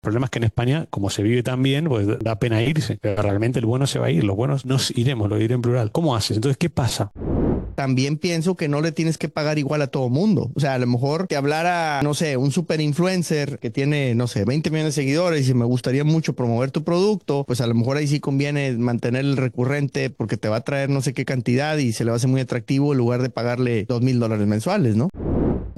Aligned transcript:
problema 0.00 0.26
es 0.26 0.30
que 0.30 0.38
en 0.38 0.44
España, 0.44 0.86
como 0.90 1.10
se 1.10 1.22
vive 1.22 1.42
tan 1.42 1.62
bien, 1.62 1.86
pues 1.86 2.06
da 2.20 2.38
pena 2.38 2.62
irse. 2.62 2.98
Realmente 3.02 3.58
el 3.58 3.66
bueno 3.66 3.86
se 3.86 3.98
va 3.98 4.06
a 4.06 4.10
ir, 4.10 4.24
los 4.24 4.36
buenos 4.36 4.64
nos 4.64 4.90
iremos, 4.96 5.28
lo 5.28 5.36
diré 5.36 5.54
en 5.54 5.62
plural. 5.62 5.92
¿Cómo 5.92 6.16
haces? 6.16 6.36
Entonces, 6.36 6.56
¿qué 6.56 6.70
pasa? 6.70 7.12
También 7.74 8.18
pienso 8.18 8.56
que 8.56 8.68
no 8.68 8.80
le 8.80 8.92
tienes 8.92 9.16
que 9.16 9.28
pagar 9.28 9.58
igual 9.58 9.80
a 9.82 9.86
todo 9.86 10.08
mundo. 10.08 10.50
O 10.54 10.60
sea, 10.60 10.74
a 10.74 10.78
lo 10.78 10.86
mejor 10.86 11.28
que 11.28 11.36
hablara, 11.36 12.00
no 12.02 12.14
sé, 12.14 12.36
un 12.36 12.50
super 12.50 12.80
influencer 12.80 13.58
que 13.58 13.70
tiene, 13.70 14.14
no 14.14 14.26
sé, 14.26 14.44
20 14.44 14.70
millones 14.70 14.94
de 14.94 15.02
seguidores 15.02 15.48
y 15.48 15.54
me 15.54 15.64
gustaría 15.64 16.04
mucho 16.04 16.34
promover 16.34 16.70
tu 16.70 16.82
producto, 16.82 17.44
pues 17.46 17.60
a 17.60 17.66
lo 17.66 17.74
mejor 17.74 17.96
ahí 17.96 18.06
sí 18.06 18.20
conviene 18.20 18.72
mantener 18.72 19.24
el 19.24 19.36
recurrente 19.36 20.10
porque 20.10 20.36
te 20.36 20.48
va 20.48 20.56
a 20.56 20.60
traer 20.62 20.90
no 20.90 21.00
sé 21.00 21.14
qué 21.14 21.24
cantidad 21.24 21.76
y 21.78 21.92
se 21.92 22.04
le 22.04 22.10
va 22.10 22.16
a 22.16 22.18
hacer 22.18 22.28
muy 22.28 22.40
atractivo 22.40 22.92
en 22.92 22.98
lugar 22.98 23.22
de 23.22 23.30
pagarle 23.30 23.86
dos 23.88 24.02
mil 24.02 24.18
dólares 24.18 24.46
mensuales, 24.46 24.96
¿no? 24.96 25.08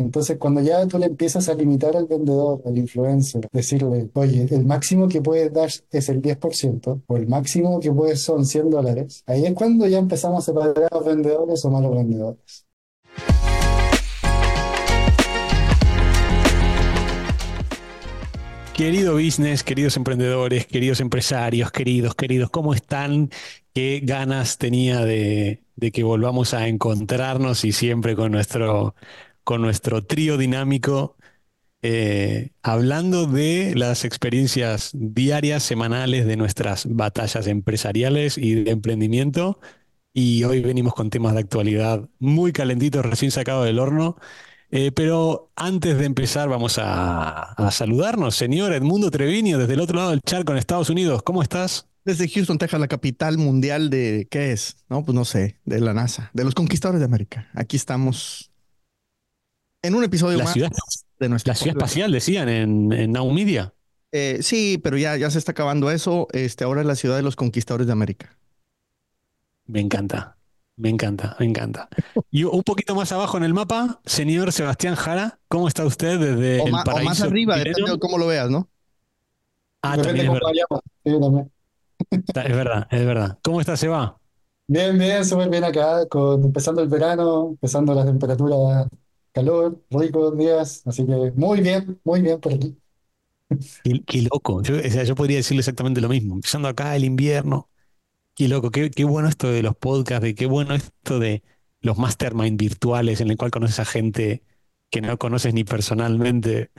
Entonces, 0.02 0.36
cuando 0.38 0.60
ya 0.60 0.86
tú 0.86 0.98
le 0.98 1.06
empiezas 1.06 1.48
a 1.48 1.54
limitar 1.54 1.96
al 1.96 2.06
vendedor, 2.06 2.60
al 2.66 2.76
influencer, 2.76 3.48
decirle, 3.52 4.10
oye, 4.14 4.46
el 4.50 4.64
máximo 4.64 5.08
que 5.08 5.22
puedes 5.22 5.52
dar 5.52 5.70
es 5.90 6.08
el 6.08 6.20
10% 6.20 7.02
o 7.06 7.16
el 7.16 7.28
máximo 7.28 7.78
que 7.80 7.92
puedes 7.92 8.22
son 8.22 8.44
100 8.44 8.70
dólares, 8.70 9.22
ahí 9.26 9.46
es 9.46 9.54
cuando 9.54 9.86
ya 9.86 9.98
empezamos 9.98 10.42
a 10.42 10.46
separar 10.46 10.88
a 10.90 10.96
los 10.96 11.04
vendedores 11.04 11.64
o 11.64 11.70
malos 11.70 11.94
vendedores. 11.94 12.66
Querido 18.74 19.14
business, 19.14 19.62
queridos 19.62 19.96
emprendedores, 19.96 20.66
queridos 20.66 21.00
empresarios, 21.00 21.70
queridos, 21.70 22.14
queridos, 22.14 22.50
¿cómo 22.50 22.74
están? 22.74 23.30
Qué 23.74 24.00
ganas 24.02 24.58
tenía 24.58 25.04
de, 25.04 25.62
de 25.76 25.92
que 25.92 26.02
volvamos 26.02 26.54
a 26.54 26.68
encontrarnos 26.68 27.64
y 27.64 27.72
siempre 27.72 28.16
con 28.16 28.32
nuestro 28.32 28.94
con 29.44 29.62
nuestro 29.62 30.04
trío 30.04 30.36
dinámico, 30.38 31.16
eh, 31.82 32.50
hablando 32.62 33.26
de 33.26 33.74
las 33.74 34.04
experiencias 34.04 34.90
diarias, 34.94 35.64
semanales 35.64 36.26
de 36.26 36.36
nuestras 36.36 36.86
batallas 36.88 37.46
empresariales 37.48 38.38
y 38.38 38.54
de 38.54 38.70
emprendimiento. 38.70 39.58
Y 40.14 40.44
hoy 40.44 40.60
venimos 40.60 40.94
con 40.94 41.10
temas 41.10 41.34
de 41.34 41.40
actualidad 41.40 42.08
muy 42.18 42.52
calentitos, 42.52 43.04
recién 43.04 43.30
sacados 43.30 43.64
del 43.64 43.78
horno. 43.78 44.16
Eh, 44.70 44.92
pero 44.92 45.50
antes 45.56 45.98
de 45.98 46.06
empezar, 46.06 46.48
vamos 46.48 46.78
a, 46.80 47.54
saludarnos. 47.70 48.36
Señor 48.36 48.72
Edmundo 48.72 49.10
Treviño, 49.10 49.58
desde 49.58 49.74
el 49.74 49.80
otro 49.80 49.96
lado 49.96 50.10
del 50.10 50.22
charco 50.22 50.52
en 50.52 50.58
Estados 50.58 50.88
Unidos, 50.88 51.22
¿cómo 51.22 51.42
estás? 51.42 51.88
Desde 52.04 52.28
Houston, 52.28 52.58
Texas, 52.58 52.80
la 52.80 52.88
capital 52.88 53.38
mundial 53.38 53.90
de, 53.90 54.26
¿qué 54.30 54.52
es? 54.52 54.76
No, 54.88 55.04
pues 55.04 55.14
no 55.14 55.24
sé, 55.24 55.58
de 55.64 55.80
la 55.80 55.94
NASA, 55.94 56.30
de 56.32 56.44
los 56.44 56.54
conquistadores 56.54 57.00
de 57.00 57.04
América. 57.04 57.50
Aquí 57.54 57.76
estamos 57.76 58.51
en 59.82 59.94
un 59.94 60.04
episodio 60.04 60.38
la 60.38 60.44
más 60.44 60.52
ciudad, 60.52 60.70
de 61.18 61.28
nuestra 61.28 61.52
La 61.52 61.56
ciudad 61.56 61.76
espacial, 61.76 62.12
decían 62.12 62.48
en, 62.48 62.92
en 62.92 63.12
Now 63.12 63.30
Media. 63.32 63.74
Eh, 64.12 64.38
sí, 64.42 64.78
pero 64.82 64.96
ya, 64.96 65.16
ya 65.16 65.30
se 65.30 65.38
está 65.38 65.52
acabando 65.52 65.90
eso. 65.90 66.28
Este, 66.32 66.64
ahora 66.64 66.82
es 66.82 66.86
la 66.86 66.94
ciudad 66.96 67.16
de 67.16 67.22
los 67.22 67.36
conquistadores 67.36 67.86
de 67.86 67.92
América. 67.92 68.36
Me 69.66 69.80
encanta, 69.80 70.36
me 70.76 70.88
encanta, 70.90 71.36
me 71.38 71.46
encanta. 71.46 71.88
Y 72.30 72.44
un 72.44 72.62
poquito 72.62 72.94
más 72.94 73.10
abajo 73.12 73.36
en 73.36 73.44
el 73.44 73.54
mapa, 73.54 74.00
señor 74.04 74.52
Sebastián 74.52 74.94
Jara, 74.96 75.38
¿cómo 75.48 75.68
está 75.68 75.84
usted 75.86 76.18
desde 76.18 76.60
O, 76.60 76.66
el 76.66 76.74
o 76.74 76.84
paraíso? 76.84 77.04
más 77.04 77.22
arriba, 77.22 77.56
depende 77.56 77.92
de 77.92 77.98
cómo 77.98 78.18
lo 78.18 78.26
veas, 78.26 78.50
¿no? 78.50 78.68
Ah, 79.82 79.96
Depende 79.96 80.24
también 80.24 80.26
es 80.26 80.32
verdad. 80.32 80.80
Sí, 81.04 81.20
también. 81.20 81.52
es 82.10 82.56
verdad, 82.56 82.88
es 82.90 83.04
verdad. 83.06 83.38
¿Cómo 83.42 83.60
está 83.60 83.76
Seba? 83.76 84.18
Bien, 84.66 84.96
bien, 84.98 85.24
súper 85.24 85.50
bien 85.50 85.64
acá, 85.64 86.06
con, 86.08 86.44
empezando 86.44 86.82
el 86.82 86.88
verano, 86.88 87.48
empezando 87.50 87.94
las 87.94 88.06
temperaturas, 88.06 88.86
calor, 89.32 89.82
ricos 89.90 90.36
días, 90.36 90.82
así 90.86 91.06
que 91.06 91.32
muy 91.34 91.60
bien, 91.60 91.98
muy 92.04 92.22
bien 92.22 92.40
por 92.40 92.54
aquí. 92.54 92.76
Qué, 94.06 94.22
loco. 94.22 94.62
Yo, 94.62 95.14
podría 95.14 95.38
decirle 95.38 95.60
exactamente 95.60 96.00
lo 96.00 96.08
mismo. 96.08 96.34
Empezando 96.34 96.68
acá 96.68 96.96
el 96.96 97.04
invierno. 97.04 97.68
Qué 98.34 98.48
loco, 98.48 98.70
qué, 98.70 99.04
bueno 99.04 99.28
esto 99.28 99.50
de 99.50 99.62
los 99.62 99.76
podcasts, 99.76 100.22
de 100.22 100.34
qué 100.34 100.46
bueno 100.46 100.74
esto 100.74 101.18
de 101.18 101.42
los 101.80 101.98
mastermind 101.98 102.58
virtuales 102.58 103.20
en 103.20 103.30
el 103.30 103.36
cual 103.36 103.50
conoces 103.50 103.78
a 103.80 103.84
gente 103.84 104.42
que 104.90 105.02
no 105.02 105.18
conoces 105.18 105.52
ni 105.52 105.64
personalmente 105.64 106.70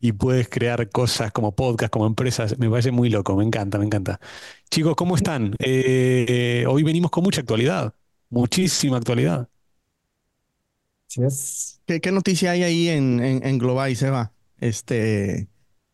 y 0.00 0.12
puedes 0.12 0.48
crear 0.48 0.88
cosas 0.90 1.32
como 1.32 1.54
podcast, 1.54 1.92
como 1.92 2.06
empresas. 2.06 2.58
Me 2.58 2.68
parece 2.68 2.90
muy 2.90 3.10
loco, 3.10 3.36
me 3.36 3.44
encanta, 3.44 3.78
me 3.78 3.86
encanta. 3.86 4.20
Chicos, 4.70 4.96
¿cómo 4.96 5.16
están? 5.16 5.54
Eh, 5.60 6.64
hoy 6.68 6.82
venimos 6.82 7.10
con 7.10 7.22
mucha 7.24 7.40
actualidad, 7.40 7.94
muchísima 8.30 8.96
actualidad. 8.96 9.48
Así 11.16 11.22
es. 11.24 11.80
¿Qué, 11.86 12.00
qué 12.00 12.10
noticia 12.12 12.50
hay 12.52 12.62
ahí 12.64 12.88
en, 12.88 13.20
en, 13.20 13.46
en 13.46 13.58
Global, 13.58 13.94
Seba? 13.96 14.32
Este, 14.58 15.48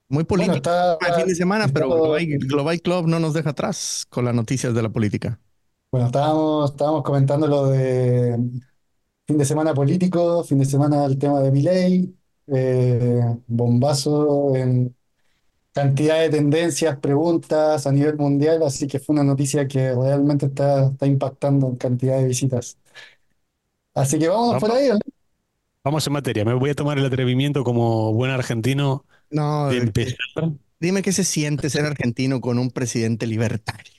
muy 0.08 0.24
Bueno, 0.34 0.54
político 0.54 0.68
está, 0.98 0.98
el 1.00 1.14
fin 1.14 1.26
de 1.26 1.34
semana, 1.34 1.68
pero 1.68 2.16
Global 2.48 2.80
Club 2.82 3.06
no 3.08 3.20
nos 3.20 3.34
deja 3.34 3.50
atrás 3.50 4.06
con 4.10 4.24
las 4.24 4.34
noticias 4.34 4.74
de 4.74 4.82
la 4.82 4.90
política. 4.90 5.40
bueno, 5.90 6.06
estábamos, 6.06 6.70
estábamos 6.70 7.02
comentando 7.02 7.46
lo 7.46 7.66
de 7.68 8.38
fin 9.26 9.38
de 9.38 9.44
semana 9.44 9.74
político, 9.74 10.44
fin 10.44 10.58
de 10.58 10.64
semana 10.66 11.04
el 11.06 11.18
tema 11.18 11.40
de 11.40 11.52
Milei, 11.52 12.16
eh, 12.48 13.20
bombazo 13.46 14.56
en 14.56 14.96
cantidad 15.72 16.20
de 16.20 16.30
tendencias, 16.30 16.98
preguntas 16.98 17.86
a 17.86 17.92
nivel 17.92 18.16
mundial, 18.18 18.62
así 18.64 18.86
que 18.88 19.00
fue 19.00 19.14
una 19.14 19.24
noticia 19.24 19.68
que 19.68 19.94
realmente 19.94 20.46
está, 20.46 20.88
está 20.88 21.06
impactando 21.06 21.68
en 21.68 21.76
cantidad 21.76 22.18
de 22.18 22.26
visitas. 22.28 22.78
Así 23.94 24.18
que 24.18 24.28
vamos 24.28 24.56
por 24.58 24.70
Vamos, 24.70 24.72
ahí, 24.72 24.88
¿no? 24.88 24.98
vamos 25.84 26.06
en 26.06 26.12
materia. 26.12 26.44
Me 26.44 26.54
voy 26.54 26.70
a 26.70 26.74
tomar 26.74 26.98
el 26.98 27.06
atrevimiento 27.06 27.64
como 27.64 28.12
buen 28.14 28.30
argentino 28.30 29.06
No, 29.30 29.70
de 29.70 29.78
eh, 29.78 29.84
empezar. 29.84 30.16
dime 30.80 31.02
qué 31.02 31.12
se 31.12 31.24
siente 31.24 31.70
ser 31.70 31.86
argentino 31.86 32.40
con 32.40 32.58
un 32.58 32.70
presidente 32.70 33.26
libertario. 33.26 33.92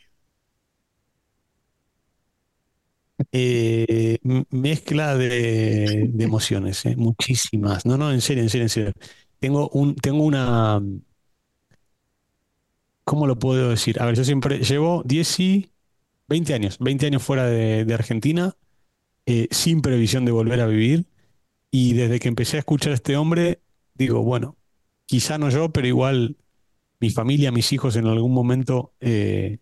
Eh, 3.32 4.18
mezcla 4.50 5.16
de, 5.16 6.08
de 6.12 6.24
emociones, 6.24 6.86
eh, 6.86 6.96
muchísimas. 6.96 7.86
No, 7.86 7.98
no, 7.98 8.12
en 8.12 8.22
serio, 8.22 8.44
en 8.44 8.50
serio, 8.50 8.66
en 8.66 8.70
serio. 8.70 8.94
Tengo 9.40 9.70
un, 9.70 9.96
tengo 9.96 10.24
una, 10.24 10.82
¿cómo 13.04 13.28
lo 13.28 13.38
puedo 13.40 13.70
decir? 13.70 14.02
A 14.02 14.06
ver, 14.06 14.16
yo 14.16 14.24
siempre 14.24 14.60
llevo 14.60 15.04
10 15.06 15.40
y 15.40 15.72
20 16.28 16.54
años, 16.54 16.78
20 16.80 17.08
años 17.08 17.24
fuera 17.24 17.46
de, 17.48 17.86
de 17.86 17.94
Argentina, 17.94 18.56
eh, 19.26 19.48
sin 19.52 19.82
previsión 19.82 20.26
de 20.26 20.32
volver 20.32 20.62
a 20.62 20.68
vivir. 20.68 21.06
Y 21.72 21.94
desde 21.94 22.20
que 22.20 22.28
empecé 22.28 22.58
a 22.58 22.60
escuchar 22.60 22.92
a 22.92 22.96
este 22.96 23.18
hombre, 23.18 23.62
digo, 23.96 24.22
bueno, 24.24 24.58
quizá 25.06 25.38
no 25.38 25.50
yo, 25.50 25.70
pero 25.72 25.88
igual 25.88 26.38
mi 27.00 27.10
familia, 27.10 27.52
mis 27.52 27.74
hijos 27.74 27.96
en 27.96 28.08
algún 28.08 28.34
momento, 28.34 28.94
eh, 29.02 29.60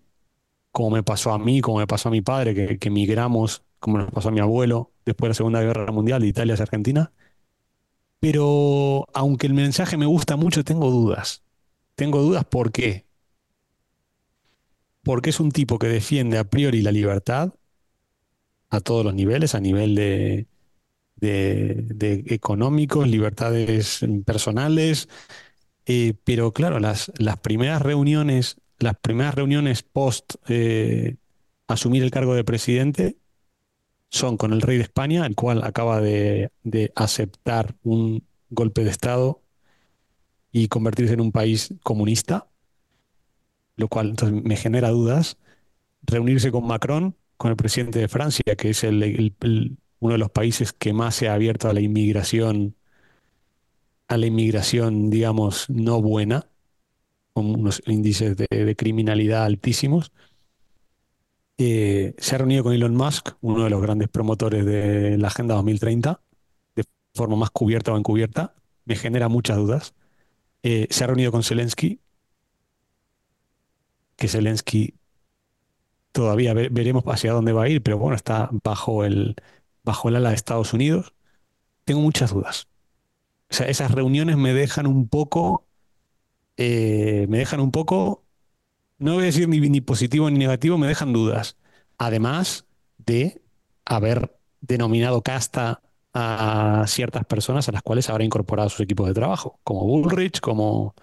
como 0.71 0.91
me 0.91 1.03
pasó 1.03 1.33
a 1.33 1.39
mí, 1.39 1.61
como 1.61 1.79
me 1.79 1.87
pasó 1.87 2.09
a 2.09 2.11
mi 2.11 2.21
padre, 2.21 2.53
que, 2.53 2.79
que 2.79 2.89
emigramos, 2.89 3.63
como 3.79 3.97
nos 3.99 4.11
pasó 4.11 4.29
a 4.29 4.31
mi 4.31 4.39
abuelo 4.41 4.91
después 5.05 5.27
de 5.27 5.29
la 5.29 5.35
Segunda 5.35 5.61
Guerra 5.61 5.91
Mundial 5.91 6.21
de 6.21 6.27
Italia 6.27 6.53
hacia 6.53 6.63
Argentina. 6.63 7.11
Pero 8.19 9.07
aunque 9.13 9.47
el 9.47 9.53
mensaje 9.53 9.97
me 9.97 10.05
gusta 10.05 10.35
mucho, 10.35 10.63
tengo 10.63 10.91
dudas. 10.91 11.43
Tengo 11.95 12.21
dudas 12.21 12.45
¿por 12.45 12.71
qué? 12.71 13.05
Porque 15.03 15.31
es 15.31 15.39
un 15.39 15.51
tipo 15.51 15.79
que 15.79 15.87
defiende 15.87 16.37
a 16.37 16.43
priori 16.43 16.81
la 16.81 16.91
libertad 16.91 17.53
a 18.71 18.81
todos 18.81 19.05
los 19.05 19.15
niveles, 19.15 19.55
a 19.55 19.61
nivel 19.61 19.95
de, 19.95 20.47
de- 21.15 22.23
económicos, 22.27 23.07
libertades 23.07 23.99
personales, 24.25 25.07
eh, 25.85 26.15
pero 26.23 26.53
claro, 26.53 26.79
las, 26.79 27.11
las 27.19 27.37
primeras 27.39 27.81
reuniones, 27.81 28.57
las 28.79 28.95
primeras 28.99 29.35
reuniones 29.35 29.83
post 29.83 30.35
eh, 30.49 31.17
asumir 31.67 32.03
el 32.03 32.11
cargo 32.11 32.35
de 32.35 32.43
presidente 32.43 33.17
son 34.09 34.37
con 34.37 34.53
el 34.53 34.61
rey 34.61 34.77
de 34.77 34.83
España, 34.83 35.25
el 35.25 35.35
cual 35.35 35.63
acaba 35.63 36.01
de, 36.01 36.51
de 36.63 36.91
aceptar 36.95 37.75
un 37.83 38.25
golpe 38.49 38.83
de 38.83 38.91
Estado 38.91 39.41
y 40.51 40.67
convertirse 40.69 41.13
en 41.13 41.21
un 41.21 41.31
país 41.31 41.73
comunista, 41.83 42.47
lo 43.75 43.87
cual 43.87 44.09
entonces 44.09 44.43
me 44.43 44.55
genera 44.55 44.89
dudas. 44.89 45.37
Reunirse 46.03 46.51
con 46.51 46.67
Macron, 46.67 47.17
con 47.41 47.49
el 47.51 47.57
presidente 47.57 47.97
de 47.99 48.07
Francia, 48.07 48.55
que 48.55 48.69
es 48.69 48.83
el- 48.83 49.77
uno 49.99 50.13
de 50.13 50.19
los 50.19 50.29
países 50.31 50.73
que 50.73 50.93
más 50.93 51.15
se 51.15 51.27
ha 51.27 51.33
abierto 51.33 51.69
a 51.69 51.73
la 51.73 51.81
inmigración, 51.81 52.75
a 54.07 54.17
la 54.17 54.25
inmigración, 54.27 55.09
digamos, 55.09 55.69
no 55.69 56.01
buena 56.01 56.47
con 57.33 57.47
unos 57.55 57.81
índices 57.87 58.37
de, 58.37 58.47
de 58.51 58.75
criminalidad 58.77 59.45
altísimos. 59.45 60.11
Eh, 61.57 62.15
se 62.17 62.35
ha 62.35 62.37
reunido 62.39 62.63
con 62.63 62.73
Elon 62.73 62.95
Musk, 62.95 63.29
uno 63.41 63.63
de 63.63 63.69
los 63.69 63.81
grandes 63.81 64.09
promotores 64.09 64.65
de 64.65 65.17
la 65.19 65.27
Agenda 65.27 65.53
2030, 65.55 66.21
de 66.75 66.83
forma 67.13 67.35
más 67.35 67.51
cubierta 67.51 67.93
o 67.93 67.97
encubierta. 67.97 68.55
Me 68.85 68.95
genera 68.95 69.29
muchas 69.29 69.57
dudas. 69.57 69.93
Eh, 70.63 70.87
se 70.91 71.03
ha 71.03 71.07
reunido 71.07 71.31
con 71.31 71.43
Zelensky, 71.43 72.01
que 74.15 74.27
Zelensky 74.27 74.93
todavía 76.11 76.53
ve- 76.53 76.69
veremos 76.71 77.03
hacia 77.07 77.33
dónde 77.33 77.53
va 77.53 77.63
a 77.63 77.69
ir, 77.69 77.81
pero 77.83 77.97
bueno, 77.97 78.15
está 78.15 78.49
bajo 78.63 79.05
el, 79.05 79.35
bajo 79.83 80.09
el 80.09 80.15
ala 80.17 80.29
de 80.29 80.35
Estados 80.35 80.73
Unidos. 80.73 81.13
Tengo 81.85 82.01
muchas 82.01 82.33
dudas. 82.33 82.67
O 83.51 83.55
sea, 83.55 83.67
esas 83.69 83.91
reuniones 83.91 84.37
me 84.37 84.53
dejan 84.53 84.87
un 84.87 85.09
poco 85.09 85.67
eh, 86.57 87.25
me 87.29 87.39
dejan 87.39 87.59
un 87.59 87.71
poco, 87.71 88.25
no 88.99 89.15
voy 89.15 89.23
a 89.23 89.25
decir 89.27 89.47
ni, 89.49 89.59
ni 89.61 89.81
positivo 89.81 90.29
ni 90.29 90.39
negativo, 90.39 90.77
me 90.77 90.87
dejan 90.87 91.13
dudas. 91.13 91.57
Además 91.97 92.65
de 92.97 93.41
haber 93.85 94.37
denominado 94.61 95.21
casta 95.23 95.81
a 96.13 96.85
ciertas 96.87 97.25
personas 97.25 97.69
a 97.69 97.71
las 97.71 97.83
cuales 97.83 98.09
habrá 98.09 98.23
incorporado 98.23 98.69
sus 98.69 98.81
equipos 98.81 99.07
de 99.07 99.13
trabajo, 99.13 99.59
como 99.63 99.85
Bullrich, 99.85 100.39
como, 100.41 100.95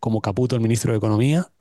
como 0.00 0.20
Caputo, 0.22 0.56
el 0.56 0.62
ministro 0.62 0.92
de 0.92 0.98
Economía. 0.98 1.52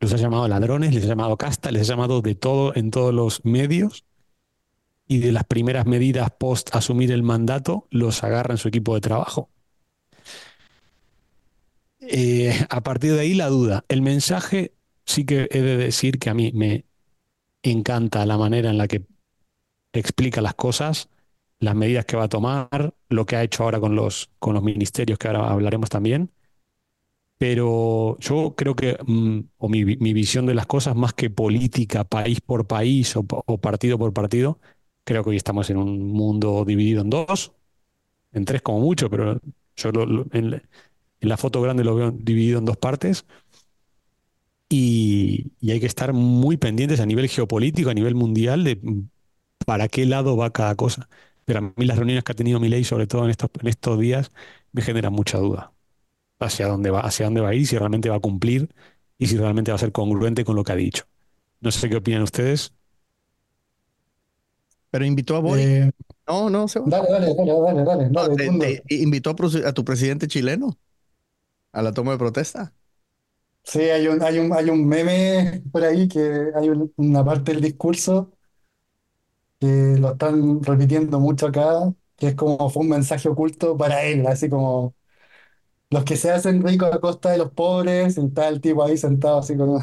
Los 0.00 0.12
ha 0.12 0.16
llamado 0.16 0.46
ladrones, 0.48 0.94
les 0.94 1.04
ha 1.04 1.08
llamado 1.08 1.36
casta, 1.36 1.70
les 1.70 1.82
ha 1.82 1.92
llamado 1.92 2.22
de 2.22 2.34
todo 2.34 2.74
en 2.76 2.90
todos 2.90 3.12
los 3.12 3.44
medios. 3.44 4.04
Y 5.06 5.18
de 5.18 5.32
las 5.32 5.44
primeras 5.44 5.86
medidas 5.86 6.30
post 6.38 6.74
asumir 6.74 7.12
el 7.12 7.22
mandato, 7.22 7.86
los 7.90 8.22
agarra 8.22 8.52
en 8.54 8.58
su 8.58 8.68
equipo 8.68 8.94
de 8.94 9.00
trabajo. 9.00 9.48
Eh, 12.00 12.54
a 12.68 12.82
partir 12.82 13.12
de 13.14 13.20
ahí 13.20 13.34
la 13.34 13.48
duda. 13.48 13.84
El 13.88 14.02
mensaje 14.02 14.72
sí 15.04 15.24
que 15.24 15.48
he 15.50 15.60
de 15.62 15.76
decir 15.76 16.18
que 16.18 16.30
a 16.30 16.34
mí 16.34 16.52
me 16.54 16.84
encanta 17.62 18.24
la 18.26 18.38
manera 18.38 18.70
en 18.70 18.78
la 18.78 18.86
que 18.86 19.04
explica 19.92 20.40
las 20.40 20.54
cosas, 20.54 21.08
las 21.60 21.74
medidas 21.74 22.04
que 22.04 22.16
va 22.16 22.24
a 22.24 22.28
tomar, 22.28 22.94
lo 23.08 23.26
que 23.26 23.36
ha 23.36 23.42
hecho 23.42 23.64
ahora 23.64 23.80
con 23.80 23.96
los, 23.96 24.30
con 24.38 24.54
los 24.54 24.62
ministerios, 24.62 25.18
que 25.18 25.28
ahora 25.28 25.50
hablaremos 25.50 25.88
también. 25.90 26.30
Pero 27.38 28.18
yo 28.20 28.54
creo 28.56 28.74
que, 28.76 28.98
mm, 29.06 29.40
o 29.58 29.68
mi, 29.68 29.84
visión 29.84 30.46
de 30.46 30.54
las 30.54 30.66
cosas, 30.66 30.96
más 30.96 31.14
que 31.14 31.30
política, 31.30 32.04
país 32.04 32.40
por 32.40 32.66
país 32.66 33.14
o, 33.16 33.24
partido 33.60 33.98
por 33.98 34.12
partido, 34.12 34.58
creo 35.04 35.22
que 35.24 35.30
hoy 35.30 35.36
estamos 35.36 35.70
en 35.70 35.76
un 35.78 36.08
mundo 36.12 36.64
dividido 36.64 37.02
en 37.02 37.10
dos, 37.10 37.52
en 38.32 38.44
tres 38.46 38.62
como 38.62 38.80
mucho, 38.80 39.10
pero 39.10 39.40
yo 39.76 39.92
lo- 39.92 40.06
lo- 40.06 40.26
en, 40.32 40.50
la 40.52 40.62
en 41.20 41.28
la 41.30 41.36
foto 41.38 41.62
grande 41.62 41.84
lo 41.84 41.94
veo 41.96 42.10
dividido 42.12 42.58
en 42.60 42.66
dos 42.66 42.76
partes. 42.78 43.26
Y, 44.70 45.52
y 45.60 45.70
hay 45.70 45.80
que 45.80 45.86
estar 45.86 46.12
muy 46.12 46.56
pendientes 46.58 47.00
a 47.00 47.06
nivel 47.06 47.28
geopolítico, 47.28 47.88
a 47.90 47.94
nivel 47.94 48.14
mundial, 48.14 48.64
de 48.64 48.76
mm, 48.76 49.08
para 49.66 49.88
qué 49.88 50.06
lado 50.06 50.36
va 50.36 50.52
cada 50.52 50.74
cosa. 50.76 51.08
Pero 51.46 51.60
a 51.60 51.62
mí 51.76 51.86
las 51.86 51.96
reuniones 51.98 52.24
que 52.24 52.32
ha 52.32 52.34
tenido 52.36 52.60
Milei, 52.60 52.84
sobre 52.84 53.06
todo 53.06 53.24
en 53.24 53.30
estos, 53.30 53.50
en 53.60 53.68
estos 53.68 53.98
días, 54.00 54.32
me 54.72 54.82
generan 54.82 55.12
mucha 55.14 55.38
duda 55.38 55.72
hacia 56.40 56.68
dónde 56.68 56.90
va, 56.90 57.00
hacia 57.00 57.26
dónde 57.26 57.40
va 57.40 57.50
a 57.50 57.54
ir, 57.54 57.66
si 57.66 57.76
realmente 57.78 58.08
va 58.10 58.16
a 58.16 58.20
cumplir 58.20 58.68
y 59.18 59.26
si 59.26 59.36
realmente 59.36 59.70
va 59.72 59.76
a 59.76 59.78
ser 59.78 59.92
congruente 59.92 60.44
con 60.44 60.56
lo 60.56 60.64
que 60.64 60.72
ha 60.72 60.76
dicho. 60.76 61.04
No 61.60 61.70
sé 61.72 61.88
qué 61.90 61.96
opinan 61.96 62.22
ustedes. 62.22 62.74
Pero 64.90 65.04
invitó 65.04 65.36
a 65.36 65.40
Boric. 65.40 65.70
Eh, 65.70 65.90
No, 66.26 66.50
no, 66.50 66.68
se 66.68 66.80
va. 66.80 66.92
dale, 66.92 67.08
dale, 67.10 67.34
dale, 67.36 67.52
dale, 67.62 67.84
dale, 67.84 68.10
No, 68.10 68.28
dale, 68.28 68.34
te- 68.34 68.50
Edmundo. 68.50 68.80
te 68.80 68.82
invitó 68.88 69.30
a, 69.30 69.72
tu 69.74 69.84
presidente 69.84 70.28
chileno 70.28 70.78
a 71.72 71.82
la 71.82 71.92
toma 71.94 72.12
de 72.12 72.18
protesta. 72.18 72.74
Sí, 73.64 73.80
hay 73.80 74.08
un, 74.08 74.22
hay 74.22 74.38
un, 74.38 74.52
hay 74.54 74.70
un 74.70 74.86
meme 74.88 75.62
por 75.70 75.84
ahí 75.84 76.08
que 76.08 76.50
hay 76.54 76.70
un- 76.70 76.92
una 76.96 77.22
parte 77.24 77.52
del 77.52 77.60
discurso 77.62 78.32
que 79.60 79.96
lo 79.98 80.12
están 80.12 80.62
repitiendo 80.62 81.18
mucho 81.20 81.46
acá, 81.48 81.92
que 82.16 82.28
es 82.28 82.34
como 82.34 82.70
fue 82.70 82.82
un 82.82 82.90
mensaje 82.90 83.28
oculto 83.28 83.76
para 83.76 84.04
él, 84.04 84.26
así 84.26 84.48
como 84.48 84.94
los 85.90 86.04
que 86.04 86.16
se 86.16 86.30
hacen 86.30 86.62
ricos 86.66 86.92
a 86.92 87.00
costa 87.00 87.30
de 87.30 87.38
los 87.38 87.52
pobres, 87.52 88.16
y 88.18 88.20
está 88.26 88.48
el 88.48 88.60
tipo 88.60 88.82
ahí 88.84 88.96
sentado 88.96 89.38
así 89.38 89.56
como... 89.56 89.82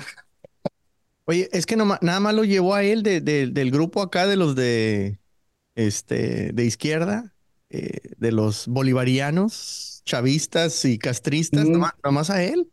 Oye, 1.25 1.49
es 1.53 1.65
que 1.65 1.75
no 1.75 1.85
nada 2.01 2.19
más 2.19 2.35
lo 2.35 2.43
llevó 2.43 2.75
a 2.75 2.83
él 2.83 3.01
de- 3.03 3.21
de- 3.21 3.47
del 3.47 3.71
grupo 3.71 4.01
acá 4.01 4.27
de 4.27 4.35
los 4.37 4.55
de, 4.55 5.19
este, 5.75 6.53
de 6.53 6.65
izquierda, 6.65 7.35
eh, 7.69 7.99
de 8.17 8.31
los 8.33 8.67
bolivarianos, 8.67 10.03
chavistas 10.05 10.85
y 10.85 10.99
castristas, 10.99 11.65
Mm, 11.65 11.71
nomás, 11.71 11.93
nomás 12.03 12.29
a 12.31 12.43
él. 12.43 12.71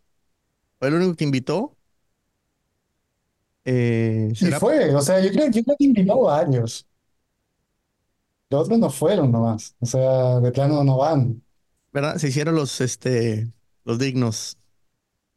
Fue 0.79 0.89
el 0.89 0.95
único 0.97 1.17
que 1.17 1.25
invitó. 1.25 1.77
Eh, 3.65 4.33
Y 4.41 4.51
fue, 4.53 4.95
o 4.95 5.01
sea, 5.01 5.21
yo 5.25 5.31
creo, 5.31 5.51
yo 5.51 5.63
creo 5.65 5.77
que 5.79 5.85
invitó 5.85 6.29
a 6.29 6.43
varios. 6.43 6.87
Los 8.51 8.63
otros 8.65 8.79
no 8.79 8.91
fueron 8.91 9.33
nomás, 9.33 9.75
o 9.81 9.87
sea, 9.87 10.39
de 10.41 10.53
plano 10.53 10.85
no 10.85 10.99
van 10.99 11.42
¿verdad? 11.93 12.17
Se 12.19 12.29
hicieron 12.29 12.55
los, 12.55 12.81
este, 12.81 13.53
los 13.85 13.99
dignos. 13.99 14.59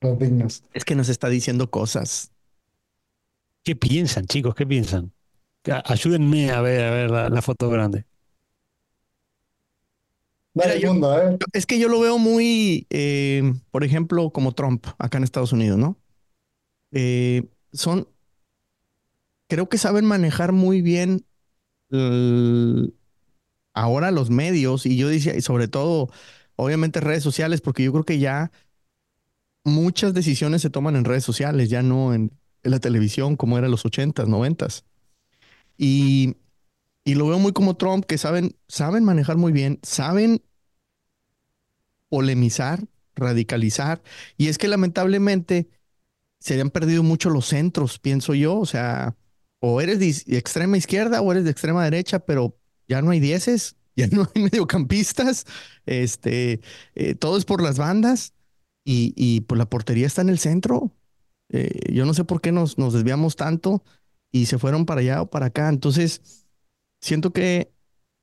los 0.02 0.18
dignos. 0.20 0.64
Es 0.74 0.86
que 0.86 0.94
nos 0.96 1.10
está 1.10 1.28
diciendo 1.30 1.72
cosas. 1.72 2.32
¿Qué 3.64 3.76
piensan, 3.76 4.26
chicos? 4.28 4.56
¿Qué 4.56 4.66
piensan? 4.66 5.12
Ayúdenme 5.86 6.52
a 6.52 6.62
ver, 6.62 6.84
a 6.86 6.92
ver 6.92 7.12
la, 7.12 7.30
la 7.30 7.42
foto 7.42 7.70
grande. 7.70 8.06
Mira, 10.54 10.70
Dale, 10.70 10.82
yo, 10.82 10.94
mundo, 10.94 11.10
ver. 11.10 11.40
es 11.54 11.66
que 11.66 11.80
yo 11.80 11.90
lo 11.90 12.00
veo 12.00 12.18
muy, 12.18 12.88
eh, 12.90 13.54
por 13.72 13.84
ejemplo, 13.84 14.32
como 14.32 14.54
Trump 14.54 14.86
acá 14.98 15.18
en 15.18 15.24
Estados 15.26 15.52
Unidos, 15.54 15.78
¿no? 15.78 16.00
Eh, 16.92 17.44
son, 17.74 18.08
creo 19.48 19.70
que 19.70 19.78
saben 19.78 20.06
manejar 20.06 20.52
muy 20.52 20.82
bien 20.82 21.26
ahora 23.74 24.12
los 24.12 24.30
medios 24.30 24.86
y 24.86 24.98
yo 24.98 25.08
decía, 25.10 25.36
y 25.36 25.42
sobre 25.42 25.68
todo, 25.68 26.10
obviamente 26.56 27.00
redes 27.00 27.24
sociales, 27.24 27.62
porque 27.62 27.84
yo 27.84 27.92
creo 27.92 28.04
que 28.04 28.20
ya 28.20 28.52
muchas 29.64 30.14
decisiones 30.14 30.62
se 30.62 30.70
toman 30.70 30.96
en 30.96 31.06
redes 31.06 31.24
sociales, 31.24 31.70
ya 31.70 31.82
no 31.82 32.14
en, 32.14 32.32
la 32.64 32.80
televisión 32.80 33.36
como 33.36 33.58
era 33.58 33.68
en 33.68 33.72
los 33.72 33.86
ochentas, 33.86 34.28
noventas. 34.28 34.86
Y, 35.78 36.38
y 37.04 37.16
lo 37.16 37.28
veo 37.28 37.38
muy 37.38 37.52
como 37.52 37.76
Trump, 37.76 38.06
que 38.06 38.18
saben, 38.18 38.56
saben 38.68 39.04
manejar 39.04 39.38
muy 39.38 39.52
bien, 39.52 39.80
saben 39.84 40.42
polemizar, 42.10 42.84
radicalizar. 43.16 44.02
Y 44.38 44.48
es 44.48 44.58
que 44.58 44.68
lamentablemente 44.68 45.70
se 46.40 46.60
han 46.60 46.70
perdido 46.70 47.04
mucho 47.04 47.30
los 47.30 47.46
centros, 47.46 48.00
pienso 48.00 48.34
yo. 48.34 48.58
O 48.58 48.66
sea, 48.66 49.16
o 49.60 49.82
eres 49.82 50.00
de 50.00 50.38
extrema 50.38 50.78
izquierda 50.78 51.22
o 51.22 51.32
eres 51.32 51.44
de 51.44 51.52
extrema 51.52 51.84
derecha, 51.84 52.20
pero 52.20 52.58
ya 52.88 53.02
no 53.02 53.12
hay 53.12 53.20
dieces, 53.20 53.76
ya 54.08 54.08
no 54.08 54.28
hay 54.34 54.44
mediocampistas. 54.44 55.46
Este, 55.86 56.62
eh, 56.96 57.16
todo 57.16 57.38
es 57.38 57.46
por 57.46 57.62
las 57.62 57.78
bandas 57.78 58.34
y, 58.84 59.14
y 59.16 59.42
pues 59.42 59.58
la 59.58 59.70
portería 59.70 60.08
está 60.08 60.22
en 60.22 60.30
el 60.30 60.40
centro. 60.40 60.92
Eh, 61.50 61.94
yo 61.94 62.06
no 62.06 62.14
sé 62.14 62.24
por 62.24 62.42
qué 62.42 62.52
nos, 62.52 62.78
nos 62.78 62.94
desviamos 62.94 63.36
tanto 63.36 63.84
y 64.32 64.48
se 64.48 64.58
fueron 64.58 64.86
para 64.86 65.02
allá 65.02 65.22
o 65.22 65.30
para 65.30 65.48
acá. 65.48 65.70
Entonces, 65.70 66.46
siento 67.02 67.32
que 67.32 67.72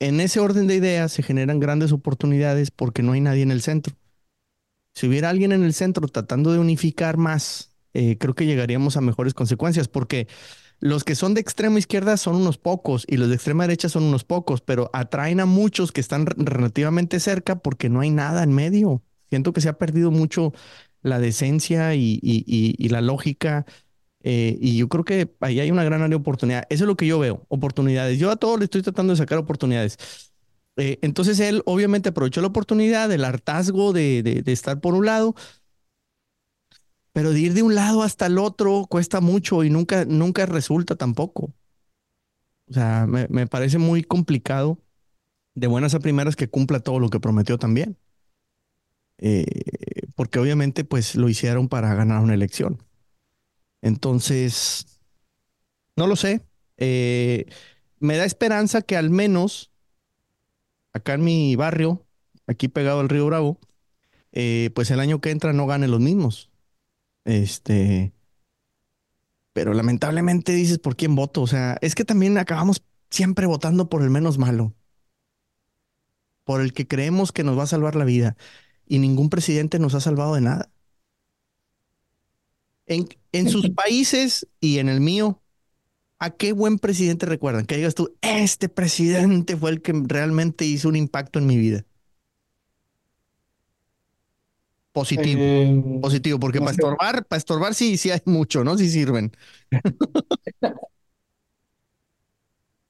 en 0.01 0.21
ese 0.21 0.41
orden 0.41 0.67
de 0.67 0.77
ideas 0.77 1.13
se 1.13 1.23
generan 1.23 1.61
grandes 1.61 1.93
oportunidades 1.93 2.71
porque 2.71 3.03
no 3.03 3.13
hay 3.13 3.21
nadie 3.21 3.43
en 3.43 3.53
el 3.53 3.63
centro. 3.63 3.97
Si 4.95 5.07
hubiera 5.09 5.31
alguien 5.31 5.53
en 5.53 5.63
el 5.65 5.73
centro 5.75 6.07
tratando 6.09 6.53
de 6.53 6.59
unificar 6.59 7.17
más, 7.17 7.75
eh, 7.95 8.19
creo 8.19 8.35
que 8.35 8.47
llegaríamos 8.47 8.97
a 8.97 9.01
mejores 9.01 9.35
consecuencias, 9.35 9.89
porque 9.89 10.29
los 10.83 11.05
que 11.05 11.15
son 11.15 11.35
de 11.35 11.41
extrema 11.41 11.79
izquierda 11.79 12.17
son 12.19 12.37
unos 12.37 12.59
pocos 12.59 13.05
y 13.09 13.17
los 13.17 13.29
de 13.29 13.37
extrema 13.37 13.65
derecha 13.65 13.89
son 13.89 14.03
unos 14.05 14.25
pocos, 14.25 14.61
pero 14.63 14.91
atraen 14.93 15.41
a 15.41 15.47
muchos 15.47 15.93
que 15.93 16.01
están 16.03 16.27
re- 16.27 16.35
relativamente 16.39 17.21
cerca 17.21 17.57
porque 17.61 17.89
no 17.89 18.01
hay 18.01 18.11
nada 18.11 18.43
en 18.43 18.53
medio. 18.53 19.03
Siento 19.31 19.53
que 19.53 19.61
se 19.63 19.69
ha 19.71 19.79
perdido 19.79 20.11
mucho 20.11 20.53
la 21.03 21.21
decencia 21.21 21.95
y, 21.95 22.21
la 22.91 23.01
lógica. 23.01 23.65
eh, 24.23 24.59
y 24.61 24.77
yo 24.79 24.89
creo 24.89 25.05
que 25.05 25.35
ahí 25.41 25.61
hay 25.61 25.71
una 25.71 25.85
gran 25.85 26.01
área 26.03 26.11
de 26.11 26.17
oportunidad. 26.17 26.65
Eso 26.71 26.85
es 26.85 26.89
lo 26.89 26.97
que 26.97 27.07
yo 27.07 27.19
veo, 27.21 27.47
oportunidades. 27.49 28.19
Yo 28.19 28.31
a 28.31 28.37
todos 28.37 28.59
le 28.59 28.65
estoy 28.67 28.83
tratando 28.83 29.13
de 29.13 29.19
sacar 29.19 29.39
oportunidades. 29.39 29.99
Eh, 30.77 30.99
entonces 31.03 31.39
él 31.41 31.63
obviamente 31.67 32.09
aprovechó 32.11 32.41
la 32.41 32.47
oportunidad 32.49 33.09
del 33.09 33.25
hartazgo 33.25 33.93
de 33.93 34.43
estar 34.47 34.81
por 34.81 34.95
un 34.95 35.07
lado, 35.07 35.35
pero 37.13 37.33
de 37.33 37.41
ir 37.41 37.55
de 37.55 37.63
un 37.63 37.75
lado 37.75 38.03
hasta 38.03 38.27
el 38.27 38.39
otro 38.39 38.87
cuesta 38.89 39.21
mucho 39.21 39.65
y 39.65 39.71
nunca, 39.71 40.05
nunca 40.05 40.47
resulta 40.47 40.97
tampoco. 40.97 41.55
O 42.69 42.73
sea, 42.73 43.07
me, 43.07 43.27
me 43.29 43.47
parece 43.47 43.79
muy 43.79 44.03
complicado 44.03 44.79
de 45.55 45.67
buenas 45.67 45.95
a 45.95 46.01
primeras 46.01 46.37
que 46.37 46.49
cumpla 46.49 46.81
todo 46.81 46.99
lo 46.99 47.11
que 47.11 47.21
prometió 47.21 47.59
también. 47.59 47.99
Eh, 49.19 49.45
porque 50.17 50.39
obviamente 50.39 50.85
pues 50.85 51.15
lo 51.15 51.29
hicieron 51.29 51.69
para 51.69 51.95
ganar 51.95 52.23
una 52.23 52.35
elección. 52.35 52.83
Entonces, 53.83 55.01
no 55.97 56.07
lo 56.07 56.17
sé. 56.17 56.43
Eh, 56.77 57.47
me 57.99 58.17
da 58.17 58.25
esperanza 58.25 58.83
que 58.83 58.97
al 58.97 59.11
menos 59.11 59.71
acá 60.93 61.15
en 61.15 61.25
mi 61.25 61.57
barrio, 61.57 62.07
aquí 62.47 62.69
pegado 62.69 63.01
al 63.01 63.09
Río 63.09 63.27
Bravo, 63.27 63.61
eh, 64.33 64.71
pues 64.75 64.91
el 64.91 65.01
año 65.01 65.21
que 65.21 65.31
entra 65.31 65.53
no 65.53 65.67
gane 65.67 65.89
los 65.89 66.01
mismos. 66.01 66.52
Este, 67.25 68.13
pero 69.53 69.75
lamentablemente 69.75 70.53
dices, 70.53 70.79
¿por 70.79 70.97
quién 70.97 71.15
voto? 71.15 71.43
O 71.43 71.47
sea, 71.47 71.77
es 71.83 71.95
que 71.95 72.05
también 72.05 72.39
acabamos 72.39 72.83
siempre 73.11 73.47
votando 73.47 73.89
por 73.89 74.03
el 74.03 74.11
menos 74.11 74.39
malo, 74.39 74.75
por 76.45 76.61
el 76.61 76.73
que 76.73 76.89
creemos 76.89 77.33
que 77.33 77.45
nos 77.45 77.59
va 77.59 77.65
a 77.65 77.67
salvar 77.69 77.95
la 77.95 78.05
vida. 78.05 78.37
Y 78.87 78.99
ningún 78.99 79.31
presidente 79.31 79.79
nos 79.79 79.95
ha 79.95 80.01
salvado 80.01 80.35
de 80.35 80.41
nada. 80.41 80.71
En, 82.87 83.09
en 83.33 83.49
sus 83.49 83.71
países 83.75 84.49
y 84.59 84.79
en 84.79 84.89
el 84.89 85.01
mío, 85.01 85.43
¿a 86.19 86.31
qué 86.31 86.53
buen 86.53 86.79
presidente 86.79 87.27
recuerdan? 87.27 87.67
Que 87.67 87.77
digas 87.77 87.95
tú, 87.95 88.17
este 88.23 88.69
presidente 88.69 89.57
fue 89.57 89.71
el 89.71 89.83
que 89.83 89.93
realmente 90.07 90.65
hizo 90.65 90.89
un 90.89 90.97
impacto 90.97 91.39
en 91.39 91.47
mi 91.47 91.59
vida. 91.59 91.85
Positivo, 94.93 95.43
Eh, 95.45 95.73
positivo, 96.01 96.39
porque 96.41 96.61
no 96.61 96.63
para 96.63 96.73
sé. 96.73 96.83
estorbar, 96.83 97.27
para 97.27 97.39
estorbar 97.39 97.75
sí, 97.75 97.97
sí 97.97 98.11
hay 98.11 98.21
mucho, 98.27 98.65
¿no? 98.65 98.77
Sí 98.79 98.91
sirven. 98.91 99.33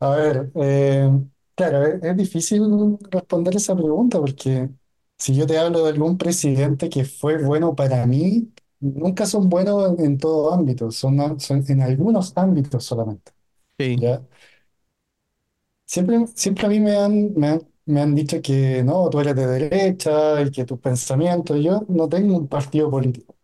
A 0.00 0.10
ver, 0.16 0.50
eh, 0.56 1.08
claro, 1.54 1.86
es, 1.86 2.02
es 2.02 2.16
difícil 2.16 2.62
responder 3.10 3.54
esa 3.56 3.76
pregunta 3.76 4.18
porque 4.18 4.68
si 5.16 5.34
yo 5.36 5.46
te 5.46 5.56
hablo 5.58 5.84
de 5.84 5.90
algún 5.90 6.18
presidente 6.18 6.88
que 6.88 7.04
fue 7.04 7.38
bueno 7.44 7.76
para 7.76 8.04
mí, 8.06 8.52
nunca 8.80 9.26
son 9.26 9.48
buenos 9.48 9.96
en, 9.98 10.04
en 10.04 10.18
todo 10.18 10.52
ámbito, 10.52 10.90
son, 10.90 11.38
son 11.38 11.64
en 11.68 11.82
algunos 11.82 12.32
ámbitos 12.36 12.84
solamente, 12.84 13.30
Sí, 13.78 13.96
¿ya? 13.96 14.22
Siempre, 15.86 16.26
siempre 16.34 16.66
a 16.66 16.68
mí 16.70 16.80
me 16.80 16.96
han, 16.96 17.34
me 17.34 17.48
han, 17.48 17.60
me 17.86 18.00
han 18.00 18.14
dicho 18.14 18.40
que 18.42 18.82
no, 18.84 19.08
tú 19.10 19.20
eres 19.20 19.34
de 19.36 19.46
derecha 19.46 20.42
y 20.42 20.50
que 20.50 20.64
tus 20.64 20.78
pensamientos, 20.80 21.58
yo 21.62 21.82
no 21.88 22.08
tengo 22.08 22.36
un 22.36 22.48
partido 22.48 22.90
político, 22.90 23.36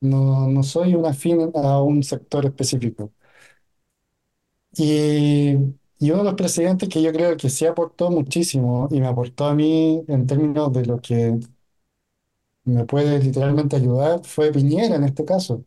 no, 0.00 0.48
no 0.48 0.62
soy 0.62 0.94
un 0.94 1.06
afín 1.06 1.50
a 1.54 1.82
un 1.82 2.02
sector 2.02 2.44
específico. 2.46 3.12
Y, 4.76 5.52
y 5.98 6.10
uno 6.10 6.18
de 6.18 6.24
los 6.24 6.34
presidentes 6.34 6.88
que 6.88 7.02
yo 7.02 7.12
creo 7.12 7.36
que 7.36 7.50
sí 7.50 7.66
aportó 7.66 8.10
muchísimo 8.10 8.88
y 8.90 9.00
me 9.00 9.06
aportó 9.06 9.44
a 9.46 9.54
mí 9.54 10.02
en 10.08 10.26
términos 10.26 10.72
de 10.72 10.86
lo 10.86 11.00
que 11.00 11.38
me 12.64 12.84
puede 12.86 13.20
literalmente 13.20 13.76
ayudar 13.76 14.24
fue 14.24 14.50
Piñera 14.52 14.96
en 14.96 15.04
este 15.04 15.24
caso. 15.24 15.64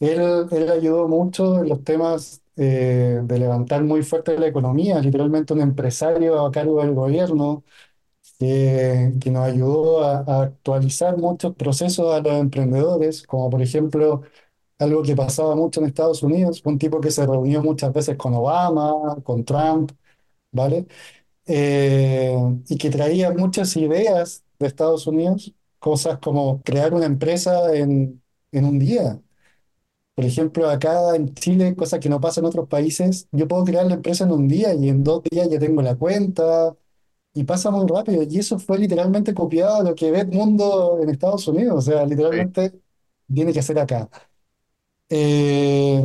Él, 0.00 0.46
él 0.50 0.70
ayudó 0.70 1.08
mucho 1.08 1.60
en 1.60 1.68
los 1.68 1.84
temas 1.84 2.42
eh, 2.60 3.20
de 3.24 3.40
levantar 3.40 3.84
muy 3.84 4.02
fuerte 4.04 4.38
la 4.38 4.48
economía, 4.48 5.00
literalmente 5.00 5.54
un 5.54 5.62
empresario 5.62 6.46
a 6.46 6.52
cargo 6.52 6.82
del 6.82 6.94
gobierno 6.94 7.64
que, 8.38 9.12
que 9.20 9.30
nos 9.30 9.44
ayudó 9.46 10.04
a, 10.04 10.18
a 10.26 10.42
actualizar 10.44 11.16
muchos 11.18 11.54
procesos 11.56 12.12
a 12.14 12.20
los 12.20 12.32
emprendedores, 12.34 13.22
como 13.26 13.50
por 13.50 13.62
ejemplo 13.62 14.22
algo 14.78 15.02
que 15.02 15.16
pasaba 15.16 15.56
mucho 15.56 15.80
en 15.80 15.86
Estados 15.88 16.22
Unidos, 16.22 16.62
un 16.64 16.78
tipo 16.78 17.00
que 17.00 17.10
se 17.12 17.26
reunió 17.26 17.62
muchas 17.62 17.92
veces 17.92 18.16
con 18.16 18.34
Obama, 18.34 19.16
con 19.24 19.44
Trump, 19.44 19.92
¿vale? 20.52 20.86
Eh, 21.46 22.36
y 22.68 22.78
que 22.78 22.90
traía 22.90 23.32
muchas 23.32 23.76
ideas 23.76 24.44
de 24.58 24.66
Estados 24.68 25.06
Unidos, 25.06 25.54
cosas 25.78 26.18
como 26.20 26.62
crear 26.62 26.94
una 26.94 27.06
empresa 27.06 27.74
en, 27.76 28.22
en 28.52 28.64
un 28.64 28.78
día. 28.78 29.20
Por 30.14 30.24
ejemplo, 30.26 30.68
acá 30.68 31.16
en 31.16 31.34
Chile, 31.34 31.74
cosa 31.76 31.98
que 32.00 32.08
no 32.10 32.20
pasa 32.20 32.40
en 32.40 32.46
otros 32.46 32.68
países, 32.68 33.28
yo 33.32 33.48
puedo 33.48 33.64
crear 33.64 33.86
la 33.86 33.94
empresa 33.94 34.24
en 34.24 34.32
un 34.32 34.48
día 34.48 34.74
y 34.74 34.88
en 34.90 35.02
dos 35.02 35.22
días 35.24 35.48
ya 35.50 35.58
tengo 35.58 35.80
la 35.82 35.96
cuenta 35.96 36.76
y 37.34 37.44
pasa 37.44 37.70
muy 37.70 37.86
rápido. 37.88 38.22
Y 38.24 38.38
eso 38.38 38.58
fue 38.58 38.78
literalmente 38.78 39.34
copiado 39.34 39.82
de 39.84 39.90
lo 39.90 39.96
que 39.96 40.10
ve 40.12 40.20
el 40.22 40.28
mundo 40.28 40.98
en 41.02 41.10
Estados 41.10 41.48
Unidos, 41.48 41.76
o 41.78 41.82
sea, 41.92 42.06
sí. 42.30 42.38
literalmente 42.44 42.80
tiene 43.32 43.52
que 43.52 43.62
ser 43.62 43.78
acá. 43.78 44.10
Eh, 45.08 46.00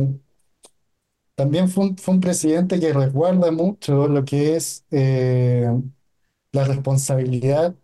también 1.34 1.68
fue 1.68 1.84
un, 1.86 1.96
fue 1.98 2.14
un 2.14 2.20
presidente 2.20 2.80
que 2.80 2.92
resguarda 2.92 3.50
mucho 3.50 4.08
lo 4.08 4.24
que 4.24 4.56
es 4.56 4.84
eh, 4.90 5.68
la 6.52 6.64
responsabilidad 6.64 7.74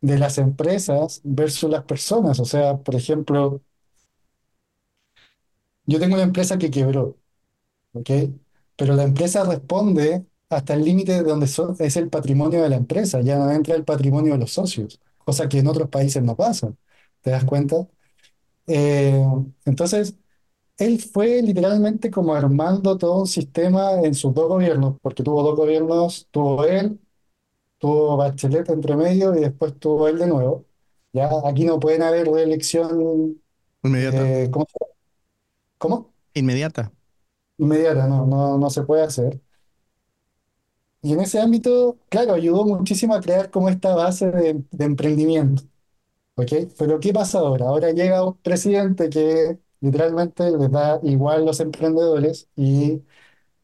de 0.00 0.18
las 0.18 0.38
empresas 0.38 1.20
versus 1.24 1.70
las 1.70 1.84
personas. 1.84 2.38
O 2.40 2.44
sea, 2.44 2.78
por 2.78 2.94
ejemplo, 2.94 3.62
yo 5.86 5.98
tengo 6.00 6.14
una 6.14 6.24
empresa 6.24 6.58
que 6.58 6.70
quebró, 6.70 7.18
¿ok? 7.92 8.10
Pero 8.76 8.94
la 8.94 9.04
empresa 9.04 9.44
responde 9.44 10.26
hasta 10.50 10.74
el 10.74 10.84
límite 10.84 11.12
de 11.14 11.22
donde 11.24 11.46
so- 11.48 11.74
es 11.80 11.96
el 11.96 12.10
patrimonio 12.10 12.62
de 12.62 12.68
la 12.70 12.76
empresa, 12.76 13.20
ya 13.22 13.38
no 13.38 13.50
entra 13.52 13.74
el 13.76 13.84
patrimonio 13.84 14.34
de 14.34 14.38
los 14.40 14.52
socios, 14.52 15.00
cosa 15.24 15.48
que 15.48 15.58
en 15.60 15.68
otros 15.68 15.88
países 15.90 16.22
no 16.22 16.36
pasa. 16.36 16.74
¿Te 17.22 17.30
das 17.30 17.44
cuenta? 17.44 17.88
Eh, 18.66 19.24
entonces, 19.64 20.16
Él 20.78 21.00
fue 21.00 21.42
literalmente 21.42 22.10
como 22.10 22.34
armando 22.34 22.98
todo 22.98 23.20
un 23.22 23.26
sistema 23.28 23.94
en 24.02 24.14
sus 24.14 24.34
dos 24.34 24.48
gobiernos, 24.48 24.96
porque 25.02 25.22
tuvo 25.24 25.42
dos 25.42 25.56
gobiernos, 25.56 26.28
tuvo 26.32 26.64
él, 26.66 27.00
tuvo 27.78 28.16
Bachelet 28.16 28.68
entre 28.70 28.96
medio 28.96 29.34
y 29.36 29.40
después 29.40 29.78
tuvo 29.78 30.08
él 30.08 30.18
de 30.18 30.26
nuevo. 30.28 30.66
Ya 31.12 31.30
aquí 31.46 31.64
no 31.64 31.80
pueden 31.80 32.02
haber 32.02 32.28
reelección, 32.28 33.42
Inmediata, 33.84 34.34
eh, 34.34 34.48
¿cómo? 34.52 34.66
se- 34.70 34.93
¿Cómo? 35.78 36.14
inmediata. 36.34 36.92
Inmediata, 37.58 38.06
no, 38.08 38.26
no, 38.26 38.58
no 38.58 38.70
se 38.70 38.82
puede 38.84 39.02
hacer. 39.04 39.40
Y 41.02 41.12
en 41.12 41.20
ese 41.20 41.38
ámbito, 41.40 41.98
claro, 42.08 42.32
ayudó 42.34 42.64
muchísimo 42.64 43.14
a 43.14 43.20
crear 43.20 43.50
como 43.50 43.68
esta 43.68 43.94
base 43.94 44.30
de, 44.30 44.64
de 44.70 44.84
emprendimiento, 44.84 45.62
¿ok? 46.36 46.52
Pero 46.78 47.00
¿qué 47.00 47.12
pasa 47.12 47.38
ahora? 47.40 47.66
Ahora 47.66 47.92
llega 47.92 48.24
un 48.24 48.38
presidente 48.38 49.10
que 49.10 49.58
literalmente 49.80 50.50
les 50.50 50.70
da 50.72 51.00
igual 51.04 51.46
los 51.46 51.60
emprendedores 51.60 52.48
y 52.56 53.02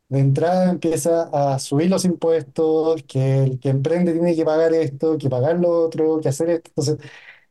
De 0.08 0.20
entrada 0.20 0.70
empieza 0.70 1.30
a 1.32 1.58
subir 1.60 1.90
los 1.90 2.04
impuestos, 2.06 3.02
que 3.04 3.44
el 3.44 3.60
que 3.60 3.70
emprende 3.70 4.12
tiene 4.12 4.36
que 4.36 4.44
pagar 4.44 4.74
esto, 4.74 5.18
que 5.18 5.30
pagar 5.30 5.58
lo 5.60 5.70
otro, 5.86 6.20
que 6.20 6.28
hacer 6.30 6.50
esto. 6.50 6.70
Entonces, 6.70 6.98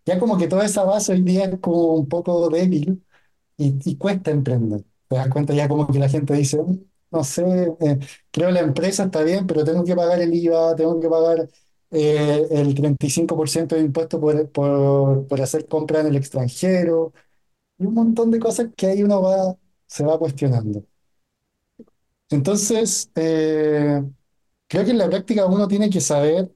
ya 0.05 0.19
como 0.19 0.37
que 0.37 0.47
toda 0.47 0.65
esa 0.65 0.83
base 0.83 1.13
hoy 1.13 1.21
día 1.23 1.45
es 1.45 1.59
como 1.59 1.95
un 1.95 2.07
poco 2.09 2.49
débil 2.49 3.03
y, 3.85 3.97
cuesta 3.97 4.31
emprender. 4.31 4.83
Te 5.07 5.15
das 5.17 5.29
cuenta 5.29 5.53
ya 5.53 5.67
como 5.67 5.87
que 5.87 5.99
la 5.99 6.09
gente 6.09 6.33
dice, 6.33 6.61
"Mm, 6.61 6.79
no 7.11 7.23
sé, 7.23 7.43
eh, 7.81 7.99
creo 8.31 8.51
la 8.51 8.59
empresa 8.61 9.03
está 9.05 9.23
bien, 9.23 9.47
pero 9.47 9.63
tengo 9.63 9.83
que 9.83 9.95
pagar 9.95 10.21
el 10.21 10.33
IVA, 10.33 10.75
tengo 10.75 10.99
que 10.99 11.09
pagar 11.09 11.49
eh, 11.91 12.47
el 12.51 12.75
35% 12.75 13.75
de 13.75 13.81
impuestos 13.81 14.19
por, 14.19 14.51
por, 14.51 15.27
por 15.27 15.41
hacer 15.41 15.67
compra 15.67 16.01
en 16.01 16.07
el 16.07 16.15
extranjero 16.17 17.13
y 17.79 17.85
un 17.85 17.93
montón 17.95 18.31
de 18.31 18.39
cosas 18.39 18.69
que 18.77 18.87
ahí 18.87 19.03
uno 19.03 19.21
va, 19.21 19.57
se 19.87 20.05
va 20.05 20.19
cuestionando. 20.19 20.85
Entonces, 22.29 23.11
eh, 23.15 24.01
Creo 24.69 24.85
que 24.85 24.91
en 24.91 24.99
la 24.99 25.09
práctica 25.09 25.45
uno 25.47 25.67
tiene 25.67 25.89
que 25.91 26.01
saber, 26.01 26.51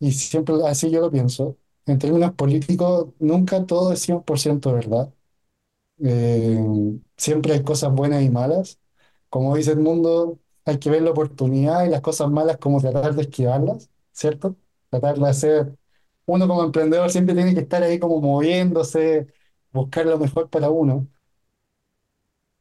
y 0.00 0.12
siempre 0.12 0.54
así 0.66 0.90
yo 0.90 1.00
lo 1.00 1.10
pienso, 1.12 1.58
en 1.86 1.98
términos 1.98 2.34
políticos, 2.34 3.10
nunca 3.20 3.66
todo 3.66 3.92
es 3.94 4.00
100% 4.00 4.72
verdad. 4.74 5.12
Eh, 6.02 6.58
siempre 7.16 7.52
hay 7.52 7.62
cosas 7.64 7.92
buenas 7.92 8.22
y 8.22 8.30
malas. 8.30 8.78
Como 9.28 9.56
dice 9.56 9.72
el 9.72 9.80
mundo, 9.80 10.38
hay 10.64 10.78
que 10.78 10.90
ver 10.90 11.02
la 11.02 11.10
oportunidad 11.10 11.84
y 11.86 11.90
las 11.90 12.00
cosas 12.00 12.30
malas 12.30 12.58
como 12.58 12.80
tratar 12.80 13.14
de 13.14 13.22
esquivarlas, 13.22 13.90
¿cierto? 14.12 14.56
Tratar 14.90 15.18
de 15.18 15.28
hacer, 15.28 15.76
uno 16.26 16.48
como 16.48 16.64
emprendedor 16.64 17.10
siempre 17.10 17.34
tiene 17.34 17.54
que 17.54 17.60
estar 17.60 17.82
ahí 17.82 17.98
como 17.98 18.20
moviéndose, 18.20 19.28
buscar 19.72 20.06
lo 20.06 20.18
mejor 20.18 20.50
para 20.50 20.70
uno. 20.70 21.08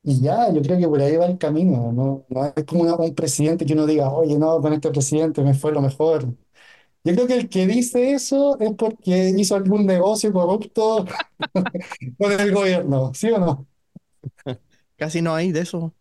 Y 0.01 0.21
ya, 0.21 0.51
yo 0.53 0.61
creo 0.61 0.77
que 0.79 0.87
por 0.87 1.01
ahí 1.01 1.17
va 1.17 1.25
el 1.25 1.37
camino, 1.37 1.91
¿no? 1.91 2.25
No 2.29 2.45
es 2.55 2.63
como 2.65 2.83
una- 2.83 2.95
un 2.95 3.13
presidente 3.15 3.65
que 3.65 3.73
uno 3.73 3.85
diga, 3.85 4.11
oye, 4.13 4.37
no, 4.37 4.61
con 4.61 4.71
este 4.73 4.89
presidente 4.91 5.43
me 5.43 5.53
fue 5.53 5.71
lo 5.73 5.81
mejor. 5.81 6.25
Yo 7.03 7.13
creo 7.15 7.27
que 7.27 7.33
el 7.35 7.49
que 7.49 7.65
dice 7.67 8.11
eso 8.13 8.59
es 8.59 8.73
porque 8.77 9.29
hizo 9.37 9.55
algún 9.55 9.85
negocio 9.85 10.31
corrupto 10.33 11.05
con 12.17 12.31
el 12.31 12.51
gobierno, 12.53 13.13
¿sí 13.13 13.29
o 13.31 13.39
no? 13.39 13.67
Casi 14.97 15.21
no 15.21 15.35
hay 15.35 15.51
de 15.51 15.61
eso. 15.61 15.95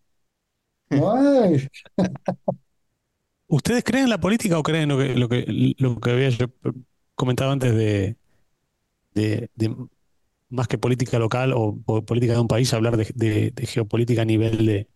No 0.90 1.12
hay. 1.12 1.68
¿Ustedes 3.46 3.82
creen 3.84 4.04
en 4.04 4.10
la 4.10 4.20
política 4.20 4.58
o 4.58 4.62
creen 4.62 4.88
lo 4.90 4.98
que, 4.98 5.14
lo 5.14 5.28
que, 5.28 5.44
lo 5.78 6.00
que 6.00 6.10
había 6.10 6.28
yo 6.30 6.46
comentado 7.14 7.50
antes 7.52 7.74
de, 7.74 8.16
de- 9.14 9.50
de 9.56 9.76
más 10.50 10.68
que 10.68 10.78
política 10.78 11.18
local 11.20 11.52
o, 11.54 11.80
o 11.86 12.02
política 12.04 12.34
de 12.34 12.40
un 12.40 12.48
país, 12.48 12.72
hablar 12.74 12.96
de, 12.98 13.10
de- 13.16 13.52
de 13.52 13.66
geopolítica 13.66 14.22
a 14.22 14.26
nivel 14.26 14.66
de 14.66 14.88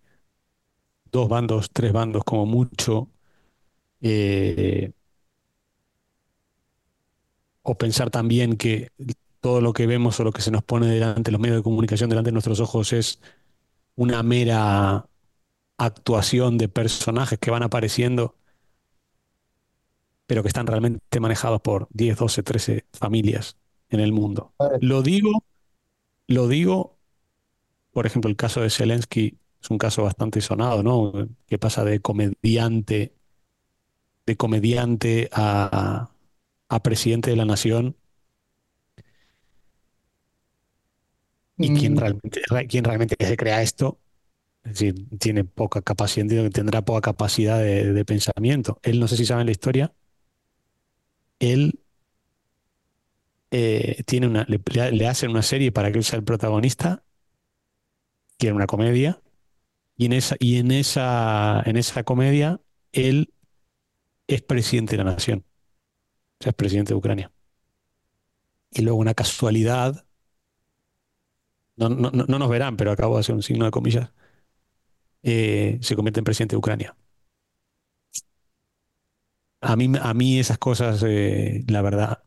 dos 1.10 1.28
bandos, 1.28 1.70
tres 1.72 1.92
bandos 1.92 2.24
como 2.24 2.46
mucho, 2.46 3.10
eh, 4.02 4.92
o 7.62 7.76
pensar 7.76 8.10
también 8.10 8.56
que 8.56 8.90
todo 9.40 9.60
lo 9.60 9.72
que 9.72 9.86
vemos 9.86 10.18
o 10.20 10.24
lo 10.24 10.32
que 10.32 10.42
se 10.42 10.50
nos 10.50 10.62
pone 10.62 10.86
delante, 10.86 11.30
los 11.30 11.40
medios 11.40 11.58
de 11.58 11.62
comunicación 11.62 12.10
delante 12.10 12.28
de 12.28 12.32
nuestros 12.32 12.60
ojos 12.60 12.92
es 12.92 13.20
una 13.96 14.22
mera 14.22 15.08
actuación 15.76 16.58
de 16.58 16.68
personajes 16.68 17.38
que 17.38 17.50
van 17.50 17.62
apareciendo, 17.62 18.36
pero 20.26 20.42
que 20.42 20.48
están 20.48 20.66
realmente 20.66 21.20
manejados 21.20 21.60
por 21.60 21.88
10, 21.90 22.16
12, 22.16 22.42
13 22.42 22.86
familias 22.92 23.56
en 23.90 24.00
el 24.00 24.12
mundo. 24.12 24.54
Lo 24.80 25.02
digo, 25.02 25.44
lo 26.28 26.48
digo, 26.48 26.98
por 27.92 28.06
ejemplo, 28.06 28.30
el 28.30 28.36
caso 28.36 28.60
de 28.60 28.70
Zelensky 28.70 29.38
es 29.60 29.70
un 29.70 29.78
caso 29.78 30.04
bastante 30.04 30.40
sonado, 30.40 30.82
¿no? 30.82 31.12
Que 31.46 31.58
pasa 31.58 31.84
de 31.84 32.00
comediante, 32.00 33.14
de 34.26 34.36
comediante 34.36 35.28
a, 35.32 36.11
a 36.72 36.82
presidente 36.82 37.30
de 37.30 37.36
la 37.36 37.44
nación 37.44 37.96
y 41.58 41.74
quien 41.74 41.94
mm, 41.94 41.98
realmente, 41.98 42.42
quien 42.68 42.84
realmente 42.84 43.14
se 43.18 43.36
crea 43.36 43.62
esto, 43.62 44.00
es 44.64 44.72
decir, 44.72 45.06
tiene 45.18 45.44
poca 45.44 45.82
capacidad, 45.82 46.26
que 46.26 46.50
tendrá 46.50 46.82
poca 46.82 47.02
capacidad 47.02 47.58
de, 47.58 47.92
de 47.92 48.04
pensamiento. 48.04 48.78
Él, 48.82 49.00
no 49.00 49.08
sé 49.08 49.16
si 49.16 49.26
saben 49.26 49.46
la 49.46 49.52
historia, 49.52 49.92
él 51.40 51.78
eh, 53.50 54.02
tiene 54.06 54.28
una, 54.28 54.46
le, 54.48 54.60
le 54.92 55.06
hacen 55.06 55.30
una 55.30 55.42
serie 55.42 55.72
para 55.72 55.92
que 55.92 55.98
él 55.98 56.04
sea 56.04 56.18
el 56.18 56.24
protagonista, 56.24 57.04
quiere 58.38 58.54
una 58.54 58.66
comedia, 58.66 59.20
y 59.96 60.06
en 60.06 60.14
esa, 60.14 60.36
y 60.38 60.58
en 60.58 60.70
esa, 60.70 61.62
en 61.66 61.76
esa 61.76 62.04
comedia 62.04 62.60
él 62.92 63.32
es 64.26 64.42
presidente 64.42 64.96
de 64.96 65.04
la 65.04 65.12
nación, 65.12 65.44
sea, 66.42 66.50
es 66.50 66.56
presidente 66.56 66.90
de 66.94 66.98
Ucrania. 66.98 67.32
Y 68.70 68.82
luego 68.82 68.98
una 68.98 69.14
casualidad, 69.14 70.04
no, 71.76 71.88
no, 71.88 72.10
no 72.10 72.24
no 72.28 72.38
nos 72.38 72.48
verán, 72.50 72.76
pero 72.76 72.90
acabo 72.92 73.14
de 73.16 73.20
hacer 73.20 73.34
un 73.34 73.42
signo 73.42 73.64
de 73.64 73.70
comillas, 73.70 74.10
eh, 75.22 75.78
se 75.82 75.96
convierte 75.96 76.20
en 76.20 76.24
presidente 76.24 76.54
de 76.54 76.58
Ucrania. 76.58 76.96
A 79.60 79.76
mí, 79.76 79.90
a 80.00 80.12
mí 80.14 80.38
esas 80.40 80.58
cosas, 80.58 81.02
eh, 81.06 81.64
la 81.68 81.82
verdad, 81.82 82.22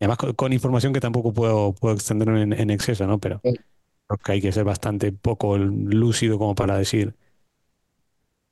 además 0.00 0.18
con, 0.18 0.32
con 0.34 0.52
información 0.52 0.92
que 0.92 1.00
tampoco 1.00 1.32
puedo, 1.32 1.74
puedo 1.74 1.94
extenderme 1.94 2.42
en, 2.42 2.52
en 2.52 2.70
exceso, 2.70 3.06
¿no? 3.06 3.18
Pero 3.20 3.42
creo 4.08 4.18
que 4.24 4.32
hay 4.32 4.42
que 4.42 4.52
ser 4.52 4.64
bastante 4.64 5.12
poco 5.12 5.58
lúcido 5.58 6.38
como 6.38 6.54
para 6.56 6.78
decir 6.78 7.16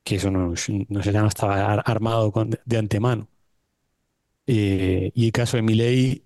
que 0.04 0.16
eso 0.16 0.30
no, 0.30 0.54
no 0.88 1.02
se 1.02 1.12
llama 1.12 1.28
estaba 1.28 1.72
ar- 1.72 1.82
armado 1.86 2.32
con- 2.32 2.50
de 2.64 2.78
antemano. 2.78 3.28
Eh, 4.52 5.12
y 5.14 5.26
el 5.26 5.32
caso 5.32 5.56
de 5.56 5.62
Milei, 5.62 6.24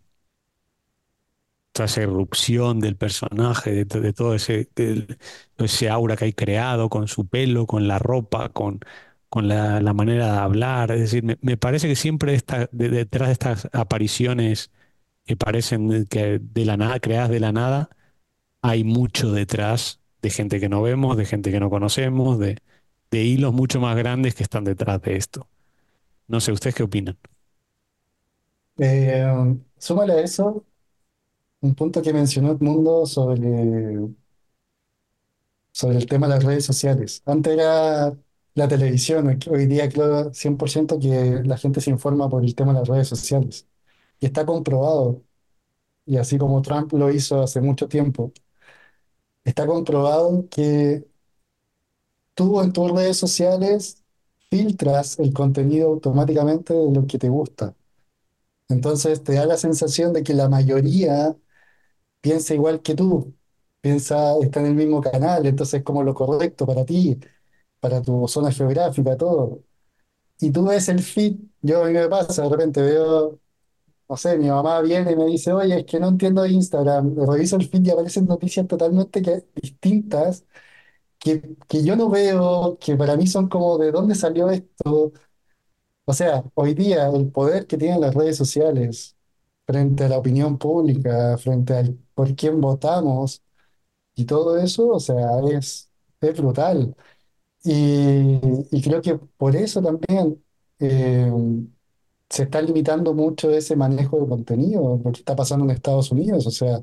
toda 1.73 1.87
esa 1.87 2.03
irrupción 2.03 2.81
del 2.81 2.97
personaje, 2.97 3.73
de, 3.73 3.85
to- 3.87 4.01
de 4.01 4.13
todo 4.13 4.35
ese, 4.35 4.69
aura 5.89 6.17
que 6.17 6.27
hay 6.27 6.33
creado 6.33 6.89
con 6.89 7.09
su 7.09 7.27
pelo, 7.27 7.67
con 7.67 7.89
la 7.89 7.99
ropa, 7.99 8.51
con, 8.51 8.81
la, 9.49 9.81
manera 9.93 10.33
de 10.33 10.39
hablar. 10.39 10.93
Es 10.93 11.01
decir, 11.01 11.25
me, 11.25 11.37
parece 11.57 11.89
que 11.89 11.97
siempre 11.97 12.33
detrás 12.73 13.29
de 13.29 13.33
estas 13.33 13.69
apariciones 13.73 14.71
que 15.27 15.37
parecen 15.37 16.07
que 16.07 16.41
de 16.43 16.65
la 16.65 16.77
nada, 16.77 17.01
creadas 17.01 17.31
de 17.31 17.41
la 17.41 17.53
nada, 17.53 17.91
hay 18.63 18.85
mucho 18.85 19.33
detrás 19.33 20.01
de 20.23 20.31
gente 20.31 20.61
que 20.61 20.69
no 20.71 20.83
vemos, 20.83 21.17
de 21.17 21.27
gente 21.27 21.53
que 21.53 21.61
no 21.61 21.71
conocemos, 21.71 22.39
de 22.41 23.25
hilos 23.25 23.55
mucho 23.55 23.81
más 23.81 23.97
grandes 23.97 24.35
que 24.35 24.43
están 24.45 24.65
detrás 24.65 25.03
de 25.03 25.17
esto. 25.17 25.49
No 26.29 26.41
sé, 26.41 26.53
¿ustedes 26.53 26.75
qué 26.77 26.85
opinan? 26.85 27.19
Eh, 28.79 29.25
súmale 29.79 30.15
a 30.15 30.21
eso 30.21 30.65
un 31.63 31.75
punto 31.75 32.03
que 32.03 32.13
mencionó 32.13 32.53
Edmundo 32.53 33.07
sobre, 33.07 33.41
sobre 35.73 35.99
el 35.99 36.07
tema 36.07 36.27
de 36.29 36.35
las 36.35 36.45
redes 36.45 36.65
sociales. 36.65 37.23
Antes 37.27 37.53
era 37.55 38.17
la 38.55 38.69
televisión, 38.69 39.27
hoy 39.29 39.39
hoy 39.51 39.67
día 39.67 39.89
creo 39.89 40.33
100% 40.33 40.99
que 40.99 41.43
la 41.45 41.57
gente 41.59 41.81
se 41.81 41.91
informa 41.91 42.29
por 42.29 42.45
el 42.45 42.55
tema 42.55 42.73
de 42.73 42.81
las 42.81 42.89
redes 42.89 43.09
sociales. 43.09 43.67
Y 44.21 44.27
está 44.27 44.47
comprobado, 44.47 45.23
y 46.07 46.19
así 46.19 46.39
como 46.39 46.63
Trump 46.63 46.93
lo 46.95 47.11
hizo 47.13 47.43
hace 47.43 47.61
mucho 47.61 47.89
tiempo, 47.89 48.33
está 49.45 49.67
comprobado 49.67 50.47
que 50.51 51.07
tú 52.35 52.61
en 52.61 52.73
tus 52.73 52.91
redes 52.93 53.17
sociales 53.17 54.03
filtras 54.51 55.19
el 55.19 55.33
contenido 55.33 55.89
automáticamente 55.89 56.73
de 56.75 56.93
lo 56.93 57.07
que 57.07 57.19
te 57.19 57.29
gusta. 57.29 57.75
Entonces 58.69 59.23
te 59.23 59.35
da 59.35 59.47
la 59.47 59.57
sensación 59.57 60.13
de 60.13 60.23
que 60.23 60.35
la 60.35 60.49
mayoría 60.49 61.37
piensa 62.21 62.55
igual 62.55 62.83
que 62.83 62.95
tú, 62.95 63.35
piensa, 63.81 64.35
está 64.43 64.61
en 64.61 64.67
el 64.67 64.75
mismo 64.75 65.01
canal, 65.03 65.47
entonces 65.47 65.81
es 65.81 65.85
como 65.85 66.03
lo 66.03 66.15
correcto 66.15 66.67
para 66.67 66.85
ti, 66.85 67.19
para 67.81 68.03
tu 68.03 68.29
zona 68.29 68.53
geográfica, 68.53 69.17
todo. 69.17 69.65
Y 70.41 70.51
tú 70.53 70.67
ves 70.67 70.89
el 70.89 71.03
feed, 71.03 71.37
yo 71.63 71.85
a 71.85 71.87
mí 71.89 71.93
me 71.95 72.09
pasa, 72.09 72.43
de 72.45 72.49
repente 72.51 72.83
veo, 72.83 73.41
no 74.09 74.17
sé, 74.17 74.39
mi 74.39 74.49
mamá 74.49 74.81
viene 74.83 75.13
y 75.13 75.17
me 75.17 75.27
dice, 75.27 75.53
oye, 75.53 75.81
es 75.81 75.87
que 75.87 76.01
no 76.01 76.09
entiendo 76.09 76.47
Instagram, 76.47 77.17
reviso 77.27 77.57
el 77.57 77.69
feed 77.69 77.87
y 77.87 77.91
aparecen 77.91 78.27
noticias 78.27 78.67
totalmente 78.69 79.23
distintas 79.55 80.45
que, 81.19 81.57
que 81.69 81.85
yo 81.85 81.97
no 81.97 82.11
veo, 82.11 82.79
que 82.81 82.97
para 82.97 83.17
mí 83.17 83.27
son 83.27 83.49
como, 83.49 83.79
¿de 83.79 83.93
dónde 83.93 84.15
salió 84.15 84.51
esto? 84.51 85.13
O 86.07 86.13
sea, 86.13 86.45
hoy 86.55 86.75
día 86.75 87.09
el 87.09 87.31
poder 87.31 87.67
que 87.67 87.79
tienen 87.79 88.01
las 88.01 88.15
redes 88.15 88.37
sociales 88.37 89.17
frente 89.67 90.05
a 90.05 90.09
la 90.09 90.19
opinión 90.19 90.59
pública, 90.59 91.39
frente 91.39 91.75
al 91.75 91.99
por 92.15 92.35
quién 92.37 92.61
votamos 92.61 93.43
y 94.15 94.25
todo 94.27 94.59
eso, 94.59 94.89
o 94.91 95.01
sea, 95.01 95.17
es, 95.53 95.91
es 96.21 96.39
brutal. 96.41 96.97
Y, 97.65 98.41
y 98.73 98.83
creo 98.83 99.03
que 99.03 99.17
por 99.39 99.57
eso 99.57 99.83
también 99.83 100.45
eh, 100.81 101.31
se 102.29 102.45
está 102.45 102.61
limitando 102.63 103.15
mucho 103.15 103.51
ese 103.51 103.77
manejo 103.77 104.21
de 104.21 104.29
contenido, 104.29 105.01
lo 105.05 105.13
que 105.13 105.19
está 105.21 105.37
pasando 105.37 105.65
en 105.65 105.71
Estados 105.71 106.11
Unidos. 106.11 106.47
O 106.47 106.51
sea, 106.51 106.83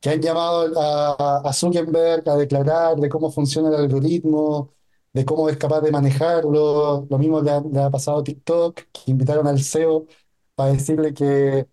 que 0.00 0.10
han 0.10 0.22
llamado 0.22 0.80
a, 0.80 1.42
a 1.48 1.52
Zuckerberg 1.54 2.28
a 2.28 2.36
declarar 2.36 2.96
de 2.98 3.08
cómo 3.08 3.30
funciona 3.32 3.68
el 3.70 3.76
algoritmo, 3.76 4.72
de 5.14 5.26
cómo 5.26 5.48
es 5.50 5.58
capaz 5.58 5.82
de 5.82 5.92
manejarlo. 5.92 7.06
Lo 7.10 7.18
mismo 7.18 7.42
le 7.42 7.52
ha, 7.52 7.62
le 7.62 7.80
ha 7.82 7.90
pasado 7.90 8.20
a 8.20 8.24
TikTok, 8.24 8.76
que 8.92 9.12
invitaron 9.12 9.48
al 9.48 9.60
CEO 9.62 10.06
para 10.56 10.72
decirle 10.74 11.14
que 11.14 11.68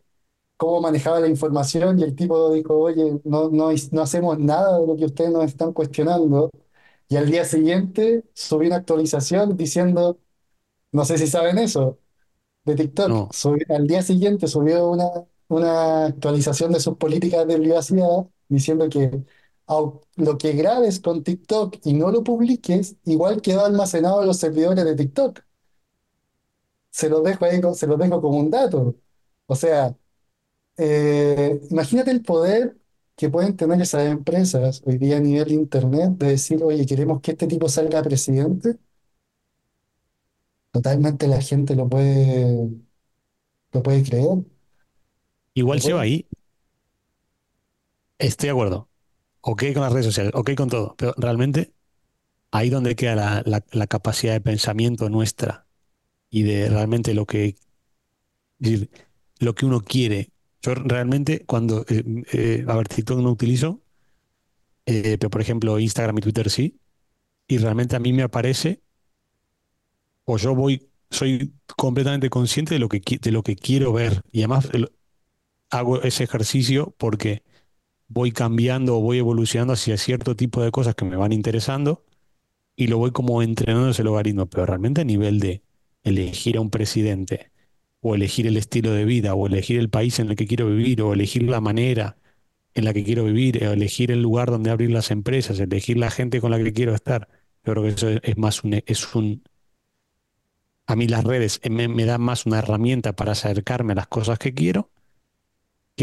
cómo 0.57 0.81
manejaba 0.81 1.19
la 1.19 1.27
información 1.27 1.99
y 1.99 2.03
el 2.03 2.15
tipo 2.15 2.53
dijo, 2.53 2.77
oye, 2.79 3.19
no, 3.25 3.49
no, 3.49 3.69
no 3.91 4.01
hacemos 4.01 4.39
nada 4.39 4.79
de 4.79 4.87
lo 4.87 4.95
que 4.95 5.05
ustedes 5.05 5.31
nos 5.31 5.45
están 5.45 5.73
cuestionando. 5.73 6.51
Y 7.09 7.17
al 7.17 7.29
día 7.31 7.45
siguiente 7.45 8.23
subí 8.33 8.67
una 8.67 8.77
actualización 8.77 9.57
diciendo, 9.57 10.19
no 10.91 11.05
sé 11.05 11.17
si 11.17 11.27
saben 11.27 11.57
eso, 11.57 11.99
de 12.65 12.75
TikTok. 12.75 13.11
No, 13.11 13.29
Subi- 13.31 13.65
al 13.69 13.87
día 13.87 14.01
siguiente 14.03 14.47
subió 14.47 14.89
una, 14.89 15.05
una 15.47 16.05
actualización 16.07 16.71
de 16.73 16.79
sus 16.79 16.97
políticas 16.97 17.47
de 17.47 17.57
privacidad 17.57 18.27
diciendo 18.49 18.89
que 18.89 19.23
lo 20.15 20.37
que 20.37 20.53
grabes 20.53 20.99
con 20.99 21.23
TikTok 21.23 21.77
y 21.85 21.93
no 21.93 22.11
lo 22.11 22.23
publiques, 22.23 22.95
igual 23.05 23.41
quedó 23.41 23.65
almacenado 23.65 24.21
en 24.21 24.27
los 24.27 24.37
servidores 24.39 24.83
de 24.85 24.95
TikTok. 24.95 25.41
Se 26.89 27.09
los 27.09 27.23
dejo 27.23 27.45
ahí, 27.45 27.61
se 27.75 27.87
los 27.87 27.97
dejo 27.99 28.21
como 28.21 28.37
un 28.39 28.49
dato. 28.51 28.95
O 29.45 29.55
sea, 29.55 29.95
eh, 30.77 31.61
imagínate 31.71 32.11
el 32.11 32.23
poder 32.23 32.77
que 33.15 33.29
pueden 33.29 33.57
tener 33.57 33.81
esas 33.81 34.07
empresas 34.07 34.83
hoy 34.85 34.97
día 34.99 35.17
a 35.17 35.21
nivel 35.21 35.51
internet 35.53 36.11
de 36.17 36.27
decir, 36.29 36.63
oye, 36.63 36.85
queremos 36.87 37.21
que 37.21 37.31
este 37.31 37.47
tipo 37.47 37.69
salga 37.69 38.03
presidente. 38.03 38.77
Totalmente 40.71 41.27
la 41.27 41.41
gente 41.41 41.75
lo 41.75 41.87
puede, 41.89 42.69
lo 43.73 43.83
puede 43.83 44.03
creer. 44.03 44.45
igual 45.53 45.81
Lo 45.81 45.81
se 45.81 45.93
va 45.93 46.01
puede 46.01 46.03
ahí, 46.03 46.27
estoy 48.19 48.47
de 48.47 48.51
acuerdo. 48.51 48.90
Ok 49.41 49.63
con 49.73 49.81
las 49.81 49.91
redes 49.91 50.05
sociales, 50.05 50.31
ok 50.35 50.53
con 50.55 50.69
todo, 50.69 50.95
pero 50.97 51.13
realmente 51.17 51.73
ahí 52.51 52.69
donde 52.69 52.95
queda 52.95 53.43
la, 53.45 53.87
capacidad 53.87 54.33
de 54.33 54.41
pensamiento 54.41 55.09
nuestra 55.09 55.65
y 56.29 56.43
de 56.43 56.69
realmente 56.69 57.13
lo 57.13 57.25
que, 57.25 57.55
lo 59.39 59.55
que 59.55 59.65
uno 59.65 59.81
quiere. 59.81 60.31
Yo 60.61 60.75
realmente 60.75 61.43
cuando, 61.45 61.85
eh, 61.89 62.03
eh, 62.33 62.65
a 62.67 62.75
ver, 62.75 62.87
TikTok 62.87 63.19
no 63.19 63.31
utilizo, 63.31 63.81
eh, 64.85 65.17
pero 65.19 65.29
por 65.29 65.41
ejemplo 65.41 65.79
Instagram 65.79 66.17
y 66.19 66.21
Twitter 66.21 66.49
sí, 66.49 66.79
y 67.47 67.57
realmente 67.57 67.95
a 67.95 67.99
mí 67.99 68.13
me 68.13 68.23
aparece, 68.23 68.81
o 70.25 70.37
yo 70.37 70.53
voy, 70.53 70.89
soy 71.09 71.53
completamente 71.75 72.29
consciente 72.29 72.75
de 72.75 72.79
lo 72.79 72.89
que, 72.89 73.01
de 73.19 73.31
lo 73.31 73.43
que 73.43 73.55
quiero 73.55 73.91
ver, 73.93 74.21
y 74.31 74.41
además 74.41 74.69
hago 75.71 76.01
ese 76.03 76.25
ejercicio 76.25 76.93
porque 76.97 77.43
voy 78.13 78.31
cambiando 78.31 78.97
o 78.97 79.01
voy 79.01 79.19
evolucionando 79.19 79.73
hacia 79.73 79.97
cierto 79.97 80.35
tipo 80.35 80.61
de 80.61 80.71
cosas 80.71 80.95
que 80.95 81.05
me 81.05 81.15
van 81.15 81.31
interesando 81.31 82.03
y 82.75 82.87
lo 82.87 82.97
voy 82.97 83.11
como 83.11 83.41
entrenando 83.41 83.89
ese 83.89 84.03
logaritmo, 84.03 84.47
pero 84.47 84.65
realmente 84.65 85.01
a 85.01 85.03
nivel 85.05 85.39
de 85.39 85.63
elegir 86.03 86.57
a 86.57 86.61
un 86.61 86.69
presidente 86.69 87.51
o 88.01 88.15
elegir 88.15 88.47
el 88.47 88.57
estilo 88.57 88.91
de 88.93 89.05
vida 89.05 89.35
o 89.35 89.47
elegir 89.47 89.79
el 89.79 89.89
país 89.89 90.19
en 90.19 90.29
el 90.29 90.35
que 90.35 90.47
quiero 90.47 90.67
vivir 90.67 91.01
o 91.01 91.13
elegir 91.13 91.43
la 91.43 91.61
manera 91.61 92.17
en 92.73 92.85
la 92.85 92.93
que 92.93 93.03
quiero 93.03 93.25
vivir, 93.25 93.63
o 93.65 93.73
elegir 93.73 94.11
el 94.11 94.21
lugar 94.21 94.49
donde 94.49 94.71
abrir 94.71 94.91
las 94.91 95.11
empresas, 95.11 95.59
elegir 95.59 95.97
la 95.97 96.09
gente 96.11 96.41
con 96.41 96.51
la 96.51 96.57
que 96.57 96.73
quiero 96.73 96.95
estar. 96.95 97.27
Yo 97.65 97.73
creo 97.73 97.83
que 97.83 97.89
eso 97.89 98.09
es, 98.09 98.19
es 98.23 98.37
más 98.37 98.63
un, 98.63 98.81
es 98.85 99.15
un, 99.15 99.43
a 100.87 100.95
mí 100.95 101.07
las 101.07 101.23
redes 101.23 101.59
me, 101.69 101.87
me 101.87 102.05
dan 102.05 102.21
más 102.21 102.45
una 102.45 102.59
herramienta 102.59 103.13
para 103.13 103.33
acercarme 103.33 103.93
a 103.93 103.97
las 103.97 104.07
cosas 104.07 104.39
que 104.39 104.53
quiero 104.53 104.89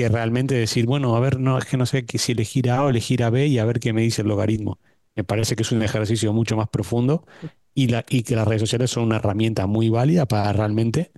que 0.02 0.08
realmente 0.08 0.54
decir, 0.54 0.86
bueno, 0.86 1.16
a 1.16 1.20
ver, 1.20 1.40
no, 1.40 1.58
es 1.58 1.64
que 1.64 1.76
no 1.76 1.86
sé 1.86 2.04
que 2.06 2.18
si 2.18 2.32
elegir 2.32 2.70
A 2.70 2.84
o 2.84 2.88
elegir 2.90 3.22
a 3.24 3.30
B 3.30 3.46
y 3.46 3.58
a 3.58 3.64
ver 3.64 3.80
qué 3.80 3.92
me 3.92 4.02
dice 4.02 4.22
el 4.22 4.28
logaritmo. 4.28 4.78
Me 5.16 5.24
parece 5.24 5.56
que 5.56 5.62
es 5.62 5.72
un 5.72 5.82
ejercicio 5.82 6.32
mucho 6.32 6.56
más 6.56 6.68
profundo 6.68 7.26
y, 7.74 7.88
la, 7.88 8.04
y 8.08 8.22
que 8.22 8.36
las 8.36 8.46
redes 8.48 8.62
sociales 8.62 8.90
son 8.90 9.04
una 9.04 9.16
herramienta 9.16 9.66
muy 9.66 9.88
válida 9.90 10.26
para 10.26 10.52
realmente 10.52 11.12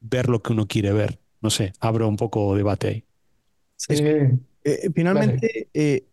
ver 0.00 0.28
lo 0.28 0.42
que 0.42 0.52
uno 0.54 0.68
quiere 0.68 0.92
ver. 0.92 1.20
No 1.42 1.50
sé, 1.50 1.72
abro 1.80 2.08
un 2.08 2.16
poco 2.16 2.56
debate 2.56 2.88
ahí. 2.88 3.06
Sí, 3.76 3.94
Eh, 4.64 4.90
dale. 5.10 5.44
finalmente, 5.44 5.68
eh, 5.74 6.06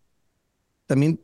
también 0.87 1.21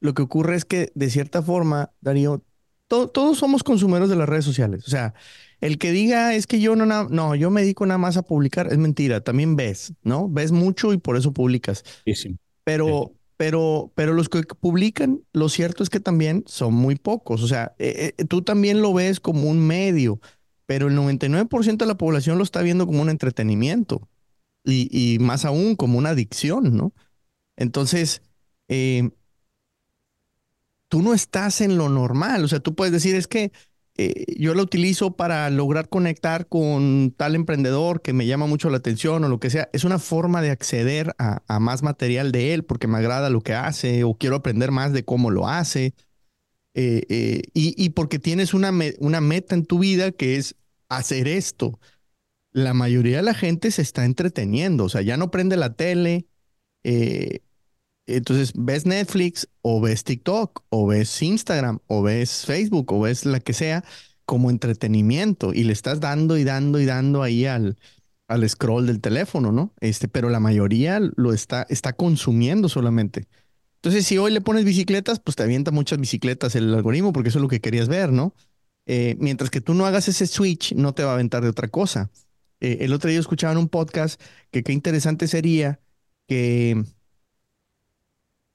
lo 0.00 0.14
que 0.14 0.22
ocurre 0.22 0.56
es 0.56 0.64
que, 0.64 0.92
de 0.94 1.10
cierta 1.10 1.42
forma, 1.42 1.92
Darío, 2.00 2.44
to- 2.88 3.08
todos 3.08 3.38
somos 3.38 3.62
consumidores 3.62 4.08
de 4.08 4.16
las 4.16 4.28
redes 4.28 4.44
sociales. 4.44 4.86
O 4.86 4.90
sea, 4.90 5.14
el 5.60 5.78
que 5.78 5.92
diga 5.92 6.34
es 6.34 6.46
que 6.46 6.60
yo 6.60 6.76
no, 6.76 6.86
no, 6.86 7.34
yo 7.34 7.50
me 7.50 7.62
dedico 7.62 7.86
nada 7.86 7.98
más 7.98 8.16
a 8.16 8.22
publicar, 8.22 8.68
es 8.70 8.78
mentira, 8.78 9.20
también 9.20 9.56
ves, 9.56 9.94
¿no? 10.02 10.28
Ves 10.28 10.52
mucho 10.52 10.92
y 10.92 10.98
por 10.98 11.16
eso 11.16 11.32
publicas. 11.32 11.84
Muchísimo. 12.06 12.38
Pero, 12.64 13.12
pero, 13.36 13.92
pero 13.94 14.12
los 14.12 14.28
que 14.28 14.42
publican, 14.42 15.22
lo 15.32 15.48
cierto 15.48 15.82
es 15.82 15.90
que 15.90 16.00
también 16.00 16.44
son 16.46 16.74
muy 16.74 16.96
pocos. 16.96 17.42
O 17.42 17.48
sea, 17.48 17.74
eh, 17.78 18.14
eh, 18.18 18.24
tú 18.24 18.42
también 18.42 18.82
lo 18.82 18.92
ves 18.92 19.20
como 19.20 19.48
un 19.48 19.60
medio, 19.66 20.20
pero 20.66 20.88
el 20.88 20.94
99% 20.94 21.84
de 21.84 21.86
la 21.86 21.96
población 21.96 22.38
lo 22.38 22.44
está 22.44 22.62
viendo 22.62 22.86
como 22.86 23.02
un 23.02 23.10
entretenimiento 23.10 24.08
y, 24.64 24.88
y 24.90 25.18
más 25.20 25.44
aún 25.44 25.76
como 25.76 25.98
una 25.98 26.10
adicción, 26.10 26.76
¿no? 26.76 26.92
Entonces, 27.56 28.22
eh, 28.68 29.10
tú 30.88 31.02
no 31.02 31.14
estás 31.14 31.60
en 31.60 31.78
lo 31.78 31.88
normal. 31.88 32.44
O 32.44 32.48
sea, 32.48 32.60
tú 32.60 32.74
puedes 32.74 32.92
decir, 32.92 33.14
es 33.16 33.26
que 33.26 33.52
eh, 33.98 34.26
yo 34.38 34.54
lo 34.54 34.62
utilizo 34.62 35.16
para 35.16 35.48
lograr 35.48 35.88
conectar 35.88 36.48
con 36.48 37.14
tal 37.16 37.34
emprendedor 37.34 38.02
que 38.02 38.12
me 38.12 38.26
llama 38.26 38.46
mucho 38.46 38.68
la 38.68 38.76
atención 38.76 39.24
o 39.24 39.28
lo 39.28 39.40
que 39.40 39.48
sea. 39.48 39.70
Es 39.72 39.84
una 39.84 39.98
forma 39.98 40.42
de 40.42 40.50
acceder 40.50 41.14
a, 41.18 41.40
más 41.60 41.82
material 41.82 42.30
de 42.30 42.52
él 42.52 42.64
porque 42.64 42.88
me 42.88 42.98
agrada 42.98 43.30
lo 43.30 43.40
que 43.40 43.54
hace 43.54 44.04
o 44.04 44.14
quiero 44.14 44.36
aprender 44.36 44.70
más 44.70 44.92
de 44.92 45.04
cómo 45.04 45.30
lo 45.30 45.48
hace. 45.48 45.94
Eh, 46.74 47.04
eh, 47.08 47.42
y, 47.54 47.88
porque 47.90 48.18
tienes 48.18 48.52
una, 48.52 48.70
una 48.98 49.22
meta 49.22 49.54
en 49.54 49.64
tu 49.64 49.78
vida 49.78 50.12
que 50.12 50.36
es 50.36 50.56
hacer 50.90 51.26
esto. 51.26 51.80
La 52.52 52.74
mayoría 52.74 53.18
de 53.18 53.22
la 53.22 53.34
gente 53.34 53.70
se 53.70 53.80
está 53.80 54.04
entreteniendo, 54.04 54.84
o 54.84 54.88
sea, 54.90 55.00
ya 55.00 55.16
no 55.16 55.30
prende 55.30 55.56
la 55.56 55.74
tele, 55.74 56.26
entonces, 58.06 58.52
ves 58.54 58.86
Netflix 58.86 59.48
o 59.62 59.80
ves 59.80 60.04
TikTok 60.04 60.64
o 60.68 60.86
ves 60.86 61.22
Instagram 61.22 61.80
o 61.88 62.02
ves 62.02 62.44
Facebook 62.46 62.92
o 62.92 63.00
ves 63.00 63.26
la 63.26 63.40
que 63.40 63.52
sea 63.52 63.84
como 64.24 64.50
entretenimiento 64.50 65.52
y 65.52 65.64
le 65.64 65.72
estás 65.72 66.00
dando 66.00 66.36
y 66.36 66.44
dando 66.44 66.80
y 66.80 66.84
dando 66.84 67.22
ahí 67.22 67.46
al, 67.46 67.76
al 68.28 68.48
scroll 68.48 68.86
del 68.86 69.00
teléfono, 69.00 69.52
¿no? 69.52 69.72
Este, 69.80 70.08
pero 70.08 70.30
la 70.30 70.40
mayoría 70.40 71.00
lo 71.00 71.32
está, 71.32 71.66
está 71.68 71.92
consumiendo 71.94 72.68
solamente. 72.68 73.28
Entonces, 73.76 74.06
si 74.06 74.18
hoy 74.18 74.32
le 74.32 74.40
pones 74.40 74.64
bicicletas, 74.64 75.20
pues 75.20 75.36
te 75.36 75.44
avienta 75.44 75.70
muchas 75.70 75.98
bicicletas 76.00 76.56
el 76.56 76.74
algoritmo 76.74 77.12
porque 77.12 77.28
eso 77.28 77.38
es 77.38 77.42
lo 77.42 77.48
que 77.48 77.60
querías 77.60 77.88
ver, 77.88 78.12
¿no? 78.12 78.34
Eh, 78.86 79.16
mientras 79.18 79.50
que 79.50 79.60
tú 79.60 79.74
no 79.74 79.86
hagas 79.86 80.08
ese 80.08 80.26
switch, 80.26 80.74
no 80.74 80.94
te 80.94 81.04
va 81.04 81.10
a 81.10 81.14
aventar 81.14 81.42
de 81.42 81.48
otra 81.48 81.68
cosa. 81.68 82.10
Eh, 82.60 82.78
el 82.80 82.92
otro 82.92 83.10
día 83.10 83.20
escuchaba 83.20 83.52
en 83.52 83.58
un 83.58 83.68
podcast 83.68 84.20
que 84.50 84.62
qué 84.62 84.72
interesante 84.72 85.28
sería 85.28 85.80
que 86.26 86.82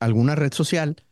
alguna 0.02 0.36
red 0.36 0.54
social 0.54 1.06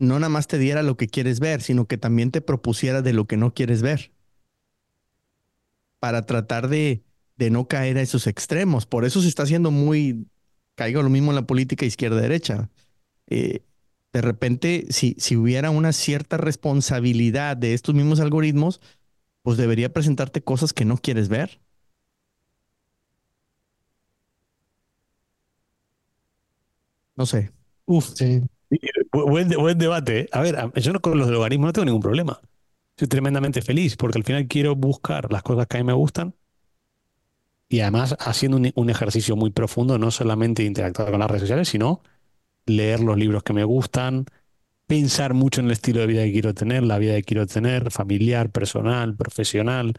no 0.00 0.18
nada 0.18 0.30
más 0.30 0.48
te 0.48 0.58
diera 0.58 0.82
lo 0.82 0.96
que 0.96 1.08
quieres 1.08 1.40
ver, 1.40 1.62
sino 1.62 1.86
que 1.86 1.98
también 1.98 2.30
te 2.32 2.40
propusiera 2.42 3.02
de 3.02 3.12
lo 3.14 3.26
que 3.26 3.36
no 3.38 3.54
quieres 3.54 3.82
ver 3.82 4.12
para 5.98 6.26
tratar 6.26 6.68
de, 6.68 7.04
de 7.36 7.50
no 7.50 7.68
caer 7.68 7.98
a 7.98 8.02
esos 8.02 8.26
extremos. 8.26 8.86
Por 8.86 9.04
eso 9.04 9.20
se 9.22 9.28
está 9.28 9.42
haciendo 9.44 9.70
muy, 9.70 10.26
caiga 10.74 11.02
lo 11.02 11.10
mismo 11.10 11.30
en 11.30 11.36
la 11.36 11.46
política 11.46 11.84
izquierda-derecha. 11.86 12.70
Eh, 13.28 13.62
de 14.12 14.22
repente, 14.22 14.86
si, 14.90 15.16
si 15.18 15.36
hubiera 15.36 15.70
una 15.70 15.92
cierta 15.92 16.36
responsabilidad 16.36 17.56
de 17.56 17.74
estos 17.74 17.94
mismos 17.94 18.20
algoritmos, 18.20 18.80
pues 19.42 19.58
debería 19.58 19.92
presentarte 19.92 20.42
cosas 20.42 20.72
que 20.72 20.84
no 20.86 20.98
quieres 20.98 21.28
ver. 21.28 21.60
No 27.16 27.26
sé. 27.26 27.52
Uf, 27.86 28.06
Sí, 28.14 28.40
bu- 29.12 29.28
buen, 29.30 29.48
buen 29.50 29.78
debate. 29.78 30.20
¿eh? 30.22 30.28
A 30.32 30.40
ver, 30.42 30.72
yo 30.76 30.92
no 30.92 31.00
con 31.00 31.18
los 31.18 31.28
logaritmos 31.30 31.68
no 31.68 31.72
tengo 31.72 31.86
ningún 31.86 32.02
problema. 32.02 32.40
Soy 32.98 33.08
tremendamente 33.08 33.62
feliz 33.62 33.96
porque 33.96 34.18
al 34.18 34.24
final 34.24 34.48
quiero 34.48 34.76
buscar 34.76 35.32
las 35.32 35.42
cosas 35.42 35.66
que 35.66 35.78
a 35.78 35.80
mí 35.80 35.84
me 35.86 35.92
gustan 35.94 36.34
y 37.68 37.80
además 37.80 38.16
haciendo 38.20 38.56
un, 38.56 38.70
un 38.74 38.90
ejercicio 38.90 39.36
muy 39.36 39.50
profundo, 39.50 39.98
no 39.98 40.10
solamente 40.10 40.64
interactuar 40.64 41.10
con 41.10 41.20
las 41.20 41.28
redes 41.30 41.42
sociales, 41.42 41.68
sino 41.68 42.02
leer 42.66 43.00
los 43.00 43.18
libros 43.18 43.42
que 43.44 43.52
me 43.54 43.64
gustan, 43.64 44.26
pensar 44.86 45.34
mucho 45.34 45.60
en 45.60 45.68
el 45.68 45.72
estilo 45.74 46.00
de 46.02 46.06
vida 46.08 46.24
que 46.24 46.32
quiero 46.32 46.54
tener, 46.54 46.82
la 46.84 46.98
vida 46.98 47.14
que 47.16 47.24
quiero 47.24 47.46
tener, 47.46 47.90
familiar, 47.92 48.50
personal, 48.50 49.16
profesional. 49.16 49.94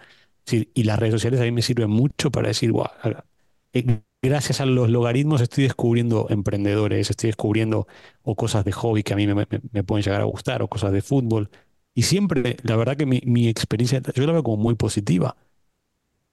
Es 0.45 0.51
decir, 0.53 0.71
y 0.75 0.83
las 0.85 0.99
redes 0.99 1.15
sociales 1.15 1.41
a 1.41 1.43
mí 1.45 1.51
me 1.51 1.61
sirven 1.63 1.89
mucho 1.91 2.31
para 2.31 2.49
decir, 2.49 2.71
"Guau, 2.71 2.89
eh, 3.73 4.01
gracias 4.21 4.61
a 4.61 4.65
los 4.65 4.89
logaritmos 4.89 5.41
estoy 5.41 5.63
descubriendo 5.65 6.27
emprendedores, 6.29 7.09
estoy 7.09 7.29
descubriendo 7.29 7.87
o 8.23 8.35
cosas 8.35 8.65
de 8.65 8.71
hobby 8.71 9.03
que 9.03 9.13
a 9.13 9.15
mí 9.15 9.27
me, 9.27 9.45
pueden 9.83 10.03
llegar 10.03 10.21
a 10.21 10.25
gustar, 10.25 10.61
o 10.61 10.67
cosas 10.69 10.91
de 10.91 11.01
fútbol. 11.01 11.49
Y 11.93 12.03
siempre, 12.03 12.57
la 12.63 12.75
verdad 12.77 12.97
que 12.97 13.05
mi, 13.05 13.21
mi 13.25 13.47
experiencia, 13.49 14.01
yo 14.15 14.25
la 14.25 14.33
veo 14.33 14.43
como 14.43 14.57
muy 14.57 14.75
positiva. 14.75 15.35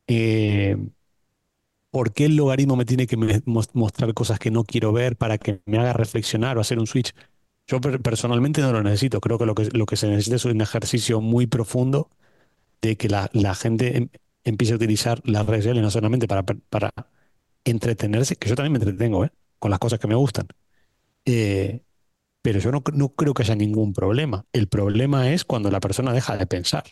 Eh, 0.06 0.76
¿por 1.90 2.12
qué 2.12 2.26
el 2.26 2.36
logaritmo 2.36 2.76
me 2.76 2.84
tiene 2.84 3.06
que 3.06 3.16
mostrar 3.74 4.14
cosas 4.14 4.38
que 4.38 4.50
no 4.50 4.64
quiero 4.64 4.92
ver 4.92 5.16
para 5.16 5.38
que 5.38 5.60
me 5.66 5.78
haga 5.78 5.92
reflexionar 5.92 6.58
o 6.58 6.60
hacer 6.60 6.78
un 6.78 6.86
switch? 6.86 7.14
Yo 7.66 7.80
per- 7.80 8.00
personalmente 8.02 8.60
no 8.62 8.72
lo 8.72 8.82
necesito. 8.82 9.20
Creo 9.20 9.38
que 9.38 9.46
lo 9.46 9.54
que, 9.54 9.66
lo 9.72 9.86
que 9.86 9.96
se 9.96 10.08
necesita 10.08 10.36
es 10.36 10.44
un 10.44 10.60
ejercicio 10.60 11.20
muy 11.20 11.46
profundo 11.46 12.10
de 12.82 12.96
que 12.96 13.08
la, 13.08 13.30
gente 13.56 13.98
em- 13.98 14.10
empiece 14.44 14.74
a 14.74 14.76
utilizar 14.76 15.20
las 15.26 15.46
redes 15.46 15.64
sociales 15.64 15.82
no 15.84 15.90
solamente 15.92 16.28
para 16.28 16.44
entretenerse, 17.64 18.36
que 18.36 18.48
yo 18.48 18.56
también 18.56 18.72
me 18.72 18.78
entretengo, 18.78 19.24
¿eh? 19.24 19.32
con 19.58 19.70
las 19.70 19.80
cosas 19.80 19.98
que 20.00 20.06
me 20.08 20.14
gustan. 20.14 20.46
Eh, 21.26 21.82
pero 22.42 22.60
yo 22.60 22.72
no, 22.72 22.82
no 22.94 23.10
creo 23.10 23.34
que 23.34 23.42
haya 23.44 23.56
ningún 23.56 23.92
problema. 23.94 24.46
El 24.52 24.68
problema 24.68 25.32
es 25.32 25.44
cuando 25.44 25.70
la 25.70 25.80
persona 25.80 26.12
deja 26.12 26.36
de 26.36 26.46
pensar 26.46 26.84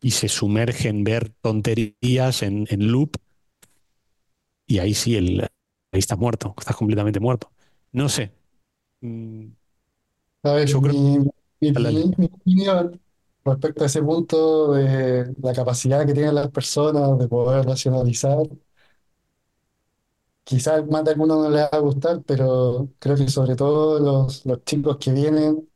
y 0.00 0.12
se 0.12 0.28
sumerge 0.28 0.88
en 0.88 1.04
ver 1.04 1.30
tonterías 1.42 2.42
en, 2.42 2.66
en 2.70 2.90
loop 2.92 3.16
y 4.66 4.78
ahí 4.78 4.94
sí, 4.94 5.16
el, 5.16 5.40
ahí 5.42 5.98
estás 5.98 6.18
muerto, 6.18 6.54
estás 6.58 6.76
completamente 6.76 7.20
muerto. 7.20 7.50
No 7.92 8.08
sé. 8.08 8.32
Mm, 9.00 9.46
a 10.44 10.52
ver, 10.54 10.68
Yo 10.72 10.80
creo 10.80 10.94
mi, 10.94 11.18
mi, 11.60 11.70
que 11.72 11.80
opini- 11.80 12.14
mi 12.18 12.26
opinión 12.26 13.00
respecto 13.44 13.84
a 13.84 13.86
ese 13.86 14.02
punto 14.02 14.72
de 14.74 15.34
la 15.42 15.52
capacidad 15.54 16.06
que 16.06 16.14
tienen 16.14 16.34
las 16.34 16.50
personas 16.50 17.18
de 17.18 17.28
poder 17.28 17.64
racionalizar, 17.66 18.38
quizás 20.46 20.86
más 20.88 21.04
de 21.04 21.12
algunos 21.12 21.38
no 21.38 21.50
les 21.50 21.64
va 21.64 21.68
a 21.72 21.80
gustar, 21.80 22.22
pero 22.24 22.90
creo 23.00 23.16
que 23.16 23.28
sobre 23.28 23.56
todo 23.56 23.98
los, 24.00 24.46
los 24.46 24.64
chicos 24.64 24.98
que 24.98 25.12
vienen, 25.12 25.68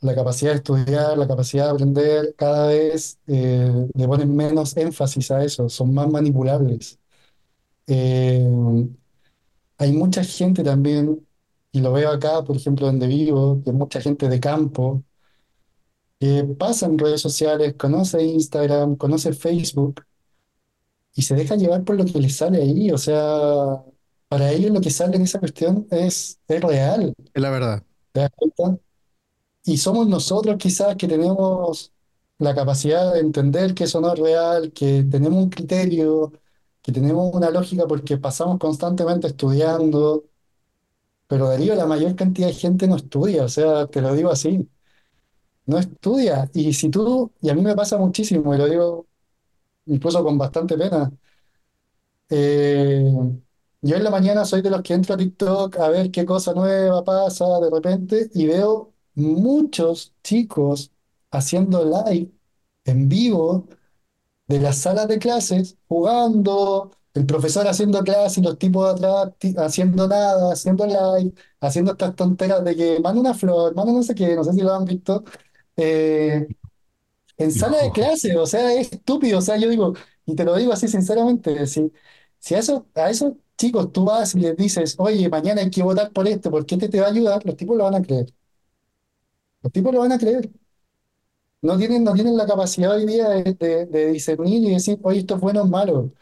la 0.00 0.14
capacidad 0.14 0.52
de 0.52 0.58
estudiar, 0.58 1.18
la 1.18 1.28
capacidad 1.28 1.66
de 1.66 1.70
aprender, 1.72 2.34
cada 2.36 2.68
vez 2.68 3.18
eh, 3.28 3.88
le 3.94 4.06
ponen 4.08 4.34
menos 4.36 4.76
énfasis 4.76 5.30
a 5.32 5.44
eso, 5.44 5.68
son 5.68 5.94
más 5.94 6.08
manipulables. 6.10 6.98
Eh, 7.88 8.46
hay 9.78 9.92
mucha 9.92 10.22
gente 10.24 10.62
también, 10.64 11.26
y 11.72 11.80
lo 11.80 11.92
veo 11.92 12.10
acá, 12.10 12.42
por 12.44 12.56
ejemplo, 12.56 12.86
donde 12.86 13.06
vivo, 13.06 13.62
que 13.64 13.72
mucha 13.72 14.00
gente 14.00 14.28
de 14.28 14.40
campo, 14.40 15.04
que 16.18 16.44
pasa 16.58 16.86
en 16.86 16.98
redes 16.98 17.20
sociales, 17.20 17.74
conoce 17.76 18.22
Instagram, 18.22 18.96
conoce 18.96 19.32
Facebook, 19.32 20.05
y 21.16 21.22
se 21.22 21.36
deja 21.36 21.56
llevar 21.56 21.84
por 21.84 21.96
lo 21.98 22.06
que 22.06 22.20
les 22.20 22.36
sale 22.38 22.62
ahí. 22.62 22.92
O 22.92 22.98
sea, 22.98 23.84
para 24.28 24.52
ellos 24.52 24.72
lo 24.72 24.82
que 24.82 24.90
sale 24.90 25.16
en 25.16 25.22
esa 25.24 25.40
cuestión 25.40 25.88
es, 25.92 26.40
es 26.48 26.62
real, 26.62 27.14
Es 27.34 27.42
la 27.42 27.50
verdad. 27.50 27.82
¿te 28.12 28.20
das 28.20 28.30
cuenta? 28.36 28.78
Y 29.64 29.78
somos 29.78 30.08
nosotros 30.08 30.56
quizás 30.58 30.96
que 30.96 31.08
tenemos 31.08 31.92
la 32.38 32.54
capacidad 32.54 33.14
de 33.14 33.20
entender 33.20 33.74
que 33.74 33.84
eso 33.84 34.00
no 34.00 34.12
es 34.12 34.18
real, 34.18 34.72
que 34.72 35.04
tenemos 35.04 35.42
un 35.44 35.50
criterio, 35.50 36.32
que 36.82 36.92
tenemos 36.92 37.34
una 37.34 37.50
lógica 37.50 37.86
porque 37.86 38.18
pasamos 38.18 38.58
constantemente 38.58 39.28
estudiando, 39.28 40.24
pero 41.26 41.48
Darío, 41.48 41.74
la 41.74 41.86
mayor 41.86 42.14
cantidad 42.16 42.48
de 42.48 42.54
gente 42.54 42.86
no 42.88 42.96
estudia, 42.96 43.44
o 43.44 43.48
sea, 43.48 43.86
te 43.88 44.00
lo 44.00 44.14
digo 44.14 44.30
así, 44.30 44.68
no 45.66 45.78
estudia. 45.78 46.50
Y 46.54 46.72
si 46.74 46.90
tú, 46.90 47.32
y 47.40 47.50
a 47.50 47.54
mí 47.54 47.62
me 47.62 47.74
pasa 47.76 47.98
muchísimo, 47.98 48.54
y 48.54 48.58
lo 48.58 48.66
digo 48.68 49.06
incluso 49.86 50.22
con 50.24 50.38
bastante 50.38 50.76
pena, 50.78 51.10
eh, 52.28 53.04
yo 53.82 53.96
en 53.96 54.04
la 54.04 54.10
mañana 54.10 54.44
soy 54.44 54.62
de 54.62 54.70
los 54.70 54.82
que 54.82 54.94
entro 54.94 55.14
a 55.14 55.18
TikTok 55.18 55.76
a 55.78 55.88
ver 55.88 56.10
qué 56.10 56.24
cosa 56.26 56.52
nueva 56.54 57.04
pasa 57.04 57.44
de 57.60 57.70
repente 57.70 58.30
y 58.34 58.46
veo 58.46 58.92
muchos 59.14 60.14
chicos 60.22 60.92
haciendo 61.30 61.84
live 61.84 62.32
en 62.84 63.08
vivo 63.08 63.68
de 64.48 64.60
las 64.60 64.78
salas 64.78 65.08
de 65.08 65.18
clases, 65.18 65.78
jugando, 65.88 66.92
el 67.14 67.26
profesor 67.26 67.68
haciendo 67.68 68.02
clase 68.04 68.40
y 68.40 68.44
los 68.44 68.58
tipos 68.58 69.00
de 69.00 69.06
atrás 69.08 69.34
haciendo 69.58 70.08
nada, 70.08 70.52
haciendo 70.52 70.86
live, 70.86 71.34
haciendo 71.60 71.92
estas 71.92 72.16
tonteras 72.16 72.64
de 72.64 72.76
que 72.76 73.00
manda 73.00 73.20
una 73.20 73.34
flor, 73.34 73.74
manda 73.74 73.92
no 73.92 74.02
sé 74.02 74.14
qué, 74.14 74.36
no 74.36 74.44
sé 74.44 74.52
si 74.54 74.62
lo 74.62 74.74
han 74.74 74.84
visto. 74.86 75.24
Eh, 75.76 76.48
en 77.38 77.52
sala 77.52 77.78
de 77.82 77.92
clase, 77.92 78.36
o 78.36 78.46
sea, 78.46 78.72
es 78.74 78.92
estúpido, 78.92 79.38
o 79.38 79.42
sea, 79.42 79.56
yo 79.56 79.68
digo, 79.68 79.94
y 80.26 80.34
te 80.34 80.44
lo 80.44 80.56
digo 80.56 80.72
así 80.72 80.88
sinceramente, 80.88 81.66
si, 81.66 81.92
si 82.38 82.54
a 82.54 82.58
esos, 82.60 82.82
a 82.94 83.10
esos 83.10 83.34
chicos 83.58 83.92
tú 83.92 84.04
vas 84.04 84.34
y 84.34 84.40
les 84.40 84.56
dices, 84.56 84.96
oye, 84.98 85.28
mañana 85.28 85.60
hay 85.62 85.70
que 85.70 85.82
votar 85.82 86.12
por 86.12 86.26
esto, 86.28 86.50
porque 86.50 86.74
este 86.76 86.88
te 86.88 87.00
va 87.00 87.06
a 87.08 87.10
ayudar, 87.10 87.44
los 87.46 87.56
tipos 87.56 87.76
lo 87.76 87.84
van 87.84 87.94
a 87.96 88.02
creer, 88.02 88.26
los 89.62 89.72
tipos 89.72 89.92
lo 89.92 90.00
van 90.00 90.12
a 90.12 90.18
creer. 90.18 90.50
no 91.62 91.76
tienen, 91.78 92.04
no 92.04 92.12
tienen 92.14 92.36
la 92.36 92.46
capacidad 92.46 92.92
hoy 92.94 93.06
día 93.06 93.28
de, 93.28 93.54
de- 93.54 93.86
de 93.86 94.06
discernir 94.12 94.62
y 94.64 94.70
decir, 94.74 94.98
oye, 95.02 95.20
esto 95.20 95.34
es 95.36 95.40
bueno 95.40 95.62
o 95.62 95.66
malo. 95.66 96.12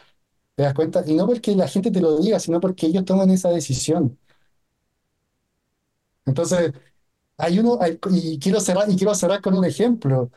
¿Te 0.57 0.65
das 0.65 0.75
cuenta? 0.75 1.03
Y 1.07 1.15
no 1.15 1.27
porque 1.27 1.57
la 1.57 1.69
gente 1.69 1.91
te 1.93 2.01
lo 2.01 2.19
diga, 2.21 2.41
sino 2.41 2.61
porque 2.61 2.87
ellos 2.87 3.05
toman 3.07 3.31
esa 3.31 3.51
decisión. 3.51 4.19
Entonces, 6.27 6.73
hay 7.39 7.59
uno, 7.61 7.79
hay- 7.81 7.99
y 8.13 8.39
quiero 8.39 8.61
cerrar, 8.61 8.91
y 8.91 8.97
quiero 8.97 9.15
cerrar 9.17 9.41
con 9.43 9.57
un 9.59 9.65
ejemplo. 9.67 10.33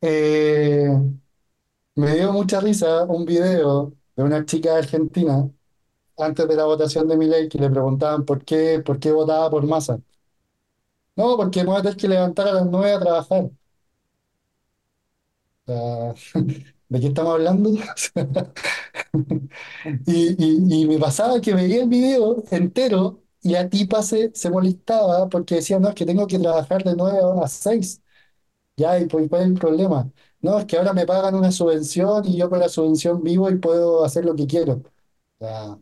Eh, 0.00 0.88
me 1.96 2.14
dio 2.16 2.32
mucha 2.32 2.60
risa 2.60 3.04
un 3.04 3.24
video 3.24 3.92
de 4.16 4.22
una 4.22 4.44
chica 4.46 4.76
argentina 4.76 5.50
antes 6.18 6.48
de 6.48 6.56
la 6.56 6.64
votación 6.66 7.08
de 7.08 7.16
Milei 7.18 7.48
que 7.48 7.58
le 7.58 7.70
preguntaban 7.70 8.24
por 8.26 8.44
qué, 8.44 8.80
por 8.84 8.98
qué 9.00 9.12
votaba 9.12 9.50
por 9.50 9.66
Massa. 9.66 10.00
No, 11.16 11.36
porque 11.36 11.60
me 11.62 11.66
voy 11.70 11.76
a 11.78 11.82
tener 11.82 11.96
que 11.98 12.08
levantar 12.08 12.48
a 12.48 12.52
las 12.54 12.66
nueve 12.66 12.92
a 12.94 13.00
trabajar. 13.00 13.50
¿de 16.88 17.00
qué 17.00 17.06
estamos 17.08 17.32
hablando? 17.34 17.70
Y, 20.06 20.80
y- 20.82 20.86
me 20.86 20.98
pasaba 20.98 21.40
que 21.40 21.54
veía 21.54 21.82
el 21.82 21.88
video 21.88 22.42
entero 22.50 23.22
y 23.42 23.50
la 23.50 23.68
tipa 23.68 24.02
se, 24.02 24.32
se 24.34 24.50
molestaba 24.50 25.28
porque 25.28 25.56
decía, 25.56 25.78
no, 25.78 25.88
es 25.88 25.94
que 25.94 26.06
tengo 26.06 26.26
que 26.26 26.38
trabajar 26.38 26.82
de 26.84 26.94
9 26.96 27.18
a 27.44 27.48
6. 27.48 28.02
Ya, 28.78 28.98
¿y 29.00 29.06
pues, 29.06 29.28
cuál 29.28 29.42
es 29.42 29.48
el 29.48 29.54
problema? 29.54 30.10
No, 30.40 30.58
es 30.58 30.66
que 30.66 30.76
ahora 30.78 30.92
me 30.92 31.06
pagan 31.06 31.34
una 31.34 31.50
subvención 31.52 32.24
y 32.26 32.36
yo 32.38 32.48
con 32.48 32.60
la 32.60 32.68
subvención 32.68 33.22
vivo 33.22 33.50
y 33.50 33.56
puedo 33.58 34.04
hacer 34.04 34.24
lo 34.24 34.36
que 34.36 34.46
quiero. 34.46 34.74
O 34.74 35.46
sea, 35.46 35.78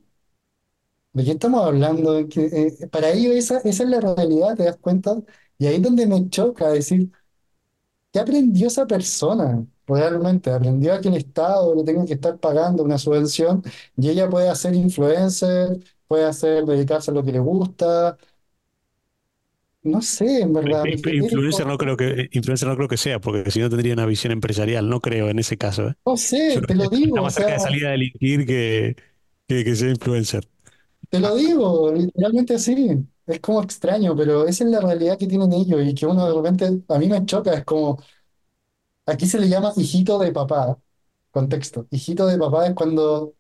¿de 1.13 1.25
qué 1.25 1.33
estamos 1.33 1.65
hablando? 1.65 2.19
Eh, 2.19 2.89
para 2.93 3.11
ellos 3.11 3.35
esa, 3.35 3.59
esa 3.61 3.85
es 3.85 3.89
la 3.91 4.01
realidad, 4.01 4.57
¿te 4.57 4.65
das 4.65 4.77
cuenta? 4.79 5.17
Y 5.59 5.67
ahí 5.67 5.77
es 5.77 5.83
donde 5.83 6.07
me 6.07 6.29
choca 6.31 6.69
decir, 6.69 7.11
¿Qué 8.13 8.21
aprendió 8.21 8.69
esa 8.69 8.87
persona? 8.87 9.67
Realmente 9.87 10.51
aprendió 10.51 10.95
a 10.95 11.01
que 11.01 11.09
el 11.09 11.17
Estado 11.17 11.75
le 11.75 11.85
tenga 11.85 12.05
que 12.07 12.15
estar 12.15 12.39
pagando 12.39 12.83
una 12.83 12.99
subvención 12.99 13.63
y 13.97 14.09
ella 14.09 14.29
puede 14.31 14.49
hacer 14.49 14.75
influencer, 14.75 15.79
puede 16.09 16.25
hacer, 16.25 16.65
dedicarse 16.65 17.11
a 17.11 17.15
lo 17.15 17.23
que 17.25 17.33
le 17.33 17.39
gusta. 17.41 18.17
No 19.92 20.03
sé, 20.03 20.40
en 20.42 20.53
verdad. 20.53 20.88
Inf- 20.90 21.07
quedé 21.14 21.14
Influencer 21.14 21.66
no 21.66 21.79
creo 21.79 21.96
que, 21.96 22.29
influencer 22.33 22.68
no 22.68 22.77
creo 22.77 22.88
que 22.88 22.96
sea, 22.96 23.20
porque 23.20 23.51
si 23.51 23.61
no 23.61 23.68
tendría 23.70 23.92
una 23.94 24.07
visión 24.07 24.33
empresarial, 24.33 24.88
no 24.88 25.01
creo 25.01 25.29
en 25.29 25.38
ese 25.38 25.57
caso, 25.59 25.88
¿eh? 25.90 25.94
no 26.07 26.16
Yo 26.55 26.62
sé, 26.62 26.62
te 26.62 26.75
lo 26.75 26.88
digo, 26.90 27.18
está 27.18 27.22
más 27.22 27.35
cerca 27.35 27.53
sea, 27.53 27.55
de 27.55 27.61
salir 27.61 27.87
a 27.87 27.90
delinquir 27.92 28.46
que, 28.46 28.96
que, 29.49 29.64
que 29.64 29.77
ser 29.77 29.90
influencer. 29.90 30.49
te 31.09 31.20
lo 31.20 31.35
digo, 31.37 31.92
literalmente 31.92 32.55
así. 32.55 33.07
Es 33.27 33.40
como 33.40 33.62
extraño, 33.62 34.14
pero 34.16 34.46
esa 34.46 34.64
es 34.64 34.70
la 34.70 34.81
realidad 34.81 35.18
que 35.18 35.27
tienen 35.27 35.53
ellos 35.53 35.81
y 35.85 35.94
que 35.94 36.07
uno 36.07 36.27
de 36.29 36.35
repente, 36.35 36.83
a 36.94 36.99
mí 36.99 37.09
me 37.09 37.25
choca, 37.27 37.55
es 37.55 37.64
como, 37.64 37.99
aquí 39.07 39.27
se 39.27 39.38
le 39.40 39.49
llama 39.49 39.72
hijito 39.77 40.18
de 40.18 40.33
papá, 40.33 40.79
contexto. 41.31 41.87
Hijito 41.90 42.27
de 42.27 42.38
papá 42.38 42.66
es 42.68 42.75
cuando 42.75 43.35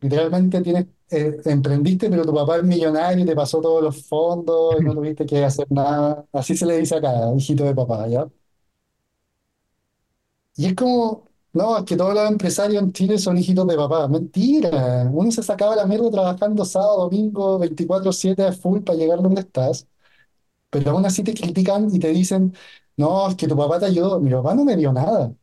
Literalmente 0.00 0.60
tienes, 0.62 0.86
eh, 1.10 1.36
emprendiste, 1.44 2.08
pero 2.10 2.24
tu 2.24 2.32
papá 2.34 2.56
es 2.58 2.64
millonario 2.64 3.22
y 3.24 3.26
te 3.26 3.36
pasó 3.36 3.60
todos 3.60 3.82
los 3.82 4.06
fondos 4.06 4.76
y 4.80 4.84
no 4.84 4.94
tuviste 4.94 5.26
que 5.26 5.44
hacer 5.44 5.66
nada. 5.70 6.26
Así 6.32 6.56
se 6.56 6.64
le 6.66 6.78
dice 6.78 6.96
acá, 6.96 7.10
hijito 7.36 7.64
de 7.64 7.74
papá, 7.74 8.08
¿ya? 8.08 8.26
Y 10.56 10.66
es 10.66 10.74
como, 10.74 11.28
no, 11.52 11.78
es 11.78 11.84
que 11.84 11.96
todos 11.96 12.14
los 12.14 12.28
empresarios 12.30 12.82
en 12.82 12.92
Chile 12.92 13.18
son 13.18 13.38
hijitos 13.38 13.66
de 13.66 13.76
papá. 13.76 14.08
Mentira. 14.08 15.08
Uno 15.12 15.30
se 15.30 15.42
sacaba 15.42 15.76
la 15.76 15.86
mierda 15.86 16.10
trabajando 16.10 16.64
sábado, 16.64 16.98
domingo, 17.04 17.58
24/7 17.58 18.44
a 18.44 18.52
full 18.52 18.80
para 18.82 18.98
llegar 18.98 19.22
donde 19.22 19.40
estás. 19.42 19.86
Pero 20.70 20.92
aún 20.92 21.06
así 21.06 21.24
te 21.24 21.34
critican 21.34 21.94
y 21.94 21.98
te 22.00 22.08
dicen, 22.10 22.54
no, 22.96 23.28
es 23.28 23.36
que 23.36 23.48
tu 23.48 23.56
papá 23.56 23.78
te 23.80 23.86
ayudó. 23.86 24.20
Mi 24.20 24.30
papá 24.32 24.54
no 24.54 24.64
me 24.64 24.76
dio 24.76 24.92
nada. 24.92 25.34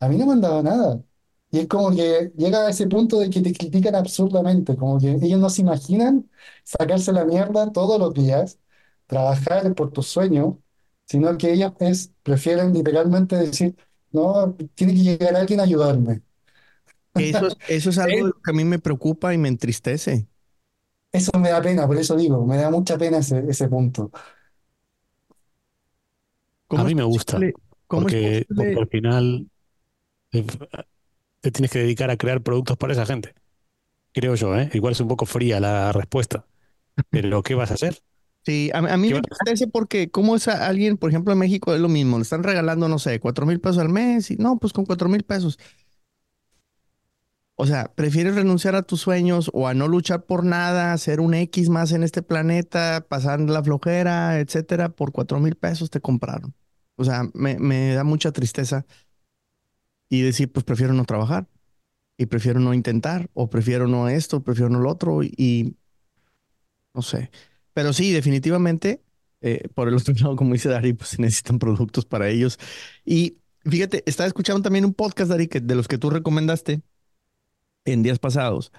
A 0.00 0.08
mí 0.08 0.16
no 0.18 0.26
me 0.26 0.32
han 0.32 0.40
dado 0.42 0.62
nada. 0.62 1.02
Y 1.52 1.60
es 1.60 1.68
como 1.68 1.92
que 1.96 2.32
llega 2.36 2.66
a 2.66 2.70
ese 2.70 2.88
punto 2.88 3.20
de 3.20 3.30
que 3.30 3.42
te 3.42 3.54
critican 3.54 3.96
absurdamente, 3.96 4.76
como 4.76 5.00
que 5.00 5.12
ellos 5.22 5.40
no 5.40 5.50
se 5.50 5.62
imaginan 5.62 6.30
sacarse 6.64 7.12
la 7.14 7.26
mierda 7.26 7.72
todos 7.72 8.00
los 8.00 8.14
días, 8.14 8.60
trabajar 9.08 9.74
por 9.76 9.92
tus 9.92 10.08
sueños, 10.08 10.56
sino 11.06 11.38
que 11.38 11.52
ellos 11.54 11.72
es, 11.80 12.12
prefieren 12.24 12.74
literalmente 12.74 13.36
decir, 13.36 13.76
no, 14.12 14.56
tiene 14.76 14.94
que 14.94 15.00
llegar 15.04 15.36
alguien 15.36 15.60
a 15.60 15.64
ayudarme. 15.64 16.22
Eso 17.14 17.46
es, 17.46 17.56
eso 17.66 17.90
es 17.90 17.98
algo 17.98 18.24
de 18.26 18.30
lo 18.36 18.42
que 18.42 18.50
a 18.50 18.54
mí 18.54 18.64
me 18.64 18.78
preocupa 18.78 19.34
y 19.34 19.38
me 19.38 19.48
entristece. 19.48 20.28
Eso 21.12 21.32
me 21.38 21.50
da 21.50 21.60
pena, 21.62 21.86
por 21.86 21.98
eso 21.98 22.16
digo, 22.16 22.44
me 22.46 22.56
da 22.56 22.70
mucha 22.70 22.96
pena 22.98 23.18
ese, 23.18 23.44
ese 23.48 23.68
punto. 23.68 24.10
A 26.74 26.84
¿Cómo 26.84 26.86
es 26.88 26.92
mí 26.92 26.94
me 26.94 27.04
gusta, 27.04 27.46
posible? 27.46 27.54
¿Cómo 27.86 28.08
es 28.08 28.16
porque, 28.16 28.46
porque 28.54 28.78
posible? 28.78 28.80
al 28.80 28.88
final 28.88 29.50
eh, 30.32 30.46
te 31.42 31.52
tienes 31.52 31.72
que 31.72 31.80
dedicar 31.80 32.10
a 32.10 32.18
crear 32.18 32.42
productos 32.42 32.78
para 32.78 32.94
esa 32.94 33.06
gente, 33.06 33.34
creo 34.12 34.34
yo, 34.36 34.56
¿eh? 34.58 34.70
Igual 34.74 34.92
es 34.94 35.00
un 35.00 35.08
poco 35.08 35.26
fría 35.26 35.60
la 35.60 35.92
respuesta, 35.92 36.46
pero 37.10 37.42
¿qué 37.44 37.54
vas 37.56 37.70
a 37.72 37.74
hacer? 37.74 38.02
Sí, 38.44 38.70
a, 38.74 38.78
a 38.78 38.96
mí 38.96 39.08
¿Qué 39.08 39.12
me 39.12 39.18
entristece 39.18 39.68
porque 39.68 40.10
cómo 40.10 40.34
es 40.34 40.48
a 40.48 40.66
alguien, 40.66 40.96
por 40.98 41.10
ejemplo, 41.10 41.32
en 41.32 41.38
México 41.38 41.74
es 41.74 41.80
lo 41.80 41.88
mismo, 41.88 42.16
le 42.18 42.22
están 42.22 42.42
regalando, 42.42 42.88
no 42.88 42.98
sé, 42.98 43.20
cuatro 43.20 43.46
mil 43.46 43.60
pesos 43.60 43.78
al 43.78 43.88
mes 43.88 44.32
y 44.32 44.36
no, 44.36 44.58
pues 44.58 44.72
con 44.72 44.84
cuatro 44.84 45.08
mil 45.08 45.22
pesos. 45.22 45.58
O 47.54 47.66
sea, 47.66 47.94
prefieres 47.94 48.34
renunciar 48.34 48.74
a 48.74 48.82
tus 48.82 49.00
sueños 49.02 49.50
o 49.54 49.68
a 49.68 49.74
no 49.74 49.86
luchar 49.86 50.24
por 50.24 50.44
nada, 50.44 50.96
ser 50.98 51.20
un 51.20 51.34
X 51.34 51.68
más 51.68 51.92
en 51.92 52.02
este 52.02 52.22
planeta, 52.22 53.06
pasar 53.08 53.40
la 53.40 53.62
flojera, 53.62 54.40
etcétera, 54.40 54.88
por 54.90 55.12
cuatro 55.12 55.38
mil 55.38 55.54
pesos 55.56 55.90
te 55.90 56.00
compraron. 56.00 56.54
O 56.96 57.04
sea, 57.04 57.24
me, 57.34 57.58
me 57.58 57.94
da 57.94 58.04
mucha 58.04 58.32
tristeza 58.32 58.86
y 60.12 60.22
decir, 60.22 60.52
pues 60.52 60.64
prefiero 60.64 60.94
no 60.94 61.04
trabajar 61.06 61.48
y 62.18 62.26
prefiero 62.26 62.60
no 62.60 62.74
intentar 62.74 63.30
o 63.34 63.50
prefiero 63.50 63.88
no 63.88 64.08
esto, 64.08 64.42
prefiero 64.44 64.70
no 64.70 64.80
lo 64.80 64.90
otro 64.90 65.22
y 65.24 65.76
no 66.94 67.02
sé. 67.02 67.30
Pero 67.72 67.92
sí, 67.92 68.12
definitivamente, 68.12 69.02
eh, 69.40 69.68
por 69.74 69.88
el 69.88 69.94
otro 69.94 70.14
lado, 70.20 70.36
como 70.36 70.52
dice 70.54 70.68
Dari, 70.68 70.92
pues 70.92 71.10
se 71.10 71.22
necesitan 71.22 71.58
productos 71.58 72.04
para 72.06 72.28
ellos. 72.28 72.58
Y 73.04 73.38
fíjate, 73.64 74.02
estaba 74.06 74.26
escuchando 74.26 74.62
también 74.62 74.84
un 74.84 74.94
podcast, 74.94 75.30
Dari, 75.30 75.48
que, 75.48 75.60
de 75.60 75.74
los 75.74 75.88
que 75.88 75.98
tú 75.98 76.10
recomendaste 76.10 76.82
en 77.84 78.02
días 78.02 78.18
pasados 78.18 78.72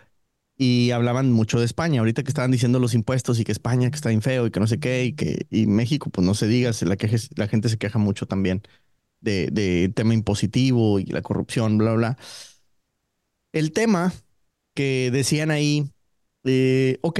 y 0.57 0.91
hablaban 0.91 1.31
mucho 1.31 1.59
de 1.59 1.65
España. 1.65 2.01
Ahorita 2.01 2.23
que 2.23 2.29
estaban 2.29 2.51
diciendo 2.51 2.79
los 2.79 2.95
impuestos 2.95 3.39
y 3.39 3.45
que 3.45 3.53
España 3.53 3.89
que 3.91 3.95
está 3.97 4.09
bien 4.09 4.21
feo 4.23 4.47
y 4.47 4.51
que 4.51 4.59
no 4.61 4.67
sé 4.67 4.79
qué 4.79 5.05
y 5.05 5.13
que 5.13 5.47
y 5.51 5.67
México, 5.67 6.09
pues 6.11 6.25
no 6.27 6.35
se 6.35 6.47
diga, 6.47 6.71
la, 6.83 6.97
queje- 6.97 7.29
la 7.37 7.47
gente 7.47 7.69
se 7.69 7.77
queja 7.79 7.99
mucho 7.99 8.27
también 8.27 8.63
de, 9.23 9.91
tema 9.95 10.13
impositivo 10.13 10.99
y 10.99 11.05
la 11.05 11.21
corrupción, 11.21 11.77
bla, 11.77 11.93
bla. 11.93 12.17
El 13.51 13.71
tema 13.71 14.13
que 14.73 15.09
decían 15.11 15.51
ahí, 15.51 15.89
eh, 16.43 16.99
ok, 17.01 17.19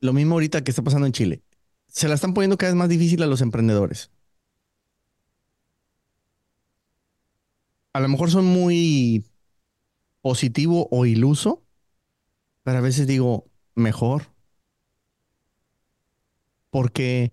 lo 0.00 0.12
mismo 0.12 0.34
ahorita 0.34 0.64
que 0.64 0.70
está 0.70 0.82
pasando 0.82 1.06
en 1.06 1.12
Chile. 1.12 1.42
Se 1.88 2.08
la 2.08 2.14
están 2.14 2.34
poniendo 2.34 2.56
cada 2.56 2.72
vez 2.72 2.78
más 2.78 2.88
difícil 2.88 3.22
a 3.22 3.26
los 3.26 3.40
emprendedores. 3.42 4.10
A 7.92 8.00
lo 8.00 8.08
mejor 8.08 8.30
son 8.30 8.46
muy 8.46 9.26
positivo 10.22 10.88
o 10.90 11.04
iluso, 11.04 11.62
pero 12.62 12.78
a 12.78 12.80
veces 12.80 13.06
digo 13.06 13.44
mejor, 13.74 14.32
porque 16.70 17.32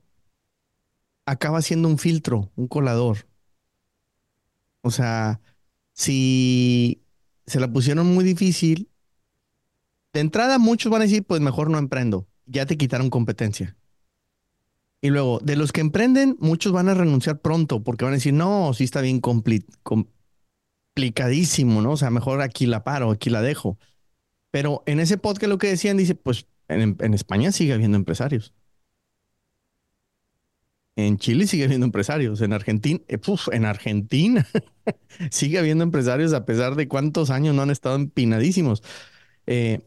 acaba 1.26 1.62
siendo 1.62 1.88
un 1.88 1.98
filtro, 1.98 2.52
un 2.56 2.68
colador. 2.68 3.29
O 4.82 4.92
sea, 4.92 5.42
si 5.94 7.02
se 7.46 7.60
la 7.60 7.72
pusieron 7.72 8.08
muy 8.08 8.24
difícil, 8.24 8.90
de 10.14 10.22
entrada 10.22 10.58
muchos 10.58 10.92
van 10.92 11.02
a 11.02 11.06
decir, 11.06 11.24
pues 11.24 11.42
mejor 11.42 11.70
no 11.70 11.78
emprendo, 11.78 12.28
ya 12.46 12.66
te 12.66 12.78
quitaron 12.78 13.10
competencia. 13.10 13.76
Y 15.02 15.10
luego, 15.10 15.40
de 15.40 15.56
los 15.56 15.72
que 15.72 15.82
emprenden, 15.82 16.36
muchos 16.40 16.74
van 16.74 16.90
a 16.90 16.94
renunciar 16.94 17.40
pronto 17.40 17.84
porque 17.84 18.06
van 18.06 18.14
a 18.14 18.18
decir, 18.18 18.34
no, 18.34 18.74
sí 18.74 18.84
está 18.84 19.02
bien 19.02 19.22
compli- 19.22 19.66
complicadísimo, 20.94 21.82
¿no? 21.82 21.92
O 21.92 21.98
sea, 21.98 22.10
mejor 22.10 22.42
aquí 22.42 22.66
la 22.66 22.84
paro, 22.84 23.12
aquí 23.12 23.30
la 23.30 23.42
dejo. 23.42 23.78
Pero 24.52 24.84
en 24.86 25.00
ese 25.00 25.18
podcast 25.18 25.50
lo 25.50 25.58
que 25.58 25.68
decían, 25.68 25.96
dice, 25.96 26.16
pues 26.16 26.48
en 26.68 27.14
España 27.14 27.52
sigue 27.52 27.74
habiendo 27.74 27.98
empresarios. 27.98 28.54
En 31.06 31.18
Chile 31.18 31.48
sigue 31.48 31.64
habiendo 31.66 31.86
empresarios. 31.86 32.42
En 32.42 32.54
Argentina, 32.54 33.00
eh, 33.08 33.20
en 33.52 33.66
Argentina 33.66 34.46
sigue 35.32 35.60
habiendo 35.60 35.84
empresarios 35.84 36.34
a 36.34 36.46
pesar 36.46 36.76
de 36.76 36.88
cuántos 36.88 37.30
años 37.30 37.56
no 37.56 37.62
han 37.62 37.70
estado 37.70 37.96
empinadísimos. 37.96 38.84
Eh, 39.48 39.82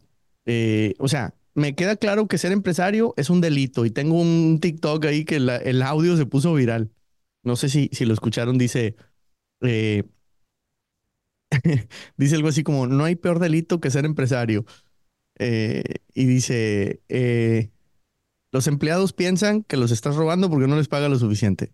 eh, 0.45 0.95
o 0.99 1.07
sea, 1.07 1.35
me 1.55 1.75
queda 1.75 1.95
claro 1.97 2.27
que 2.27 2.37
ser 2.37 2.51
empresario 2.51 3.13
es 3.17 3.29
un 3.29 3.41
delito 3.41 3.85
y 3.85 3.91
tengo 3.91 4.19
un 4.19 4.59
TikTok 4.59 5.05
ahí 5.05 5.25
que 5.25 5.35
el 5.37 5.81
audio 5.83 6.17
se 6.17 6.25
puso 6.25 6.53
viral. 6.53 6.91
No 7.43 7.55
sé 7.55 7.69
si, 7.69 7.89
si 7.93 8.05
lo 8.05 8.13
escucharon, 8.13 8.57
dice, 8.57 8.95
dice 12.17 12.35
algo 12.35 12.47
así 12.47 12.63
como, 12.63 12.87
no 12.87 13.05
hay 13.05 13.15
peor 13.15 13.39
delito 13.39 13.79
que 13.79 13.91
ser 13.91 14.05
empresario. 14.05 14.65
Y 15.39 16.25
dice, 16.25 17.01
los 18.53 18.67
empleados 18.67 19.13
piensan 19.13 19.63
que 19.63 19.77
los 19.77 19.89
estás 19.89 20.15
robando 20.15 20.47
porque 20.47 20.67
no 20.67 20.77
les 20.77 20.87
paga 20.87 21.09
lo 21.09 21.17
suficiente. 21.17 21.73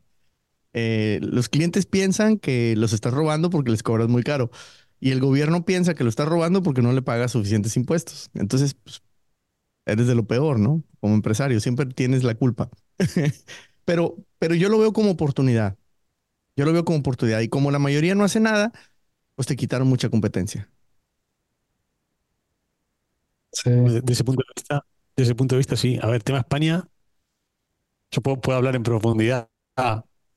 Eh, 0.72 1.20
los 1.22 1.50
clientes 1.50 1.86
piensan 1.86 2.40
que 2.40 2.74
los 2.78 2.94
estás 2.94 3.14
robando 3.14 3.50
porque 3.50 3.70
les 3.70 3.84
cobras 3.84 4.08
muy 4.08 4.24
caro. 4.24 4.50
Y 5.02 5.12
el 5.12 5.20
gobierno 5.20 5.66
piensa 5.66 5.94
que 5.94 6.06
lo 6.06 6.10
estás 6.10 6.30
robando 6.30 6.64
porque 6.64 6.82
no 6.82 6.94
le 6.94 7.02
pagas 7.02 7.34
suficientes 7.34 7.76
impuestos. 7.76 8.32
Entonces, 8.34 8.76
pues, 8.76 9.02
eres 9.86 10.08
de 10.08 10.16
lo 10.16 10.26
peor, 10.26 10.58
¿no? 10.58 10.82
Como 11.02 11.16
empresario, 11.16 11.60
siempre 11.60 11.86
tienes 11.86 12.24
la 12.24 12.36
culpa. 12.36 12.70
pero, 13.86 14.16
pero 14.40 14.56
yo 14.56 14.70
lo 14.70 14.80
veo 14.80 14.94
como 14.94 15.12
oportunidad. 15.12 15.78
Yo 16.56 16.64
lo 16.64 16.72
veo 16.72 16.86
como 16.86 17.00
oportunidad. 17.00 17.42
Y 17.42 17.50
como 17.50 17.72
la 17.72 17.80
mayoría 17.80 18.16
no 18.16 18.24
hace 18.24 18.40
nada, 18.40 18.72
pues 19.36 19.48
te 19.48 19.58
quitaron 19.58 19.90
mucha 19.90 20.10
competencia. 20.10 20.70
Sí. 23.52 23.70
Desde 23.70 24.14
ese 24.14 24.24
punto 24.24 24.44
de 24.48 24.54
vista, 24.56 24.86
desde 25.22 25.32
ese 25.32 25.36
punto 25.36 25.56
de 25.56 25.60
vista, 25.60 25.76
sí. 25.76 26.00
A 26.02 26.08
ver, 26.08 26.24
tema 26.24 26.40
España, 26.40 26.88
yo 28.12 28.22
puedo, 28.22 28.58
hablar 28.58 28.76
en 28.76 28.84
profundidad. 28.84 29.50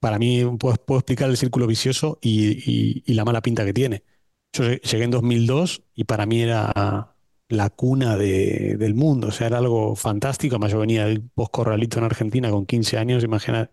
para 0.01 0.19
mí 0.19 0.45
puedo, 0.59 0.75
explicar 0.99 1.31
el 1.31 1.37
círculo 1.37 1.67
vicioso 1.67 2.19
y, 2.21 3.03
la 3.15 3.25
mala 3.25 3.43
pinta 3.43 3.65
que 3.65 3.73
tiene. 3.73 4.05
Yo 4.53 4.65
llegué 4.65 5.05
en 5.05 5.11
2002 5.11 5.83
y 5.95 6.05
para 6.05 6.27
mí 6.27 6.43
era 6.43 7.15
la 7.49 7.71
cuna 7.71 8.17
de, 8.17 8.77
del 8.79 8.95
mundo, 8.95 9.29
o 9.29 9.31
sea, 9.31 9.47
era 9.49 9.59
algo 9.59 9.97
fantástico. 9.97 10.57
Además, 10.57 10.73
yo 10.73 10.79
venía 10.81 11.07
del 11.07 11.23
postcorralito 11.23 11.99
en 11.99 12.05
Argentina 12.05 12.51
con 12.51 12.67
15 12.67 12.99
años, 12.99 13.25
imagina, 13.25 13.71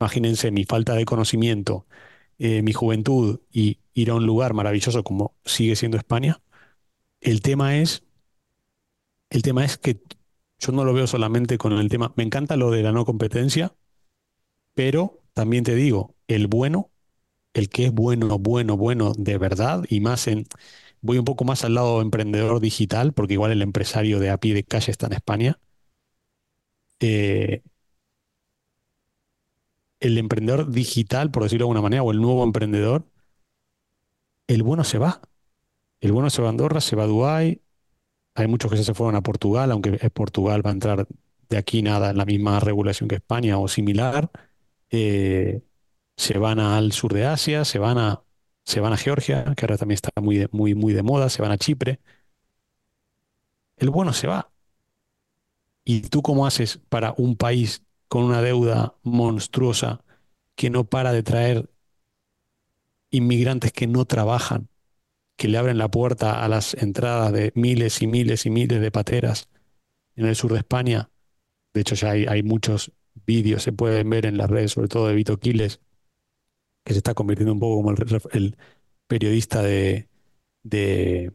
imagínense 0.00 0.50
mi 0.50 0.64
falta 0.64 0.94
de 0.94 1.04
conocimiento, 1.04 1.86
eh, 2.38 2.62
mi 2.62 2.72
juventud 2.72 3.40
y 3.52 3.80
ir 3.94 4.10
a 4.10 4.14
un 4.14 4.26
lugar 4.26 4.54
maravilloso 4.54 5.04
como 5.04 5.34
sigue 5.44 5.76
siendo 5.76 5.98
España. 5.98 6.40
El 7.20 7.42
tema 7.42 7.76
es, 7.78 8.04
el 9.30 9.42
tema 9.42 9.64
es 9.64 9.78
que 9.78 10.00
yo 10.58 10.72
no 10.72 10.84
lo 10.84 10.92
veo 10.94 11.06
solamente 11.06 11.58
con 11.58 11.72
el 11.74 11.88
tema, 11.88 12.12
me 12.16 12.24
encanta 12.24 12.56
lo 12.56 12.70
de 12.70 12.82
la 12.82 12.92
no 12.92 13.04
competencia, 13.04 13.74
pero 14.74 15.22
también 15.34 15.64
te 15.64 15.74
digo, 15.74 16.14
el 16.28 16.46
bueno, 16.48 16.90
el 17.54 17.68
que 17.70 17.86
es 17.86 17.92
bueno, 17.92 18.38
bueno, 18.38 18.76
bueno 18.76 19.12
de 19.18 19.38
verdad 19.38 19.84
y 19.88 20.00
más 20.00 20.28
en 20.28 20.46
voy 21.02 21.18
un 21.18 21.24
poco 21.26 21.44
más 21.44 21.64
al 21.64 21.74
lado 21.74 22.02
emprendedor 22.02 22.60
digital, 22.60 23.12
porque 23.14 23.34
igual 23.34 23.52
el 23.52 23.62
empresario 23.62 24.20
de 24.20 24.30
a 24.30 24.38
pie 24.38 24.54
de 24.54 24.64
calle 24.64 24.92
está 24.92 25.06
en 25.08 25.14
España. 25.14 25.60
Eh, 27.00 27.62
el 30.00 30.16
emprendedor 30.18 30.70
digital, 30.70 31.30
por 31.30 31.42
decirlo 31.42 31.64
de 31.64 31.68
alguna 31.68 31.82
manera, 31.82 32.02
o 32.02 32.10
el 32.12 32.20
nuevo 32.22 32.44
emprendedor, 32.44 33.04
el 34.48 34.62
bueno 34.62 34.84
se 34.84 34.98
va. 34.98 35.20
El 36.00 36.12
bueno 36.12 36.30
se 36.30 36.42
va 36.42 36.48
a 36.48 36.52
Andorra, 36.52 36.80
se 36.82 36.96
va 36.96 37.04
a 37.04 37.06
Dubái. 37.08 37.62
Hay 38.36 38.48
muchos 38.48 38.70
que 38.70 38.76
se 38.76 38.94
fueron 38.94 39.16
a 39.16 39.22
Portugal, 39.22 39.70
aunque 39.72 39.92
Portugal 40.10 40.64
va 40.64 40.70
a 40.70 40.74
entrar 40.74 41.08
de 41.48 41.56
aquí 41.56 41.82
nada 41.82 42.10
en 42.10 42.18
la 42.18 42.24
misma 42.24 42.60
regulación 42.60 43.08
que 43.08 43.16
España 43.16 43.58
o 43.58 43.68
similar. 43.68 44.30
Eh, 44.90 45.62
se 46.16 46.38
van 46.38 46.60
al 46.60 46.92
sur 46.92 47.14
de 47.14 47.26
Asia, 47.26 47.64
se 47.64 47.78
van 47.78 47.98
a 47.98 48.22
se 48.64 48.80
van 48.80 48.92
a 48.92 48.96
Georgia, 48.96 49.54
que 49.56 49.64
ahora 49.64 49.78
también 49.78 49.96
está 49.96 50.10
muy 50.20 50.48
muy, 50.52 50.74
muy 50.74 50.92
de 50.92 51.02
moda, 51.02 51.28
se 51.30 51.42
van 51.42 51.52
a 51.52 51.58
Chipre. 51.58 52.00
El 53.78 53.90
bueno 53.90 54.12
se 54.12 54.26
va. 54.26 54.50
¿Y 55.84 56.02
tú 56.02 56.22
cómo 56.22 56.46
haces 56.46 56.78
para 56.88 57.14
un 57.16 57.36
país 57.36 57.82
con 58.08 58.24
una 58.24 58.42
deuda 58.42 58.94
monstruosa 59.02 60.04
que 60.54 60.70
no 60.70 60.84
para 60.84 61.12
de 61.12 61.22
traer 61.22 61.70
inmigrantes 63.10 63.72
que 63.72 63.86
no 63.86 64.04
trabajan, 64.04 64.68
que 65.36 65.48
le 65.48 65.58
abren 65.58 65.78
la 65.78 65.90
puerta 65.90 66.44
a 66.44 66.48
las 66.48 66.74
entradas 66.74 67.32
de 67.32 67.52
miles 67.54 68.02
y 68.02 68.06
miles 68.06 68.46
y 68.46 68.50
miles 68.50 68.80
de 68.80 68.90
pateras 68.90 69.48
en 70.16 70.26
el 70.26 70.36
sur 70.36 70.52
de 70.52 70.58
España? 70.58 71.10
De 71.74 71.82
hecho, 71.82 71.94
ya 71.94 72.10
hay, 72.10 72.42
muchos 72.42 72.92
vídeos, 73.26 73.62
se 73.62 73.72
pueden 73.72 74.08
ver 74.10 74.26
en 74.26 74.38
las 74.38 74.50
redes, 74.50 74.72
sobre 74.72 74.88
todo 74.88 75.08
de 75.08 75.14
Vito 75.14 75.38
Quiles, 75.38 75.80
que 76.84 76.94
se 76.94 76.98
está 76.98 77.14
convirtiendo 77.14 77.52
un 77.52 77.60
poco 77.60 77.76
como 77.76 77.90
el, 78.32 78.56
periodista 79.06 79.62
de, 79.62 80.08
de, 80.62 81.32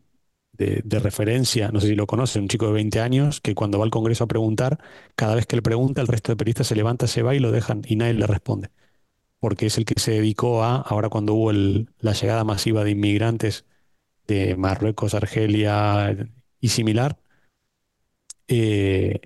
referencia, 1.00 1.70
no 1.72 1.80
sé 1.80 1.88
si 1.90 1.96
lo 1.96 2.08
conoce, 2.08 2.40
un 2.40 2.48
chico 2.48 2.68
de 2.68 2.74
20 2.74 3.00
años 3.02 3.42
que 3.42 3.56
cuando 3.56 3.78
va 3.80 3.86
al 3.86 3.92
Congreso 3.92 4.24
a 4.24 4.28
preguntar, 4.28 4.80
cada 5.16 5.36
vez 5.36 5.46
que 5.46 5.56
le 5.56 5.62
pregunta, 5.62 6.02
el 6.02 6.08
resto 6.08 6.32
de 6.32 6.38
periodistas 6.38 6.68
se 6.68 6.76
levanta, 6.76 7.08
se 7.08 7.22
va 7.24 7.36
y 7.36 7.40
lo 7.40 7.52
dejan 7.52 7.84
y 7.86 7.96
nadie 7.96 8.14
le 8.16 8.28
responde. 8.28 8.72
Porque 9.40 9.68
es 9.68 9.78
el 9.78 9.86
que 9.86 10.00
se 10.00 10.14
dedicó 10.14 10.64
a, 10.64 10.78
ahora 10.78 11.10
cuando 11.10 11.34
hubo 11.34 11.52
la 11.54 12.14
llegada 12.14 12.44
masiva 12.44 12.84
de 12.84 12.92
inmigrantes 12.92 13.66
de 14.32 14.56
Marruecos, 14.56 15.14
Argelia 15.14 16.16
y 16.60 16.70
similar, 16.70 17.18
eh, 18.48 19.20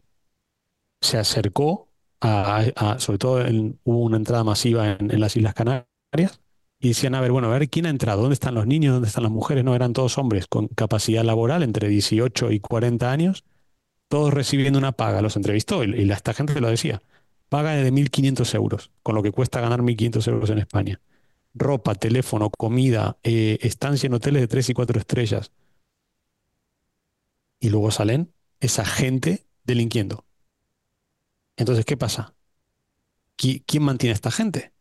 se 1.01 1.17
acercó 1.17 1.89
a, 2.21 2.97
sobre 2.99 3.19
todo 3.19 3.45
hubo 3.83 3.99
una 3.99 4.17
entrada 4.17 4.43
masiva 4.43 4.97
en 4.99 5.19
las 5.19 5.35
Islas 5.35 5.53
Canarias 5.53 6.41
y 6.79 6.89
decían, 6.89 7.15
a 7.15 7.21
ver, 7.21 7.31
bueno, 7.31 7.47
a 7.47 7.51
ver 7.51 7.69
quién 7.69 7.85
ha 7.85 7.89
entrado, 7.89 8.21
dónde 8.21 8.33
están 8.33 8.55
los 8.55 8.67
niños, 8.67 8.93
dónde 8.93 9.07
están 9.07 9.23
las 9.23 9.31
mujeres, 9.31 9.63
no, 9.63 9.75
eran 9.75 9.93
todos 9.93 10.17
hombres 10.17 10.47
con 10.47 10.67
capacidad 10.67 11.23
laboral 11.23 11.63
entre 11.63 11.87
18 11.87 12.51
y 12.51 12.59
40 12.59 13.11
años, 13.11 13.43
todos 14.07 14.33
recibiendo 14.33 14.79
una 14.79 14.91
paga, 14.91 15.21
los 15.21 15.35
entrevistó 15.35 15.83
y, 15.83 15.93
y 15.95 16.11
esta 16.11 16.33
gente 16.33 16.59
lo 16.59 16.69
decía, 16.69 17.01
paga 17.49 17.71
de 17.71 17.91
1.500 17.91 18.55
euros, 18.55 18.91
con 19.03 19.15
lo 19.15 19.23
que 19.23 19.31
cuesta 19.31 19.61
ganar 19.61 19.81
1.500 19.81 20.27
euros 20.27 20.49
en 20.49 20.59
España. 20.59 20.99
Ropa, 21.55 21.95
teléfono, 21.95 22.49
comida, 22.49 23.17
eh, 23.23 23.57
estancia 23.61 24.07
en 24.07 24.13
hoteles 24.13 24.41
de 24.41 24.47
3 24.47 24.69
y 24.69 24.73
4 24.73 24.99
estrellas. 24.99 25.51
Y 27.59 27.69
luego 27.69 27.89
salen 27.91 28.33
esa 28.59 28.85
gente 28.85 29.47
delinquiendo. 29.63 30.25
Entonces, 31.55 31.85
¿qué 31.85 31.97
pasa? 31.97 32.35
¿Quién 33.37 33.83
mantiene 33.83 34.11
a 34.11 34.15
esta 34.15 34.31
gente? 34.31 34.73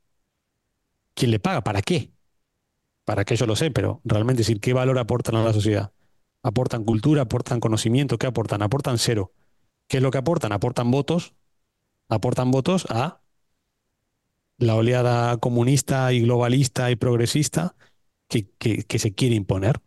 ¿Quién 1.15 1.31
le 1.31 1.39
paga? 1.39 1.63
¿Para 1.63 1.81
qué? 1.81 2.11
Para 3.05 3.25
qué 3.25 3.37
yo 3.37 3.47
lo 3.47 3.57
sé, 3.57 3.71
pero 3.71 4.01
realmente 4.05 4.41
decir 4.41 4.61
qué 4.61 4.73
valor 4.73 4.99
aportan 4.99 5.37
a 5.37 5.45
la 5.45 5.53
sociedad. 5.53 5.93
¿Aportan 6.43 6.85
cultura? 6.85 7.23
¿Aportan 7.23 7.61
conocimiento? 7.61 8.19
¿Qué 8.19 8.27
aportan? 8.27 8.63
Aportan 8.63 8.99
cero. 8.99 9.33
¿Qué 9.87 9.99
es 9.99 10.03
lo 10.03 10.11
que 10.11 10.19
aportan? 10.19 10.53
Aportan 10.53 10.91
votos. 10.91 11.35
Aportan 12.09 12.51
votos 12.51 12.87
a 12.91 13.21
la 14.59 14.77
oleada 14.77 15.37
comunista 15.39 16.13
y 16.13 16.23
globalista 16.23 16.91
y 16.91 16.97
progresista 16.97 17.77
que, 18.29 18.49
que, 18.59 18.99
se 18.99 19.15
quiere 19.15 19.35
imponer. 19.35 19.81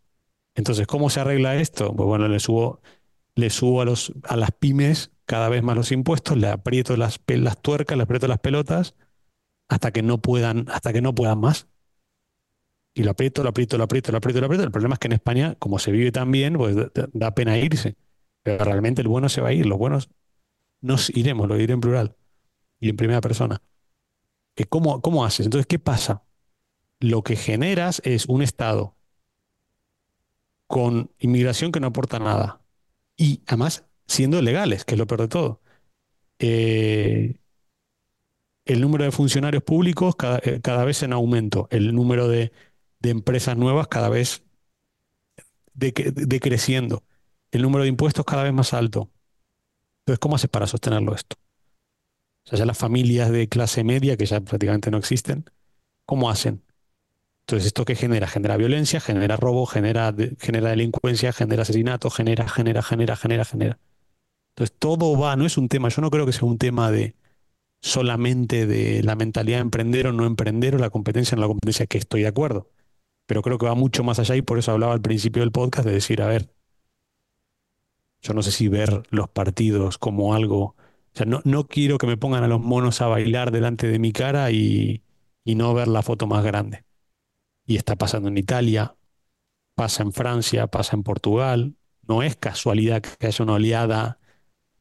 Entonces, 0.54 0.86
¿cómo 0.86 1.10
se 1.10 1.20
arregla 1.20 1.56
esto? 1.56 1.94
Pues 1.94 2.06
bueno, 2.06 2.28
le 2.28 2.40
subo, 2.40 2.80
le 3.34 3.50
subo 3.50 3.82
a, 3.82 3.84
los, 3.84 4.12
a 4.24 4.36
las 4.36 4.50
pymes 4.52 5.12
cada 5.24 5.48
vez 5.48 5.62
más 5.62 5.76
los 5.76 5.92
impuestos, 5.92 6.36
le 6.36 6.48
aprieto 6.48 6.96
las, 6.96 7.20
las 7.26 7.60
tuercas, 7.60 7.96
le 7.96 8.04
aprieto 8.04 8.28
las 8.28 8.38
pelotas 8.38 8.94
hasta 9.68 9.92
que 9.92 10.02
no 10.02 10.18
puedan, 10.18 10.66
hasta 10.70 10.92
que 10.92 11.02
no 11.02 11.14
puedan 11.14 11.40
más. 11.40 11.68
Y 12.94 13.04
lo 13.04 13.10
aprieto, 13.12 13.42
lo 13.42 13.50
aprieto, 13.50 13.78
lo 13.78 13.84
aprieto, 13.84 14.10
lo 14.10 14.18
aprieto, 14.18 14.40
lo 14.40 14.46
aprieto. 14.46 14.64
El 14.64 14.72
problema 14.72 14.94
es 14.94 14.98
que 14.98 15.08
en 15.08 15.12
España, 15.12 15.54
como 15.58 15.78
se 15.78 15.92
vive 15.92 16.10
tan 16.10 16.32
bien, 16.32 16.54
pues 16.54 16.74
da 17.12 17.34
pena 17.34 17.58
irse. 17.58 17.96
Pero 18.42 18.64
realmente 18.64 19.02
el 19.02 19.08
bueno 19.08 19.28
se 19.28 19.40
va 19.40 19.48
a 19.48 19.52
ir, 19.52 19.66
los 19.66 19.78
buenos 19.78 20.10
nos 20.80 21.10
iremos, 21.10 21.48
lo 21.48 21.56
diré 21.56 21.74
en 21.74 21.80
plural 21.80 22.16
y 22.80 22.88
en 22.88 22.96
primera 22.96 23.20
persona. 23.20 23.60
¿Cómo, 24.66 25.00
¿Cómo 25.02 25.24
haces? 25.24 25.46
Entonces, 25.46 25.66
¿qué 25.66 25.78
pasa? 25.78 26.24
Lo 27.00 27.22
que 27.22 27.36
generas 27.36 28.02
es 28.04 28.26
un 28.26 28.42
Estado 28.42 28.96
con 30.66 31.10
inmigración 31.18 31.72
que 31.72 31.80
no 31.80 31.88
aporta 31.88 32.18
nada. 32.18 32.60
Y 33.16 33.42
además 33.46 33.84
siendo 34.06 34.40
legales, 34.42 34.84
que 34.84 34.94
es 34.94 34.98
lo 34.98 35.06
peor 35.06 35.22
de 35.22 35.28
todo. 35.28 35.60
Eh, 36.38 37.40
el 38.64 38.80
número 38.80 39.04
de 39.04 39.12
funcionarios 39.12 39.62
públicos 39.62 40.14
eh, 40.42 40.60
cada, 40.62 40.84
vez 40.84 41.02
en 41.02 41.12
aumento, 41.12 41.68
el 41.70 41.94
número 41.94 42.28
de, 42.28 42.52
empresas 43.02 43.56
nuevas 43.56 43.88
cada 43.88 44.08
vez 44.08 44.44
decreciendo, 45.74 47.04
el 47.52 47.62
número 47.62 47.84
de 47.84 47.88
impuestos 47.88 48.24
cada 48.24 48.42
vez 48.42 48.52
más 48.52 48.74
alto. 48.74 49.10
Entonces, 50.00 50.18
¿cómo 50.18 50.36
haces 50.36 50.50
para 50.50 50.66
sostenerlo 50.66 51.14
esto? 51.14 51.36
O 52.48 52.50
sea, 52.50 52.60
ya 52.60 52.66
las 52.66 52.78
familias 52.78 53.30
de 53.30 53.46
clase 53.48 53.84
media, 53.84 54.16
que 54.16 54.24
ya 54.24 54.40
prácticamente 54.40 54.90
no 54.90 54.96
existen, 54.96 55.44
¿cómo 56.06 56.30
hacen? 56.30 56.62
Entonces, 57.42 57.66
¿esto 57.66 57.84
qué 57.84 57.94
genera? 57.94 58.26
Genera 58.26 58.56
violencia, 58.56 59.00
genera 59.00 59.36
robo, 59.36 59.66
genera, 59.66 60.14
genera 60.38 60.70
delincuencia, 60.70 61.32
genera 61.32 61.62
asesinato, 61.62 62.08
genera, 62.10 62.48
genera, 62.48 62.82
genera, 62.82 63.16
genera, 63.16 63.44
genera. 63.44 63.78
Entonces, 64.50 64.76
todo 64.78 65.18
va, 65.18 65.36
no 65.36 65.44
es 65.46 65.58
un 65.58 65.68
tema, 65.68 65.90
yo 65.90 66.00
no 66.02 66.10
creo 66.10 66.24
que 66.24 66.32
sea 66.32 66.48
un 66.48 66.58
tema 66.58 66.90
de, 66.90 67.16
solamente 67.82 68.66
de 68.66 69.02
la 69.02 69.16
mentalidad 69.16 69.58
de 69.58 69.62
emprender 69.62 70.06
o 70.06 70.12
no 70.12 70.26
emprender 70.26 70.74
o 70.76 70.78
la 70.78 70.90
competencia 70.90 71.36
en 71.36 71.42
la 71.42 71.48
competencia, 71.48 71.86
que 71.86 71.98
estoy 71.98 72.22
de 72.22 72.28
acuerdo. 72.28 72.70
Pero 73.26 73.42
creo 73.42 73.58
que 73.58 73.66
va 73.66 73.74
mucho 73.74 74.04
más 74.04 74.18
allá 74.18 74.36
y 74.36 74.42
por 74.42 74.58
eso 74.58 74.72
hablaba 74.72 74.94
al 74.94 75.02
principio 75.02 75.42
del 75.42 75.52
podcast 75.52 75.86
de 75.86 75.92
decir, 75.94 76.22
a 76.22 76.28
ver, 76.28 76.50
yo 78.22 78.34
no 78.34 78.42
sé 78.42 78.52
si 78.52 78.68
ver 78.68 79.02
los 79.10 79.28
partidos 79.28 79.98
como 79.98 80.34
algo, 80.34 80.60
o 80.60 80.74
sea, 81.18 81.26
no, 81.26 81.40
no 81.44 81.66
quiero 81.68 81.98
que 81.98 82.06
me 82.06 82.16
pongan 82.16 82.44
a 82.44 82.48
los 82.48 82.60
monos 82.60 83.00
a 83.02 83.08
bailar 83.08 83.50
delante 83.52 83.88
de 83.88 83.98
mi 83.98 84.12
cara 84.12 84.50
y, 84.50 85.02
y 85.44 85.54
no 85.54 85.74
ver 85.74 85.88
la 85.88 86.02
foto 86.02 86.26
más 86.26 86.44
grande. 86.44 86.84
Y 87.66 87.76
está 87.76 87.96
pasando 87.96 88.28
en 88.28 88.38
Italia, 88.38 88.96
pasa 89.74 90.02
en 90.02 90.12
Francia, 90.12 90.68
pasa 90.68 90.96
en 90.96 91.02
Portugal. 91.04 91.76
No 92.08 92.22
es 92.22 92.36
casualidad 92.36 93.02
que 93.02 93.26
haya 93.26 93.44
una 93.44 93.54
oleada 93.54 94.18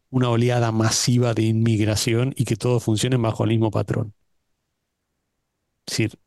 una 0.09 0.29
oleada 0.29 0.71
masiva 0.71 1.33
de 1.33 1.43
inmigración 1.43 2.33
y 2.35 2.45
que 2.45 2.55
todos 2.57 2.83
funcionen 2.83 3.21
bajo 3.21 3.43
el 3.43 3.51
mismo 3.51 3.71
patrón. 3.71 4.13
decir, 5.85 6.19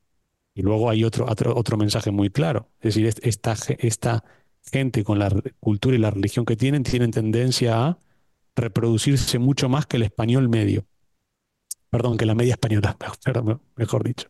y 0.55 0.63
luego 0.63 0.91
hay 0.91 1.05
otro, 1.05 1.27
otro, 1.31 1.57
otro 1.57 1.77
mensaje 1.77 2.11
muy 2.11 2.31
claro. 2.31 2.71
Es 2.81 2.95
decir, 2.95 3.07
esta, 3.23 3.57
esta 3.79 4.25
gente 4.73 5.05
con 5.05 5.19
la 5.19 5.31
cultura 5.61 5.97
y 5.97 6.01
la 6.01 6.11
religión 6.11 6.45
que 6.45 6.57
tienen, 6.57 6.85
tienen 6.85 7.11
tendencia 7.13 7.87
a 7.87 7.99
reproducirse 8.61 9.39
mucho 9.39 9.69
más 9.69 9.87
que 9.87 9.97
el 9.97 10.05
español 10.05 10.49
medio. 10.49 10.87
Perdón, 11.91 12.17
que 12.17 12.27
la 12.27 12.35
media 12.35 12.55
española, 12.55 12.97
mejor 13.77 14.05
dicho. 14.05 14.29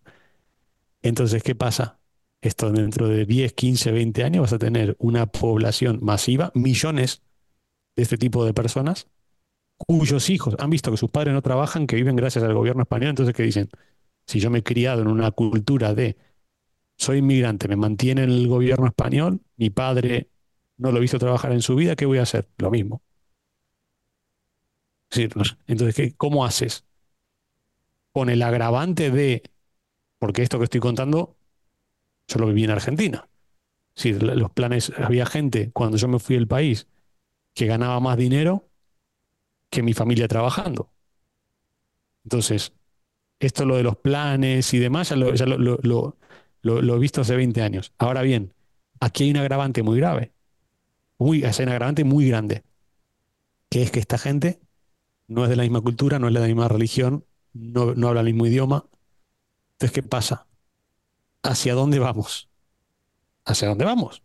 Entonces, 1.03 1.43
¿qué 1.43 1.55
pasa? 1.55 2.01
Esto 2.41 2.73
dentro 2.73 3.09
de 3.09 3.27
10, 3.27 3.53
15, 3.53 3.93
20 3.93 4.25
años 4.25 4.43
vas 4.43 4.53
a 4.55 4.59
tener 4.59 4.97
una 4.99 5.27
población 5.27 5.99
masiva, 6.03 6.53
millones 6.55 7.23
de 7.97 8.03
este 8.03 8.17
tipo 8.17 8.45
de 8.45 8.55
personas, 8.55 9.09
cuyos 9.77 10.31
hijos 10.31 10.57
han 10.59 10.71
visto 10.71 10.91
que 10.91 10.97
sus 10.97 11.11
padres 11.11 11.35
no 11.35 11.43
trabajan, 11.43 11.87
que 11.87 11.97
viven 11.97 12.17
gracias 12.17 12.45
al 12.45 12.55
gobierno 12.55 12.83
español, 12.83 13.11
entonces 13.11 13.35
¿qué 13.35 13.43
dicen? 13.43 13.69
Si 14.27 14.41
yo 14.41 14.51
me 14.51 14.61
he 14.61 14.63
criado 14.63 15.03
en 15.03 15.09
una 15.09 15.31
cultura 15.33 15.95
de 15.95 16.17
soy 16.97 17.19
inmigrante, 17.19 17.69
me 17.69 17.77
mantiene 17.77 18.25
el 18.25 18.47
gobierno 18.49 18.87
español, 18.87 19.41
mi 19.57 19.71
padre 19.71 20.31
no 20.77 20.93
lo 20.93 20.99
he 20.99 21.01
visto 21.01 21.19
trabajar 21.19 21.53
en 21.53 21.63
su 21.63 21.75
vida, 21.77 21.97
¿qué 21.97 22.07
voy 22.07 22.19
a 22.19 22.23
hacer? 22.23 22.49
Lo 22.59 22.71
mismo. 22.71 23.03
Entonces, 25.67 26.15
¿cómo 26.17 26.45
haces? 26.45 26.85
Con 28.13 28.29
el 28.29 28.43
agravante 28.43 29.11
de, 29.11 29.43
porque 30.19 30.43
esto 30.43 30.59
que 30.59 30.65
estoy 30.65 30.81
contando, 30.81 31.37
yo 32.29 32.39
lo 32.39 32.47
viví 32.47 32.65
en 32.65 32.71
Argentina. 32.71 33.29
Sí, 33.95 34.13
los 34.13 34.51
planes, 34.53 34.93
había 34.97 35.27
gente 35.27 35.71
cuando 35.73 35.97
yo 35.97 36.09
me 36.09 36.19
fui 36.19 36.37
del 36.37 36.47
país 36.47 36.87
que 37.55 37.67
ganaba 37.67 38.01
más 38.01 38.17
dinero 38.17 38.69
que 39.69 39.83
mi 39.83 39.95
familia 39.95 40.29
trabajando. 40.29 40.91
Entonces, 42.25 42.73
esto 43.39 43.65
lo 43.65 43.77
de 43.77 43.83
los 43.83 43.97
planes 43.97 44.73
y 44.75 44.79
demás, 44.79 45.11
ya 45.11 45.17
lo, 45.17 46.17
he 46.63 46.99
visto 46.99 47.23
hace 47.23 47.37
20 47.37 47.63
años. 47.63 47.93
Ahora 47.99 48.23
bien, 48.23 48.53
aquí 49.01 49.25
hay 49.25 49.31
un 49.31 49.39
agravante 49.39 49.83
muy 49.83 49.99
grave. 49.99 50.33
Muy, 51.19 51.45
hay 51.45 51.53
un 51.63 51.69
agravante 51.69 52.05
muy 52.05 52.29
grande. 52.29 52.63
Que 53.69 53.83
es 53.83 53.91
que 53.91 54.01
esta 54.01 54.19
gente 54.19 54.61
no 55.31 55.45
es 55.45 55.51
de 55.51 55.57
la 55.57 55.63
misma 55.63 55.81
cultura, 55.81 56.19
no 56.19 56.27
es 56.27 56.35
de 56.35 56.41
la 56.41 56.47
misma 56.47 56.67
religión, 56.67 57.25
no, 57.53 57.95
no 57.95 58.09
habla 58.09 58.21
el 58.21 58.27
mismo 58.27 58.47
idioma. 58.47 58.85
Entonces, 59.75 59.93
¿qué 59.93 60.03
pasa? 60.03 60.49
¿Hacia 61.43 61.75
dónde 61.75 62.01
vamos? 62.01 62.51
¿Hacia 63.45 63.69
dónde 63.69 63.85
vamos? 63.85 64.23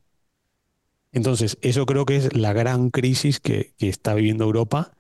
Entonces, 1.12 1.60
eso 1.62 1.86
creo 1.86 2.06
que 2.06 2.18
es 2.18 2.36
la 2.36 2.54
gran 2.54 2.90
crisis 2.90 3.40
que, 3.40 3.76
que 3.78 3.88
está 3.88 4.16
viviendo 4.16 4.46
Europa 4.46 4.98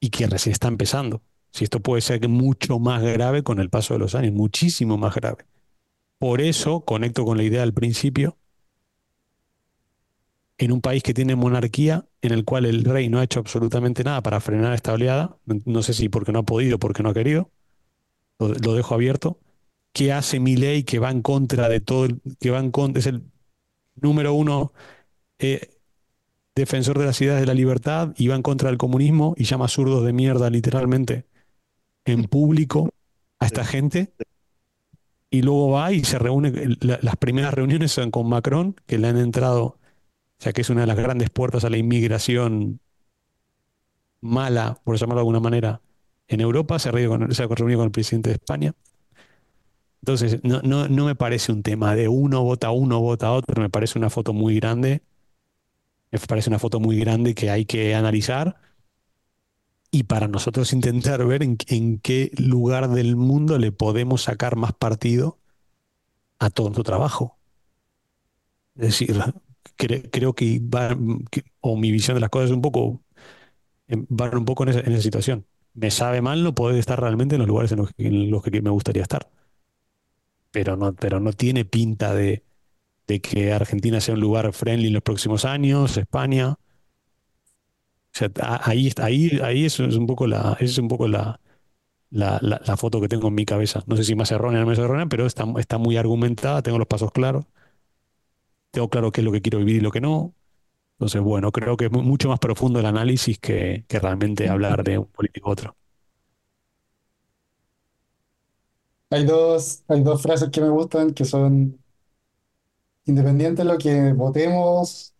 y 0.00 0.10
que 0.10 0.26
recién 0.26 0.52
está 0.52 0.68
empezando. 0.68 1.22
Si 1.50 1.64
esto 1.64 1.80
puede 1.80 2.02
ser 2.02 2.28
mucho 2.28 2.78
más 2.78 3.02
grave 3.02 3.42
con 3.42 3.58
el 3.58 3.70
paso 3.70 3.94
de 3.94 4.00
los 4.00 4.14
años, 4.14 4.34
muchísimo 4.34 4.98
más 4.98 5.14
grave. 5.14 5.46
Por 6.18 6.42
eso 6.42 6.82
conecto 6.82 7.24
con 7.24 7.38
la 7.38 7.42
idea 7.44 7.62
del 7.62 7.72
principio, 7.72 8.36
en 10.58 10.72
un 10.72 10.80
país 10.80 11.02
que 11.02 11.14
tiene 11.14 11.36
monarquía, 11.36 12.06
en 12.20 12.32
el 12.32 12.44
cual 12.44 12.66
el 12.66 12.84
rey 12.84 13.08
no 13.08 13.18
ha 13.18 13.24
hecho 13.24 13.40
absolutamente 13.40 14.04
nada 14.04 14.22
para 14.22 14.40
frenar 14.40 14.74
esta 14.74 14.92
oleada, 14.92 15.36
no 15.46 15.82
sé 15.82 15.94
si 15.94 16.08
porque 16.08 16.32
no 16.32 16.40
ha 16.40 16.42
podido, 16.44 16.78
porque 16.78 17.02
no 17.02 17.10
ha 17.10 17.14
querido, 17.14 17.50
lo, 18.38 18.74
dejo 18.74 18.94
abierto, 18.94 19.38
¿qué 19.92 20.12
hace 20.12 20.40
mi 20.40 20.56
ley 20.56 20.84
que 20.84 20.98
va 20.98 21.10
en 21.10 21.22
contra 21.22 21.68
de 21.68 21.80
todo, 21.80 22.04
el, 22.06 22.20
que 22.40 22.50
va 22.50 22.58
en 22.58 22.70
contra, 22.70 23.00
es 23.00 23.06
el 23.06 23.22
número 23.96 24.34
uno 24.34 24.72
eh, 25.38 25.68
defensor 26.54 26.98
de 26.98 27.06
las 27.06 27.20
ideas 27.20 27.40
de 27.40 27.46
la 27.46 27.54
libertad 27.54 28.14
y 28.16 28.28
va 28.28 28.34
en 28.34 28.42
contra 28.42 28.68
del 28.68 28.78
comunismo 28.78 29.34
y 29.36 29.44
llama 29.44 29.68
zurdos 29.68 30.04
de 30.04 30.12
mierda 30.12 30.50
literalmente 30.50 31.24
en 32.04 32.24
público 32.24 32.90
a 33.38 33.46
esta 33.46 33.64
gente? 33.64 34.12
y 35.30 35.42
luego 35.42 35.70
va 35.70 35.92
y 35.92 36.04
se 36.04 36.18
reúne, 36.18 36.52
las 36.80 37.16
primeras 37.16 37.52
reuniones 37.52 37.92
son 37.92 38.10
con 38.10 38.28
Macron, 38.28 38.76
que 38.86 38.98
le 38.98 39.08
han 39.08 39.18
entrado, 39.18 39.78
o 40.38 40.42
sea 40.42 40.52
que 40.52 40.60
es 40.60 40.70
una 40.70 40.82
de 40.82 40.86
las 40.86 40.96
grandes 40.96 41.30
puertas 41.30 41.64
a 41.64 41.70
la 41.70 41.78
inmigración 41.78 42.80
mala, 44.20 44.80
por 44.84 44.96
llamarlo 44.96 45.16
de 45.16 45.22
alguna 45.22 45.40
manera, 45.40 45.80
en 46.28 46.40
Europa, 46.40 46.78
se 46.78 46.88
ha 46.88 46.92
reunido 46.92 47.10
con, 47.78 47.86
el 47.86 47.90
presidente 47.90 48.30
de 48.30 48.34
España. 48.34 48.74
Entonces, 50.02 50.40
no, 50.44 50.60
no, 50.62 50.88
no 50.88 51.06
me 51.06 51.14
parece 51.14 51.52
un 51.52 51.62
tema 51.62 51.94
de 51.94 52.08
uno 52.08 52.42
vota 52.42 52.70
uno, 52.70 53.00
vota 53.00 53.32
otro, 53.32 53.60
me 53.60 53.70
parece 53.70 53.98
una 53.98 54.10
foto 54.10 54.32
muy 54.32 54.56
grande, 54.56 55.02
me 56.10 56.18
parece 56.20 56.50
una 56.50 56.58
foto 56.58 56.80
muy 56.80 56.98
grande 56.98 57.34
que 57.34 57.50
hay 57.50 57.64
que 57.64 57.94
analizar 57.94 58.56
y 59.90 60.04
para 60.04 60.28
nosotros 60.28 60.72
intentar 60.72 61.24
ver 61.26 61.42
en, 61.42 61.98
qué 61.98 62.30
lugar 62.36 62.90
del 62.90 63.16
mundo 63.16 63.58
le 63.58 63.72
podemos 63.72 64.22
sacar 64.22 64.56
más 64.56 64.72
partido 64.72 65.38
a 66.38 66.50
todo 66.50 66.68
nuestro 66.68 66.84
trabajo. 66.84 67.38
Es 68.76 68.82
decir, 68.82 69.16
creo 69.78 70.34
que, 70.34 70.60
va, 70.60 70.96
o 71.60 71.76
mi 71.76 71.90
visión 71.92 72.16
de 72.16 72.20
las 72.20 72.30
cosas 72.30 72.50
es 72.50 72.56
un 72.56 72.62
poco, 72.62 73.02
em, 73.88 74.06
va 74.06 74.30
un 74.36 74.44
poco 74.44 74.64
en 74.64 74.70
esa, 74.70 75.00
situación. 75.02 75.46
Me 75.74 75.90
sabe 75.90 76.22
mal 76.22 76.42
no 76.44 76.54
poder 76.54 76.78
estar 76.78 77.00
realmente 77.00 77.36
en 77.36 77.40
los 77.40 77.48
lugares 77.48 77.72
en 77.72 77.78
los 78.30 78.42
que, 78.42 78.62
me 78.62 78.70
gustaría 78.70 79.02
estar. 79.02 79.30
Pero 80.50 80.76
no, 80.76 80.94
pero 80.94 81.20
no 81.20 81.32
tiene 81.32 81.64
pinta 81.64 82.14
de, 82.14 82.42
de 83.06 83.20
que 83.20 83.52
Argentina 83.52 84.00
sea 84.00 84.14
un 84.14 84.20
lugar 84.20 84.52
friendly 84.52 84.88
en 84.88 84.94
los 84.94 85.02
próximos 85.02 85.44
años, 85.44 85.96
España 85.96 86.58
ahí, 88.42 88.92
ahí, 89.00 89.40
ahí 89.42 89.64
es, 89.64 89.78
un 89.78 90.06
poco 90.06 90.26
la, 90.26 90.56
es 90.60 90.78
un 90.78 90.88
poco 90.88 91.08
la, 91.08 91.40
la, 92.10 92.76
foto 92.76 93.00
que 93.00 93.08
tengo 93.08 93.28
en 93.28 93.34
mi 93.34 93.44
cabeza. 93.44 93.82
No 93.86 93.96
sé 93.96 94.04
si 94.04 94.14
más 94.14 94.30
errónea 94.32 94.60
o 94.60 94.64
no 94.64 94.70
más 94.70 94.78
errónea, 94.78 95.06
pero 95.06 95.26
está, 95.26 95.44
está 95.58 95.78
muy 95.78 95.96
argumentada, 95.96 96.62
tengo 96.62 96.78
los 96.78 96.88
pasos 96.88 97.12
claros, 97.12 97.46
tengo 98.78 98.90
claro 98.90 99.12
qué 99.12 99.20
es 99.20 99.24
lo 99.24 99.32
que 99.32 99.42
quiero 99.42 99.58
vivir 99.58 99.76
y 99.76 99.80
lo 99.80 99.90
que 99.90 100.00
no. 100.00 100.34
Entonces, 100.98 101.22
bueno, 101.22 101.52
creo 101.52 101.76
que 101.76 101.86
es 101.86 101.92
mucho 101.92 102.28
más 102.30 102.38
profundo 102.40 102.80
el 102.80 102.86
análisis 102.86 103.38
que, 103.40 103.84
que 103.88 104.00
realmente 104.00 104.48
hablar 104.48 104.84
de 104.84 104.98
un 104.98 105.06
político 105.06 105.50
otro. 105.50 105.76
Hay 109.10 109.24
dos, 109.26 109.82
hay 109.88 110.02
dos 110.02 110.22
frases 110.22 110.50
que 110.50 110.60
me 110.62 110.68
gustan 110.70 111.12
que 111.14 111.24
son 111.24 111.78
independiente 113.06 113.62
de 113.62 113.68
lo 113.68 113.78
que 113.78 114.12
votemos, 114.12 115.14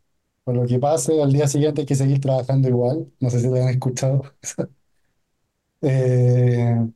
por 0.44 0.54
lo 0.56 0.66
que 0.66 0.78
pase, 0.78 1.20
al 1.22 1.32
día 1.32 1.48
siguiente 1.48 1.82
hay 1.82 1.86
que 1.86 1.94
seguir 1.94 2.20
trabajando 2.20 2.68
igual. 2.68 3.10
No 3.20 3.30
sé 3.30 3.40
si 3.40 3.48
lo 3.48 3.56
han 3.56 3.68
escuchado. 3.70 4.22
Eh, 5.80 6.88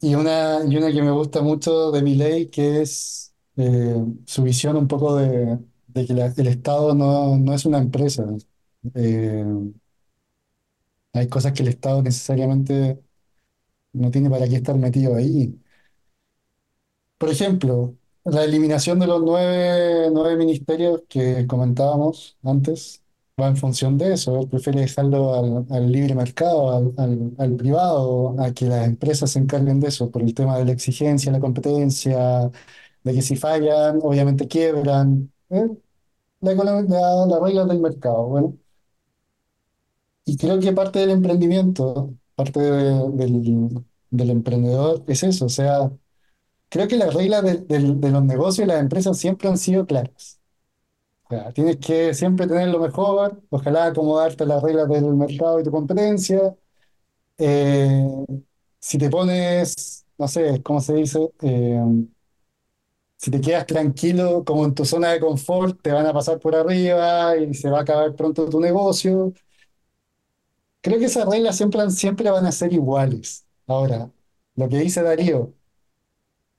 y 0.00 0.14
una, 0.14 0.60
y 0.66 0.76
una 0.76 0.92
que 0.92 1.02
me 1.02 1.10
gusta 1.10 1.42
mucho 1.42 1.90
de 1.92 2.02
mi 2.02 2.14
ley, 2.14 2.48
que 2.50 2.82
es 2.82 3.29
eh, 3.60 3.96
su 4.26 4.42
visión 4.44 4.76
un 4.76 4.88
poco 4.88 5.16
de, 5.16 5.58
que 5.94 6.02
el 6.42 6.46
Estado 6.48 6.94
no, 6.94 7.36
no 7.38 7.54
es 7.54 7.64
una 7.66 7.78
empresa. 7.78 8.24
Eh, 8.94 9.44
hay 11.12 11.28
cosas 11.28 11.52
que 11.52 11.62
el 11.62 11.68
Estado 11.68 12.02
necesariamente 12.02 13.00
no 13.92 14.10
tiene 14.12 14.30
para 14.30 14.48
qué 14.48 14.56
estar 14.56 14.76
metido 14.78 15.16
ahí. 15.16 15.60
Por 17.18 17.28
ejemplo, 17.30 17.96
la 18.24 18.44
eliminación 18.44 18.98
de 18.98 19.06
los 19.06 19.22
nueve, 19.22 20.08
nueve 20.12 20.36
ministerios 20.36 21.02
que 21.08 21.46
comentábamos 21.46 22.38
antes 22.42 23.02
va 23.40 23.48
en 23.48 23.56
función 23.56 23.98
de 23.98 24.14
eso. 24.14 24.40
Él 24.40 24.48
prefiere 24.48 24.80
dejarlo 24.80 25.34
al, 25.34 25.66
al 25.70 25.92
libre 25.92 26.14
mercado, 26.14 26.70
al, 26.76 26.92
al- 26.96 27.34
al 27.38 27.56
privado, 27.56 28.36
a 28.40 28.52
que 28.54 28.66
las 28.66 28.86
empresas 28.86 29.30
se 29.32 29.38
encarguen 29.38 29.80
de 29.80 29.88
eso, 29.88 30.10
por 30.10 30.22
el 30.22 30.34
tema 30.34 30.58
de 30.58 30.64
la 30.64 30.72
exigencia, 30.72 31.30
la 31.32 31.40
competencia, 31.40 32.50
de 33.04 33.14
que 33.14 33.22
si 33.22 33.36
fallan, 33.36 33.98
obviamente 34.02 34.48
quiebran. 34.48 35.32
¿eh? 35.50 35.68
La, 36.40 36.54
la, 36.54 36.82
las 37.26 37.40
reglas 37.42 37.68
del 37.68 37.80
mercado. 37.80 38.26
Bueno, 38.28 38.58
y 40.24 40.36
creo 40.36 40.60
que 40.60 40.72
parte 40.72 40.98
del 41.00 41.10
emprendimiento, 41.10 42.14
parte 42.34 42.60
de- 42.60 43.10
del, 43.12 43.84
del 44.10 44.30
emprendedor 44.30 45.04
es 45.06 45.22
eso, 45.22 45.46
o 45.46 45.48
sea. 45.48 45.90
Creo 46.70 46.88
que 46.88 46.96
las 46.96 47.14
reglas 47.14 47.44
de, 47.44 47.58
de- 47.58 47.94
de 47.96 48.10
los 48.10 48.24
negocios 48.24 48.66
y 48.66 48.68
las 48.68 48.80
empresas 48.80 49.18
siempre 49.18 49.48
han 49.48 49.58
sido 49.58 49.86
claras. 49.86 50.40
O 51.24 51.34
sea, 51.34 51.52
tienes 51.52 51.78
que 51.78 52.14
siempre 52.14 52.46
tener 52.48 52.68
lo 52.68 52.80
mejor, 52.80 53.42
ojalá 53.50 53.86
acomodarte 53.86 54.44
a 54.44 54.46
las 54.48 54.62
reglas 54.62 54.88
del 54.88 55.04
mercado 55.14 55.60
y 55.60 55.64
tu 55.64 55.70
competencia. 55.72 56.56
Eh, 57.38 58.06
si 58.80 58.98
te 58.98 59.10
pones, 59.10 60.06
no 60.18 60.28
sé, 60.28 60.62
¿cómo 60.62 60.80
se 60.80 60.94
dice? 60.94 61.30
Eh, 61.42 61.80
si 63.20 63.30
te 63.30 63.40
quedas 63.40 63.66
tranquilo 63.66 64.44
como 64.44 64.64
en 64.64 64.74
tu 64.74 64.84
zona 64.84 65.10
de 65.12 65.20
confort, 65.20 65.80
te 65.82 65.92
van 65.92 66.06
a 66.06 66.12
pasar 66.14 66.38
por 66.40 66.54
arriba 66.56 67.36
y 67.36 67.54
se 67.54 67.70
va 67.70 67.80
a 67.80 67.82
acabar 67.82 68.14
pronto 68.16 68.48
tu 68.48 68.60
negocio. 68.60 69.32
Creo 70.82 70.98
que 70.98 71.06
esas 71.06 71.26
reglas 71.28 71.56
siempre, 71.56 72.30
van 72.30 72.46
a 72.46 72.52
ser 72.52 72.72
iguales. 72.72 73.46
Ahora, 73.66 74.10
lo 74.56 74.68
que 74.68 74.78
dice 74.78 75.02
Darío. 75.02 75.54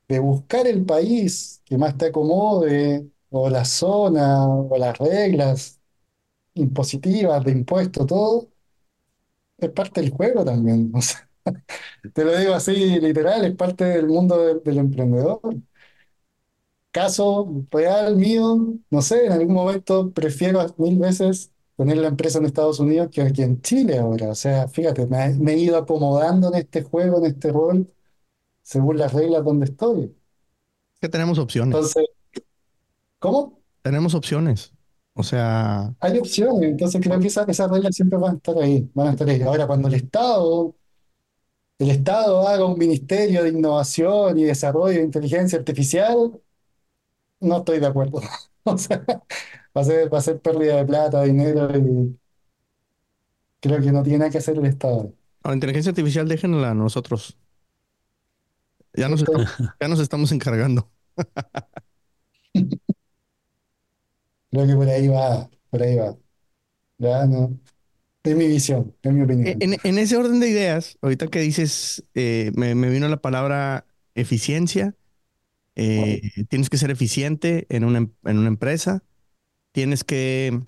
de 0.07 0.20
buscar 0.20 0.68
el 0.68 0.86
país 0.86 1.62
que 1.66 1.78
más 1.78 1.97
te 1.97 2.07
acomode, 2.07 3.09
o 3.30 3.49
la 3.49 3.64
zona, 3.66 4.45
o 4.47 4.78
las 4.78 4.97
reglas 4.97 5.80
impositivas 6.55 7.43
de 7.45 7.51
impuestos, 7.53 8.07
todo, 8.07 8.49
es 9.57 9.70
parte 9.72 10.01
del 10.01 10.12
juego 10.12 10.43
también. 10.45 10.91
Te 12.14 12.26
lo 12.26 12.38
digo 12.38 12.53
así, 12.53 12.74
literal, 12.99 13.45
es 13.45 13.55
parte 13.55 13.86
del 13.86 14.07
mundo 14.07 14.38
de- 14.45 14.59
del 14.62 14.78
emprendedor. 14.80 15.39
Caso 16.91 17.65
real 17.71 18.17
mío, 18.17 18.57
no 18.89 19.01
sé, 19.01 19.25
en 19.25 19.31
algún 19.31 19.53
momento 19.53 20.11
prefiero 20.11 20.65
mil 20.77 20.99
veces 20.99 21.51
tener 21.77 21.97
la 21.97 22.07
empresa 22.09 22.39
en 22.39 22.45
Estados 22.45 22.79
Unidos 22.81 23.09
que 23.11 23.21
aquí 23.21 23.43
en 23.43 23.61
Chile 23.61 23.97
ahora. 23.99 24.29
O 24.29 24.35
sea, 24.35 24.67
fíjate, 24.67 25.07
me, 25.07 25.33
me 25.35 25.53
he 25.53 25.57
ido 25.59 25.77
acomodando 25.77 26.49
en 26.49 26.55
este 26.59 26.83
juego, 26.83 27.19
en 27.19 27.25
este 27.27 27.51
rol, 27.51 27.89
según 28.63 28.97
las 28.97 29.13
reglas 29.13 29.43
donde 29.45 29.65
estoy. 29.65 30.15
que 31.01 31.09
tenemos 31.09 31.39
opciones. 31.39 31.75
Entonces, 31.75 32.05
¿cómo? 33.19 33.59
Tenemos 33.81 34.13
opciones. 34.13 34.73
O 35.13 35.23
sea, 35.23 35.93
Hay 35.99 36.17
opciones, 36.19 36.71
entonces 36.71 37.01
creo 37.01 37.19
que 37.19 37.27
esa- 37.27 37.43
esas 37.43 37.69
reglas 37.69 37.95
siempre 37.95 38.17
van 38.17 38.33
a 38.33 38.37
estar 38.37 38.57
ahí, 38.57 38.89
van 38.93 39.07
a 39.07 39.11
estar 39.11 39.27
ahí. 39.29 39.41
Ahora, 39.41 39.67
cuando 39.67 39.87
el 39.89 39.95
Estado, 39.95 40.73
el 41.79 41.89
Estado 41.91 42.47
haga 42.47 42.65
un 42.65 42.77
ministerio 42.77 43.43
de 43.43 43.49
innovación 43.49 44.37
y 44.39 44.43
desarrollo 44.43 44.97
de 44.99 45.03
inteligencia 45.05 45.57
artificial, 45.59 46.39
no 47.41 47.57
estoy 47.59 47.79
de 47.79 47.87
acuerdo. 47.87 48.21
O 48.63 48.77
sea, 48.77 49.03
va 49.75 49.81
a 49.81 49.83
ser, 49.83 50.13
va 50.13 50.19
a 50.19 50.21
ser 50.21 50.39
pérdida 50.39 50.75
de 50.77 50.85
plata, 50.85 51.23
dinero 51.23 51.67
y 51.77 52.15
creo 53.59 53.81
que 53.81 53.91
no 53.91 54.03
tiene 54.03 54.19
nada 54.19 54.31
que 54.31 54.37
hacer 54.39 54.57
el 54.57 54.65
Estado. 54.65 55.13
la 55.43 55.53
inteligencia 55.53 55.91
artificial 55.91 56.27
déjenla 56.27 56.71
a 56.71 56.75
nosotros. 56.75 57.37
Ya 58.93 59.09
nos 59.09 59.21
estamos, 59.21 59.47
ya 59.79 59.87
nos 59.87 59.99
estamos 59.99 60.31
encargando. 60.31 60.91
Creo 64.49 64.67
que 64.67 64.75
por 64.75 64.87
ahí 64.89 65.07
va, 65.07 65.49
por 65.69 65.81
ahí 65.83 65.95
va. 65.97 66.17
Ya, 66.97 67.25
no. 67.27 67.59
Es 68.23 68.35
mi 68.35 68.47
visión, 68.47 68.95
es 69.03 69.13
mi 69.13 69.23
opinión. 69.23 69.57
En, 69.59 69.77
en 69.83 69.97
ese 69.97 70.17
orden 70.17 70.39
de 70.39 70.49
ideas, 70.49 70.97
ahorita 71.01 71.27
que 71.27 71.39
dices, 71.39 72.03
eh, 72.13 72.51
me, 72.55 72.75
me 72.75 72.89
vino 72.89 73.07
la 73.09 73.21
palabra 73.21 73.85
eficiencia. 74.15 74.95
Eh, 75.76 76.22
tienes 76.49 76.69
que 76.69 76.78
ser 76.78 76.91
eficiente 76.91 77.67
en 77.69 77.84
una, 77.86 77.99
em- 77.99 78.13
en 78.26 78.38
una 78.39 78.47
empresa. 78.49 79.03
Tienes 79.74 80.03
que 80.03 80.61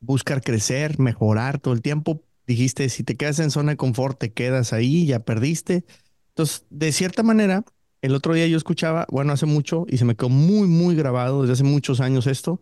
buscar 0.00 0.42
crecer, 0.42 0.98
mejorar 0.98 1.60
todo 1.60 1.74
el 1.74 1.82
tiempo. 1.82 2.22
Dijiste, 2.46 2.88
si 2.88 3.04
te 3.04 3.16
quedas 3.16 3.38
en 3.40 3.50
zona 3.50 3.72
de 3.72 3.76
confort, 3.76 4.18
te 4.18 4.32
quedas 4.32 4.72
ahí, 4.72 5.06
ya 5.06 5.20
perdiste. 5.20 5.84
Entonces, 6.30 6.66
de 6.70 6.92
cierta 6.92 7.22
manera, 7.22 7.64
el 8.02 8.14
otro 8.14 8.34
día 8.34 8.46
yo 8.46 8.56
escuchaba, 8.56 9.06
bueno, 9.10 9.32
hace 9.32 9.46
mucho, 9.46 9.84
y 9.88 9.98
se 9.98 10.04
me 10.04 10.16
quedó 10.16 10.28
muy, 10.30 10.68
muy 10.68 10.94
grabado 10.96 11.42
desde 11.42 11.54
hace 11.54 11.64
muchos 11.64 12.00
años 12.00 12.26
esto. 12.26 12.60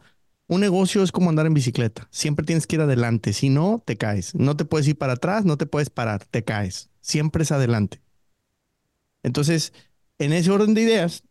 Un 0.48 0.60
negocio 0.60 1.02
es 1.02 1.12
como 1.12 1.30
andar 1.30 1.46
en 1.46 1.54
bicicleta. 1.54 2.08
Siempre 2.10 2.44
tienes 2.46 2.66
que 2.66 2.76
ir 2.76 2.82
adelante. 2.82 3.32
Si 3.32 3.50
no, 3.50 3.82
te 3.84 3.96
caes. 3.96 4.34
No 4.34 4.56
te 4.56 4.64
puedes 4.64 4.88
ir 4.88 4.96
para 4.98 5.14
atrás, 5.14 5.44
no 5.44 5.58
te 5.58 5.66
puedes 5.66 5.90
parar, 5.90 6.24
te 6.24 6.42
caes. 6.44 6.90
Siempre 7.00 7.42
es 7.42 7.52
adelante. 7.52 8.00
Entonces, 9.22 9.72
en 10.18 10.32
ese 10.32 10.50
orden 10.50 10.74
de 10.74 10.82
ideas, 10.82 11.22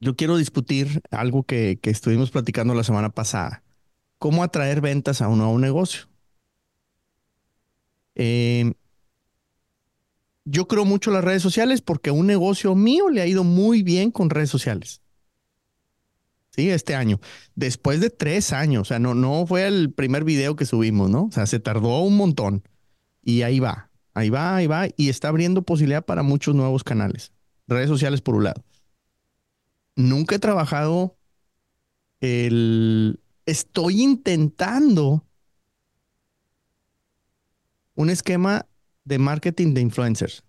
yo 0.00 0.16
quiero 0.16 0.36
discutir 0.36 1.02
algo 1.10 1.44
que, 1.44 1.78
que 1.80 1.90
estuvimos 1.90 2.30
platicando 2.30 2.74
la 2.74 2.84
semana 2.84 3.10
pasada 3.10 3.64
cómo 4.24 4.42
atraer 4.42 4.80
ventas 4.80 5.20
a 5.20 5.28
un 5.28 5.36
nuevo 5.36 5.58
negocio. 5.58 6.06
Eh, 8.14 8.72
yo 10.46 10.66
creo 10.66 10.86
mucho 10.86 11.10
en 11.10 11.14
las 11.16 11.24
redes 11.24 11.42
sociales 11.42 11.82
porque 11.82 12.10
un 12.10 12.26
negocio 12.26 12.74
mío 12.74 13.10
le 13.10 13.20
ha 13.20 13.26
ido 13.26 13.44
muy 13.44 13.82
bien 13.82 14.10
con 14.10 14.30
redes 14.30 14.48
sociales. 14.48 15.02
Sí, 16.56 16.70
este 16.70 16.94
año. 16.94 17.20
Después 17.54 18.00
de 18.00 18.08
tres 18.08 18.54
años, 18.54 18.80
o 18.80 18.84
sea, 18.86 18.98
no, 18.98 19.14
no 19.14 19.46
fue 19.46 19.66
el 19.66 19.92
primer 19.92 20.24
video 20.24 20.56
que 20.56 20.64
subimos, 20.64 21.10
¿no? 21.10 21.24
O 21.24 21.30
sea, 21.30 21.44
se 21.46 21.60
tardó 21.60 22.00
un 22.00 22.16
montón. 22.16 22.62
Y 23.22 23.42
ahí 23.42 23.60
va, 23.60 23.90
ahí 24.14 24.30
va, 24.30 24.56
ahí 24.56 24.66
va. 24.66 24.86
Y 24.96 25.10
está 25.10 25.28
abriendo 25.28 25.62
posibilidad 25.62 26.02
para 26.02 26.22
muchos 26.22 26.54
nuevos 26.54 26.82
canales. 26.82 27.32
Redes 27.66 27.90
sociales 27.90 28.22
por 28.22 28.36
un 28.36 28.44
lado. 28.44 28.64
Nunca 29.96 30.36
he 30.36 30.38
trabajado 30.38 31.16
el... 32.20 33.20
Estoy 33.46 34.02
intentando 34.02 35.26
un 37.94 38.10
esquema 38.10 38.66
de 39.04 39.18
marketing 39.18 39.74
de 39.74 39.82
influencers. 39.82 40.44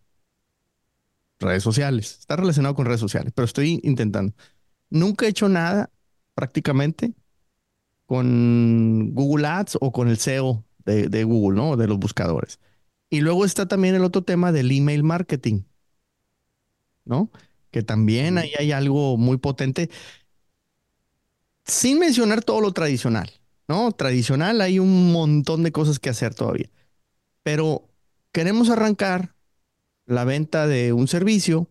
Redes 1.39 1.63
sociales. 1.63 2.17
Está 2.19 2.37
relacionado 2.37 2.75
con 2.75 2.85
redes 2.85 3.01
sociales, 3.01 3.33
pero 3.35 3.45
estoy 3.45 3.81
intentando. 3.83 4.33
Nunca 4.89 5.25
he 5.25 5.29
hecho 5.29 5.49
nada 5.49 5.91
prácticamente 6.33 7.13
con 8.05 9.13
Google 9.13 9.47
Ads 9.47 9.77
o 9.81 9.91
con 9.91 10.07
el 10.07 10.17
SEO 10.17 10.63
de, 10.85 11.09
de 11.09 11.23
Google, 11.23 11.57
¿no? 11.57 11.75
De 11.75 11.87
los 11.87 11.99
buscadores. 11.99 12.59
Y 13.09 13.21
luego 13.21 13.45
está 13.45 13.67
también 13.67 13.95
el 13.95 14.03
otro 14.03 14.23
tema 14.23 14.51
del 14.51 14.71
email 14.71 15.03
marketing, 15.03 15.63
¿no? 17.03 17.31
Que 17.75 17.83
también 17.83 18.37
ahí 18.37 18.53
hay 18.57 18.71
algo 18.71 19.17
muy 19.17 19.35
potente, 19.35 19.89
sin 21.65 21.99
mencionar 21.99 22.41
todo 22.41 22.61
lo 22.61 22.71
tradicional, 22.71 23.29
¿no? 23.67 23.91
Tradicional 23.91 24.61
hay 24.61 24.79
un 24.79 25.11
montón 25.11 25.61
de 25.61 25.73
cosas 25.73 25.99
que 25.99 26.09
hacer 26.09 26.33
todavía. 26.33 26.69
Pero 27.43 27.89
queremos 28.31 28.69
arrancar 28.69 29.35
la 30.05 30.23
venta 30.23 30.67
de 30.67 30.93
un 30.93 31.09
servicio 31.09 31.69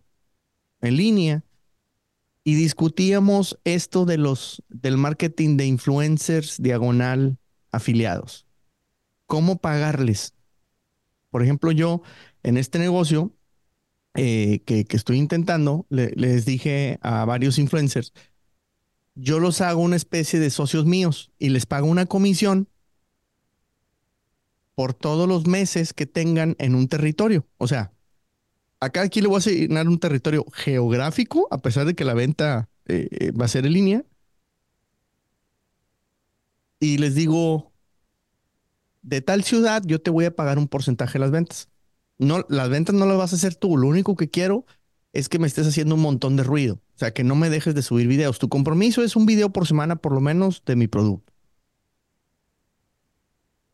en 0.79 0.97
línea 0.97 1.43
y 2.43 2.53
discutíamos 2.53 3.57
esto 3.63 4.05
de 4.05 4.19
los 4.19 4.61
del 4.69 4.97
marketing 4.97 5.57
de 5.57 5.65
influencers 5.65 6.61
diagonal 6.61 7.39
afiliados. 7.71 8.45
¿Cómo 9.25 9.57
pagarles? 9.57 10.35
Por 11.31 11.41
ejemplo, 11.41 11.71
yo 11.71 12.03
en 12.43 12.57
este 12.57 12.77
negocio 12.77 13.34
eh, 14.15 14.61
que, 14.65 14.85
estoy 14.91 15.17
intentando, 15.17 15.85
le- 15.89 16.11
les 16.15 16.45
dije 16.45 16.99
a 17.01 17.25
varios 17.25 17.59
influencers, 17.59 18.13
yo 19.15 19.39
los 19.39 19.61
hago 19.61 19.81
una 19.81 19.95
especie 19.95 20.39
de 20.39 20.49
socios 20.49 20.85
míos 20.85 21.31
y 21.39 21.49
les 21.49 21.65
pago 21.65 21.87
una 21.87 22.05
comisión 22.05 22.67
por 24.75 24.93
todos 24.93 25.27
los 25.27 25.47
meses 25.47 25.93
que 25.93 26.05
tengan 26.05 26.55
en 26.59 26.75
un 26.75 26.87
territorio. 26.87 27.47
O 27.57 27.67
sea, 27.67 27.93
acá 28.79 29.01
aquí 29.03 29.21
le 29.21 29.27
voy 29.27 29.37
a 29.37 29.39
asignar 29.39 29.87
un 29.87 29.99
territorio 29.99 30.45
geográfico, 30.53 31.47
a 31.51 31.59
pesar 31.59 31.85
de 31.85 31.95
que 31.95 32.05
la 32.05 32.13
venta 32.15 32.69
eh, 32.87 33.09
eh, 33.11 33.31
va 33.31 33.45
a 33.45 33.49
ser 33.49 33.65
en 33.65 33.73
línea. 33.73 34.05
Y 36.79 36.97
les 36.97 37.15
digo, 37.15 37.73
de 39.01 39.21
tal 39.21 39.43
ciudad 39.43 39.83
yo 39.85 40.01
te 40.01 40.09
voy 40.11 40.25
a 40.25 40.35
pagar 40.35 40.57
un 40.57 40.67
porcentaje 40.67 41.13
de 41.13 41.19
las 41.19 41.31
ventas. 41.31 41.69
No, 42.17 42.45
las 42.49 42.69
ventas 42.69 42.95
no 42.95 43.05
las 43.05 43.17
vas 43.17 43.33
a 43.33 43.35
hacer 43.35 43.55
tú. 43.55 43.77
Lo 43.77 43.87
único 43.87 44.15
que 44.15 44.29
quiero 44.29 44.65
es 45.13 45.29
que 45.29 45.39
me 45.39 45.47
estés 45.47 45.67
haciendo 45.67 45.95
un 45.95 46.01
montón 46.01 46.35
de 46.35 46.43
ruido. 46.43 46.75
O 46.95 46.97
sea, 46.99 47.13
que 47.13 47.23
no 47.23 47.35
me 47.35 47.49
dejes 47.49 47.75
de 47.75 47.81
subir 47.81 48.07
videos. 48.07 48.39
Tu 48.39 48.49
compromiso 48.49 49.03
es 49.03 49.15
un 49.15 49.25
video 49.25 49.51
por 49.51 49.67
semana, 49.67 49.95
por 49.97 50.13
lo 50.13 50.21
menos, 50.21 50.63
de 50.65 50.75
mi 50.75 50.87
producto. 50.87 51.33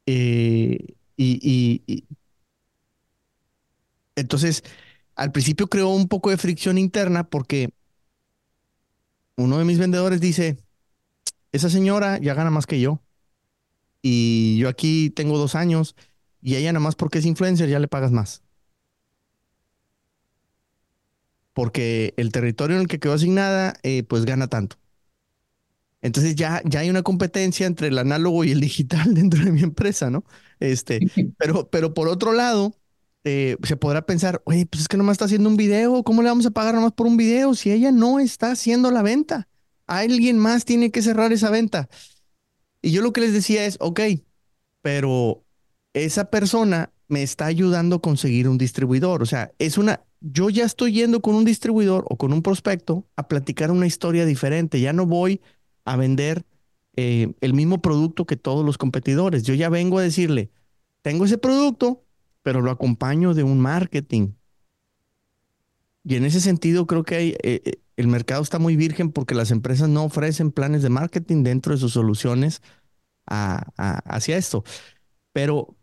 Eh, 0.06 0.78
y, 1.18 1.40
y- 1.42 1.84
y 1.88 2.08
entonces, 4.16 4.64
al 5.16 5.32
principio 5.32 5.68
creó 5.68 5.90
un 5.90 6.08
poco 6.08 6.30
de 6.30 6.38
fricción 6.38 6.78
interna 6.78 7.30
porque 7.30 7.70
uno 9.38 9.58
de 9.58 9.66
mis 9.66 9.80
vendedores 9.80 10.22
dice, 10.22 10.58
esa 11.54 11.70
señora 11.70 12.20
ya 12.20 12.34
gana 12.36 12.52
más 12.52 12.68
que 12.68 12.80
yo. 12.82 13.02
Y 14.02 14.58
yo 14.58 14.70
aquí 14.70 15.10
tengo 15.12 15.38
dos 15.38 15.56
años 15.56 15.96
y 16.42 16.56
ella 16.56 16.74
nada 16.74 16.84
más 16.84 16.96
porque 16.96 17.20
es 17.20 17.26
influencer 17.26 17.70
ya 17.70 17.80
le 17.80 17.88
pagas 17.88 18.12
más. 18.12 18.44
Porque 21.54 22.14
el 22.18 22.32
territorio 22.32 22.78
en 22.78 22.84
el 22.84 22.88
que 22.88 23.00
quedó 23.00 23.14
asignada, 23.14 23.74
eh, 23.84 24.04
pues 24.04 24.26
gana 24.26 24.48
tanto. 24.48 24.78
Entonces 26.02 26.36
ya, 26.36 26.62
ya 26.66 26.80
hay 26.80 26.90
una 26.90 27.04
competencia 27.04 27.68
entre 27.68 27.88
el 27.90 27.98
análogo 27.98 28.44
y 28.44 28.52
el 28.52 28.60
digital 28.60 29.14
dentro 29.14 29.44
de 29.44 29.52
mi 29.52 29.62
empresa, 29.62 30.10
¿no? 30.10 30.24
Este, 30.60 31.00
pero, 31.38 31.70
pero 31.70 31.94
por 31.94 32.08
otro 32.08 32.34
lado, 32.34 32.76
eh, 33.24 33.58
se 33.64 33.78
podrá 33.78 34.06
pensar, 34.06 34.42
oye, 34.46 34.66
pues 34.66 34.82
es 34.82 34.88
que 34.88 34.98
nomás 34.98 35.16
está 35.16 35.26
haciendo 35.26 35.50
un 35.50 35.58
video, 35.58 36.04
¿cómo 36.04 36.24
le 36.24 36.30
vamos 36.30 36.46
a 36.46 36.52
pagar 36.52 36.74
nomás 36.74 36.94
por 36.94 37.06
un 37.08 37.18
video 37.18 37.54
si 37.54 37.72
ella 37.72 37.92
no 37.92 38.20
está 38.20 38.52
haciendo 38.52 38.90
la 38.92 39.04
venta? 39.04 39.48
Alguien 39.86 40.38
más 40.40 40.66
tiene 40.66 40.90
que 40.92 41.02
cerrar 41.02 41.32
esa 41.34 41.50
venta. 41.52 41.90
Y 42.82 42.92
yo 42.92 43.02
lo 43.02 43.14
que 43.14 43.22
les 43.22 43.34
decía 43.34 43.66
es, 43.66 43.78
ok, 43.80 44.00
pero 44.82 45.44
esa 45.94 46.26
persona 46.30 46.92
me 47.08 47.24
está 47.24 47.46
ayudando 47.46 47.98
a 47.98 48.02
conseguir 48.02 48.48
un 48.48 48.58
distribuidor. 48.58 49.22
O 49.22 49.26
sea, 49.26 49.52
es 49.60 49.78
una, 49.78 50.02
yo 50.22 50.50
ya 50.50 50.64
estoy 50.64 50.94
yendo 50.94 51.22
con 51.22 51.36
un 51.36 51.44
distribuidor 51.44 52.06
o 52.10 52.18
con 52.18 52.32
un 52.32 52.42
prospecto 52.42 53.06
a 53.18 53.28
platicar 53.28 53.70
una 53.72 53.86
historia 53.86 54.26
diferente. 54.26 54.80
Ya 54.80 54.94
no 54.94 55.06
voy 55.06 55.42
a 55.84 55.98
vender 55.98 56.46
eh, 56.96 57.34
el 57.42 57.54
mismo 57.54 57.82
producto 57.82 58.26
que 58.26 58.38
todos 58.38 58.66
los 58.66 58.78
competidores. 58.78 59.44
Yo 59.44 59.54
ya 59.54 59.70
vengo 59.70 59.98
a 59.98 60.04
decirle, 60.04 60.52
tengo 61.02 61.26
ese 61.26 61.38
producto, 61.38 62.04
pero 62.44 62.62
lo 62.62 62.72
acompaño 62.72 63.34
de 63.34 63.44
un 63.44 63.60
marketing. 63.60 64.34
Y 66.04 66.16
en 66.16 66.26
ese 66.26 66.42
sentido 66.42 66.88
creo 66.88 67.04
que 67.04 67.30
eh, 67.30 67.36
eh, 67.44 67.82
el 67.96 68.08
mercado 68.08 68.42
está 68.42 68.58
muy 68.58 68.76
virgen 68.76 69.12
porque 69.12 69.36
las 69.36 69.52
empresas 69.52 69.90
no 69.90 70.04
ofrecen 70.06 70.52
planes 70.52 70.82
de 70.82 70.90
marketing 70.90 71.44
dentro 71.44 71.74
de 71.74 71.80
sus 71.80 71.94
soluciones 71.94 72.62
hacia 73.26 74.38
esto. 74.38 74.64
Pero 75.32 75.78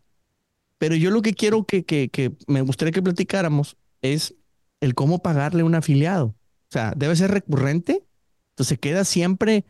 Pero 0.79 0.95
yo 0.95 1.11
lo 1.11 1.23
que 1.23 1.35
quiero 1.35 1.65
que, 1.65 2.37
me 2.47 2.63
gustaría 2.63 2.93
que 2.93 3.03
platicáramos 3.03 3.77
es 4.01 4.35
el 4.81 4.95
cómo 4.95 5.21
pagarle 5.21 5.63
a 5.63 5.65
un 5.65 5.75
afiliado. 5.75 6.27
O 6.27 6.71
sea, 6.71 6.93
debe 6.97 7.17
ser 7.17 7.33
recurrente. 7.33 8.05
Entonces 8.51 8.79
queda 8.79 9.05
siempre 9.05 9.65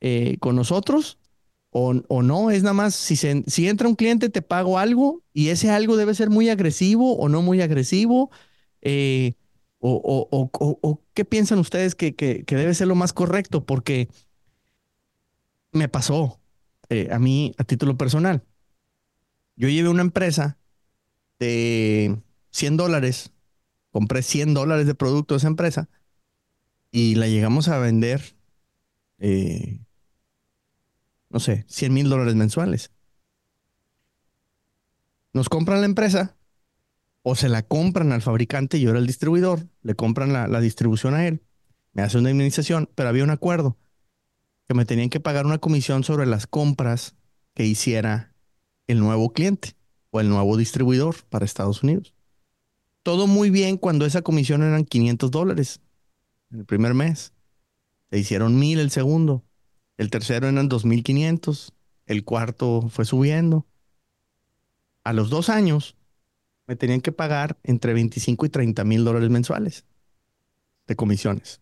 eh, 0.00 0.36
con 0.40 0.56
nosotros 0.56 1.18
o, 1.70 2.22
no. 2.22 2.50
Es 2.50 2.62
nada 2.62 2.74
más 2.74 2.94
si, 2.94 3.16
se, 3.16 3.44
si 3.46 3.68
entra 3.68 3.88
un 3.88 3.94
cliente, 3.94 4.28
te 4.28 4.42
pago 4.42 4.78
algo 4.78 5.22
y 5.32 5.48
ese 5.48 5.70
algo 5.70 5.96
debe 5.96 6.14
ser 6.14 6.28
muy 6.30 6.50
agresivo 6.50 7.16
o 7.16 7.28
no 7.28 7.42
muy 7.42 7.62
agresivo. 7.62 8.30
Eh, 8.82 9.34
o, 9.80 11.02
qué 11.14 11.24
piensan 11.24 11.58
ustedes 11.58 11.94
que, 11.94 12.44
debe 12.46 12.74
ser 12.74 12.88
lo 12.88 12.94
más 12.94 13.12
correcto? 13.12 13.64
Porque 13.64 14.08
me 15.72 15.88
pasó 15.88 16.40
eh, 16.88 17.08
a 17.10 17.18
mí 17.18 17.54
a 17.58 17.64
título 17.64 17.96
personal. 17.96 18.44
Yo 19.56 19.68
llevé 19.68 19.88
una 19.88 20.02
empresa 20.02 20.58
de 21.38 22.20
100 22.50 22.76
dólares, 22.76 23.32
compré 23.90 24.22
100 24.22 24.54
dólares 24.54 24.86
de 24.86 24.94
producto 24.94 25.34
de 25.34 25.38
esa 25.38 25.48
empresa 25.48 25.88
y 26.90 27.14
la 27.16 27.26
llegamos 27.26 27.68
a 27.68 27.78
vender, 27.78 28.36
eh, 29.18 29.80
no 31.30 31.40
sé, 31.40 31.64
100 31.68 31.92
mil 31.92 32.08
dólares 32.08 32.34
mensuales. 32.34 32.92
Nos 35.32 35.48
compran 35.48 35.80
la 35.80 35.86
empresa 35.86 36.36
o 37.22 37.34
se 37.34 37.48
la 37.48 37.62
compran 37.62 38.12
al 38.12 38.22
fabricante, 38.22 38.80
yo 38.80 38.90
era 38.90 38.98
el 38.98 39.06
distribuidor, 39.06 39.68
le 39.82 39.94
compran 39.94 40.32
la, 40.32 40.48
la 40.48 40.60
distribución 40.60 41.14
a 41.14 41.26
él, 41.26 41.42
me 41.92 42.02
hace 42.02 42.18
una 42.18 42.30
indemnización, 42.30 42.90
pero 42.94 43.08
había 43.08 43.24
un 43.24 43.30
acuerdo 43.30 43.78
que 44.66 44.74
me 44.74 44.84
tenían 44.84 45.10
que 45.10 45.20
pagar 45.20 45.46
una 45.46 45.58
comisión 45.58 46.04
sobre 46.04 46.26
las 46.26 46.46
compras 46.46 47.14
que 47.54 47.64
hiciera 47.64 48.31
el 48.86 49.00
nuevo 49.00 49.32
cliente 49.32 49.74
o 50.10 50.20
el 50.20 50.28
nuevo 50.28 50.56
distribuidor 50.56 51.16
para 51.28 51.44
Estados 51.44 51.82
Unidos. 51.82 52.14
Todo 53.02 53.26
muy 53.26 53.50
bien 53.50 53.76
cuando 53.76 54.06
esa 54.06 54.22
comisión 54.22 54.62
eran 54.62 54.84
500 54.84 55.30
dólares 55.30 55.80
en 56.50 56.60
el 56.60 56.64
primer 56.64 56.94
mes. 56.94 57.32
Se 58.10 58.18
hicieron 58.18 58.58
mil 58.58 58.78
el 58.78 58.90
segundo. 58.90 59.44
El 59.96 60.10
tercero 60.10 60.48
eran 60.48 60.68
2.500. 60.68 61.72
El 62.06 62.24
cuarto 62.24 62.88
fue 62.90 63.04
subiendo. 63.04 63.66
A 65.04 65.12
los 65.12 65.30
dos 65.30 65.48
años 65.48 65.96
me 66.66 66.76
tenían 66.76 67.00
que 67.00 67.12
pagar 67.12 67.58
entre 67.64 67.92
25 67.92 68.46
y 68.46 68.48
30 68.48 68.84
mil 68.84 69.04
dólares 69.04 69.30
mensuales 69.30 69.84
de 70.86 70.96
comisiones. 70.96 71.60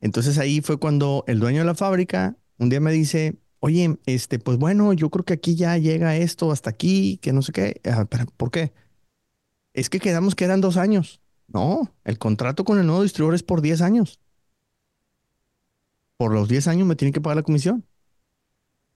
Entonces 0.00 0.38
ahí 0.38 0.60
fue 0.60 0.78
cuando 0.78 1.24
el 1.26 1.38
dueño 1.38 1.60
de 1.60 1.66
la 1.66 1.74
fábrica 1.74 2.36
un 2.58 2.70
día 2.70 2.80
me 2.80 2.92
dice, 2.92 3.36
oye, 3.60 3.98
este, 4.06 4.38
pues 4.38 4.58
bueno, 4.58 4.92
yo 4.92 5.10
creo 5.10 5.24
que 5.24 5.34
aquí 5.34 5.54
ya 5.56 5.76
llega 5.78 6.16
esto 6.16 6.52
hasta 6.52 6.70
aquí, 6.70 7.18
que 7.18 7.32
no 7.32 7.42
sé 7.42 7.52
qué. 7.52 7.80
Ah, 7.84 8.04
¿Por 8.04 8.50
qué? 8.50 8.72
Es 9.74 9.90
que 9.90 10.00
quedamos 10.00 10.34
que 10.34 10.44
eran 10.44 10.60
dos 10.60 10.76
años. 10.76 11.20
No, 11.48 11.94
el 12.04 12.18
contrato 12.18 12.64
con 12.64 12.78
el 12.78 12.86
nuevo 12.86 13.02
distribuidor 13.02 13.34
es 13.34 13.42
por 13.42 13.60
10 13.60 13.80
años. 13.82 14.20
Por 16.16 16.32
los 16.32 16.48
10 16.48 16.66
años 16.68 16.86
me 16.86 16.96
tienen 16.96 17.12
que 17.12 17.20
pagar 17.20 17.36
la 17.36 17.42
comisión. 17.42 17.84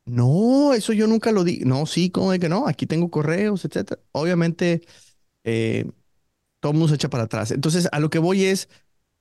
No, 0.07 0.75
eso 0.75 0.93
yo 0.93 1.07
nunca 1.07 1.31
lo 1.33 1.45
di. 1.45 1.61
No, 1.65 1.87
sí, 1.87 2.11
¿cómo 2.11 2.33
de 2.33 2.41
que 2.41 2.49
no? 2.49 2.67
Aquí 2.67 2.87
tengo 2.87 3.11
correos, 3.11 3.65
etcétera. 3.65 4.01
Obviamente, 4.13 4.83
eh, 5.45 5.91
todo 6.61 6.73
el 6.73 6.79
mundo 6.79 6.89
se 6.89 6.97
echa 6.97 7.11
para 7.11 7.25
atrás. 7.25 7.51
Entonces, 7.53 7.89
a 7.93 8.01
lo 8.01 8.11
que 8.11 8.19
voy 8.19 8.45
es, 8.45 8.69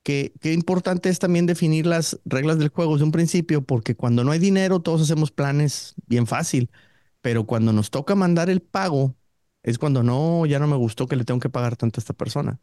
que 0.03 0.33
importante 0.43 1.09
es 1.09 1.19
también 1.19 1.45
definir 1.45 1.85
las 1.85 2.19
reglas 2.25 2.57
del 2.57 2.69
juego 2.69 2.93
desde 2.93 3.05
un 3.05 3.11
principio, 3.11 3.63
porque 3.63 3.95
cuando 3.95 4.23
no 4.23 4.31
hay 4.31 4.39
dinero 4.39 4.79
todos 4.79 5.01
hacemos 5.01 5.31
planes 5.31 5.95
bien 6.07 6.25
fácil, 6.25 6.69
pero 7.21 7.45
cuando 7.45 7.73
nos 7.73 7.91
toca 7.91 8.15
mandar 8.15 8.49
el 8.49 8.61
pago 8.61 9.15
es 9.63 9.77
cuando 9.77 10.03
no, 10.03 10.45
ya 10.45 10.59
no 10.59 10.67
me 10.67 10.77
gustó 10.77 11.07
que 11.07 11.15
le 11.15 11.25
tengo 11.25 11.39
que 11.39 11.49
pagar 11.49 11.75
tanto 11.75 11.99
a 11.99 12.01
esta 12.01 12.13
persona. 12.13 12.59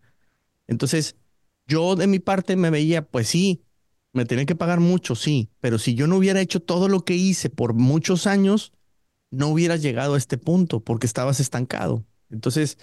Entonces, 0.67 1.17
yo 1.67 1.97
de 1.97 2.07
mi 2.07 2.19
parte 2.19 2.57
me 2.57 2.71
veía, 2.71 3.07
pues 3.07 3.29
sí, 3.29 3.65
me 4.13 4.25
tenía 4.25 4.47
que 4.47 4.57
pagar 4.57 4.81
mucho, 4.81 5.15
sí, 5.15 5.51
pero 5.61 5.79
si 5.79 5.95
yo 5.95 6.07
no 6.07 6.17
hubiera 6.17 6.41
hecho 6.41 6.61
todo 6.61 6.89
lo 6.89 7.05
que 7.05 7.15
hice 7.15 7.51
por 7.51 7.75
muchos 7.75 8.27
años, 8.27 8.73
no 9.31 9.49
hubieras 9.49 9.83
llegado 9.83 10.15
a 10.15 10.19
este 10.19 10.39
punto 10.39 10.81
porque 10.81 11.07
estabas 11.07 11.41
estancado. 11.41 12.05
Entonces, 12.31 12.79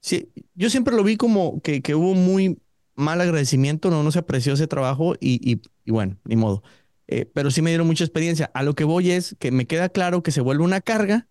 sí, 0.00 0.30
yo 0.54 0.70
siempre 0.70 0.96
lo 0.96 1.04
vi 1.04 1.16
como 1.16 1.60
que, 1.62 1.82
que 1.82 1.94
hubo 1.94 2.14
muy 2.14 2.58
mal 2.98 3.20
agradecimiento, 3.20 3.90
no, 3.90 4.02
no 4.02 4.10
se 4.10 4.18
apreció 4.18 4.52
ese 4.52 4.66
trabajo 4.66 5.14
y, 5.20 5.60
bueno, 5.86 6.18
ni 6.24 6.36
modo. 6.36 6.62
Eh, 7.06 7.30
pero 7.32 7.50
sí 7.50 7.62
me 7.62 7.70
dieron 7.70 7.86
mucha 7.86 8.04
experiencia. 8.04 8.50
A 8.54 8.62
lo 8.62 8.74
que 8.74 8.84
voy 8.84 9.12
es 9.12 9.36
que 9.38 9.50
me 9.52 9.66
queda 9.66 9.88
claro 9.88 10.22
que 10.22 10.32
se 10.32 10.40
vuelve 10.40 10.64
una 10.64 10.80
carga, 10.80 11.28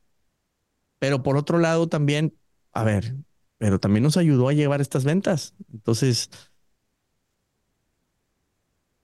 pero 0.97 1.21
por 1.21 1.37
otro 1.37 1.59
lado 1.59 1.87
también, 1.87 2.33
a 2.71 2.83
ver, 2.83 3.15
pero 3.57 3.79
también 3.79 4.03
nos 4.03 4.17
ayudó 4.17 4.47
a 4.47 4.53
llevar 4.53 4.79
estas 4.81 5.03
ventas. 5.03 5.55
Entonces, 5.71 6.29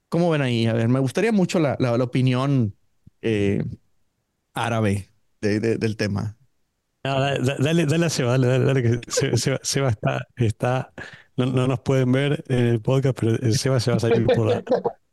¿cómo 0.07 0.29
ven 0.29 0.41
ahí? 0.41 0.65
A 0.65 0.73
ver, 0.73 0.87
me 0.87 0.99
gustaría 0.99 1.33
mucho 1.33 1.59
la, 1.59 1.75
la, 1.79 1.93
opinión 2.03 2.75
eh, 3.21 3.63
árabe 4.53 5.09
del 5.41 5.97
tema. 5.97 6.37
dale, 7.03 7.85
dale 7.85 8.05
a 8.05 8.09
Seba, 8.09 8.37
dale, 8.37 8.59
dale, 8.59 9.01
Seba, 9.63 9.89
está, 9.89 10.27
está 10.37 10.93
no, 11.37 11.45
no, 11.47 11.67
nos 11.67 11.79
pueden 11.81 12.11
ver 12.11 12.43
en 12.47 12.59
el 12.67 12.81
podcast, 12.81 13.17
pero 13.19 13.35
el 13.35 13.57
Seba 13.57 13.79
se 13.79 13.91
va 13.91 13.97
a 13.97 13.99
salir 13.99 14.29
por, 14.31 14.63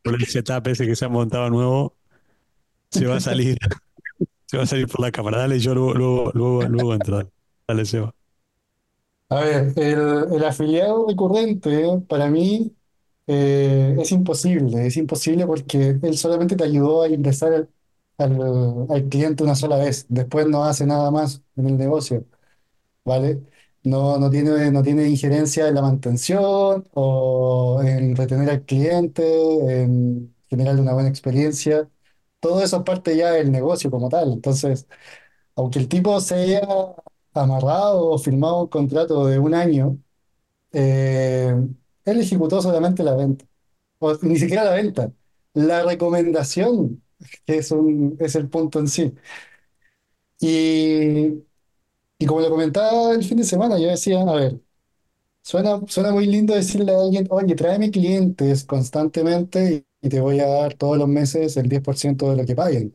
por 0.02 0.14
el 0.14 0.26
setup 0.26 0.66
ese 0.68 0.86
que 0.86 0.96
se 0.96 1.04
ha 1.06 1.08
montado 1.08 1.50
nuevo. 1.50 1.96
Se 2.90 3.06
va 3.06 3.16
a 3.16 3.20
salir, 3.20 3.58
se 4.46 4.56
va 4.58 4.64
a 4.64 4.66
salir 4.66 4.88
por 4.88 5.00
la 5.00 5.12
cámara. 5.12 5.38
Dale, 5.40 5.60
yo 5.60 5.74
luego, 5.74 5.94
luego, 5.94 6.32
luego, 6.34 6.62
luego 6.68 6.94
entro. 6.94 7.32
Dale, 7.68 7.84
Seba. 7.86 8.14
A 9.28 9.40
ver, 9.40 9.72
el, 9.76 10.34
el 10.34 10.44
afiliado 10.44 11.06
recurrente 11.06 11.86
para 12.08 12.28
mí 12.28 12.74
eh, 13.28 13.96
es 14.00 14.10
imposible, 14.12 14.86
es 14.86 14.96
imposible 14.96 15.46
porque 15.46 15.98
él 16.02 16.18
solamente 16.18 16.56
te 16.56 16.64
ayudó 16.64 17.02
a 17.02 17.08
ingresar 17.08 17.68
al, 18.18 18.86
al 18.90 19.08
cliente 19.08 19.44
una 19.44 19.54
sola 19.54 19.76
vez, 19.76 20.06
después 20.08 20.48
no 20.48 20.64
hace 20.64 20.84
nada 20.86 21.10
más 21.12 21.42
en 21.56 21.68
el 21.68 21.76
negocio, 21.78 22.24
¿vale? 23.04 23.42
No, 23.82 24.18
no 24.18 24.28
tiene, 24.30 24.70
no 24.70 24.82
tiene 24.82 25.08
injerencia 25.08 25.66
en 25.68 25.74
la 25.74 25.80
mantención 25.82 26.86
o 26.92 27.80
en 27.82 28.14
retener 28.14 28.50
al 28.50 28.64
cliente, 28.66 29.22
en 29.82 30.36
generarle 30.50 30.82
una 30.82 30.92
buena 30.92 31.08
experiencia. 31.08 31.88
Todo 32.40 32.62
eso 32.62 32.78
es 32.78 32.82
parte 32.84 33.16
ya 33.16 33.30
del 33.32 33.50
negocio 33.50 33.90
como 33.90 34.08
tal. 34.10 34.32
Entonces, 34.32 34.86
aunque 35.56 35.78
el 35.80 35.88
tipo 35.88 36.20
se 36.20 36.36
haya 36.36 36.62
amarrado 37.34 38.10
o 38.10 38.18
firmado 38.18 38.62
un 38.62 38.68
contrato 38.68 39.26
de 39.26 39.38
un 39.38 39.54
año, 39.54 39.98
eh, 40.72 41.54
él 42.06 42.20
ejecutó 42.20 42.62
solamente 42.62 43.02
la 43.04 43.14
venta. 43.16 43.44
O 44.00 44.16
ni 44.22 44.38
siquiera 44.38 44.64
la 44.64 44.72
venta, 44.74 45.12
la 45.54 45.84
recomendación, 45.84 47.02
que 47.46 47.58
es, 47.58 47.70
un, 47.72 48.16
es 48.20 48.34
el 48.36 48.48
punto 48.50 48.80
en 48.80 48.88
sí. 48.88 49.14
Y 50.40 51.44
y 52.20 52.26
como 52.26 52.40
lo 52.42 52.50
comentaba 52.50 53.14
el 53.14 53.24
fin 53.24 53.38
de 53.38 53.44
semana, 53.44 53.78
yo 53.78 53.88
decía, 53.88 54.20
a 54.20 54.34
ver, 54.34 54.60
suena, 55.42 55.80
suena 55.88 56.12
muy 56.12 56.26
lindo 56.26 56.54
decirle 56.54 56.92
a 56.94 57.00
alguien, 57.00 57.26
oye, 57.30 57.54
tráeme 57.56 57.90
clientes 57.90 58.64
constantemente 58.64 59.86
y, 60.02 60.08
te 60.10 60.20
voy 60.20 60.40
a 60.40 60.46
dar 60.48 60.74
todos 60.74 60.98
los 60.98 61.08
meses 61.08 61.56
el 61.58 61.68
10% 61.68 62.30
de 62.30 62.36
lo 62.36 62.46
que 62.46 62.56
paguen. 62.56 62.94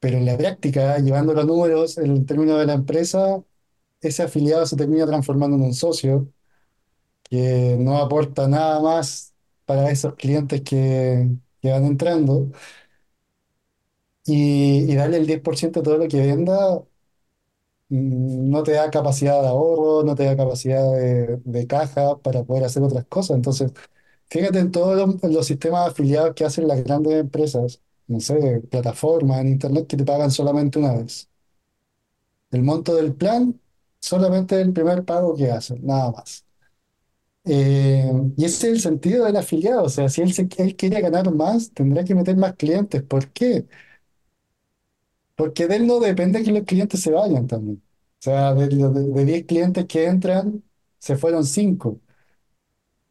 Pero 0.00 0.18
en 0.18 0.26
la 0.26 0.36
práctica, 0.36 0.98
llevando 0.98 1.32
los 1.34 1.46
números, 1.46 1.96
en 1.98 2.26
términos 2.26 2.58
de 2.58 2.66
la 2.66 2.74
empresa, 2.74 3.42
ese 4.00 4.22
afiliado 4.24 4.66
se 4.66 4.76
termina 4.76 5.06
transformando 5.06 5.56
en 5.56 5.64
un 5.64 5.74
socio 5.74 6.32
que 7.24 7.76
no 7.80 7.98
aporta 7.98 8.48
nada 8.48 8.80
más 8.80 9.34
para 9.66 9.90
esos 9.90 10.14
clientes 10.16 10.62
que, 10.62 11.28
que 11.60 11.70
van 11.70 11.84
entrando. 11.86 12.50
Y, 14.24 14.90
y 14.90 14.94
darle 14.94 15.16
el 15.18 15.26
10% 15.26 15.80
de 15.80 15.84
todo 15.84 15.98
lo 15.98 16.08
que 16.08 16.20
venda 16.20 16.82
no 17.92 18.62
te 18.62 18.72
da 18.72 18.90
capacidad 18.90 19.40
de 19.42 19.48
ahorro, 19.48 20.04
no 20.04 20.14
te 20.14 20.24
da 20.24 20.36
capacidad 20.36 20.82
de, 20.92 21.38
de 21.44 21.66
caja 21.66 22.18
para 22.20 22.44
poder 22.44 22.64
hacer 22.64 22.82
otras 22.82 23.04
cosas. 23.06 23.36
Entonces, 23.36 23.72
fíjate 24.30 24.58
en 24.60 24.70
todos 24.72 24.96
los, 25.22 25.32
los 25.32 25.46
sistemas 25.46 25.88
afiliados 25.90 26.34
que 26.34 26.44
hacen 26.44 26.68
las 26.68 26.82
grandes 26.84 27.14
empresas, 27.14 27.82
no 28.08 28.20
sé, 28.20 28.62
plataformas 28.70 29.40
en 29.42 29.48
internet 29.50 29.86
que 29.88 29.96
te 29.96 30.04
pagan 30.04 30.30
solamente 30.30 30.78
una 30.78 30.94
vez. 30.94 31.28
El 32.52 32.62
monto 32.62 32.94
del 32.94 33.14
plan, 33.16 33.60
solamente 34.00 34.60
el 34.60 34.72
primer 34.72 35.04
pago 35.04 35.34
que 35.34 35.50
hacen, 35.50 35.84
nada 35.84 36.12
más. 36.12 36.44
Eh, 37.44 38.12
y 38.36 38.44
ese 38.44 38.68
es 38.68 38.74
el 38.74 38.80
sentido 38.80 39.24
del 39.24 39.36
afiliado, 39.36 39.84
o 39.84 39.88
sea, 39.88 40.08
si 40.08 40.22
él, 40.22 40.32
se, 40.32 40.48
él 40.58 40.76
quiere 40.76 41.00
ganar 41.00 41.32
más, 41.34 41.72
tendrá 41.72 42.04
que 42.04 42.14
meter 42.14 42.36
más 42.36 42.54
clientes. 42.54 43.02
¿Por 43.02 43.30
qué? 43.32 43.66
Porque 45.42 45.66
de 45.66 45.74
él 45.74 45.88
no 45.88 45.98
depende 45.98 46.44
que 46.44 46.52
los 46.52 46.62
clientes 46.62 47.00
se 47.00 47.10
vayan 47.10 47.48
también. 47.48 47.82
O 48.20 48.22
sea, 48.22 48.54
de, 48.54 48.68
de, 48.68 49.24
10 49.24 49.44
clientes 49.44 49.86
que 49.86 50.06
entran, 50.06 50.62
se 51.00 51.16
fueron 51.16 51.44
5. 51.44 52.00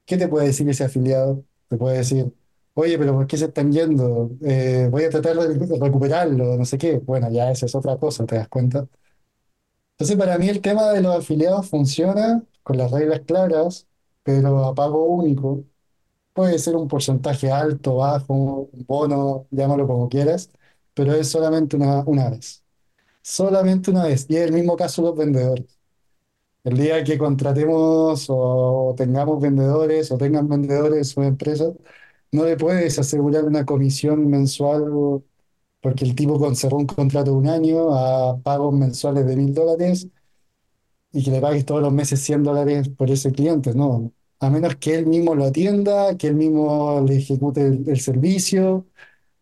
¿Qué 0.06 0.16
te 0.18 0.30
puede 0.30 0.48
decir 0.48 0.70
ese 0.70 0.86
afiliado? 0.86 1.44
Te 1.68 1.76
puede 1.78 1.98
decir, 1.98 2.34
oye, 2.74 2.98
pero 2.98 3.16
¿por 3.16 3.28
qué 3.28 3.36
se 3.36 3.46
están 3.46 3.74
yendo? 3.74 4.32
Eh, 4.46 4.88
voy 4.90 5.04
a 5.04 5.10
tratar 5.10 5.36
de 5.36 5.78
recuperarlo, 5.78 6.56
no 6.58 6.64
sé 6.64 6.78
qué. 6.78 7.00
Bueno, 7.00 7.30
ya 7.30 7.52
esa 7.52 7.66
es 7.66 7.76
otra 7.76 7.98
cosa, 7.98 8.26
¿te 8.26 8.36
das 8.38 8.48
cuenta? 8.48 8.88
Entonces, 9.98 10.18
para 10.18 10.38
mí 10.38 10.48
el 10.50 10.62
tema 10.62 10.92
de 10.94 11.02
los 11.02 11.18
afiliados 11.18 11.70
funciona 11.70 12.44
con 12.64 12.78
las 12.78 12.92
reglas 12.92 13.22
claras, 13.22 13.88
pero 14.24 14.66
a 14.66 14.74
pago 14.76 15.06
único. 15.06 15.66
Puede 16.34 16.60
ser 16.60 16.76
un 16.78 16.88
porcentaje 16.88 17.52
alto, 17.52 17.98
bajo, 17.98 18.34
un 18.74 18.86
bono, 18.88 19.48
llámalo 19.52 19.88
como 19.88 20.10
quieras, 20.10 20.52
pero 20.94 21.14
es 21.16 21.30
solamente 21.30 21.76
una, 21.76 22.02
una 22.06 22.30
vez. 22.30 22.64
Solamente 23.22 23.92
una 23.92 24.06
vez. 24.06 24.26
Y 24.30 24.38
es 24.38 24.44
el 24.48 24.54
mismo 24.54 24.76
caso 24.78 25.02
de 25.04 25.10
los 25.10 25.18
vendedores. 25.18 25.80
El 26.64 26.78
día 26.78 27.04
que 27.04 27.18
contratemos 27.18 28.26
o 28.30 28.94
tengamos 28.98 29.42
vendedores 29.42 30.12
o 30.12 30.18
tengan 30.18 30.48
vendedores 30.48 30.98
en 31.00 31.06
su 31.06 31.22
empresa, 31.24 31.74
no 32.32 32.46
le 32.46 32.58
puedes 32.58 33.00
asegurar 33.00 33.46
una 33.46 33.66
comisión 33.66 34.30
mensual 34.30 34.86
porque 35.82 36.06
el 36.06 36.16
tipo 36.16 36.40
conservó 36.40 36.78
un 36.78 36.88
contrato 36.88 37.32
de 37.32 37.38
un 37.38 37.48
año 37.48 37.94
a 37.96 38.40
pagos 38.42 38.74
mensuales 38.74 39.26
de 39.26 39.36
mil 39.36 39.54
dólares 39.54 40.08
y 41.12 41.24
que 41.24 41.32
le 41.32 41.42
pagues 41.42 41.66
todos 41.66 41.82
los 41.82 41.92
meses 41.94 42.22
100 42.22 42.44
dólares 42.44 42.90
por 42.90 43.10
ese 43.12 43.32
cliente, 43.32 43.74
no. 43.74 44.14
A 44.40 44.50
menos 44.50 44.76
que 44.78 44.96
él 44.96 45.06
mismo 45.08 45.36
lo 45.36 45.46
atienda, 45.46 46.18
que 46.18 46.28
él 46.28 46.36
mismo 46.36 47.02
le 47.08 47.18
ejecute 47.18 47.62
el, 47.68 47.88
el 47.90 48.00
servicio. 48.00 48.88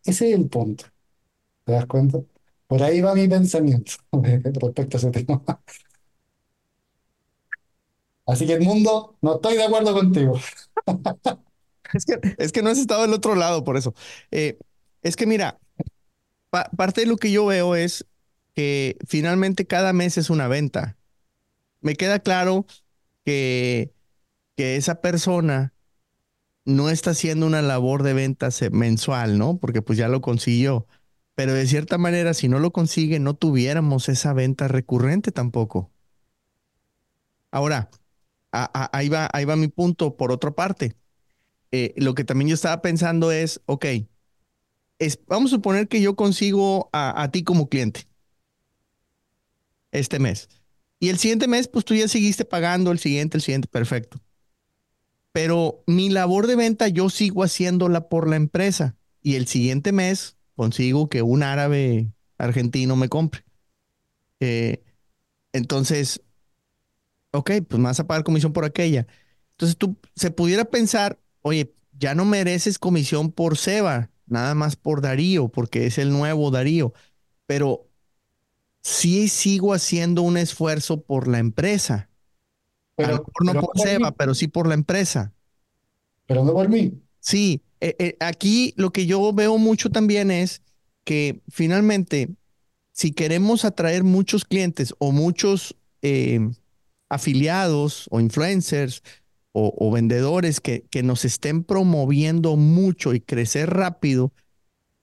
Ese 0.04 0.30
es 0.30 0.36
el 0.38 0.48
punto. 0.48 0.86
¿Te 1.64 1.72
das 1.72 1.86
cuenta? 1.86 2.18
Por 2.66 2.82
ahí 2.82 3.00
va 3.00 3.14
mi 3.14 3.28
pensamiento 3.28 3.92
respecto 4.12 4.96
a 4.96 5.00
ese 5.00 5.10
tema. 5.10 5.42
Así 8.26 8.46
que 8.46 8.54
el 8.54 8.62
mundo, 8.62 9.16
no 9.22 9.34
estoy 9.36 9.56
de 9.56 9.64
acuerdo 9.64 9.92
contigo. 9.94 10.34
Es 11.92 12.04
que, 12.04 12.20
es 12.38 12.52
que 12.52 12.62
no 12.62 12.70
has 12.70 12.78
estado 12.78 13.02
del 13.02 13.12
otro 13.14 13.34
lado, 13.34 13.64
por 13.64 13.76
eso. 13.76 13.94
Eh, 14.30 14.58
es 15.02 15.16
que 15.16 15.26
mira, 15.26 15.58
pa- 16.50 16.70
parte 16.76 17.02
de 17.02 17.08
lo 17.08 17.16
que 17.18 17.32
yo 17.32 17.46
veo 17.46 17.76
es 17.76 18.06
que 18.54 18.98
finalmente 19.08 19.66
cada 19.66 19.92
mes 19.94 20.18
es 20.18 20.30
una 20.30 20.48
venta. 20.48 20.98
Me 21.82 21.96
queda 21.96 22.20
claro 22.20 22.66
que, 23.24 23.92
que 24.56 24.76
esa 24.76 25.00
persona 25.02 25.74
no 26.64 26.90
está 26.90 27.12
haciendo 27.12 27.46
una 27.46 27.62
labor 27.62 28.02
de 28.04 28.14
ventas 28.14 28.62
eh, 28.62 28.70
mensual, 28.70 29.38
¿no? 29.38 29.58
Porque 29.58 29.82
pues 29.82 29.98
ya 29.98 30.08
lo 30.08 30.20
consiguió. 30.22 30.86
Pero 31.40 31.54
de 31.54 31.66
cierta 31.66 31.96
manera, 31.96 32.34
si 32.34 32.48
no 32.48 32.58
lo 32.58 32.70
consigue, 32.70 33.18
no 33.18 33.32
tuviéramos 33.32 34.10
esa 34.10 34.34
venta 34.34 34.68
recurrente 34.68 35.32
tampoco. 35.32 35.90
Ahora, 37.50 37.88
ahí 38.52 39.08
va, 39.08 39.26
ahí 39.32 39.46
va 39.46 39.56
mi 39.56 39.68
punto 39.68 40.18
por 40.18 40.32
otra 40.32 40.50
parte. 40.50 40.98
Eh, 41.72 41.94
lo 41.96 42.14
que 42.14 42.24
también 42.24 42.50
yo 42.50 42.54
estaba 42.56 42.82
pensando 42.82 43.32
es, 43.32 43.62
ok, 43.64 43.86
es, 44.98 45.18
vamos 45.28 45.50
a 45.50 45.56
suponer 45.56 45.88
que 45.88 46.02
yo 46.02 46.14
consigo 46.14 46.90
a, 46.92 47.22
a 47.22 47.30
ti 47.30 47.42
como 47.42 47.70
cliente 47.70 48.06
este 49.92 50.18
mes. 50.18 50.50
Y 50.98 51.08
el 51.08 51.16
siguiente 51.16 51.48
mes, 51.48 51.68
pues 51.68 51.86
tú 51.86 51.94
ya 51.94 52.06
seguiste 52.06 52.44
pagando 52.44 52.92
el 52.92 52.98
siguiente, 52.98 53.38
el 53.38 53.42
siguiente, 53.42 53.66
perfecto. 53.66 54.20
Pero 55.32 55.82
mi 55.86 56.10
labor 56.10 56.46
de 56.46 56.56
venta 56.56 56.88
yo 56.88 57.08
sigo 57.08 57.44
haciéndola 57.44 58.10
por 58.10 58.28
la 58.28 58.36
empresa. 58.36 58.98
Y 59.22 59.36
el 59.36 59.46
siguiente 59.46 59.92
mes 59.92 60.36
consigo 60.60 61.08
que 61.08 61.22
un 61.22 61.42
árabe 61.42 62.12
argentino 62.38 62.96
me 62.96 63.08
compre. 63.08 63.44
Eh, 64.40 64.82
entonces, 65.52 66.22
ok, 67.32 67.50
pues 67.68 67.78
me 67.78 67.84
vas 67.84 68.00
a 68.00 68.06
pagar 68.06 68.24
comisión 68.24 68.52
por 68.52 68.64
aquella. 68.64 69.06
Entonces 69.52 69.76
tú 69.76 69.96
se 70.16 70.30
pudiera 70.30 70.64
pensar, 70.64 71.18
oye, 71.42 71.74
ya 71.92 72.14
no 72.14 72.24
mereces 72.24 72.78
comisión 72.78 73.30
por 73.32 73.56
Seba, 73.58 74.10
nada 74.26 74.54
más 74.54 74.76
por 74.76 75.02
Darío, 75.02 75.48
porque 75.48 75.86
es 75.86 75.98
el 75.98 76.10
nuevo 76.10 76.50
Darío. 76.50 76.92
Pero 77.46 77.88
sí 78.82 79.28
sigo 79.28 79.74
haciendo 79.74 80.22
un 80.22 80.38
esfuerzo 80.38 81.02
por 81.02 81.28
la 81.28 81.38
empresa. 81.40 82.10
A 83.00 83.10
lo 83.10 83.16
Pero, 83.16 83.24
mejor 83.26 83.46
no 83.46 83.52
pero 83.52 83.66
por 83.72 83.78
Seba, 83.80 84.12
mí, 84.12 84.16
pero 84.16 84.34
sí 84.34 84.48
por 84.48 84.68
la 84.68 84.74
empresa. 84.74 85.34
pero 86.26 86.44
no 86.44 86.52
por 86.52 86.68
mí. 86.68 87.00
Sí, 87.20 87.62
eh, 87.80 87.96
eh, 87.98 88.16
aquí 88.20 88.74
lo 88.76 88.90
que 88.92 89.06
yo 89.06 89.32
veo 89.32 89.58
mucho 89.58 89.90
también 89.90 90.30
es 90.30 90.62
que 91.04 91.40
finalmente, 91.48 92.30
si 92.92 93.12
queremos 93.12 93.64
atraer 93.64 94.04
muchos 94.04 94.44
clientes 94.44 94.94
o 94.98 95.12
muchos 95.12 95.76
eh, 96.02 96.40
afiliados 97.08 98.06
o 98.10 98.20
influencers 98.20 99.02
o, 99.52 99.74
o 99.78 99.90
vendedores 99.90 100.60
que, 100.60 100.86
que 100.90 101.02
nos 101.02 101.24
estén 101.24 101.64
promoviendo 101.64 102.56
mucho 102.56 103.14
y 103.14 103.20
crecer 103.20 103.70
rápido, 103.70 104.32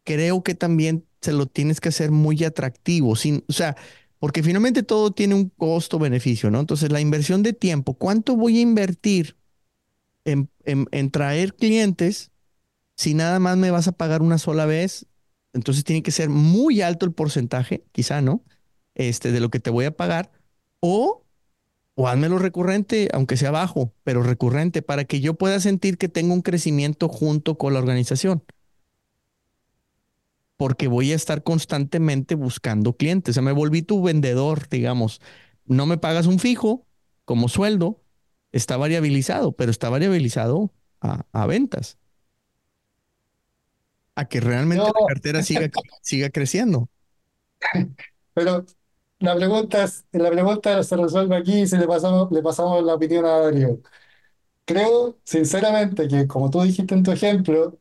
creo 0.05 0.43
que 0.43 0.55
también 0.55 1.05
se 1.21 1.33
lo 1.33 1.47
tienes 1.47 1.81
que 1.81 1.89
hacer 1.89 2.11
muy 2.11 2.43
atractivo, 2.43 3.15
sin, 3.15 3.43
o 3.49 3.53
sea, 3.53 3.75
porque 4.19 4.43
finalmente 4.43 4.83
todo 4.83 5.11
tiene 5.11 5.35
un 5.35 5.49
costo-beneficio, 5.49 6.51
¿no? 6.51 6.59
Entonces, 6.59 6.91
la 6.91 7.01
inversión 7.01 7.43
de 7.43 7.53
tiempo, 7.53 7.95
¿cuánto 7.95 8.35
voy 8.35 8.59
a 8.59 8.61
invertir 8.61 9.36
en, 10.27 11.11
traer 11.11 11.55
clientes 11.55 12.31
si 12.95 13.13
nada 13.13 13.39
más 13.39 13.57
me 13.57 13.71
vas 13.71 13.87
a 13.87 13.93
pagar 13.93 14.21
una 14.21 14.37
sola 14.37 14.65
vez? 14.65 15.07
Entonces 15.53 15.83
tiene 15.83 16.03
que 16.03 16.11
ser 16.11 16.29
muy 16.29 16.81
alto 16.81 17.05
el 17.05 17.13
porcentaje, 17.13 17.83
quizá, 17.91 18.21
¿no? 18.21 18.43
Este, 18.95 19.31
de 19.31 19.39
lo 19.39 19.49
que 19.49 19.59
te 19.59 19.69
voy 19.69 19.85
a 19.85 19.95
pagar, 19.95 20.31
o, 20.79 21.23
o 21.95 22.07
házmelo 22.07 22.39
recurrente, 22.39 23.09
aunque 23.13 23.37
sea 23.37 23.51
bajo, 23.51 23.93
pero 24.03 24.23
recurrente, 24.23 24.81
para 24.81 25.05
que 25.05 25.19
yo 25.19 25.35
pueda 25.35 25.59
sentir 25.59 25.97
que 25.97 26.09
tengo 26.09 26.33
un 26.33 26.41
crecimiento 26.41 27.07
junto 27.07 27.57
con 27.57 27.73
la 27.73 27.79
organización 27.79 28.43
porque 30.57 30.87
voy 30.87 31.11
a 31.11 31.15
estar 31.15 31.43
constantemente 31.43 32.35
buscando 32.35 32.93
clientes. 32.97 33.33
O 33.33 33.35
sea, 33.35 33.43
me 33.43 33.51
volví 33.51 33.83
tu 33.83 34.01
vendedor, 34.01 34.67
digamos. 34.69 35.21
No 35.65 35.85
me 35.85 35.97
pagas 35.97 36.25
un 36.25 36.39
fijo 36.39 36.85
como 37.25 37.47
sueldo, 37.47 38.01
está 38.51 38.77
variabilizado, 38.77 39.53
pero 39.53 39.71
está 39.71 39.89
variabilizado 39.89 40.73
a, 41.01 41.25
a 41.33 41.45
ventas, 41.47 41.97
a 44.15 44.27
que 44.27 44.39
realmente 44.41 44.83
Yo, 44.87 44.93
la 44.93 45.03
cartera 45.03 45.43
siga, 45.43 45.69
siga 46.01 46.29
creciendo. 46.29 46.89
pero 48.33 48.65
la 49.19 49.35
pregunta 49.35 49.83
es, 49.83 50.05
la 50.11 50.29
pregunta 50.31 50.83
se 50.83 50.95
resuelve 50.97 51.35
aquí 51.37 51.61
y 51.61 51.67
se 51.67 51.77
le 51.77 51.87
pasamos, 51.87 52.31
le 52.31 52.41
pasamos 52.41 52.83
la 52.83 52.95
opinión 52.95 53.25
a 53.25 53.39
Darío. 53.39 53.81
Creo, 54.65 55.19
sinceramente, 55.25 56.07
que 56.07 56.27
como 56.27 56.49
tú 56.49 56.61
dijiste 56.63 56.95
en 56.95 57.03
tu 57.03 57.11
ejemplo, 57.11 57.79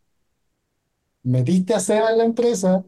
metiste 1.23 1.75
a 1.75 1.81
SEBA 1.81 2.11
en 2.13 2.19
la 2.19 2.25
empresa 2.25 2.85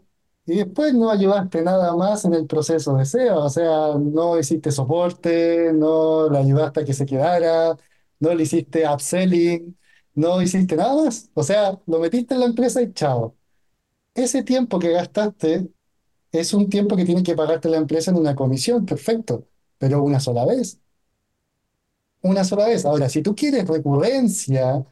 y 0.48 0.56
después 0.56 0.94
no 0.94 1.10
ayudaste 1.10 1.62
nada 1.62 1.94
más 1.94 2.24
en 2.24 2.32
el 2.34 2.46
proceso 2.46 2.96
de 2.96 3.04
SEBA. 3.04 3.38
O 3.44 3.50
sea, 3.50 3.94
no 3.98 4.38
hiciste 4.38 4.72
soporte, 4.72 5.72
no 5.74 6.30
le 6.30 6.38
ayudaste 6.38 6.80
a 6.80 6.84
que 6.86 6.94
se 6.94 7.04
quedara, 7.06 7.76
no 8.20 8.34
le 8.34 8.44
hiciste 8.44 8.88
upselling, 8.88 9.78
no 10.14 10.40
hiciste 10.42 10.74
nada 10.76 11.04
más. 11.04 11.30
O 11.34 11.42
sea, 11.42 11.78
lo 11.86 11.98
metiste 12.00 12.34
en 12.34 12.40
la 12.40 12.46
empresa 12.46 12.80
y 12.82 12.92
chao. 12.94 13.36
Ese 14.14 14.42
tiempo 14.44 14.78
que 14.78 14.92
gastaste 14.92 15.68
es 16.32 16.54
un 16.54 16.70
tiempo 16.70 16.96
que 16.96 17.04
tiene 17.04 17.22
que 17.22 17.36
pagarte 17.36 17.68
la 17.68 17.78
empresa 17.78 18.10
en 18.10 18.18
una 18.18 18.34
comisión, 18.36 18.86
perfecto, 18.86 19.46
pero 19.78 20.02
una 20.02 20.20
sola 20.20 20.46
vez. 20.46 20.80
Una 22.22 22.44
sola 22.44 22.66
vez. 22.66 22.84
Ahora, 22.84 23.08
si 23.08 23.22
tú 23.22 23.34
quieres 23.34 23.66
recurrencia, 23.68 24.84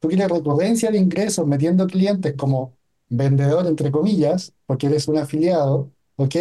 tú 0.00 0.08
quieres 0.08 0.28
recurrencia 0.28 0.90
de 0.90 0.98
ingresos 0.98 1.46
metiendo 1.46 1.86
clientes 1.86 2.34
como 2.36 2.76
vendedor, 3.16 3.66
entre 3.66 3.90
comillas, 3.92 4.54
porque 4.66 4.86
eres 4.88 5.08
un 5.08 5.18
afiliado, 5.18 5.92
¿ok? 6.16 6.36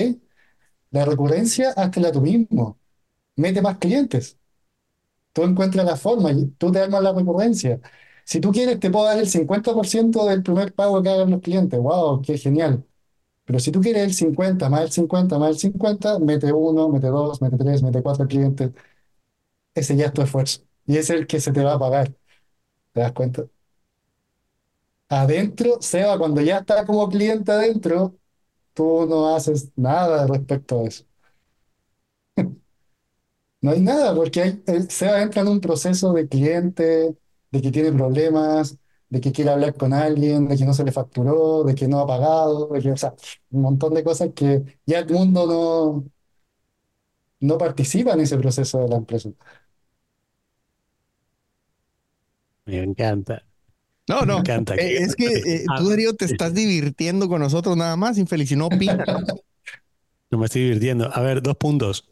La 0.91 1.05
recurrencia, 1.05 1.71
háztela 1.75 2.11
tú 2.11 2.21
mismo. 2.21 2.79
Mete 3.37 3.61
más 3.61 3.77
clientes. 3.79 4.37
Tú 5.33 5.43
encuentras 5.43 5.85
la 5.85 5.95
forma 5.97 6.31
tú 6.57 6.71
te 6.71 6.79
armas 6.79 7.01
la 7.03 7.13
recurrencia. 7.13 7.79
Si 8.25 8.39
tú 8.39 8.51
quieres, 8.51 8.79
te 8.79 8.89
puedo 8.91 9.05
dar 9.05 9.19
el 9.19 9.27
50% 9.29 10.25
del 10.27 10.43
primer 10.43 10.73
pago 10.73 11.01
que 11.03 11.09
hagan 11.09 11.31
los 11.31 11.41
clientes. 11.41 11.79
¡Wow! 11.79 12.21
¡Qué 12.21 12.37
genial! 12.37 12.85
Pero 13.45 13.59
si 13.59 13.71
tú 13.71 13.81
quieres 13.81 14.03
el 14.03 14.13
50 14.15 14.69
más 14.69 14.81
el 14.83 14.91
50 14.91 15.39
más 15.39 15.51
el 15.51 15.59
50, 15.59 16.19
mete 16.19 16.53
uno, 16.53 16.89
mete 16.89 17.07
dos, 17.07 17.41
mete 17.41 17.57
tres, 17.57 17.83
mete 17.83 18.03
cuatro 18.03 18.27
clientes. 18.27 18.71
Ese 19.75 19.95
ya 19.95 20.07
es 20.07 20.13
tu 20.13 20.21
esfuerzo. 20.21 20.61
Y 20.85 20.97
es 20.97 21.09
el 21.09 21.27
que 21.27 21.39
se 21.39 21.51
te 21.51 21.63
va 21.63 21.73
a 21.73 21.79
pagar. 21.79 22.13
¿Te 22.93 23.01
das 23.01 23.13
cuenta? 23.13 23.45
Adentro, 25.21 25.77
Seba, 25.81 26.17
cuando 26.17 26.41
ya 26.41 26.59
está 26.59 26.85
como 26.85 27.07
cliente 27.09 27.51
adentro, 27.51 28.17
tú 28.73 29.05
no 29.07 29.35
haces 29.35 29.71
nada 29.77 30.27
respecto 30.27 30.81
a 30.81 30.85
eso. 30.87 31.05
No 33.61 33.71
hay 33.71 33.81
nada, 33.81 34.13
porque 34.15 34.41
hay- 34.41 34.63
Seba 34.89 35.21
entra 35.21 35.41
en 35.41 35.47
un 35.47 35.61
proceso 35.61 36.11
de 36.13 36.27
cliente, 36.27 37.15
de 37.51 37.61
que 37.61 37.71
tiene 37.71 37.91
problemas, 37.93 38.77
de 39.09 39.21
que 39.21 39.31
quiere 39.31 39.51
hablar 39.51 39.75
con 39.75 39.93
alguien, 39.93 40.47
de 40.47 40.57
que 40.57 40.65
no 40.65 40.73
se 40.73 40.83
le 40.83 40.91
facturó, 40.91 41.63
de 41.63 41.73
que 41.75 41.87
no 41.87 41.99
ha 41.99 42.07
pagado, 42.07 42.67
de 42.69 42.81
que, 42.81 42.91
o 42.91 42.97
sea, 42.97 43.13
un 43.51 43.61
montón 43.61 43.93
de 43.93 44.03
cosas 44.03 44.31
que 44.35 44.63
ya 44.85 44.99
el 44.99 45.09
mundo 45.13 45.45
no, 45.47 46.05
no 47.41 47.57
participa 47.57 48.13
en 48.13 48.21
ese 48.21 48.37
proceso 48.37 48.79
de 48.79 48.87
la 48.89 48.95
empresa. 48.97 49.29
Me 52.65 52.81
encanta, 52.83 53.45
No, 54.07 54.25
me 54.25 54.25
no, 54.25 54.39
encanta 54.39 54.77
que... 54.77 54.97
eh, 54.97 54.97
es 55.03 55.15
que 55.15 55.25
eh, 55.27 55.65
tú, 55.77 55.89
Darío, 55.89 56.15
te 56.15 56.25
estás 56.25 56.53
divirtiendo 56.53 57.27
con 57.29 57.41
nosotros 57.41 57.77
nada 57.77 57.95
más, 57.95 58.17
infeliz, 58.17 58.51
y 58.51 58.55
no 58.55 58.69
no 60.31 60.37
me 60.37 60.45
estoy 60.45 60.63
divirtiendo. 60.63 61.09
A 61.15 61.21
ver, 61.21 61.41
dos 61.41 61.55
puntos. 61.57 62.09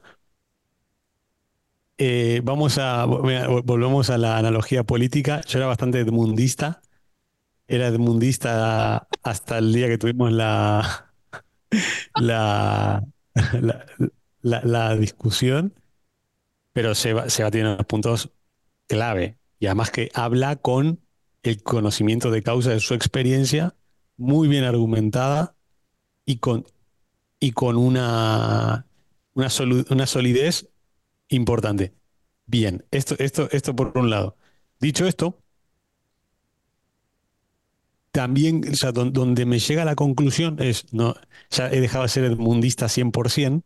eh, 1.97 2.41
vamos 2.43 2.77
a, 2.77 3.05
volvemos 3.05 4.09
a 4.09 4.17
la 4.17 4.37
analogía 4.37 4.83
política. 4.83 5.41
Yo 5.47 5.59
era 5.59 5.67
bastante 5.67 5.99
edmundista. 5.99 6.81
Era 7.67 7.87
edmundista 7.87 9.07
hasta 9.23 9.57
el 9.59 9.73
día 9.73 9.87
que 9.87 9.97
tuvimos 9.97 10.31
la, 10.31 11.13
la, 12.15 13.03
la, 14.41 14.95
discusión, 14.95 15.73
pero 16.73 16.95
se 16.95 17.13
va, 17.13 17.29
se 17.29 17.43
va 17.43 17.51
teniendo 17.51 17.77
los 17.77 17.85
puntos 17.85 18.31
clave. 18.87 19.37
Y 19.59 19.67
además 19.67 19.91
que 19.91 20.09
habla 20.13 20.55
con 20.57 20.99
el 21.43 21.63
conocimiento 21.63 22.31
de 22.31 22.43
causa 22.43 22.71
de 22.71 22.79
su 22.79 22.93
experiencia, 22.93 23.75
muy 24.17 24.47
bien 24.47 24.63
argumentada 24.63 25.55
y 26.25 26.37
con, 26.37 26.65
y 27.39 27.51
con 27.51 27.77
una, 27.77 28.85
una, 29.33 29.47
una 29.89 30.05
solidez 30.07 30.69
importante. 31.29 31.93
Bien, 32.45 32.85
esto, 32.91 33.15
esto, 33.17 33.49
esto 33.51 33.75
por 33.75 33.97
un 33.97 34.09
lado. 34.09 34.35
Dicho 34.79 35.07
esto, 35.07 35.41
también, 38.11 38.63
o 38.69 38.75
sea, 38.75 38.91
donde 38.91 39.45
me 39.45 39.59
llega 39.59 39.85
la 39.85 39.95
conclusión 39.95 40.57
es, 40.59 40.93
no, 40.93 41.15
ya 41.49 41.71
he 41.71 41.79
dejado 41.79 42.03
de 42.03 42.09
ser 42.09 42.23
el 42.25 42.37
mundista 42.37 42.87
100%, 42.87 43.63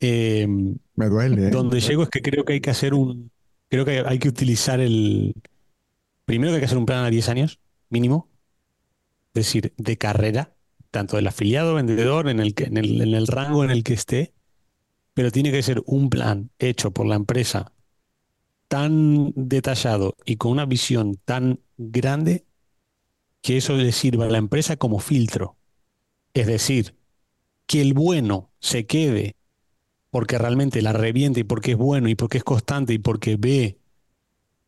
eh, 0.00 0.46
me 0.94 1.06
duele. 1.06 1.48
¿eh? 1.48 1.50
Donde 1.50 1.80
llego 1.80 2.04
es 2.04 2.08
que 2.08 2.22
creo 2.22 2.44
que 2.44 2.54
hay 2.54 2.60
que 2.60 2.70
hacer 2.70 2.94
un, 2.94 3.30
creo 3.68 3.84
que 3.84 4.02
hay 4.06 4.18
que 4.18 4.28
utilizar 4.28 4.80
el, 4.80 5.34
primero 6.24 6.52
que 6.52 6.56
hay 6.56 6.60
que 6.60 6.66
hacer 6.66 6.78
un 6.78 6.86
plan 6.86 7.04
a 7.04 7.10
10 7.10 7.28
años, 7.28 7.60
mínimo, 7.88 8.28
es 9.34 9.46
decir, 9.46 9.74
de 9.76 9.96
carrera, 9.98 10.54
tanto 10.90 11.16
del 11.16 11.26
afiliado, 11.26 11.74
vendedor, 11.74 12.28
en 12.28 12.40
el, 12.40 12.54
en 12.58 12.76
el, 12.76 13.00
en 13.00 13.14
el 13.14 13.26
rango 13.26 13.64
en 13.64 13.70
el 13.70 13.84
que 13.84 13.94
esté, 13.94 14.34
pero 15.14 15.30
tiene 15.30 15.52
que 15.52 15.62
ser 15.62 15.82
un 15.86 16.10
plan 16.10 16.50
hecho 16.58 16.92
por 16.92 17.06
la 17.06 17.16
empresa 17.16 17.72
tan 18.68 19.32
detallado 19.34 20.16
y 20.24 20.36
con 20.36 20.52
una 20.52 20.66
visión 20.66 21.16
tan 21.24 21.60
grande 21.76 22.46
que 23.42 23.56
eso 23.56 23.74
le 23.76 23.92
sirva 23.92 24.26
a 24.26 24.30
la 24.30 24.38
empresa 24.38 24.76
como 24.76 25.00
filtro. 25.00 25.56
Es 26.34 26.46
decir, 26.46 26.96
que 27.66 27.80
el 27.80 27.94
bueno 27.94 28.52
se 28.60 28.86
quede 28.86 29.36
porque 30.10 30.38
realmente 30.38 30.82
la 30.82 30.92
reviente 30.92 31.40
y 31.40 31.44
porque 31.44 31.72
es 31.72 31.78
bueno 31.78 32.08
y 32.08 32.14
porque 32.16 32.38
es 32.38 32.44
constante 32.44 32.94
y 32.94 32.98
porque 32.98 33.36
ve, 33.36 33.78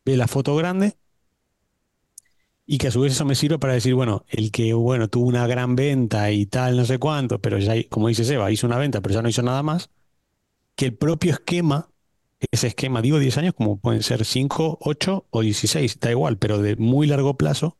ve 0.05 0.17
la 0.17 0.27
foto 0.27 0.55
grande. 0.55 0.97
Y 2.65 2.77
que 2.77 2.87
a 2.87 2.91
su 2.91 3.01
vez 3.01 3.13
eso 3.13 3.25
me 3.25 3.35
sirva 3.35 3.57
para 3.57 3.73
decir, 3.73 3.93
bueno, 3.93 4.25
el 4.29 4.51
que, 4.51 4.73
bueno, 4.73 5.09
tuvo 5.09 5.27
una 5.27 5.47
gran 5.47 5.75
venta 5.75 6.31
y 6.31 6.45
tal, 6.45 6.77
no 6.77 6.85
sé 6.85 6.97
cuánto, 6.97 7.39
pero 7.41 7.57
ya, 7.59 7.73
como 7.89 8.07
dice 8.07 8.23
Seba, 8.23 8.51
hizo 8.51 8.67
una 8.67 8.77
venta, 8.77 9.01
pero 9.01 9.15
ya 9.15 9.21
no 9.21 9.29
hizo 9.29 9.43
nada 9.43 9.63
más, 9.63 9.89
que 10.75 10.85
el 10.87 10.95
propio 10.97 11.33
esquema, 11.33 11.89
ese 12.51 12.67
esquema, 12.67 13.01
digo 13.01 13.19
10 13.19 13.37
años, 13.37 13.53
como 13.55 13.79
pueden 13.79 14.03
ser 14.03 14.25
5, 14.25 14.79
8 14.81 15.27
o 15.29 15.41
16, 15.41 15.99
da 15.99 16.11
igual, 16.11 16.37
pero 16.37 16.59
de 16.59 16.75
muy 16.77 17.07
largo 17.07 17.37
plazo, 17.37 17.77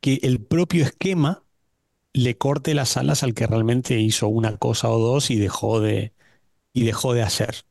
que 0.00 0.20
el 0.22 0.40
propio 0.44 0.84
esquema 0.84 1.44
le 2.12 2.38
corte 2.38 2.74
las 2.74 2.96
alas 2.96 3.22
al 3.22 3.34
que 3.34 3.46
realmente 3.46 4.00
hizo 4.00 4.28
una 4.28 4.56
cosa 4.58 4.90
o 4.90 4.98
dos 4.98 5.30
y 5.30 5.36
dejó 5.38 5.80
de, 5.80 6.14
y 6.74 6.84
dejó 6.84 7.14
de 7.14 7.22
hacer. 7.22 7.64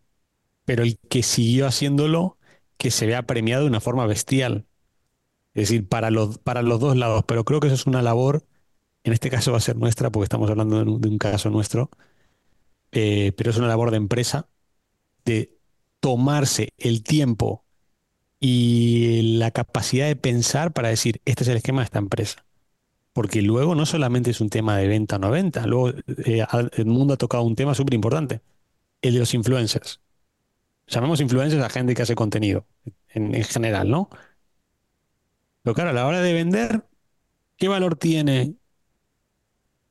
Pero 0.66 0.84
el 0.84 1.00
que 1.00 1.24
siguió 1.24 1.68
haciéndolo, 1.68 2.38
que 2.78 2.92
se 2.92 3.08
vea 3.08 3.24
premiado 3.24 3.64
de 3.64 3.70
una 3.70 3.82
forma 3.82 4.06
bestial. 4.08 4.66
Es 5.54 5.70
decir, 5.70 5.88
para 5.88 6.10
los, 6.12 6.40
para 6.40 6.62
los 6.62 6.80
dos 6.80 6.98
lados. 6.98 7.24
Pero 7.28 7.46
creo 7.46 7.60
que 7.60 7.68
eso 7.68 7.76
es 7.76 7.86
una 7.86 8.02
labor, 8.02 8.46
en 9.04 9.14
este 9.14 9.30
caso 9.30 9.52
va 9.52 9.58
a 9.58 9.62
ser 9.62 9.78
nuestra, 9.78 10.12
porque 10.12 10.26
estamos 10.26 10.50
hablando 10.50 10.84
de 10.84 11.10
un, 11.10 11.18
caso 11.18 11.50
nuestro, 11.50 11.90
eh, 12.92 13.34
pero 13.38 13.52
es 13.52 13.58
una 13.58 13.68
labor 13.68 13.92
de 13.92 13.98
empresa, 13.98 14.48
de 15.26 15.58
tomarse 16.00 16.70
el 16.78 17.04
tiempo 17.04 17.64
y 18.40 19.38
la 19.38 19.52
capacidad 19.52 20.08
de 20.08 20.16
pensar 20.16 20.74
para 20.74 20.90
decir, 20.90 21.22
este 21.26 21.44
es 21.44 21.50
el 21.50 21.58
esquema 21.58 21.82
de 21.82 21.86
esta 21.86 22.00
empresa. 22.00 22.46
Porque 23.14 23.42
luego 23.42 23.76
no 23.76 23.86
solamente 23.86 24.32
es 24.32 24.42
un 24.42 24.50
tema 24.50 24.78
de 24.78 24.88
venta 24.88 25.18
o 25.18 25.20
no 25.20 25.32
venta, 25.32 25.68
luego 25.68 25.92
eh, 26.26 26.46
el 26.74 26.86
mundo 26.86 27.14
ha 27.14 27.18
tocado 27.18 27.44
un 27.44 27.56
tema 27.56 27.76
súper 27.76 27.94
importante, 27.94 28.42
el 29.02 29.14
de 29.14 29.20
los 29.20 29.34
influencers. 29.34 30.02
Llamamos 30.88 31.22
influencers 31.22 31.64
a 31.64 31.70
gente 31.70 31.94
que 31.96 32.02
hace 32.02 32.16
contenido, 32.16 32.66
en, 33.10 33.36
en 33.36 33.44
general, 33.44 33.90
¿no? 33.90 34.10
Pero 35.64 35.74
claro, 35.76 35.90
a 35.92 35.94
la 35.94 36.08
hora 36.08 36.22
de 36.22 36.34
vender, 36.34 36.86
¿qué 37.58 37.68
valor 37.68 37.96
tiene? 37.98 38.56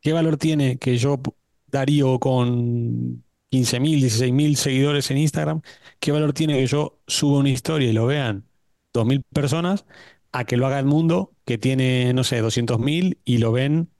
¿Qué 0.01 0.13
valor 0.13 0.37
tiene 0.37 0.79
que 0.79 0.99
yo, 0.99 1.21
Darío, 1.67 2.19
con 2.19 3.25
15.000, 3.51 4.01
16.000 4.01 4.57
seguidores 4.57 5.11
en 5.11 5.19
Instagram, 5.19 5.63
¿qué 6.01 6.13
valor 6.13 6.33
tiene 6.33 6.55
que 6.59 6.67
yo 6.67 6.99
suba 7.07 7.39
una 7.39 7.51
historia 7.51 7.89
y 7.91 7.93
lo 7.93 8.07
vean 8.07 8.47
2.000 8.93 9.23
personas 9.33 9.85
a 10.33 10.45
que 10.45 10.57
lo 10.57 10.67
haga 10.67 10.79
el 10.79 10.87
mundo 10.87 11.35
que 11.45 11.59
tiene, 11.59 12.13
no 12.15 12.25
sé, 12.25 12.43
200.000 12.43 13.19
y 13.25 13.39
lo 13.39 13.53
ven 13.53 13.91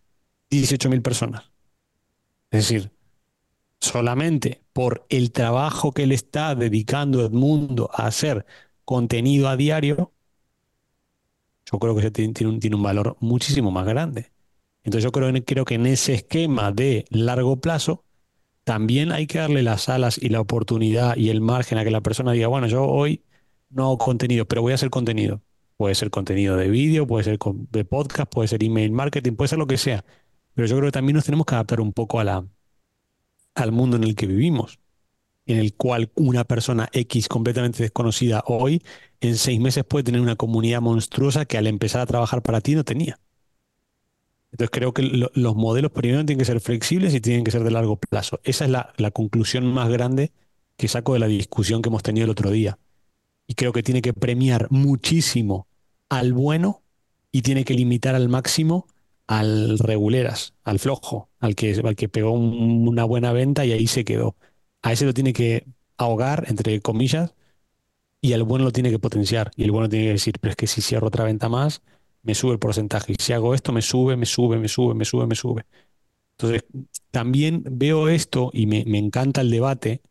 18.000 0.51 1.03
personas? 1.03 1.51
Es 2.51 2.69
decir, 2.69 2.93
solamente 3.81 4.63
por 4.73 5.07
el 5.09 5.33
trabajo 5.33 5.93
que 5.93 6.07
le 6.07 6.15
está 6.15 6.55
dedicando 6.55 7.29
mundo 7.31 7.91
a 7.93 8.07
hacer 8.07 8.47
contenido 8.85 9.49
a 9.49 9.57
diario, 9.57 10.13
yo 11.73 11.79
creo 11.79 11.97
que 11.97 12.11
tiene, 12.11 12.33
un, 12.47 12.61
tiene 12.61 12.77
un 12.77 12.83
valor 12.83 13.17
muchísimo 13.21 13.71
más 13.71 13.87
grande. 13.87 14.31
Entonces 14.85 15.05
yo 15.05 15.13
creo, 15.13 15.33
creo 15.45 15.65
que 15.65 15.75
en 15.75 15.87
ese 15.87 16.15
esquema 16.15 16.73
de 16.73 17.05
largo 17.11 17.61
plazo, 17.61 18.05
también 18.65 19.13
hay 19.13 19.27
que 19.27 19.39
darle 19.39 19.63
las 19.63 19.89
alas 19.89 20.19
y 20.23 20.29
la 20.29 20.41
oportunidad 20.41 21.17
y 21.17 21.31
el 21.31 21.41
margen 21.41 21.79
a 21.79 21.85
que 21.85 21.91
la 21.91 22.01
persona 22.01 22.33
diga, 22.33 22.49
bueno, 22.49 22.67
yo 22.67 22.85
hoy 22.85 23.23
no 23.71 23.85
hago 23.85 23.99
contenido, 23.99 24.47
pero 24.47 24.63
voy 24.63 24.73
a 24.73 24.75
hacer 24.77 24.91
contenido. 24.91 25.43
Puede 25.77 25.95
ser 25.95 26.11
contenido 26.11 26.57
de 26.57 26.69
vídeo, 26.69 27.07
puede 27.07 27.25
ser 27.25 27.39
de 27.39 27.85
podcast, 27.85 28.31
puede 28.33 28.49
ser 28.49 28.63
email 28.63 28.93
marketing, 28.93 29.33
puede 29.33 29.49
ser 29.49 29.59
lo 29.59 29.67
que 29.67 29.79
sea. 29.79 30.05
Pero 30.55 30.69
yo 30.69 30.77
creo 30.77 30.89
que 30.89 30.93
también 30.93 31.17
nos 31.17 31.25
tenemos 31.25 31.47
que 31.47 31.55
adaptar 31.55 31.81
un 31.81 31.93
poco 31.93 32.21
a 32.21 32.25
la, 32.25 32.47
al 33.55 33.73
mundo 33.73 33.97
en 33.97 34.05
el 34.05 34.15
que 34.15 34.27
vivimos, 34.27 34.79
en 35.47 35.59
el 35.59 35.75
cual 35.75 36.11
una 36.15 36.45
persona 36.45 36.89
X 36.93 37.29
completamente 37.29 37.83
desconocida 37.83 38.45
hoy, 38.47 38.83
en 39.21 39.37
seis 39.37 39.61
meses 39.61 39.85
puede 39.85 40.05
tener 40.05 40.21
una 40.21 40.37
comunidad 40.37 40.81
monstruosa 40.81 41.45
que 41.45 41.59
al 41.59 41.67
empezar 41.67 42.01
a 42.01 42.07
trabajar 42.07 42.43
para 42.43 42.61
ti 42.61 42.75
no 42.75 42.85
tenía. 42.85 43.19
Entonces 44.53 44.71
creo 44.71 44.93
que 44.93 45.03
los 45.03 45.57
modelos 45.57 45.93
primero 45.93 46.25
tienen 46.27 46.39
que 46.39 46.45
ser 46.45 46.61
flexibles 46.61 47.15
y 47.15 47.21
tienen 47.21 47.43
que 47.43 47.51
ser 47.51 47.65
de 47.65 47.71
largo 47.71 47.97
plazo. 47.97 48.41
Esa 48.45 48.67
es 48.67 48.71
la, 48.71 49.11
conclusión 49.13 49.67
más 49.73 49.89
grande 49.89 50.33
que 50.77 50.89
saco 50.89 51.15
de 51.15 51.21
la 51.21 51.27
discusión 51.27 51.81
que 51.81 51.89
hemos 51.89 52.03
tenido 52.03 52.27
el 52.27 52.31
otro 52.31 52.51
día. 52.51 52.79
Y 53.47 53.55
creo 53.55 53.73
que 53.73 53.83
tiene 53.83 54.03
que 54.03 54.13
premiar 54.13 54.67
muchísimo 54.71 55.67
al 56.11 56.35
bueno 56.35 56.83
y 57.31 57.43
tiene 57.43 57.65
que 57.65 57.75
limitar 57.75 58.15
al 58.15 58.29
máximo 58.29 58.87
al 59.27 59.79
reguleras, 59.79 60.53
al 60.65 60.79
flojo, 60.79 61.31
al 61.41 61.55
que, 61.55 61.73
al 61.83 61.97
que 61.97 62.11
pegó 62.11 62.33
una 62.33 63.05
buena 63.05 63.33
venta 63.33 63.65
y 63.65 63.73
ahí 63.73 63.87
se 63.87 64.05
quedó. 64.05 64.37
A 64.83 64.93
ese 64.93 65.05
lo 65.07 65.15
tiene 65.15 65.33
que 65.33 65.67
ahogar, 65.97 66.45
entre 66.49 66.81
comillas, 66.81 67.35
y 68.21 68.33
al 68.35 68.45
bueno 68.45 68.65
lo 68.67 68.73
tiene 68.73 68.91
que 68.91 68.99
potenciar. 68.99 69.51
Y 69.57 69.65
el 69.65 69.73
bueno 69.73 69.89
tiene 69.89 70.07
que 70.07 70.13
decir, 70.13 70.35
pero 70.41 70.51
es 70.53 70.57
que 70.57 70.67
si 70.67 70.83
cierro 70.83 71.09
otra 71.09 71.25
venta 71.25 71.49
más, 71.49 71.83
me 72.23 72.35
sube 72.35 72.53
el 72.53 72.59
porcentaje. 72.59 73.13
Y 73.13 73.17
si 73.23 73.33
hago 73.33 73.55
esto, 73.55 73.73
me 73.73 73.83
sube, 73.83 74.17
me 74.17 74.27
sube, 74.27 74.59
me 74.59 74.69
sube, 74.69 74.95
me 74.95 75.05
sube, 75.05 75.27
me 75.27 75.35
sube. 75.35 75.67
Entonces, 76.33 76.65
también 77.11 77.63
veo 77.71 78.09
esto 78.09 78.51
y 78.53 78.67
me, 78.67 78.81
encanta 78.99 79.41
el 79.43 79.51
debate, 79.51 80.03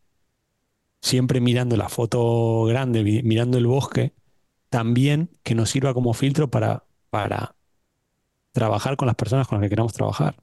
siempre 1.02 1.42
mirando 1.42 1.78
la 1.78 1.90
foto 1.90 2.64
grande, 2.66 3.04
mirando 3.24 3.58
el 3.58 3.68
bosque, 3.68 4.14
también 4.70 5.30
que 5.44 5.56
nos 5.56 5.70
sirva 5.70 5.94
como 5.94 6.14
filtro 6.14 6.50
para, 6.50 6.86
para 7.10 7.56
trabajar 8.52 8.98
con 8.98 9.08
las 9.08 9.16
personas 9.16 9.48
con 9.48 9.60
las 9.60 9.66
que 9.66 9.70
queramos 9.70 9.94
trabajar. 9.94 10.36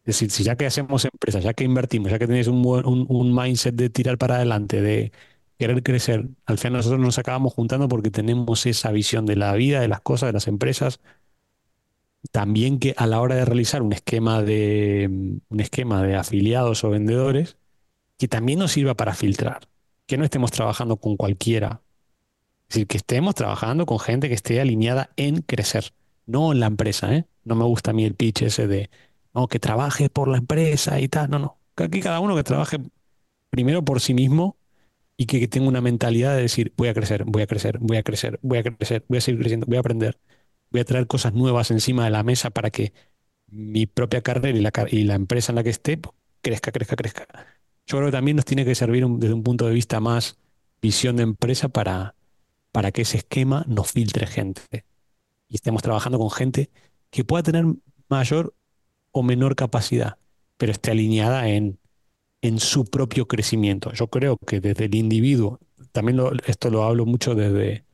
Es 0.00 0.16
decir, 0.16 0.30
si 0.30 0.44
ya 0.44 0.56
que 0.56 0.66
hacemos 0.66 1.04
empresas, 1.04 1.44
ya 1.44 1.54
que 1.54 1.64
invertimos, 1.64 2.10
ya 2.10 2.18
que 2.18 2.26
tenéis 2.26 2.48
un, 2.48 2.64
un, 2.66 3.06
un 3.08 3.34
mindset 3.34 3.74
de 3.74 3.90
tirar 3.90 4.18
para 4.18 4.36
adelante, 4.36 4.80
de, 4.80 5.12
querer 5.60 5.82
crecer. 5.82 6.26
Al 6.46 6.56
final 6.56 6.78
nosotros 6.78 7.00
nos 7.00 7.18
acabamos 7.18 7.52
juntando 7.52 7.86
porque 7.86 8.10
tenemos 8.10 8.64
esa 8.64 8.90
visión 8.92 9.26
de 9.26 9.36
la 9.36 9.52
vida, 9.52 9.80
de 9.80 9.88
las 9.88 10.00
cosas, 10.00 10.28
de 10.28 10.32
las 10.32 10.48
empresas. 10.48 11.00
También 12.32 12.78
que 12.78 12.94
a 12.96 13.06
la 13.06 13.20
hora 13.20 13.34
de 13.34 13.44
realizar 13.44 13.82
un 13.82 13.92
esquema 13.92 14.42
de, 14.42 15.06
un 15.50 15.60
esquema 15.60 16.02
de 16.02 16.16
afiliados 16.16 16.82
o 16.82 16.88
vendedores, 16.88 17.58
que 18.16 18.26
también 18.26 18.58
nos 18.58 18.72
sirva 18.72 18.94
para 18.94 19.12
filtrar. 19.14 19.68
Que 20.06 20.16
no 20.16 20.24
estemos 20.24 20.50
trabajando 20.50 20.96
con 20.96 21.18
cualquiera. 21.18 21.82
Es 22.68 22.76
decir, 22.76 22.86
que 22.86 22.96
estemos 22.96 23.34
trabajando 23.34 23.84
con 23.84 23.98
gente 24.00 24.28
que 24.28 24.34
esté 24.34 24.62
alineada 24.62 25.10
en 25.16 25.42
crecer, 25.42 25.92
no 26.24 26.52
en 26.52 26.60
la 26.60 26.66
empresa. 26.68 27.14
¿eh? 27.14 27.26
No 27.44 27.54
me 27.54 27.64
gusta 27.64 27.90
a 27.90 27.94
mí 27.94 28.06
el 28.06 28.14
pitch 28.14 28.42
ese 28.42 28.66
de 28.66 28.88
no, 29.34 29.48
que 29.48 29.58
trabaje 29.58 30.10
por 30.10 30.28
la 30.28 30.38
empresa 30.38 31.00
y 31.00 31.08
tal. 31.08 31.30
No, 31.30 31.38
no. 31.38 31.60
Aquí 31.76 32.00
cada 32.00 32.20
uno 32.20 32.36
que 32.36 32.42
trabaje 32.44 32.78
primero 33.50 33.84
por 33.84 34.00
sí 34.00 34.14
mismo 34.14 34.56
y 35.16 35.26
que, 35.26 35.46
tenga 35.48 35.68
una 35.68 35.80
mentalidad 35.82 36.36
de 36.36 36.42
decir, 36.42 36.72
voy 36.76 36.88
a 36.88 36.94
crecer, 36.94 37.24
voy 37.26 37.42
a 37.42 37.46
crecer, 37.46 37.78
voy 37.80 37.96
a 37.98 38.02
crecer, 38.02 38.38
voy 38.42 38.58
a 38.58 38.62
crecer, 38.64 39.04
voy 39.08 39.18
a 39.18 39.20
seguir 39.20 39.40
creciendo, 39.40 39.66
voy 39.66 39.76
a 39.76 39.80
aprender, 39.80 40.18
voy 40.70 40.80
a 40.82 40.84
traer 40.84 41.06
cosas 41.06 41.34
nuevas 41.34 41.70
encima 41.70 42.04
de 42.04 42.10
la 42.10 42.22
mesa 42.24 42.50
para 42.50 42.70
que 42.70 42.92
mi 43.48 43.86
propia 43.86 44.22
carrera 44.22 44.58
y 44.58 44.62
la, 44.62 44.72
y 44.90 45.04
la 45.04 45.14
empresa 45.16 45.52
en 45.52 45.56
la 45.56 45.62
que 45.64 45.70
esté 45.70 45.98
pues, 45.98 46.14
crezca, 46.42 46.72
crezca, 46.72 46.96
crezca. 46.96 47.26
yo 47.86 47.96
creo 47.98 48.06
que 48.08 48.12
también 48.12 48.36
nos 48.36 48.44
tiene 48.46 48.64
que 48.64 48.74
servir 48.74 49.04
un- 49.04 49.20
desde 49.20 49.34
un 49.34 49.42
punto 49.42 49.66
de 49.66 49.74
vista 49.74 50.00
más 50.00 50.38
visión 50.82 51.16
de 51.16 51.24
empresa 51.24 51.68
para, 51.68 52.14
para 52.72 52.92
que 52.92 53.02
ese 53.02 53.18
esquema 53.18 53.64
nos 53.68 53.92
filtre 53.92 54.26
gente 54.26 54.86
y 55.48 55.56
estemos 55.56 55.82
trabajando 55.82 56.18
con 56.18 56.30
gente 56.30 56.70
que 57.10 57.24
pueda 57.24 57.42
tener 57.42 57.64
mayor 58.08 58.54
o 59.12 59.22
menor 59.22 59.56
capacidad, 59.56 60.18
pero 60.56 60.72
esté 60.72 60.90
alineada 60.92 61.48
en, 61.48 61.78
en 62.42 62.60
su 62.60 62.84
propio 62.86 63.28
crecimiento. 63.28 63.92
Yo 63.94 64.08
creo 64.08 64.38
que 64.38 64.60
desde 64.60 64.86
el 64.86 64.94
individuo, 64.96 65.60
también 65.92 66.18
lo- 66.18 66.32
esto 66.46 66.70
lo 66.70 66.84
hablo 66.84 67.06
mucho 67.06 67.34
desde, 67.34 67.84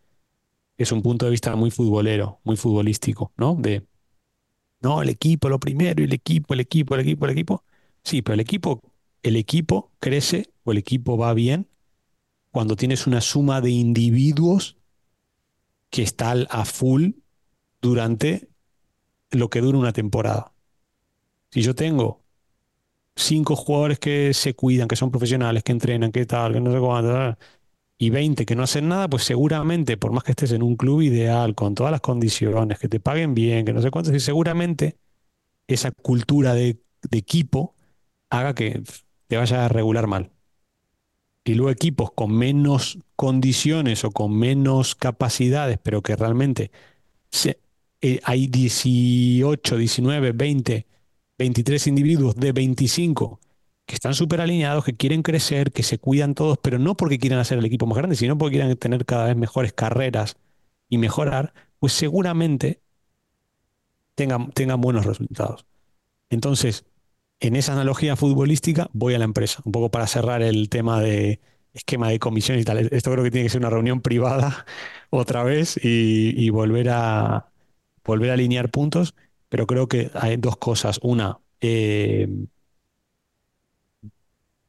es 0.78 0.92
un 0.92 1.02
punto 1.02 1.26
de 1.26 1.32
vista 1.32 1.56
muy 1.56 1.70
futbolero, 1.70 2.40
muy 2.44 2.56
futbolístico, 2.56 3.32
¿no? 3.36 3.56
De, 3.56 3.86
no, 4.80 5.02
el 5.02 5.08
equipo, 5.08 5.48
lo 5.48 5.58
primero, 5.60 6.02
y 6.02 6.04
el 6.06 6.12
equipo, 6.12 6.54
el 6.54 6.60
equipo, 6.60 6.94
el 6.94 7.00
equipo, 7.02 7.24
el 7.26 7.32
equipo. 7.32 7.64
Sí, 8.04 8.22
pero 8.22 8.34
el 8.34 8.40
equipo, 8.40 8.80
el 9.22 9.36
equipo 9.36 9.92
crece 10.00 10.50
o 10.64 10.72
el 10.72 10.78
equipo 10.78 11.16
va 11.18 11.34
bien 11.34 11.68
cuando 12.52 12.76
tienes 12.76 13.06
una 13.06 13.20
suma 13.22 13.60
de 13.62 13.70
individuos 13.70 14.78
que 15.90 16.02
está 16.02 16.32
a 16.50 16.64
full 16.64 17.10
durante 17.82 18.48
lo 19.32 19.50
que 19.50 19.62
dura 19.62 19.78
una 19.78 19.94
temporada. 19.94 20.54
Si 21.51 21.62
yo 21.62 21.74
tengo 21.74 22.22
cinco 23.16 23.57
jugadores 23.57 23.99
que 23.99 24.34
se 24.34 24.55
cuidan, 24.55 24.88
que 24.88 24.97
son 24.97 25.11
profesionales, 25.11 25.62
que 25.62 25.72
entrenan, 25.72 26.12
que 26.12 26.26
tal, 26.26 26.53
que 26.53 26.61
no 26.61 26.72
sé 26.72 26.78
cuánto, 26.80 27.38
y 27.99 28.11
20 28.11 28.44
que 28.44 28.55
no 28.57 28.62
hacen 28.62 28.88
nada, 28.88 29.09
pues 29.09 29.24
seguramente, 29.24 29.97
por 29.97 30.12
más 30.12 30.24
que 30.24 30.32
estés 30.32 30.53
en 30.53 30.62
un 30.62 30.76
club 30.76 31.01
ideal, 31.03 31.55
con 31.55 31.74
todas 31.74 31.90
las 31.92 32.01
condiciones, 32.01 32.78
que 32.78 32.88
te 32.88 33.01
paguen 33.01 33.34
bien, 33.34 33.64
que 33.64 33.72
no 33.72 33.80
sé 33.82 33.90
cuánto, 33.90 34.16
seguramente 34.18 34.99
esa 35.66 35.90
cultura 35.90 36.55
de, 36.55 36.78
equipo 37.12 37.74
haga 38.30 38.55
que 38.55 38.82
te 39.28 39.36
vaya 39.36 39.64
a 39.64 39.68
regular 39.68 40.07
mal. 40.07 40.32
Y 41.44 41.55
luego 41.55 41.70
equipos 41.70 42.11
con 42.12 42.32
menos 42.32 42.99
condiciones 43.14 44.05
o 44.05 44.11
con 44.11 44.36
menos 44.36 44.97
capacidades, 44.97 45.78
pero 45.80 46.03
que 46.03 46.16
realmente 46.16 46.72
eh, 48.01 48.20
hay 48.24 48.49
18, 48.49 49.76
19, 49.76 50.32
20, 50.32 50.86
23 51.39 51.87
individuos 51.87 52.37
de 52.37 52.53
25 52.53 53.41
que 53.87 53.95
están 53.95 54.14
súper 54.14 54.41
alineados, 54.41 54.84
que 54.84 54.97
quieren 54.97 55.22
crecer, 55.22 55.72
que 55.72 55.84
se 55.84 55.99
cuidan 55.99 56.34
todos, 56.34 56.59
pero 56.61 56.78
no 56.78 56.97
porque 56.97 57.18
quieran 57.18 57.39
hacer 57.39 57.59
el 57.59 57.64
equipo 57.64 57.87
más 57.87 57.97
grande, 57.97 58.16
sino 58.16 58.37
porque 58.37 58.57
quieran 58.57 58.76
tener 58.76 59.07
cada 59.07 59.26
vez 59.26 59.37
mejores 59.37 59.72
carreras 59.72 60.37
y 60.89 60.99
mejorar, 60.99 61.55
pues 61.78 61.93
seguramente 61.93 62.80
tengan, 64.16 64.80
buenos 64.80 65.07
resultados. 65.07 65.66
Entonces, 66.30 66.84
en 67.41 67.57
esa 67.57 67.74
analogía 67.74 68.16
futbolística, 68.16 68.89
voy 68.93 69.14
a 69.14 69.18
la 69.18 69.24
empresa, 69.24 69.62
un 69.64 69.72
poco 69.72 69.91
para 69.91 70.07
cerrar 70.09 70.43
el 70.43 70.68
tema 70.68 71.01
de 71.01 71.41
esquema 71.72 72.09
de 72.09 72.18
comisión 72.18 72.59
y 72.59 72.64
tal. 72.64 72.78
Esto 72.91 73.12
creo 73.12 73.22
que 73.22 73.30
tiene 73.30 73.47
que 73.47 73.51
ser 73.51 73.61
una 73.61 73.70
reunión 73.70 74.01
privada 74.01 74.66
otra 75.11 75.45
vez 75.45 75.78
y, 75.82 76.34
y 76.37 76.51
volver 76.51 76.89
a, 76.91 77.51
volver 78.05 78.30
a 78.30 78.34
alinear 78.34 78.70
puntos, 78.70 79.14
pero 79.49 79.66
creo 79.66 79.88
que 79.88 80.11
hay 80.14 80.36
dos 80.36 80.57
cosas. 80.59 81.01
Una, 81.03 81.38
eh, 81.61 82.28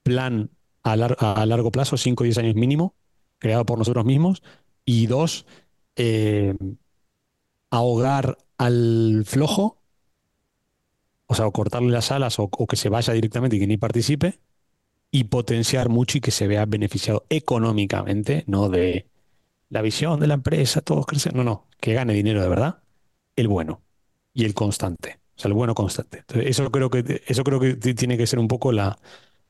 plan 0.03 0.49
a, 0.83 0.93
a 0.93 1.45
largo 1.45 1.71
plazo, 1.71 1.97
5 1.97 2.23
o 2.23 2.25
10 2.25 2.37
años 2.37 2.55
mínimo, 2.55 2.95
creado 3.39 3.65
por 3.65 3.77
nosotros 3.77 4.05
mismos. 4.05 4.43
Y 4.85 5.07
dos, 5.07 5.45
eh, 5.95 6.55
ahogar 7.69 8.37
al 8.57 9.23
flojo, 9.25 9.77
o 11.27 11.35
sea, 11.35 11.49
cortarle 11.51 11.89
las 11.91 12.11
alas 12.11 12.39
o, 12.39 12.43
o 12.51 12.67
que 12.67 12.75
se 12.75 12.89
vaya 12.89 13.13
directamente 13.13 13.55
y 13.57 13.59
que 13.59 13.67
ni 13.67 13.77
participe, 13.77 14.39
y 15.11 15.25
potenciar 15.25 15.89
mucho 15.89 16.19
y 16.19 16.21
que 16.21 16.31
se 16.31 16.47
vea 16.47 16.65
beneficiado 16.65 17.25
económicamente, 17.29 18.45
no 18.47 18.69
de 18.69 19.07
la 19.69 19.81
visión 19.83 20.19
de 20.19 20.27
la 20.27 20.35
empresa, 20.35 20.81
todos 20.81 21.05
crecen, 21.07 21.33
no, 21.35 21.43
no, 21.45 21.67
que 21.81 21.93
gane 21.93 22.13
dinero 22.13 22.41
de 22.41 22.49
verdad, 22.49 22.83
el 23.35 23.47
bueno 23.49 23.83
y 24.37 24.45
el 24.45 24.53
constante, 24.55 25.19
o 25.37 25.41
sea, 25.41 25.49
el 25.49 25.55
bueno 25.55 25.75
constante. 25.75 26.19
Entonces, 26.19 26.49
eso 26.51 26.71
creo 26.71 26.91
que, 26.91 27.23
eso 27.27 27.43
creo 27.43 27.59
que 27.59 27.75
tiene 27.75 28.17
que 28.17 28.27
ser 28.27 28.39
un 28.39 28.47
poco 28.49 28.71
la, 28.73 28.99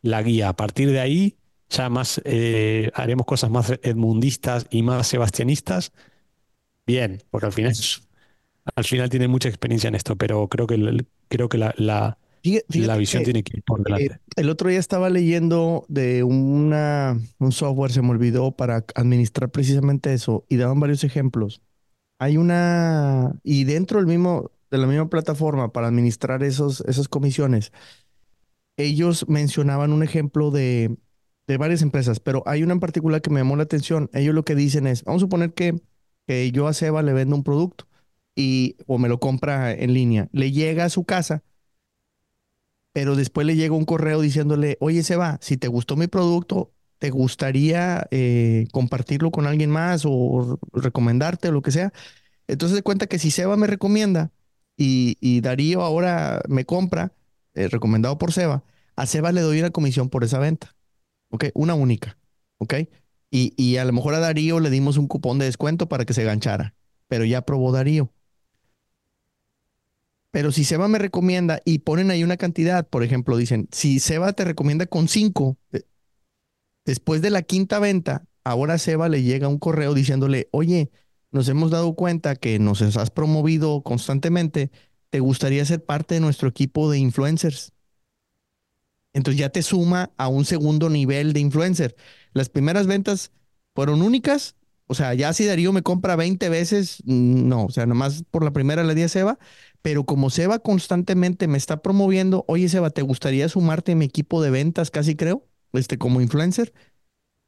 la 0.03 0.23
guía. 0.23 0.49
A 0.49 0.55
partir 0.57 0.91
de 0.91 0.99
ahí, 1.01 1.38
ya 1.69 1.89
más 1.89 2.21
eh, 2.25 2.91
haremos 2.95 3.25
cosas 3.27 3.51
más 3.51 3.71
edmundistas 3.83 4.67
y 4.71 4.83
más 4.83 5.07
sebastianistas. 5.07 5.93
Bien, 6.88 7.21
porque 7.31 7.47
al 7.47 7.53
final, 7.53 7.73
al 8.75 8.83
final 8.85 9.09
tiene 9.09 9.27
mucha 9.27 9.49
experiencia 9.49 9.88
en 9.89 9.95
esto, 9.95 10.15
pero 10.17 10.47
creo 10.49 10.67
que, 10.67 11.05
creo 11.29 11.49
que 11.49 11.57
la, 11.57 11.73
la- 11.77 12.17
Fíjate- 12.43 12.67
la 12.73 12.97
visión 12.97 13.23
tiene 13.23 13.43
que 13.43 13.57
ir 13.57 13.63
por 13.63 13.83
eh, 13.95 14.09
delante. 14.09 14.19
el 14.35 14.49
otro 14.49 14.69
día 14.69 14.79
estaba 14.79 15.09
leyendo 15.09 15.85
de 15.89 16.23
una, 16.23 17.19
un 17.39 17.51
software, 17.51 17.91
se 17.91 18.01
me 18.01 18.11
olvidó, 18.11 18.51
para 18.55 18.85
administrar 18.95 19.51
precisamente 19.51 20.13
eso, 20.13 20.45
y 20.49 20.57
daban 20.57 20.79
varios 20.79 21.03
ejemplos. 21.03 21.61
Hay 22.19 22.38
una, 22.38 23.33
y 23.43 23.65
dentro 23.65 23.99
del 23.99 24.07
mismo, 24.07 24.51
de 24.72 24.78
la 24.78 24.88
misma 24.88 25.09
plataforma 25.09 25.72
para 25.72 25.88
administrar 25.88 26.43
esos, 26.43 26.82
esas 26.82 27.07
comisiones, 27.07 27.72
ellos 28.78 29.28
mencionaban 29.28 29.91
un 29.91 30.03
ejemplo 30.03 30.51
de, 30.51 30.97
de 31.47 31.57
varias 31.57 31.82
empresas, 31.82 32.20
pero 32.20 32.43
hay 32.45 32.63
una 32.63 32.74
en 32.74 32.80
particular 32.80 33.22
que 33.22 33.30
me 33.30 33.39
llamó 33.39 33.55
la 33.55 33.63
atención. 33.63 34.09
Ellos 34.13 34.36
lo 34.36 34.43
que 34.43 34.55
dicen 34.55 34.88
es, 34.88 35.03
vamos 35.03 35.22
a 35.22 35.26
suponer 35.26 35.53
que, 35.53 35.82
que 36.28 36.51
yo 36.51 36.68
a 36.68 36.74
Seba 36.74 37.01
le 37.01 37.13
vendo 37.13 37.36
un 37.36 37.43
producto 37.43 37.88
y, 38.36 38.78
o 38.86 38.97
me 38.99 39.09
lo 39.09 39.20
compra 39.20 39.72
en 39.74 39.93
línea, 39.93 40.30
le 40.32 40.51
llega 40.51 40.86
a 40.86 40.89
su 40.89 41.05
casa, 41.05 41.43
pero 42.93 43.15
después 43.15 43.45
le 43.47 43.55
llega 43.55 43.76
un 43.76 43.86
correo 43.86 44.22
diciéndole, 44.22 44.78
oye 44.80 45.03
Seba, 45.03 45.38
si 45.41 45.57
te 45.57 45.68
gustó 45.68 45.95
mi 45.95 46.07
producto, 46.07 46.72
¿te 46.99 47.09
gustaría 47.11 48.07
eh, 48.11 48.68
compartirlo 48.72 49.32
con 49.32 49.45
alguien 49.47 49.70
más 49.70 50.03
o 50.05 50.59
recomendarte 50.74 51.49
o 51.49 51.51
lo 51.51 51.61
que 51.61 51.72
sea? 51.72 51.93
Entonces 52.47 52.76
de 52.76 52.84
cuenta 52.84 53.07
que 53.07 53.20
si 53.20 53.32
Seba 53.32 53.57
me 53.57 53.68
recomienda 53.68 54.32
y, 54.78 55.41
Darío 55.41 55.82
ahora 55.82 56.41
me 56.47 56.65
compra, 56.65 57.11
eh, 57.55 57.67
recomendado 57.67 58.17
por 58.17 58.32
Seba, 58.32 58.63
a 58.95 59.05
Seba 59.05 59.32
le 59.32 59.41
doy 59.41 59.59
una 59.59 59.71
comisión 59.71 60.09
por 60.09 60.23
esa 60.23 60.39
venta, 60.39 60.75
¿ok? 61.30 61.45
Una 61.55 61.73
única, 61.73 62.17
¿ok? 62.59 62.75
Y, 63.32 63.53
y 63.57 63.78
a 63.78 63.86
lo 63.86 63.93
mejor 63.93 64.13
a 64.13 64.19
Darío 64.19 64.59
le 64.59 64.69
dimos 64.69 64.97
un 64.97 65.07
cupón 65.07 65.39
de 65.39 65.45
descuento 65.45 65.89
para 65.89 66.05
que 66.05 66.13
se 66.13 66.23
ganchara, 66.23 66.75
pero 67.07 67.25
ya 67.25 67.41
probó 67.41 67.71
Darío. 67.71 68.11
Pero 70.32 70.51
si 70.51 70.63
Seba 70.63 70.88
me 70.88 70.99
recomienda 70.99 71.61
y 71.65 71.80
ponen 71.80 72.11
ahí 72.11 72.23
una 72.23 72.38
cantidad, 72.38 72.88
por 72.88 73.03
ejemplo, 73.03 73.38
dicen, 73.38 73.67
si 73.71 73.99
Seba 73.99 74.34
te 74.34 74.45
recomienda 74.45 74.86
con 74.86 75.07
cinco, 75.07 75.57
eh, 75.71 75.82
después 76.86 77.21
de 77.21 77.32
la 77.32 77.41
quinta 77.41 77.80
venta, 77.80 78.25
ahora 78.43 78.75
a 78.75 78.78
Seba 78.78 79.09
le 79.09 79.23
llega 79.23 79.47
un 79.47 79.57
correo 79.57 79.93
diciéndole, 79.93 80.47
oye, 80.51 80.91
nos 81.38 81.49
hemos 81.49 81.69
dado 81.69 81.93
cuenta 81.93 82.35
que 82.35 82.57
nos 82.57 82.81
has 82.81 83.11
promovido 83.11 83.83
constantemente, 83.83 84.71
¿te 85.11 85.19
gustaría 85.19 85.63
ser 85.65 85.85
parte 85.85 86.15
de 86.15 86.19
nuestro 86.19 86.49
equipo 86.49 86.89
de 86.89 86.97
influencers? 86.97 87.73
Entonces 89.13 89.39
ya 89.39 89.49
te 89.49 89.61
suma 89.61 90.09
a 90.17 90.29
un 90.29 90.45
segundo 90.45 90.89
nivel 90.89 91.33
de 91.33 91.39
influencer. 91.39 91.95
Las 92.33 92.49
primeras 92.49 92.88
ventas 92.88 93.31
fueron 93.75 94.01
únicas, 94.01 94.55
o 94.88 94.95
sea, 94.95 95.13
ya 95.13 95.31
si 95.31 95.45
Darío 95.45 95.71
me 95.73 95.83
compra 95.83 96.15
20 96.15 96.49
veces, 96.49 97.03
mm, 97.05 97.47
no, 97.47 97.65
o 97.65 97.69
sea, 97.69 97.85
nomás 97.85 98.23
por 98.31 98.43
la 98.43 98.51
primera 98.51 98.83
le 98.83 98.95
di 98.95 99.03
a 99.03 99.07
Seba, 99.07 99.38
pero 99.83 100.05
como 100.05 100.31
Seba 100.31 100.57
constantemente 100.57 101.47
me 101.47 101.59
está 101.59 101.83
promoviendo, 101.83 102.45
oye 102.47 102.67
Seba, 102.67 102.89
¿te 102.89 103.03
gustaría 103.03 103.47
sumarte 103.47 103.91
a 103.91 103.95
mi 103.95 104.05
equipo 104.05 104.41
de 104.41 104.49
ventas 104.49 104.89
casi 104.89 105.15
creo? 105.15 105.45
Este, 105.71 105.99
como 105.99 106.19
influencer 106.19 106.73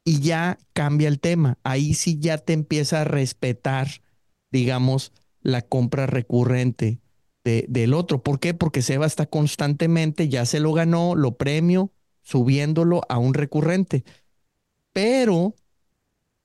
y 0.04 0.20
ya 0.20 0.58
cambia 0.72 1.08
el 1.08 1.20
tema. 1.20 1.58
Ahí 1.62 1.94
sí 1.94 2.18
ya 2.18 2.38
te 2.38 2.52
empieza 2.52 3.02
a 3.02 3.04
respetar, 3.04 3.88
digamos, 4.50 5.12
la 5.42 5.62
compra 5.62 6.06
recurrente 6.06 7.00
de- 7.44 7.66
del 7.68 7.94
otro. 7.94 8.22
¿Por 8.22 8.40
qué? 8.40 8.54
Porque 8.54 8.82
Seba 8.82 9.06
está 9.06 9.26
constantemente, 9.26 10.28
ya 10.28 10.46
se 10.46 10.60
lo 10.60 10.72
ganó, 10.72 11.14
lo 11.16 11.36
premio, 11.36 11.92
subiéndolo 12.22 13.02
a 13.08 13.18
un 13.18 13.34
recurrente. 13.34 14.04
Pero 14.92 15.54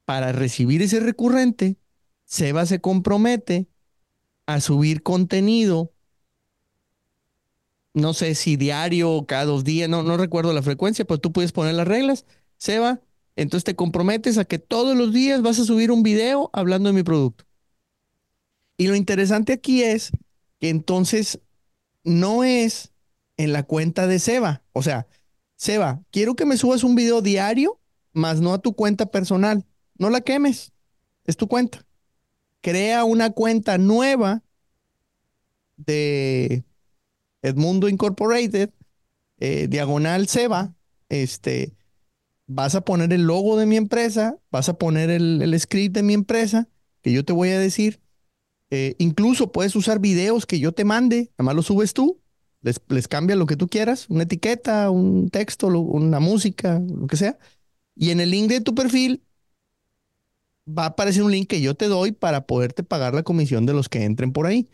para 0.05 0.31
recibir 0.31 0.81
ese 0.81 0.99
recurrente, 0.99 1.77
Seba 2.25 2.65
se 2.65 2.81
compromete 2.81 3.67
a 4.47 4.61
subir 4.61 5.03
contenido, 5.03 5.93
no 7.93 8.13
sé 8.13 8.35
si 8.35 8.57
diario 8.57 9.11
o 9.11 9.25
cada 9.25 9.45
dos 9.45 9.63
días, 9.63 9.89
no, 9.89 10.03
no 10.03 10.17
recuerdo 10.17 10.53
la 10.53 10.61
frecuencia, 10.63 11.05
pero 11.05 11.19
tú 11.19 11.31
puedes 11.31 11.51
poner 11.51 11.75
las 11.75 11.87
reglas. 11.87 12.25
Seba, 12.57 13.01
entonces 13.35 13.63
te 13.63 13.75
comprometes 13.75 14.37
a 14.37 14.45
que 14.45 14.59
todos 14.59 14.95
los 14.95 15.13
días 15.13 15.41
vas 15.41 15.59
a 15.59 15.65
subir 15.65 15.91
un 15.91 16.03
video 16.03 16.49
hablando 16.53 16.89
de 16.89 16.95
mi 16.95 17.03
producto. 17.03 17.45
Y 18.77 18.87
lo 18.87 18.95
interesante 18.95 19.53
aquí 19.53 19.83
es 19.83 20.11
que 20.59 20.69
entonces 20.69 21.39
no 22.03 22.43
es 22.43 22.91
en 23.37 23.53
la 23.53 23.63
cuenta 23.63 24.07
de 24.07 24.19
Seba. 24.19 24.63
O 24.73 24.83
sea, 24.83 25.07
Seba, 25.55 26.01
quiero 26.11 26.35
que 26.35 26.45
me 26.45 26.57
subas 26.57 26.83
un 26.83 26.95
video 26.95 27.21
diario, 27.21 27.79
más 28.13 28.41
no 28.41 28.53
a 28.53 28.59
tu 28.59 28.73
cuenta 28.75 29.07
personal. 29.07 29.65
No 29.97 30.09
la 30.09 30.21
quemes, 30.21 30.73
es 31.25 31.37
tu 31.37 31.47
cuenta. 31.47 31.85
Crea 32.61 33.03
una 33.03 33.31
cuenta 33.31 33.77
nueva 33.77 34.43
de 35.77 36.63
Edmundo 37.41 37.89
Incorporated, 37.89 38.71
eh, 39.39 39.67
diagonal 39.67 40.27
Seba, 40.27 40.73
este, 41.09 41.73
vas 42.47 42.75
a 42.75 42.81
poner 42.81 43.11
el 43.13 43.23
logo 43.23 43.57
de 43.57 43.65
mi 43.65 43.77
empresa, 43.77 44.37
vas 44.51 44.69
a 44.69 44.77
poner 44.77 45.09
el, 45.09 45.41
el 45.41 45.59
script 45.59 45.95
de 45.95 46.03
mi 46.03 46.13
empresa, 46.13 46.67
que 47.01 47.11
yo 47.11 47.25
te 47.25 47.33
voy 47.33 47.49
a 47.49 47.59
decir. 47.59 47.99
Eh, 48.71 48.95
incluso 48.97 49.51
puedes 49.51 49.75
usar 49.75 49.99
videos 49.99 50.45
que 50.45 50.59
yo 50.59 50.71
te 50.71 50.85
mande, 50.85 51.31
nada 51.37 51.45
más 51.45 51.55
los 51.55 51.67
subes 51.67 51.93
tú, 51.93 52.19
les, 52.61 52.81
les 52.89 53.07
cambias 53.07 53.37
lo 53.37 53.45
que 53.45 53.55
tú 53.55 53.67
quieras, 53.67 54.07
una 54.09 54.23
etiqueta, 54.23 54.89
un 54.89 55.29
texto, 55.29 55.67
una 55.67 56.19
música, 56.19 56.79
lo 56.79 57.07
que 57.07 57.17
sea. 57.17 57.37
Y 57.95 58.09
en 58.09 58.19
el 58.19 58.31
link 58.31 58.49
de 58.49 58.61
tu 58.61 58.73
perfil 58.73 59.23
va 60.67 60.83
a 60.83 60.87
aparecer 60.87 61.23
un 61.23 61.31
link 61.31 61.47
que 61.47 61.61
yo 61.61 61.75
te 61.75 61.87
doy 61.87 62.11
para 62.11 62.47
poderte 62.47 62.83
pagar 62.83 63.13
la 63.13 63.23
comisión 63.23 63.65
de 63.65 63.73
los 63.73 63.87
que 63.87 64.03
entren 64.03 64.33
por 64.33 64.47
ahí. 64.47 64.67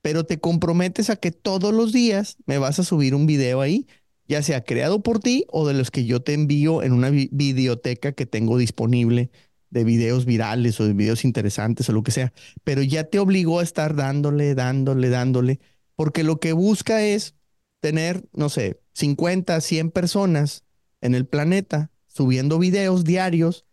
Pero 0.00 0.24
te 0.24 0.40
comprometes 0.40 1.10
a 1.10 1.16
que 1.16 1.30
todos 1.32 1.72
los 1.72 1.92
días 1.92 2.36
me 2.46 2.58
vas 2.58 2.78
a 2.78 2.84
subir 2.84 3.14
un 3.14 3.26
video 3.26 3.60
ahí, 3.60 3.86
ya 4.28 4.42
sea 4.42 4.62
creado 4.64 5.02
por 5.02 5.18
ti 5.20 5.44
o 5.50 5.66
de 5.66 5.74
los 5.74 5.90
que 5.90 6.04
yo 6.06 6.22
te 6.22 6.34
envío 6.34 6.82
en 6.82 6.92
una 6.92 7.10
vi- 7.10 7.28
videoteca 7.32 8.12
que 8.12 8.26
tengo 8.26 8.58
disponible 8.58 9.30
de 9.70 9.84
videos 9.84 10.24
virales 10.24 10.80
o 10.80 10.86
de 10.86 10.92
videos 10.92 11.24
interesantes 11.24 11.88
o 11.88 11.92
lo 11.92 12.02
que 12.02 12.12
sea. 12.12 12.32
Pero 12.62 12.82
ya 12.82 13.04
te 13.04 13.18
obligó 13.18 13.60
a 13.60 13.62
estar 13.62 13.96
dándole, 13.96 14.54
dándole, 14.54 15.08
dándole, 15.10 15.60
porque 15.96 16.22
lo 16.24 16.38
que 16.40 16.52
busca 16.52 17.02
es 17.02 17.34
tener, 17.80 18.24
no 18.32 18.48
sé, 18.48 18.80
50, 18.94 19.60
100 19.60 19.90
personas 19.90 20.64
en 21.00 21.14
el 21.14 21.26
planeta 21.26 21.90
subiendo 22.06 22.58
videos 22.58 23.04
diarios 23.04 23.66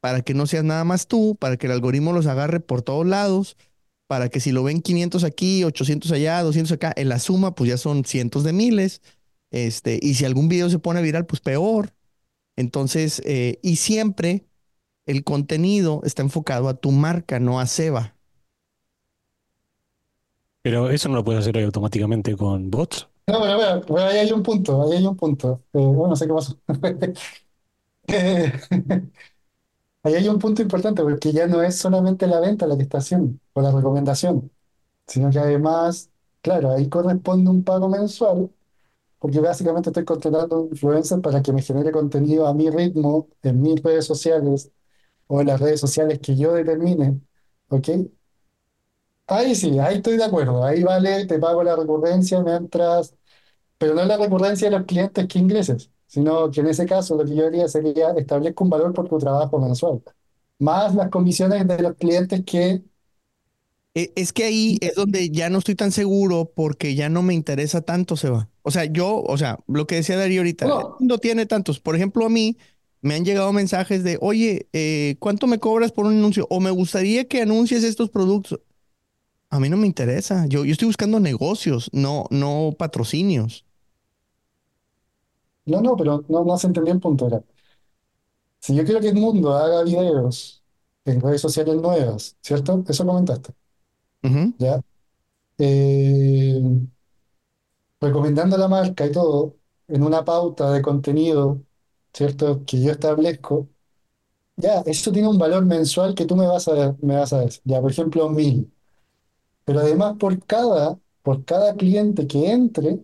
para 0.00 0.22
que 0.22 0.34
no 0.34 0.46
seas 0.46 0.64
nada 0.64 0.84
más 0.84 1.06
tú, 1.08 1.36
para 1.40 1.56
que 1.56 1.66
el 1.66 1.72
algoritmo 1.72 2.12
los 2.12 2.26
agarre 2.26 2.60
por 2.60 2.82
todos 2.82 3.06
lados, 3.06 3.56
para 4.06 4.28
que 4.28 4.40
si 4.40 4.52
lo 4.52 4.62
ven 4.62 4.82
500 4.82 5.24
aquí, 5.24 5.64
800 5.64 6.12
allá, 6.12 6.42
200 6.42 6.72
acá, 6.72 6.92
en 6.96 7.08
la 7.08 7.18
suma 7.18 7.54
pues 7.54 7.70
ya 7.70 7.78
son 7.78 8.04
cientos 8.04 8.44
de 8.44 8.52
miles. 8.52 9.00
Este, 9.54 10.00
y 10.02 10.14
si 10.14 10.24
algún 10.24 10.48
video 10.48 10.68
se 10.68 10.80
pone 10.80 11.00
viral, 11.00 11.26
pues 11.26 11.40
peor. 11.40 11.94
Entonces, 12.56 13.22
eh, 13.24 13.60
y 13.62 13.76
siempre 13.76 14.46
el 15.06 15.22
contenido 15.22 16.00
está 16.04 16.22
enfocado 16.22 16.68
a 16.68 16.74
tu 16.74 16.90
marca, 16.90 17.38
no 17.38 17.60
a 17.60 17.66
Seba. 17.66 18.16
Pero 20.62 20.90
eso 20.90 21.08
no 21.08 21.14
lo 21.14 21.24
puedes 21.24 21.42
hacer 21.42 21.62
automáticamente 21.62 22.36
con 22.36 22.68
bots. 22.68 23.08
No, 23.28 23.40
pero, 23.40 23.58
pero, 23.58 23.80
pero 23.86 23.98
ahí 24.00 24.18
hay 24.18 24.32
un 24.32 24.42
punto, 24.42 24.82
ahí 24.82 24.98
hay 24.98 25.06
un 25.06 25.16
punto. 25.16 25.62
Eh, 25.72 25.78
bueno, 25.78 26.08
no 26.08 26.16
sé 26.16 26.26
qué 26.26 26.32
pasó. 26.32 26.58
Eh, 28.08 28.52
ahí 30.02 30.14
hay 30.14 30.28
un 30.28 30.38
punto 30.38 30.62
importante 30.62 31.02
porque 31.02 31.32
ya 31.32 31.46
no 31.46 31.62
es 31.62 31.76
solamente 31.76 32.26
la 32.26 32.40
venta 32.40 32.66
la 32.66 32.76
que 32.76 32.82
está 32.84 32.98
haciendo 32.98 33.38
o 33.54 33.62
la 33.62 33.70
recomendación, 33.72 34.50
sino 35.06 35.30
que 35.30 35.38
además, 35.40 36.10
claro, 36.42 36.72
ahí 36.72 36.88
corresponde 36.88 37.50
un 37.50 37.64
pago 37.64 37.88
mensual 37.90 38.50
porque 39.24 39.40
básicamente 39.40 39.88
estoy 39.90 40.04
contratando 40.04 40.56
a 40.56 40.60
un 40.60 40.68
influencer 40.72 41.20
para 41.22 41.42
que 41.42 41.52
me 41.52 41.62
genere 41.62 41.92
contenido 41.92 42.46
a 42.46 42.52
mi 42.54 42.68
ritmo 42.70 43.28
en 43.42 43.62
mis 43.62 43.82
redes 43.82 44.04
sociales 44.06 44.70
o 45.28 45.40
en 45.40 45.48
las 45.48 45.60
redes 45.60 45.80
sociales 45.80 46.20
que 46.20 46.36
yo 46.36 46.52
determine, 46.54 47.20
¿ok? 47.68 47.88
Ahí 49.26 49.54
sí, 49.54 49.78
ahí 49.78 49.96
estoy 49.96 50.18
de 50.18 50.24
acuerdo, 50.24 50.62
ahí 50.64 50.82
vale, 50.82 51.24
te 51.26 51.38
pago 51.38 51.62
la 51.64 51.74
recurrencia 51.76 52.42
mientras 52.42 53.14
pero 53.78 53.94
no 53.94 54.04
la 54.06 54.16
recurrencia 54.18 54.70
de 54.70 54.78
los 54.78 54.86
clientes 54.86 55.26
que 55.28 55.38
ingreses, 55.40 55.90
sino 56.06 56.50
que 56.50 56.60
en 56.62 56.68
ese 56.68 56.86
caso 56.86 57.16
lo 57.16 57.24
que 57.24 57.36
yo 57.36 57.46
haría 57.46 57.68
sería 57.68 58.10
establezco 58.12 58.64
un 58.64 58.70
valor 58.70 58.92
por 58.94 59.08
tu 59.08 59.18
trabajo 59.18 59.58
mensual, 59.60 60.02
más 60.58 60.94
las 60.94 61.10
comisiones 61.10 61.66
de 61.68 61.82
los 61.82 61.94
clientes 61.96 62.42
que, 62.46 62.84
Es 63.94 64.32
que 64.32 64.44
ahí 64.44 64.78
es 64.80 64.96
donde 64.96 65.30
ya 65.30 65.50
no 65.50 65.58
estoy 65.58 65.76
tan 65.76 65.92
seguro 65.92 66.50
porque 66.54 66.96
ya 66.96 67.08
no 67.08 67.22
me 67.22 67.32
interesa 67.32 67.80
tanto, 67.80 68.16
Seba. 68.16 68.48
O 68.62 68.72
sea, 68.72 68.86
yo, 68.86 69.22
o 69.22 69.38
sea, 69.38 69.60
lo 69.68 69.86
que 69.86 69.94
decía 69.96 70.16
Darío 70.16 70.40
ahorita, 70.40 70.66
no, 70.66 70.96
mundo 70.98 71.18
tiene 71.18 71.46
tantos. 71.46 71.78
Por 71.78 71.94
ejemplo, 71.94 72.26
a 72.26 72.28
mí 72.28 72.56
me 73.02 73.14
han 73.14 73.24
llegado 73.24 73.52
mensajes 73.52 74.02
de, 74.02 74.18
oye, 74.20 74.68
eh, 74.72 75.16
¿cuánto 75.20 75.46
me 75.46 75.60
cobras 75.60 75.92
por 75.92 76.06
un 76.06 76.14
anuncio? 76.18 76.46
O 76.50 76.58
me 76.60 76.72
gustaría 76.72 77.28
que 77.28 77.42
anuncies 77.42 77.84
estos 77.84 78.10
productos. 78.10 78.60
A 79.50 79.60
mí 79.60 79.68
no 79.68 79.76
me 79.76 79.86
interesa. 79.86 80.46
Yo, 80.48 80.64
yo 80.64 80.72
estoy 80.72 80.86
buscando 80.88 81.20
negocios, 81.20 81.88
no, 81.92 82.26
no 82.30 82.74
patrocinios. 82.78 83.64
no, 85.66 85.80
no, 85.82 85.96
pero 85.96 86.24
no, 86.28 86.44
no 86.44 86.56
se 86.58 86.66
entendió 86.66 86.92
el 86.94 87.00
punto, 87.00 87.26
era, 87.26 87.42
si 88.60 88.74
yo 88.74 88.84
quiero 88.84 89.00
que 89.00 89.08
el 89.08 89.14
mundo 89.16 89.52
haga 89.54 89.82
videos 89.84 90.62
en 91.04 91.20
redes 91.20 91.40
sociales 91.40 91.76
nuevas, 91.76 92.36
¿cierto? 92.42 92.84
Eso 92.88 93.06
comentaste, 93.06 93.52
¿ya? 94.58 94.80
Eh, 95.58 96.60
recomendando 98.00 98.56
la 98.56 98.68
marca 98.68 99.06
y 99.06 99.12
todo, 99.12 99.56
en 99.88 100.02
una 100.02 100.24
pauta 100.24 100.70
de 100.72 100.82
contenido, 100.82 101.62
¿cierto? 102.12 102.64
Que 102.66 102.80
yo 102.82 102.92
establezco, 102.92 103.68
ya, 104.56 104.82
eso 104.86 105.12
tiene 105.12 105.28
un 105.28 105.38
valor 105.38 105.66
mensual 105.66 106.14
que 106.14 106.26
tú 106.26 106.36
me 106.36 106.46
vas 106.48 106.68
a, 106.68 106.96
me 107.02 107.16
vas 107.16 107.34
a 107.34 107.46
ya, 107.64 107.82
por 107.82 107.92
ejemplo, 107.92 108.30
mil. 108.30 108.72
Pero 109.64 109.80
además 109.80 110.16
por 110.18 110.44
cada, 110.46 111.00
por 111.22 111.44
cada 111.46 111.76
cliente 111.76 112.26
que 112.28 112.50
entre 112.52 113.00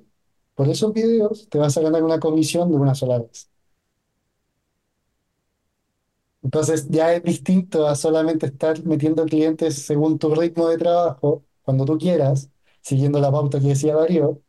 por 0.57 0.69
esos 0.71 0.95
videos, 0.95 1.49
te 1.51 1.59
vas 1.59 1.77
a 1.79 1.83
ganar 1.83 2.05
una 2.05 2.21
comisión 2.21 2.71
de 2.71 2.77
una 2.77 2.95
sola 2.97 3.21
vez. 3.21 3.50
Entonces 6.43 6.89
ya 6.89 7.13
es 7.15 7.23
distinto 7.23 7.87
a 7.87 7.95
solamente 7.97 8.47
estar 8.47 8.83
metiendo 8.87 9.25
clientes 9.27 9.83
según 9.85 10.19
tu 10.19 10.35
ritmo 10.35 10.69
de 10.69 10.79
trabajo, 10.79 11.45
cuando 11.63 11.85
tú 11.85 11.99
quieras, 11.99 12.51
siguiendo 12.83 13.21
la 13.21 13.31
pauta 13.31 13.61
que 13.61 13.69
decía 13.69 13.95
Darío, 13.97 14.43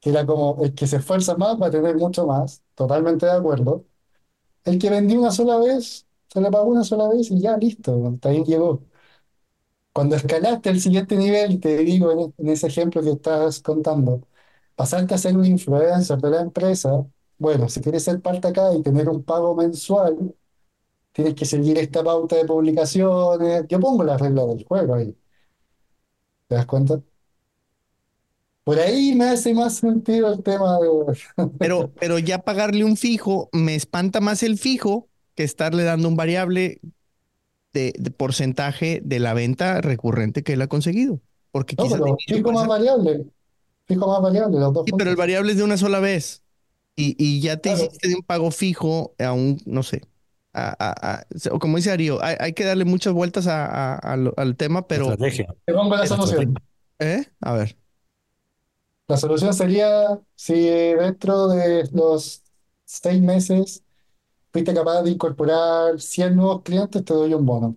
que 0.00 0.10
era 0.10 0.26
como 0.26 0.58
el 0.64 0.74
que 0.74 0.86
se 0.86 0.96
esfuerza 0.98 1.36
más 1.36 1.60
va 1.60 1.68
a 1.68 1.70
tener 1.72 1.96
mucho 1.96 2.26
más, 2.26 2.62
totalmente 2.74 3.26
de 3.26 3.32
acuerdo. 3.32 3.86
El 4.64 4.78
que 4.78 4.90
vendió 4.90 5.20
una 5.20 5.30
sola 5.32 5.58
vez, 5.58 6.06
se 6.28 6.40
le 6.40 6.50
pagó 6.50 6.66
una 6.70 6.84
sola 6.84 7.08
vez 7.08 7.30
y 7.30 7.40
ya 7.40 7.56
listo, 7.58 8.08
hasta 8.14 8.32
llegó. 8.32 8.82
Cuando 9.92 10.16
escalaste 10.16 10.70
al 10.70 10.80
siguiente 10.80 11.16
nivel, 11.16 11.60
te 11.60 11.78
digo 11.78 12.10
en, 12.12 12.34
en 12.36 12.48
ese 12.48 12.66
ejemplo 12.66 13.00
que 13.02 13.10
estás 13.10 13.60
contando, 13.60 14.26
pasaste 14.74 15.14
a 15.14 15.18
ser 15.18 15.36
un 15.36 15.44
influencer 15.46 16.18
de 16.18 16.30
la 16.30 16.40
empresa, 16.40 17.06
bueno, 17.38 17.68
si 17.68 17.80
quieres 17.80 18.02
ser 18.04 18.20
parte 18.20 18.48
acá 18.48 18.74
y 18.74 18.82
tener 18.82 19.08
un 19.08 19.22
pago 19.24 19.54
mensual, 19.54 20.34
tienes 21.14 21.34
que 21.36 21.46
seguir 21.46 21.78
esta 21.78 22.04
pauta 22.04 22.36
de 22.36 22.46
publicaciones. 22.46 23.66
Yo 23.68 23.80
pongo 23.80 24.04
las 24.04 24.20
reglas 24.20 24.48
del 24.48 24.64
juego 24.66 24.94
ahí, 24.96 25.16
¿te 26.48 26.54
das 26.56 26.66
cuenta? 26.66 27.02
Por 28.64 28.78
ahí 28.78 29.14
me 29.14 29.26
hace 29.30 29.54
más 29.54 29.76
sentido 29.76 30.32
el 30.32 30.42
tema 30.42 30.78
de... 30.80 30.88
Pero, 31.58 31.94
pero 31.98 32.18
ya 32.18 32.40
pagarle 32.40 32.84
un 32.84 32.96
fijo, 32.96 33.48
me 33.52 33.74
espanta 33.74 34.20
más 34.20 34.42
el 34.42 34.58
fijo 34.58 35.08
que 35.34 35.44
estarle 35.44 35.84
dando 35.84 36.08
un 36.08 36.16
variable 36.16 36.80
de, 37.72 37.94
de 37.98 38.10
porcentaje 38.12 39.02
de 39.04 39.20
la 39.20 39.34
venta 39.34 39.80
recurrente 39.82 40.42
que 40.44 40.54
él 40.54 40.62
ha 40.62 40.68
conseguido. 40.68 41.22
Porque 41.52 41.76
No, 41.76 41.88
pero 41.90 42.22
fijo 42.26 42.52
más 42.52 42.66
variable, 42.68 43.26
fijo 43.86 44.06
más 44.08 44.22
variable, 44.22 44.60
los 44.60 44.72
dos 44.74 44.86
Sí, 44.86 44.92
pero 44.92 45.10
el 45.10 45.16
variable 45.16 45.52
es 45.52 45.58
de 45.58 45.64
una 45.64 45.76
sola 45.76 46.00
vez. 46.00 46.42
Y, 46.96 47.16
y 47.18 47.40
ya 47.40 47.56
te 47.58 47.70
Claro, 47.70 47.88
hiciste 47.88 48.08
de 48.08 48.14
un 48.16 48.22
pago 48.22 48.50
fijo 48.50 49.14
a 49.18 49.32
un, 49.32 49.60
no 49.66 49.82
sé, 49.82 50.02
a, 50.54 50.74
a- 50.78 51.12
a- 51.14 51.24
o 51.52 51.58
como 51.58 51.76
dice 51.76 51.90
Darío, 51.90 52.22
hay, 52.22 52.36
hay 52.40 52.52
que 52.54 52.64
darle 52.64 52.84
muchas 52.84 53.12
vueltas 53.12 53.46
a- 53.46 53.66
a- 53.66 53.96
a 53.96 54.16
lo- 54.16 54.34
al 54.36 54.56
tema, 54.56 54.86
pero, 54.88 55.10
Estrategia. 55.10 55.46
te 55.64 55.72
pongo 55.74 55.96
la 55.96 56.06
solución. 56.06 56.54
¿eh? 57.00 57.26
A 57.40 57.52
ver. 57.54 57.76
La 59.08 59.16
solución 59.16 59.52
sería 59.52 60.18
si 60.34 60.54
dentro 60.54 61.48
de 61.48 61.88
los 61.92 62.42
seis 62.84 63.20
meses 63.20 63.82
fuiste 64.52 64.74
capaz 64.74 65.02
de 65.02 65.10
incorporar 65.12 66.00
100 66.00 66.36
nuevos 66.36 66.62
clientes, 66.62 67.04
te 67.04 67.14
doy 67.14 67.34
un 67.34 67.46
bono. 67.46 67.76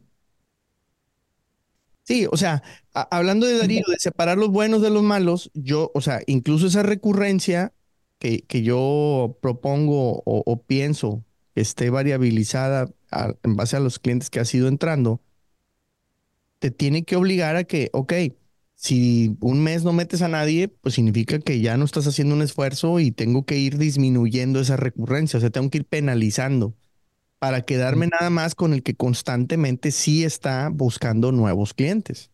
Sí, 2.04 2.26
o 2.32 2.38
sea, 2.38 2.64
a- 2.94 3.02
hablando 3.18 3.46
de 3.46 3.58
Darío, 3.58 3.84
de 3.88 4.00
separar 4.00 4.38
los 4.38 4.50
buenos 4.50 4.82
de 4.82 4.90
los 4.90 5.04
malos, 5.04 5.52
yo, 5.54 5.92
o 5.94 6.00
sea, 6.02 6.22
incluso 6.26 6.68
esa 6.68 6.82
recurrencia 6.84 7.74
que, 8.20 8.44
que 8.46 8.64
yo 8.64 9.38
propongo 9.42 10.20
o, 10.26 10.44
o 10.46 10.64
pienso 10.64 11.26
esté 11.62 11.90
variabilizada 11.90 12.90
a- 13.12 13.36
en 13.44 13.56
base 13.56 13.78
a 13.78 13.80
los 13.80 14.00
clientes 14.00 14.30
que 14.30 14.40
has 14.40 14.54
ido 14.54 14.68
entrando, 14.68 15.22
te 16.60 16.72
tiene 16.72 17.04
que 17.06 17.16
obligar 17.16 17.56
a 17.56 17.64
que, 17.66 17.90
ok, 17.94 18.14
si 18.76 19.36
un 19.42 19.64
mes 19.64 19.84
no 19.84 19.94
metes 19.94 20.22
a 20.22 20.28
nadie, 20.28 20.68
pues 20.68 20.96
significa 20.96 21.40
que 21.40 21.62
ya 21.62 21.78
no 21.78 21.86
estás 21.86 22.08
haciendo 22.08 22.36
un 22.36 22.42
esfuerzo 22.42 23.00
y 23.00 23.12
tengo 23.12 23.46
que 23.46 23.58
ir 23.58 23.78
disminuyendo 23.78 24.60
esa 24.60 24.78
recurrencia, 24.78 25.38
o 25.38 25.42
sea, 25.42 25.50
tengo 25.50 25.70
que 25.70 25.80
ir 25.80 25.86
penalizando 25.86 26.76
para 27.40 27.64
quedarme 27.64 28.08
nada 28.08 28.30
más 28.32 28.56
con 28.56 28.74
el 28.74 28.84
que 28.84 28.96
constantemente 28.96 29.92
sí 29.92 30.24
está 30.26 30.70
buscando 30.74 31.32
nuevos 31.34 31.74
clientes, 31.74 32.32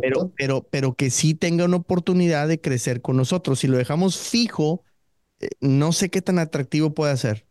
pero, 0.00 0.16
Exacto. 0.16 0.32
pero, 0.36 0.62
pero 0.70 0.94
que 0.96 1.10
sí 1.10 1.34
tenga 1.34 1.64
una 1.64 1.76
oportunidad 1.78 2.48
de 2.48 2.60
crecer 2.60 3.00
con 3.02 3.16
nosotros. 3.16 3.60
Si 3.60 3.68
lo 3.68 3.78
dejamos 3.78 4.18
fijo, 4.18 4.84
eh, 5.40 5.50
no 5.60 5.92
sé 5.92 6.10
qué 6.10 6.22
tan 6.22 6.40
atractivo 6.40 6.94
puede 6.94 7.16
ser. 7.18 7.46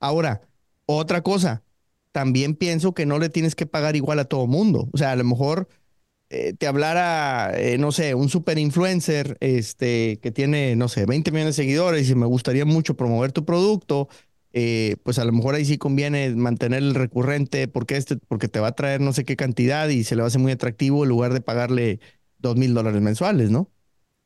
Ahora, 0.00 0.42
otra 0.86 1.22
cosa, 1.22 1.62
también 2.12 2.54
pienso 2.54 2.94
que 2.94 3.06
no 3.06 3.18
le 3.18 3.28
tienes 3.28 3.54
que 3.54 3.66
pagar 3.66 3.96
igual 3.96 4.18
a 4.18 4.24
todo 4.26 4.46
mundo. 4.46 4.88
O 4.92 4.98
sea, 4.98 5.12
a 5.12 5.16
lo 5.16 5.24
mejor 5.24 5.68
eh, 6.30 6.54
te 6.54 6.66
hablara, 6.66 7.52
eh, 7.58 7.78
no 7.78 7.92
sé, 7.92 8.14
un 8.14 8.28
super 8.28 8.58
influencer 8.58 9.36
este, 9.40 10.18
que 10.22 10.32
tiene, 10.32 10.76
no 10.76 10.88
sé, 10.88 11.06
20 11.06 11.30
millones 11.30 11.56
de 11.56 11.62
seguidores 11.62 12.10
y 12.10 12.14
me 12.16 12.26
gustaría 12.26 12.64
mucho 12.64 12.96
promover 12.96 13.32
tu 13.32 13.44
producto, 13.44 14.08
eh, 14.52 14.96
pues 15.04 15.18
a 15.18 15.24
lo 15.24 15.32
mejor 15.32 15.54
ahí 15.54 15.64
sí 15.64 15.78
conviene 15.78 16.34
mantener 16.34 16.82
el 16.82 16.94
recurrente 16.94 17.68
porque, 17.68 17.96
este, 17.96 18.16
porque 18.16 18.48
te 18.48 18.60
va 18.60 18.68
a 18.68 18.74
traer 18.74 19.00
no 19.00 19.12
sé 19.12 19.24
qué 19.24 19.36
cantidad 19.36 19.88
y 19.88 20.04
se 20.04 20.16
le 20.16 20.22
va 20.22 20.26
a 20.26 20.28
hacer 20.28 20.40
muy 20.40 20.52
atractivo 20.52 21.04
en 21.04 21.10
lugar 21.10 21.32
de 21.34 21.40
pagarle 21.42 22.00
dos 22.38 22.56
mil 22.56 22.74
dólares 22.74 23.02
mensuales, 23.02 23.50
¿no? 23.50 23.70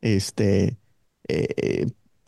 Este, 0.02 0.78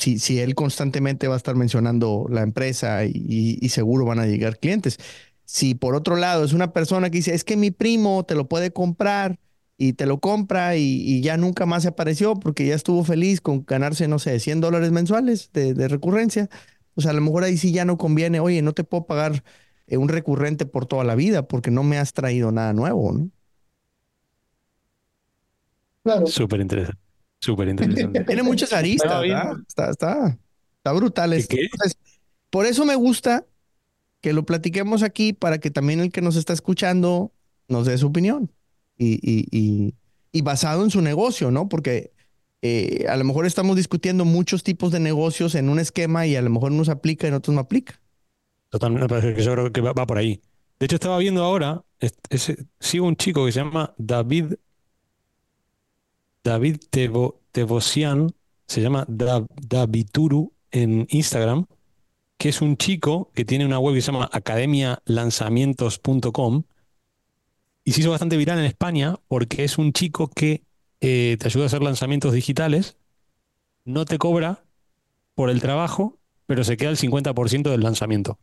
si, 0.02 0.18
si 0.18 0.40
él 0.40 0.54
constantemente 0.54 1.28
va 1.28 1.34
a 1.34 1.36
estar 1.36 1.54
mencionando 1.56 2.26
la 2.30 2.42
empresa 2.42 3.04
y, 3.04 3.58
y 3.60 3.68
seguro 3.70 4.04
van 4.04 4.18
a 4.18 4.26
llegar 4.26 4.58
clientes. 4.58 4.98
Si 5.44 5.74
por 5.74 5.94
otro 5.94 6.16
lado 6.16 6.44
es 6.44 6.52
una 6.52 6.72
persona 6.72 7.10
que 7.10 7.18
dice, 7.18 7.34
es 7.34 7.44
que 7.44 7.56
mi 7.56 7.70
primo 7.70 8.24
te 8.24 8.34
lo 8.34 8.48
puede 8.48 8.72
comprar 8.72 9.38
y 9.76 9.94
te 9.94 10.06
lo 10.06 10.20
compra 10.20 10.76
y, 10.76 11.20
ya 11.22 11.36
nunca 11.36 11.66
más 11.66 11.82
se 11.82 11.88
apareció 11.88 12.36
porque 12.36 12.66
ya 12.66 12.74
estuvo 12.74 13.02
feliz 13.04 13.40
con 13.40 13.64
ganarse, 13.64 14.06
no 14.06 14.20
sé, 14.20 14.38
100 14.38 14.60
dólares 14.60 14.92
mensuales 14.92 15.50
de, 15.52 15.88
recurrencia, 15.88 16.48
pues 16.94 17.06
a 17.06 17.12
lo 17.12 17.20
mejor 17.20 17.44
ahí 17.44 17.56
sí 17.56 17.72
ya 17.72 17.84
no 17.84 17.98
conviene, 17.98 18.38
oye, 18.38 18.62
no 18.62 18.74
te 18.74 18.84
puedo 18.84 19.06
pagar 19.06 19.42
eh, 19.88 19.96
un 19.96 20.08
recurrente 20.08 20.66
por 20.66 20.86
toda 20.86 21.02
la 21.02 21.16
vida 21.16 21.48
porque 21.48 21.72
no 21.72 21.82
me 21.82 21.98
has 21.98 22.12
traído 22.12 22.52
nada 22.52 22.72
nuevo, 22.72 23.12
¿no? 23.12 23.30
Claro. 26.04 26.26
Súper 26.26 26.60
interesante. 26.60 27.01
Súper 27.42 27.68
interesante. 27.68 28.24
Tiene 28.26 28.42
muchas 28.44 28.72
aristas, 28.72 29.24
Está, 29.66 29.90
está, 29.90 30.38
está 30.76 30.92
brutal. 30.92 31.34
por 32.50 32.66
eso 32.66 32.86
me 32.86 32.94
gusta 32.94 33.44
que 34.20 34.32
lo 34.32 34.46
platiquemos 34.46 35.02
aquí 35.02 35.32
para 35.32 35.58
que 35.58 35.70
también 35.72 35.98
el 35.98 36.12
que 36.12 36.22
nos 36.22 36.36
está 36.36 36.52
escuchando 36.52 37.32
nos 37.66 37.86
dé 37.86 37.98
su 37.98 38.06
opinión 38.06 38.52
y, 38.96 39.92
basado 40.42 40.84
en 40.84 40.90
su 40.90 41.02
negocio, 41.02 41.50
¿no? 41.50 41.68
Porque 41.68 42.12
eh, 42.62 43.06
a 43.08 43.16
lo 43.16 43.24
mejor 43.24 43.44
estamos 43.44 43.76
discutiendo 43.76 44.24
muchos 44.24 44.62
tipos 44.62 44.92
de 44.92 45.00
negocios 45.00 45.56
en 45.56 45.68
un 45.68 45.80
esquema 45.80 46.28
y 46.28 46.36
a 46.36 46.42
lo 46.42 46.50
mejor 46.50 46.70
unos 46.70 46.88
aplica 46.88 47.26
y 47.26 47.28
en 47.28 47.34
otros 47.34 47.54
no 47.56 47.60
aplica. 47.60 48.00
Totalmente, 48.70 49.42
yo 49.42 49.52
creo 49.52 49.72
que 49.72 49.80
va, 49.80 50.06
por 50.06 50.16
ahí. 50.16 50.40
De 50.78 50.86
hecho, 50.86 50.94
estaba 50.94 51.18
viendo 51.18 51.42
ahora, 51.42 51.82
sigo 52.78 53.06
un 53.06 53.16
chico 53.16 53.44
que 53.44 53.52
se 53.52 53.58
llama 53.58 53.92
David, 53.98 54.54
David 56.44 56.78
Tevosian, 57.52 58.34
se 58.66 58.80
llama 58.80 59.06
Daviduru 59.08 60.52
en 60.70 61.06
Instagram, 61.10 61.66
que 62.38 62.48
es 62.48 62.62
un 62.62 62.76
chico 62.76 63.30
que 63.34 63.44
tiene 63.44 63.66
una 63.66 63.78
web 63.78 63.94
que 63.94 64.00
se 64.00 64.10
llama 64.10 64.28
academialanzamientos.com 64.32 66.64
y 67.84 67.92
se 67.92 68.00
hizo 68.00 68.10
bastante 68.10 68.36
viral 68.36 68.58
en 68.58 68.64
España 68.64 69.16
porque 69.28 69.64
es 69.64 69.78
un 69.78 69.92
chico 69.92 70.28
que 70.28 70.62
eh, 71.00 71.36
te 71.38 71.46
ayuda 71.46 71.64
a 71.64 71.66
hacer 71.66 71.82
lanzamientos 71.82 72.32
digitales, 72.32 72.96
no 73.84 74.04
te 74.04 74.18
cobra 74.18 74.64
por 75.34 75.50
el 75.50 75.60
trabajo, 75.60 76.18
pero 76.46 76.64
se 76.64 76.76
queda 76.76 76.90
el 76.90 76.96
50% 76.96 77.70
del 77.70 77.80
lanzamiento. 77.80 78.38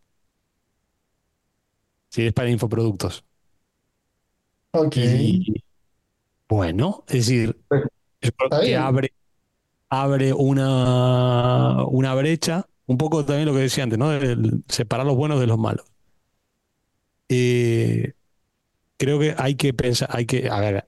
Si 2.10 2.26
es 2.26 2.34
para 2.34 2.50
infoproductos. 2.50 3.24
Ok. 4.72 4.98
bueno, 6.48 7.04
es 7.08 7.28
decir, 7.28 7.58
que 8.20 8.76
abre, 8.76 9.14
abre 9.90 10.34
una, 10.34 11.86
una 11.86 12.16
brecha, 12.16 12.68
un 12.86 12.98
poco 12.98 13.26
también 13.26 13.48
lo 13.48 13.54
que 13.54 13.62
decía 13.62 13.84
antes, 13.84 14.00
¿no? 14.00 14.12
Separar 14.68 15.06
los 15.06 15.16
buenos 15.16 15.40
de 15.40 15.48
los 15.48 15.58
malos. 15.58 15.86
Eh, 17.30 18.14
creo 18.98 19.20
que 19.20 19.36
hay 19.38 19.56
que 19.56 19.74
pensar, 19.74 20.10
hay 20.12 20.26
que, 20.26 20.50
a 20.50 20.60
ver, 20.60 20.88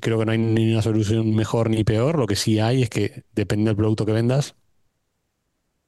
creo 0.00 0.18
que 0.18 0.26
no 0.26 0.32
hay 0.32 0.38
ni 0.38 0.72
una 0.72 0.82
solución 0.82 1.34
mejor 1.34 1.70
ni 1.70 1.84
peor. 1.84 2.18
Lo 2.18 2.26
que 2.26 2.36
sí 2.36 2.58
hay 2.60 2.82
es 2.82 2.90
que, 2.90 3.24
depende 3.34 3.70
del 3.70 3.76
producto 3.76 4.06
que 4.06 4.12
vendas, 4.12 4.54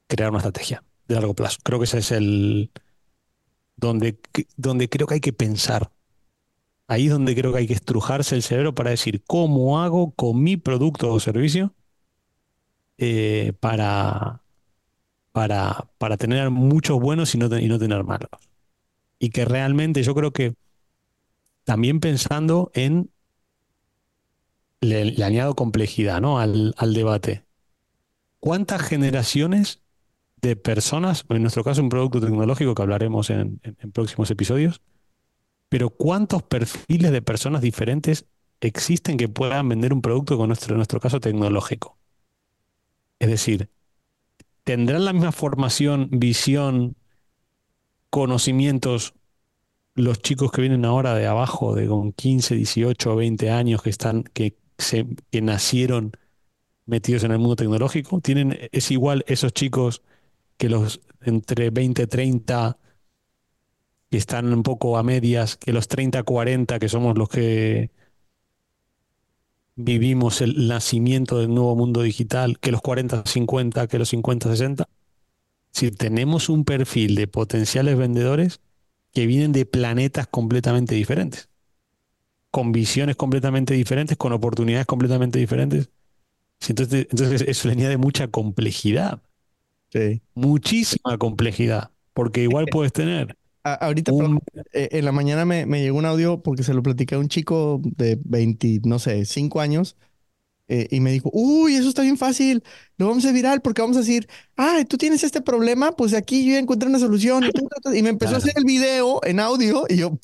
crear 0.07 0.29
una 0.29 0.39
estrategia 0.39 0.83
de 1.07 1.15
largo 1.15 1.33
plazo. 1.33 1.59
Creo 1.63 1.79
que 1.79 1.85
ese 1.85 1.99
es 1.99 2.11
el 2.11 2.71
donde, 3.75 4.19
donde 4.57 4.89
creo 4.89 5.07
que 5.07 5.15
hay 5.15 5.21
que 5.21 5.33
pensar. 5.33 5.91
Ahí 6.87 7.05
es 7.05 7.11
donde 7.11 7.35
creo 7.35 7.51
que 7.51 7.59
hay 7.59 7.67
que 7.67 7.73
estrujarse 7.73 8.35
el 8.35 8.43
cerebro 8.43 8.75
para 8.75 8.91
decir 8.91 9.23
cómo 9.25 9.81
hago 9.81 10.11
con 10.11 10.43
mi 10.43 10.57
producto 10.57 11.11
o 11.11 11.19
servicio 11.19 11.73
eh, 12.97 13.53
para, 13.59 14.43
para, 15.31 15.89
para 15.97 16.17
tener 16.17 16.49
muchos 16.49 16.99
buenos 16.99 17.33
y 17.35 17.37
no, 17.37 17.57
y 17.57 17.67
no 17.67 17.79
tener 17.79 18.03
malos. 18.03 18.29
Y 19.19 19.29
que 19.29 19.45
realmente 19.45 20.03
yo 20.03 20.13
creo 20.13 20.31
que 20.31 20.55
también 21.63 21.99
pensando 21.99 22.71
en, 22.73 23.09
le, 24.81 25.23
añado 25.23 25.55
complejidad 25.55 26.21
¿no? 26.21 26.39
al, 26.39 26.73
debate. 26.93 27.45
¿Cuántas 28.39 28.81
generaciones 28.81 29.81
de 30.41 30.55
personas, 30.55 31.25
en 31.29 31.41
nuestro 31.41 31.63
caso 31.63 31.81
un 31.81 31.89
producto 31.89 32.19
tecnológico 32.19 32.75
que 32.75 32.81
hablaremos 32.81 33.29
en, 33.29 33.61
próximos 33.93 34.29
episodios, 34.29 34.81
pero 35.73 35.89
cuántos 35.89 36.43
perfiles 36.43 37.11
de 37.11 37.23
personas 37.23 37.63
diferentes 37.63 38.27
existen 38.61 39.17
que 39.17 39.27
puedan 39.27 39.67
vender 39.69 39.91
un 39.91 40.03
producto 40.03 40.37
con 40.37 40.49
nuestro, 40.49 40.75
en 40.75 40.77
nuestro 40.77 40.99
caso 40.99 41.19
tecnológico? 41.19 41.97
Es 43.17 43.27
decir, 43.27 43.71
¿tendrán 44.63 45.03
la 45.03 45.13
misma 45.13 45.31
formación, 45.31 46.09
visión, 46.11 46.95
conocimientos 48.11 49.15
los 49.95 50.21
chicos 50.21 50.51
que 50.51 50.61
vienen 50.61 50.85
ahora 50.85 51.15
de 51.15 51.25
abajo, 51.25 51.73
de 51.73 51.87
con 51.87 52.11
15, 52.11 52.53
18 52.53 53.11
o 53.11 53.15
20 53.15 53.49
años, 53.49 53.81
que 53.81 53.89
están, 53.89 54.25
que, 54.25 54.55
se, 54.77 55.07
que 55.31 55.41
nacieron 55.41 56.11
metidos 56.85 57.23
en 57.23 57.31
el 57.31 57.39
mundo 57.39 57.55
tecnológico, 57.55 58.21
tienen, 58.21 58.59
es 58.71 58.91
igual 58.91 59.25
esos 59.25 59.53
chicos 59.53 60.03
que 60.57 60.69
los 60.69 61.01
entre 61.21 61.71
20 61.71 62.05
30 62.05 62.77
que 64.13 64.17
están 64.17 64.53
un 64.53 64.61
poco 64.61 64.99
a 64.99 65.01
medias, 65.01 65.57
que 65.57 65.73
los 65.73 65.87
30 65.87 66.21
40 66.21 66.77
que 66.77 66.87
somos 66.87 67.17
los 67.17 67.29
que 67.29 67.89
vivimos 69.75 70.41
el 70.41 70.67
nacimiento 70.67 71.39
del 71.39 71.51
nuevo 71.51 71.75
mundo 71.75 72.03
digital, 72.03 72.59
que 72.59 72.71
los 72.71 72.79
40 72.81 73.23
50, 73.25 73.87
que 73.87 73.97
los 73.97 74.09
50 74.09 74.51
60. 74.51 74.87
Si 75.71 75.89
tenemos 75.89 76.49
un 76.49 76.63
perfil 76.63 77.15
de 77.15 77.25
potenciales 77.25 77.97
vendedores, 77.97 78.61
que 79.13 79.25
vienen 79.25 79.51
de 79.51 79.65
planetas 79.65 80.27
completamente 80.27 80.93
diferentes, 80.93 81.49
con 82.51 82.71
visiones 82.71 83.15
completamente 83.15 83.73
diferentes, 83.73 84.15
con 84.15 84.31
oportunidades 84.31 84.85
completamente 84.85 85.39
diferentes. 85.39 85.89
Entonces, 86.69 87.07
entonces 87.09 87.41
eso 87.47 87.67
le 87.67 87.73
añade 87.73 87.97
mucha 87.97 88.27
complejidad. 88.27 89.23
Sí. 89.89 90.21
Muchísima 90.35 91.17
complejidad, 91.17 91.89
porque 92.13 92.43
igual 92.43 92.67
puedes 92.71 92.93
tener. 92.93 93.35
Ahorita 93.63 94.11
eh, 94.73 94.89
en 94.91 95.05
la 95.05 95.11
mañana 95.11 95.45
me, 95.45 95.65
me, 95.65 95.81
llegó 95.81 95.97
un 95.97 96.05
audio 96.05 96.41
porque 96.41 96.63
se 96.63 96.73
lo 96.73 96.83
platicé 96.83 97.15
a 97.15 97.19
un 97.19 97.29
chico 97.29 97.81
de 97.83 98.19
20, 98.23 98.81
no 98.83 98.99
sé, 98.99 99.25
5 99.25 99.61
años 99.61 99.95
eh, 100.69 100.87
y 100.91 101.01
me 101.01 101.11
dijo, 101.11 101.29
uy, 101.33 101.75
eso 101.75 101.89
está 101.89 102.03
bien 102.03 102.17
fácil, 102.17 102.63
lo 102.97 103.07
vamos 103.07 103.25
a 103.25 103.31
viral 103.31 103.61
porque 103.61 103.81
vamos 103.81 103.97
a 103.97 103.99
decir, 103.99 104.27
ah, 104.55 104.83
tú 104.87 104.97
tienes 104.97 105.23
este 105.23 105.41
problema, 105.41 105.91
pues 105.91 106.13
aquí 106.13 106.45
yo 106.45 106.57
encontré 106.57 106.87
una 106.87 106.99
solución. 106.99 107.43
Y, 107.93 108.01
me 108.01 108.09
empezó 108.09 108.35
a 108.35 108.37
hacer 108.37 108.53
el 108.55 108.63
video 108.63 109.19
en 109.23 109.39
audio 109.39 109.85
y 109.89 109.97
yo... 109.97 110.17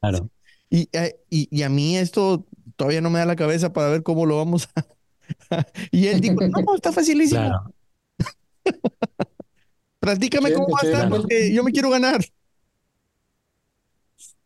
Claro. 0.00 0.30
Eh, 0.70 1.16
y, 1.30 1.48
y, 1.50 1.62
a 1.62 1.68
mí 1.68 1.96
esto 1.96 2.46
todavía 2.76 3.00
no 3.00 3.10
me 3.10 3.18
da 3.18 3.26
la 3.26 3.36
cabeza 3.36 3.72
para 3.72 3.88
ver 3.90 4.02
cómo 4.02 4.24
lo 4.24 4.38
vamos 4.38 4.68
a... 4.74 4.86
y 5.90 6.06
él 6.06 6.20
dijo, 6.20 6.34
no, 6.34 6.74
está 6.74 6.90
facilísimo. 6.92 7.40
Claro. 7.40 7.74
Practícame 10.00 10.52
cómo 10.52 10.68
va 10.68 10.80
a 10.82 10.86
estar 10.86 11.08
porque 11.08 11.52
yo 11.52 11.62
me 11.62 11.72
quiero 11.72 11.90
ganar. 11.90 12.24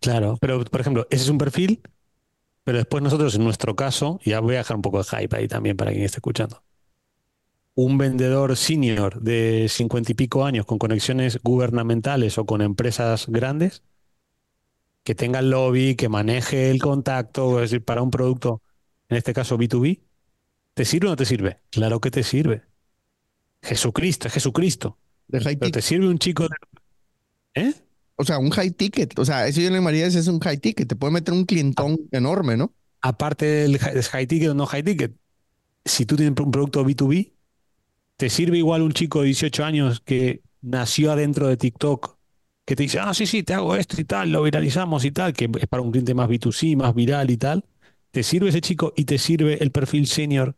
Claro, 0.01 0.37
pero 0.41 0.65
por 0.65 0.81
ejemplo, 0.81 1.07
ese 1.11 1.25
es 1.25 1.29
un 1.29 1.39
perfil 1.39 1.83
pero 2.65 2.79
después 2.79 3.03
nosotros, 3.03 3.35
en 3.35 3.45
nuestro 3.45 3.75
caso, 3.75 4.21
ya 4.25 4.41
voy 4.41 4.55
a 4.55 4.59
dejar 4.59 4.77
un 4.77 4.83
poco 4.83 4.99
de 4.99 5.05
hype 5.05 5.37
ahí 5.37 5.49
también 5.49 5.77
para 5.77 5.93
quien 5.93 6.05
esté 6.05 6.19
escuchando. 6.19 6.63
Un 7.75 7.99
vendedor 7.99 8.57
senior 8.57 9.21
de 9.21 9.67
cincuenta 9.69 10.13
y 10.13 10.15
pico 10.15 10.45
años 10.45 10.67
con 10.67 10.79
conexiones 10.79 11.41
gubernamentales 11.43 12.37
o 12.39 12.45
con 12.47 12.61
empresas 12.61 13.27
grandes, 13.29 13.83
que 15.03 15.15
tenga 15.15 15.39
el 15.39 15.51
lobby, 15.51 15.97
que 15.97 16.09
maneje 16.09 16.71
el 16.71 16.81
contacto, 16.81 17.63
es 17.63 17.71
decir, 17.71 17.85
para 17.85 18.03
un 18.03 18.11
producto, 18.11 18.63
en 19.09 19.17
este 19.17 19.33
caso 19.33 19.57
B2B, 19.57 20.03
¿te 20.75 20.85
sirve 20.85 21.09
o 21.09 21.11
no 21.11 21.17
te 21.17 21.25
sirve? 21.25 21.61
Claro 21.71 22.01
que 22.01 22.11
te 22.11 22.23
sirve. 22.23 22.63
Jesucristo, 23.63 24.29
es 24.29 24.35
Jesucristo. 24.35 24.99
Pero 25.29 25.45
te 25.71 25.83
sirve 25.83 26.09
un 26.09 26.19
chico 26.19 26.45
de... 26.45 27.63
¿Eh? 27.63 27.75
O 28.21 28.25
sea, 28.25 28.39
un 28.39 28.51
high 28.51 28.71
ticket. 28.71 29.19
O 29.19 29.25
sea, 29.25 29.47
eso 29.49 29.61
yo 29.61 29.71
le 29.71 29.77
llamaría 29.77 30.07
es 30.07 30.29
un 30.29 30.41
high 30.41 30.59
ticket. 30.59 30.89
Te 30.89 30.97
puede 30.97 31.13
meter 31.13 31.33
un 31.33 31.47
clientón 31.47 31.99
enorme, 32.13 32.57
¿no? 32.57 32.75
Aparte 33.01 33.47
del 33.47 33.79
high 33.79 34.27
ticket 34.27 34.51
o 34.51 34.55
no 34.55 34.67
high 34.67 34.83
ticket, 34.83 35.13
si 35.85 36.05
tú 36.05 36.17
tienes 36.17 36.39
un 36.39 36.51
producto 36.51 36.85
B2B, 36.85 37.33
¿te 38.17 38.29
sirve 38.29 38.59
igual 38.59 38.83
un 38.83 38.93
chico 38.93 39.21
de 39.21 39.27
18 39.27 39.65
años 39.65 40.01
que 40.01 40.43
nació 40.61 41.13
adentro 41.13 41.49
de 41.49 41.57
TikTok, 41.57 42.19
que 42.67 42.77
te 42.77 42.83
dice, 42.83 42.99
ah, 43.01 43.15
sí, 43.15 43.27
sí, 43.27 43.43
te 43.43 43.55
hago 43.55 43.75
esto 43.75 43.99
y 43.99 44.05
tal, 44.05 44.31
lo 44.31 44.43
viralizamos 44.43 45.05
y 45.07 45.13
tal, 45.13 45.33
que 45.33 45.51
es 45.59 45.67
para 45.67 45.83
un 45.83 45.91
cliente 45.91 46.15
más 46.15 46.29
B2C, 46.29 46.77
más 46.77 46.95
viral 46.95 47.31
y 47.31 47.39
tal? 47.39 47.65
¿Te 48.11 48.23
sirve 48.23 48.51
ese 48.51 48.61
chico 48.61 48.93
y 48.97 49.05
te 49.07 49.17
sirve 49.17 49.63
el 49.63 49.71
perfil 49.73 50.07
senior 50.07 50.57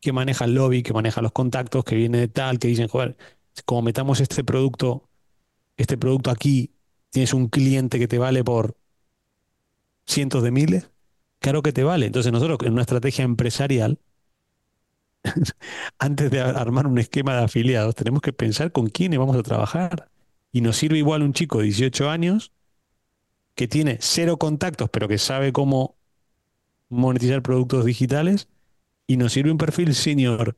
que 0.00 0.12
maneja 0.12 0.44
el 0.44 0.54
lobby, 0.54 0.82
que 0.82 0.92
maneja 0.92 1.22
los 1.22 1.32
contactos, 1.32 1.84
que 1.84 1.96
viene 1.96 2.18
de 2.18 2.28
tal, 2.28 2.58
que 2.58 2.68
dicen, 2.68 2.88
joder, 2.88 3.16
como 3.64 3.82
metamos 3.82 4.20
este 4.20 4.44
producto, 4.44 5.08
este 5.76 5.96
producto 5.96 6.30
aquí, 6.30 6.72
tienes 7.10 7.34
un 7.34 7.48
cliente 7.48 7.98
que 7.98 8.08
te 8.08 8.18
vale 8.18 8.44
por 8.44 8.76
cientos 10.06 10.42
de 10.42 10.50
miles, 10.50 10.90
claro 11.38 11.62
que 11.62 11.72
te 11.72 11.84
vale. 11.84 12.06
Entonces 12.06 12.32
nosotros 12.32 12.58
en 12.62 12.72
una 12.72 12.82
estrategia 12.82 13.24
empresarial, 13.24 13.98
antes 15.98 16.30
de 16.30 16.40
armar 16.40 16.86
un 16.86 16.98
esquema 16.98 17.36
de 17.36 17.44
afiliados, 17.44 17.94
tenemos 17.94 18.22
que 18.22 18.32
pensar 18.32 18.72
con 18.72 18.88
quiénes 18.88 19.18
vamos 19.18 19.36
a 19.36 19.42
trabajar. 19.42 20.10
Y 20.52 20.62
nos 20.62 20.76
sirve 20.76 20.98
igual 20.98 21.22
un 21.22 21.32
chico 21.32 21.58
de 21.58 21.64
18 21.64 22.10
años 22.10 22.52
que 23.54 23.68
tiene 23.68 23.98
cero 24.00 24.38
contactos, 24.38 24.88
pero 24.90 25.06
que 25.08 25.18
sabe 25.18 25.52
cómo 25.52 25.96
monetizar 26.88 27.42
productos 27.42 27.84
digitales, 27.84 28.48
y 29.06 29.16
nos 29.16 29.32
sirve 29.32 29.50
un 29.50 29.58
perfil 29.58 29.94
senior 29.94 30.56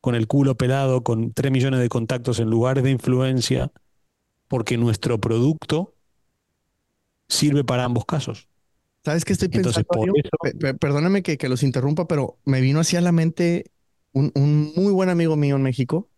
con 0.00 0.14
el 0.14 0.26
culo 0.28 0.56
pelado, 0.56 1.02
con 1.02 1.32
3 1.32 1.52
millones 1.52 1.80
de 1.80 1.88
contactos 1.88 2.40
en 2.40 2.50
lugares 2.50 2.84
de 2.84 2.90
influencia, 2.90 3.72
porque 4.48 4.76
nuestro 4.76 5.20
producto 5.20 5.94
sirve 7.28 7.64
para 7.64 7.84
ambos 7.84 8.06
casos. 8.06 8.48
¿Sabes 9.04 9.24
qué 9.24 9.32
estoy 9.32 9.48
pensando? 9.48 9.86
perdóname 10.80 11.22
que, 11.22 11.48
los 11.48 11.62
interrumpa, 11.62 12.08
pero 12.08 12.38
me 12.44 12.60
vino 12.60 12.80
así 12.80 12.96
a 12.96 13.00
la 13.00 13.12
mente 13.12 13.70
un, 14.12 14.72
muy 14.74 14.92
buen 14.92 15.08
amigo 15.08 15.36
mío 15.36 15.56
en 15.56 15.62
México 15.62 16.08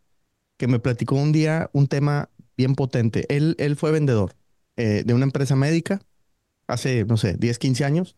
que 0.56 0.66
me 0.66 0.78
platicó 0.78 1.16
un 1.16 1.32
día 1.32 1.70
un 1.72 1.88
tema 1.88 2.30
bien 2.56 2.74
potente. 2.74 3.26
Él, 3.28 3.56
él 3.58 3.76
fue 3.76 3.92
vendedor 3.92 4.34
eh, 4.76 5.02
de 5.04 5.14
una 5.14 5.24
empresa 5.24 5.56
médica 5.56 6.00
hace, 6.66 7.04
no 7.04 7.16
sé, 7.16 7.36
10, 7.38 7.58
15 7.58 7.84
años, 7.84 8.16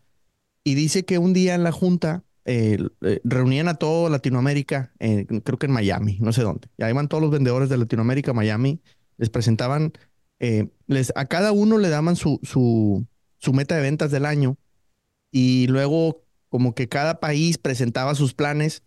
y 0.63 0.75
dice 0.75 1.05
que 1.05 1.17
un 1.17 1.33
día 1.33 1.55
en 1.55 1.63
la 1.63 1.71
junta 1.71 2.23
eh, 2.45 2.77
eh, 3.01 3.19
reunían 3.23 3.67
a 3.67 3.75
todo 3.75 4.09
Latinoamérica, 4.09 4.91
creo 4.99 5.57
que 5.57 5.65
en 5.65 5.71
Miami, 5.71 6.17
no 6.19 6.33
sé 6.33 6.43
dónde. 6.43 6.67
Y 6.77 6.83
ahí 6.83 6.93
van 6.93 7.07
todos 7.07 7.21
los 7.21 7.31
vendedores 7.31 7.69
de 7.69 7.77
Latinoamérica, 7.77 8.33
Miami, 8.33 8.79
les 9.17 9.29
presentaban, 9.29 9.93
les, 10.87 11.13
a 11.15 11.25
cada 11.25 11.53
uno 11.53 11.77
le 11.77 11.89
daban 11.89 12.15
su, 12.15 12.39
su, 12.43 13.07
su 13.37 13.53
meta 13.53 13.75
de 13.75 13.81
ventas 13.81 14.11
del 14.11 14.25
año 14.25 14.57
y 15.31 15.67
luego 15.67 16.23
como 16.49 16.75
que 16.75 16.89
cada 16.89 17.19
país 17.19 17.57
presentaba 17.57 18.13
sus 18.13 18.33
planes 18.33 18.83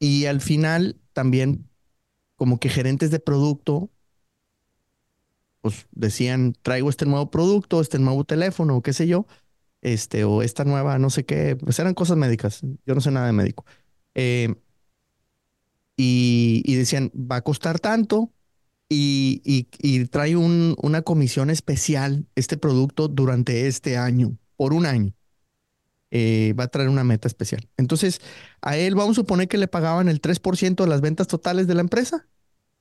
y 0.00 0.26
al 0.26 0.40
final 0.40 1.00
también 1.12 1.68
como 2.34 2.58
que 2.58 2.68
gerentes 2.68 3.10
de 3.10 3.20
producto 3.20 3.90
pues 5.66 5.88
decían, 5.90 6.54
traigo 6.62 6.88
este 6.88 7.06
nuevo 7.06 7.28
producto, 7.28 7.80
este 7.80 7.98
nuevo 7.98 8.22
teléfono, 8.22 8.76
o 8.76 8.82
qué 8.82 8.92
sé 8.92 9.08
yo, 9.08 9.26
este, 9.80 10.22
o 10.22 10.42
esta 10.42 10.64
nueva, 10.64 11.00
no 11.00 11.10
sé 11.10 11.24
qué, 11.24 11.56
pues 11.56 11.76
eran 11.80 11.92
cosas 11.92 12.16
médicas, 12.16 12.60
yo 12.86 12.94
no 12.94 13.00
sé 13.00 13.10
nada 13.10 13.26
de 13.26 13.32
médico. 13.32 13.64
Eh, 14.14 14.54
y, 15.96 16.76
decían, 16.76 17.10
va 17.16 17.36
a 17.36 17.40
costar 17.40 17.80
tanto 17.80 18.30
y, 18.88 20.04
trae 20.10 20.36
una 20.36 21.02
comisión 21.02 21.50
especial 21.50 22.26
este 22.34 22.56
producto 22.56 23.08
durante 23.08 23.66
este 23.66 23.96
año, 23.96 24.38
por 24.56 24.72
un 24.72 24.86
año. 24.86 25.12
Eh, 26.12 26.54
va 26.58 26.64
a 26.64 26.68
traer 26.68 26.88
una 26.88 27.04
meta 27.04 27.26
especial. 27.26 27.68
Entonces, 27.76 28.20
a 28.62 28.76
él 28.76 28.94
vamos 28.94 29.12
a 29.12 29.22
suponer 29.22 29.48
que 29.48 29.58
le 29.58 29.68
pagaban 29.68 30.08
el 30.08 30.20
3% 30.20 30.84
de 30.84 30.88
las 30.88 31.00
ventas 31.00 31.26
totales 31.26 31.66
de 31.66 31.74
la 31.74 31.80
empresa, 31.80 32.28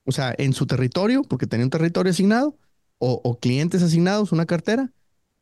o 0.05 0.11
sea, 0.11 0.33
en 0.37 0.53
su 0.53 0.67
territorio, 0.67 1.23
porque 1.23 1.47
tenía 1.47 1.65
un 1.65 1.71
territorio 1.71 2.11
asignado, 2.11 2.57
o, 2.97 3.39
clientes 3.39 3.83
asignados, 3.83 4.31
una 4.31 4.45
cartera, 4.45 4.91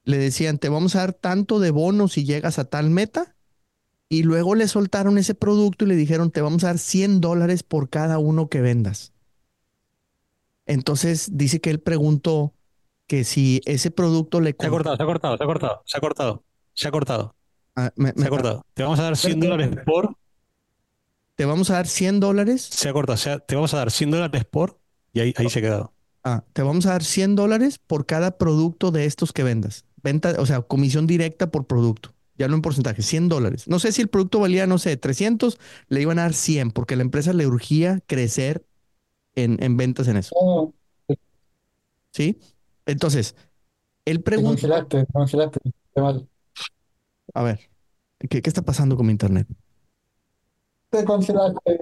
le 0.06 0.18
decían, 0.18 0.58
te 0.58 0.70
vamos 0.70 0.96
a 0.96 1.00
dar 1.00 1.14
tanto 1.14 1.60
de 1.60 1.72
bono 1.72 2.08
si 2.08 2.26
llegas 2.26 2.58
a 2.58 2.66
tal 2.66 2.90
meta, 2.90 3.36
y 4.10 4.24
luego 4.24 4.56
le 4.56 4.68
soltaron 4.68 5.18
ese 5.18 5.36
producto 5.36 5.86
y 5.86 5.90
le 5.90 5.96
dijeron, 5.96 6.32
te 6.32 6.42
vamos 6.42 6.64
a 6.64 6.68
dar 6.68 6.80
100 6.80 7.22
dólares 7.22 7.64
por 7.64 7.90
cada 7.90 8.18
uno 8.18 8.48
que 8.48 8.62
vendas. 8.62 9.13
Entonces 10.66 11.30
dice 11.34 11.60
que 11.60 11.70
él 11.70 11.80
preguntó 11.80 12.54
que 13.08 13.24
si 13.24 13.62
ese 13.66 13.92
producto 13.92 14.40
le... 14.40 14.56
Se 14.60 14.68
ha 14.68 14.70
cortado, 14.70 14.98
se 14.98 15.04
ha 15.04 15.06
cortado, 15.06 15.38
se 15.38 15.44
ha 15.44 15.48
cortado, 15.48 15.82
se 15.86 15.98
ha 15.98 16.02
cortado, 16.02 16.44
se 16.74 16.88
ha 16.88 16.92
cortado. 16.92 17.36
Ah, 17.76 17.92
se 17.96 18.26
ha 18.26 18.30
cortado. 18.30 18.66
Te 18.74 18.84
vamos 18.84 19.00
a 19.00 19.04
dar 19.04 19.18
100 19.18 19.40
dólares 19.40 19.70
por... 19.86 20.16
Te 21.36 21.46
vamos 21.46 21.70
a 21.72 21.74
dar 21.74 21.88
100 21.88 22.20
dólares. 22.20 22.62
Se 22.62 22.90
ha 22.90 22.94
cortado, 22.94 23.18
sea, 23.18 23.40
te 23.40 23.56
vamos 23.56 23.74
a 23.74 23.78
dar 23.78 23.92
100 23.92 24.12
dólares 24.12 24.46
por... 24.46 24.80
Y 25.12 25.20
ahí, 25.20 25.34
ahí 25.38 25.50
se 25.50 25.60
ha 25.60 25.62
quedado. 25.62 25.94
Ah, 26.24 26.44
te 26.54 26.62
vamos 26.62 26.86
a 26.86 26.92
dar 26.92 27.04
100 27.04 27.36
dólares 27.36 27.80
por 27.80 28.06
cada 28.06 28.38
producto 28.38 28.92
de 28.92 29.06
estos 29.06 29.34
que 29.34 29.44
vendas. 29.44 29.86
Venta, 30.02 30.36
o 30.40 30.46
sea, 30.46 30.62
comisión 30.62 31.08
directa 31.08 31.52
por 31.52 31.66
producto. 31.66 32.14
Ya 32.38 32.48
no 32.48 32.56
en 32.56 32.62
porcentaje, 32.62 33.02
100 33.02 33.30
dólares. 33.30 33.68
No 33.68 33.80
sé 33.80 33.92
si 33.92 34.02
el 34.02 34.08
producto 34.08 34.40
valía, 34.40 34.66
no 34.66 34.78
sé, 34.78 34.98
300, 34.98 35.60
le 35.88 36.02
iban 36.02 36.20
a 36.20 36.24
dar 36.24 36.34
100 36.34 36.72
porque 36.72 36.96
la 36.96 37.04
empresa 37.04 37.34
le 37.34 37.46
urgía 37.46 38.00
crecer 38.08 38.66
en, 39.36 39.78
ventas 39.78 40.08
en 40.08 40.18
eso. 40.18 40.36
Oh. 40.38 40.74
¿Sí? 42.12 42.40
Entonces, 42.86 43.36
él 44.06 44.22
pregunta... 44.22 44.62
congelaste, 44.62 45.06
congelaste. 45.12 45.60
A 47.34 47.44
ver, 47.44 47.60
¿qué, 48.30 48.42
¿qué 48.42 48.50
está 48.50 48.62
pasando 48.62 48.96
con 48.96 49.06
mi 49.06 49.12
internet? 49.12 49.48
Te 50.90 51.04
congelaste. 51.06 51.80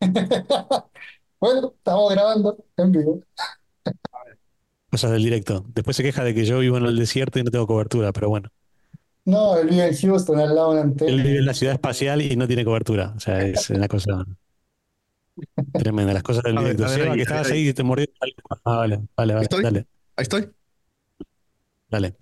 Bueno, 1.38 1.74
estamos 1.76 2.12
grabando 2.12 2.56
en 2.76 2.92
vivo. 2.92 3.20
Cosas 4.90 5.10
del 5.10 5.22
directo. 5.22 5.64
Después 5.74 5.96
se 5.96 6.02
queja 6.02 6.24
de 6.24 6.34
que 6.34 6.44
yo 6.44 6.58
vivo 6.60 6.78
en 6.78 6.86
el 6.86 6.96
desierto 6.96 7.38
y 7.38 7.42
no 7.42 7.50
tengo 7.50 7.66
cobertura, 7.66 8.12
pero 8.12 8.28
bueno. 8.28 8.48
No, 9.24 9.58
él 9.58 9.68
vive 9.68 9.88
en 9.88 9.96
Houston, 9.96 10.38
al 10.38 10.54
lado 10.54 10.68
de 10.68 10.72
una 10.72 10.82
antena. 10.82 11.10
Él 11.10 11.22
vive 11.22 11.38
en 11.38 11.46
la 11.46 11.54
ciudad 11.54 11.74
espacial 11.74 12.22
y 12.22 12.36
no 12.36 12.46
tiene 12.46 12.64
cobertura. 12.64 13.12
O 13.16 13.20
sea, 13.20 13.42
es 13.42 13.68
una 13.70 13.88
cosa 13.88 14.24
tremenda. 15.72 16.12
Las 16.12 16.22
cosas 16.22 16.42
del 16.44 16.56
directo. 16.58 16.88
Seba, 16.88 17.14
que 17.14 17.22
estabas 17.22 17.50
ahí 17.50 17.68
y 17.68 17.74
te 17.74 17.82
mordió. 17.82 18.06
Ah, 18.64 18.76
vale, 18.76 19.00
vale, 19.16 19.34
vale. 19.34 19.44
¿Estoy? 19.44 19.62
Dale, 19.62 19.86
Ahí 20.16 20.22
estoy. 20.22 20.50
dale. 21.90 22.16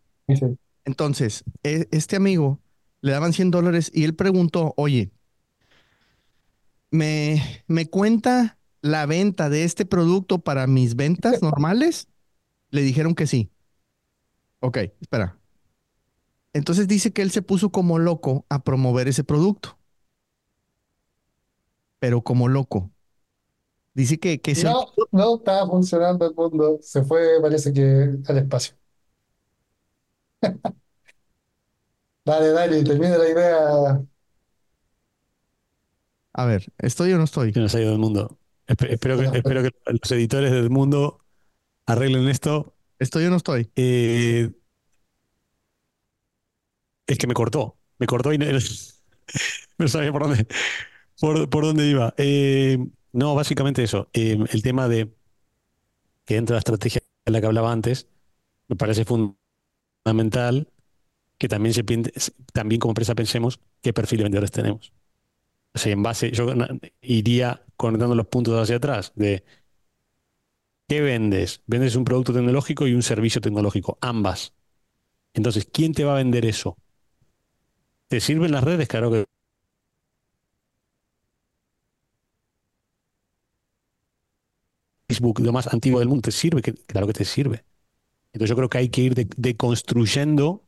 Entonces, 0.85 1.45
e- 1.63 1.89
este 1.91 2.17
amigo 2.17 2.61
le 3.01 3.13
daban 3.13 3.33
100 3.33 3.51
dólares 3.51 3.91
y 3.95 4.05
él 4.05 4.15
preguntó, 4.15 4.75
oye, 4.77 5.11
¿me, 6.91 7.63
me 7.67 7.87
cuenta 7.87 8.59
la 8.81 9.07
venta 9.07 9.49
de 9.49 9.65
este 9.65 9.87
producto 9.87 10.39
para 10.39 10.67
mis 10.67 10.97
ventas 10.97 11.43
normales? 11.43 12.09
Le 12.71 12.83
dijeron 12.83 13.15
que 13.15 13.27
sí. 13.27 13.51
Ok, 14.61 14.79
espera. 15.01 15.39
Entonces 16.53 16.87
dice 16.89 17.13
que 17.13 17.23
él 17.23 17.31
se 17.31 17.43
puso 17.43 17.71
como 17.71 17.99
loco 17.99 18.47
a 18.49 18.63
promover 18.63 19.09
ese 19.09 19.25
producto. 19.25 19.79
Pero 21.99 22.23
como 22.23 22.49
loco. 22.49 22.91
Dice 23.95 24.19
que, 24.19 24.41
que 24.41 24.55
No, 24.65 24.87
no 25.13 25.37
estaba 25.37 25.69
funcionando 25.69 26.27
el 26.27 26.35
mundo. 26.35 26.79
Se 26.83 27.03
fue, 27.05 27.41
parece 27.41 27.73
que 27.73 28.17
al 28.27 28.39
espacio. 28.39 28.75
Dale, 32.27 32.53
dale, 32.53 32.83
termina 32.83 33.19
la 33.19 33.29
idea. 33.29 34.03
A 36.33 36.47
ver, 36.47 36.73
¿estoy 36.79 37.13
o 37.13 37.19
no 37.19 37.25
estoy? 37.25 37.53
Que 37.53 37.61
nos 37.61 37.75
ha 37.75 37.81
ido 37.81 37.91
del 37.91 37.99
mundo. 37.99 38.39
Espero 38.67 39.19
que, 39.19 39.39
espero 39.39 39.63
que 39.63 39.71
los 39.87 40.11
editores 40.11 40.51
del 40.51 40.71
mundo 40.71 41.23
arreglen 41.85 42.27
esto. 42.29 42.75
¿Estoy 42.99 43.27
o 43.27 43.31
no 43.31 43.37
estoy? 43.37 43.71
Eh, 43.77 44.51
es 47.07 47.19
que 47.19 47.27
me 47.27 47.35
cortó. 47.35 47.77
Me 47.99 48.07
cortó 48.07 48.33
y 48.33 48.39
no, 48.39 48.47
sabía 49.89 50.13
por 50.13 50.23
dónde, 50.23 50.47
por, 51.21 51.49
dónde 51.49 51.87
iba. 51.87 52.15
Eh, 52.17 52.79
no, 53.15 53.35
básicamente 53.35 53.83
eso. 53.83 54.09
Eh, 54.13 54.39
el 54.51 54.63
tema 54.63 54.89
de 54.89 55.15
que 56.25 56.35
dentro 56.35 56.55
de 56.55 56.57
la 56.57 56.61
estrategia 56.61 57.01
de 57.25 57.33
la 57.33 57.41
que 57.41 57.47
hablaba 57.47 57.73
antes, 57.73 58.09
me 58.69 58.77
parece 58.77 59.05
fundamental 59.05 60.69
que 61.39 61.49
también, 61.49 61.75
se, 61.75 61.85
también 62.53 62.81
como 62.81 62.91
empresa 62.93 63.15
pensemos 63.15 63.61
qué 63.83 63.93
perfil 63.93 64.19
de 64.19 64.25
vendedores 64.25 64.51
tenemos. 64.51 64.93
O 65.75 65.79
sea, 65.79 65.93
en 65.93 66.03
base, 66.03 66.33
yo 66.33 66.53
iría 67.03 67.65
conectando 67.77 68.15
los 68.15 68.27
puntos 68.27 68.61
hacia 68.61 68.77
atrás 68.77 69.13
de 69.15 69.45
¿qué 70.89 71.01
vendes? 71.01 71.63
Vendes 71.67 71.97
un 71.97 72.05
producto 72.05 72.33
tecnológico 72.33 72.87
y 72.87 72.95
un 72.95 73.03
servicio 73.03 73.41
tecnológico, 73.41 73.99
ambas. 74.01 74.55
Entonces, 75.35 75.69
¿quién 75.73 75.93
te 75.93 76.05
va 76.05 76.13
a 76.15 76.17
vender 76.17 76.47
eso? 76.47 76.77
¿Te 78.09 78.21
sirven 78.21 78.53
las 78.53 78.65
redes? 78.65 78.89
Claro 78.89 79.11
que 79.11 79.25
Facebook, 85.15 85.41
lo 85.41 85.53
más 85.53 85.67
antiguo 85.73 86.01
del 86.01 86.09
mundo, 86.09 86.23
¿te 86.23 86.33
sirve? 86.33 86.63
Claro 86.63 87.07
que 87.07 87.13
te 87.13 87.25
sirve. 87.25 87.65
Entonces 88.33 88.51
yo 88.51 88.57
creo 88.57 88.69
que 88.69 88.79
hay 88.79 88.89
que 88.91 89.03
ir 89.03 89.15
deconstruyendo, 89.37 90.65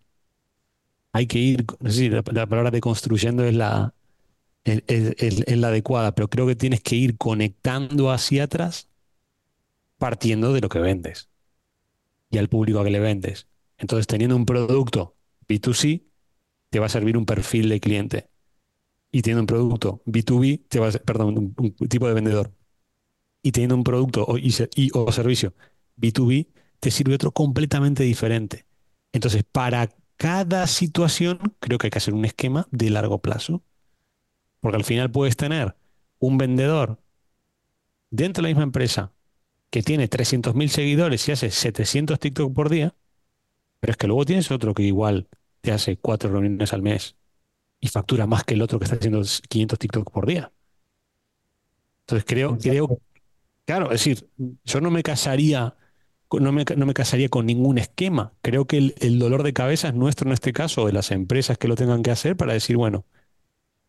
hay 1.13 1.27
que 1.27 1.39
ir, 1.39 1.65
no 1.81 1.91
sé 1.91 2.11
la, 2.11 2.23
la 2.33 2.47
palabra 2.47 2.71
deconstruyendo 2.71 3.45
es 3.45 3.55
la, 3.55 3.95
es, 4.65 5.57
la 5.59 5.69
adecuada, 5.69 6.15
pero 6.15 6.29
creo 6.29 6.47
que 6.47 6.57
tienes 6.57 6.83
que 6.83 6.97
ir 6.97 7.17
conectando 7.19 8.11
hacia 8.11 8.45
atrás 8.45 8.89
partiendo 9.99 10.53
de 10.53 10.61
lo 10.61 10.69
que 10.69 10.79
vendes 10.79 11.29
y 12.31 12.39
al 12.39 12.49
público 12.49 12.81
a 12.81 12.85
que 12.85 12.91
le 12.91 13.01
vendes. 13.01 13.49
Entonces, 13.79 14.07
teniendo 14.07 14.37
un 14.37 14.47
producto 14.47 15.17
B2C, 15.49 16.05
te 16.71 16.79
va 16.81 16.87
a 16.87 16.89
servir 16.89 17.17
un 17.17 17.27
perfil 17.27 17.69
de 17.69 17.81
cliente. 17.81 18.29
Y 19.13 19.23
teniendo 19.23 19.43
un 19.43 19.47
producto 19.47 20.03
B2B, 20.07 20.65
te 20.69 20.81
va 20.81 20.89
a, 20.89 20.93
perdón, 20.93 21.55
un 21.57 21.75
tipo 21.89 22.09
de 22.09 22.15
vendedor. 22.15 22.53
Y 23.47 23.53
teniendo 23.53 23.77
un 23.77 23.85
producto 23.85 24.27
o, 24.27 25.13
servicio 25.13 25.55
B2B, 25.97 26.49
te 26.81 26.91
sirve 26.91 27.15
otro 27.15 27.31
completamente 27.31 28.03
diferente. 28.03 28.67
Entonces, 29.13 29.45
para 29.45 29.89
cada 30.17 30.67
situación, 30.67 31.55
creo 31.61 31.79
que 31.79 31.87
hay 31.87 31.91
que 31.93 31.99
hacer 31.99 32.13
un 32.13 32.25
esquema 32.25 32.67
de 32.73 32.91
largo 32.91 33.21
plazo. 33.21 33.63
Porque 34.59 34.79
al 34.79 34.83
final 34.83 35.13
puedes 35.13 35.37
tener 35.37 35.77
un 36.19 36.39
vendedor 36.39 37.01
dentro 38.11 38.43
de 38.43 38.49
la 38.49 38.49
misma 38.49 38.65
empresa 38.65 39.13
que 39.71 39.81
tiene 39.85 40.09
300.000 40.09 40.69
seguidores 40.69 41.29
y 41.29 41.31
hace 41.31 41.53
700 41.53 42.19
TikTok 42.19 42.53
por 42.53 42.69
día, 42.69 42.97
pero 43.79 43.93
es 43.93 43.97
que 43.97 44.09
luego 44.09 44.25
tienes 44.25 44.51
otro 44.51 44.75
que 44.75 44.83
igual 44.83 45.29
te 45.61 45.71
hace 45.71 45.99
cuatro 45.99 46.33
reuniones 46.33 46.73
al 46.73 46.83
mes 46.83 47.15
y 47.79 47.87
factura 47.87 48.27
más 48.27 48.43
que 48.43 48.55
el 48.55 48.63
otro 48.63 48.81
que 48.81 48.87
está 48.87 48.97
haciendo 48.97 49.23
500 49.49 49.79
TikTok 49.79 50.11
por 50.11 50.27
día. 50.27 50.53
Entonces 52.01 52.25
creo, 52.27 52.59
creo, 52.59 53.01
claro, 53.67 53.87
es 53.93 54.01
decir, 54.05 54.29
yo 54.65 54.81
no 54.81 54.91
me 54.91 55.03
casaría, 55.03 55.77
no 56.33 56.53
me, 56.53 56.65
no 56.77 56.87
me 56.87 56.95
casaría 56.95 57.29
con 57.29 57.47
ningún 57.47 57.79
esquema. 57.79 58.33
Creo 58.43 58.67
que 58.67 58.79
el, 58.79 58.95
el, 58.99 59.19
dolor 59.19 59.43
de 59.43 59.53
cabeza 59.53 59.89
es 59.89 59.95
nuestro 59.95 60.29
en 60.29 60.33
este 60.33 60.53
caso, 60.53 60.87
de 60.87 60.93
las 60.93 61.11
empresas 61.11 61.59
que 61.59 61.69
lo 61.69 61.75
tengan 61.75 62.03
que 62.03 62.11
hacer 62.11 62.37
para 62.37 62.55
decir, 62.55 62.77
bueno, 62.77 63.05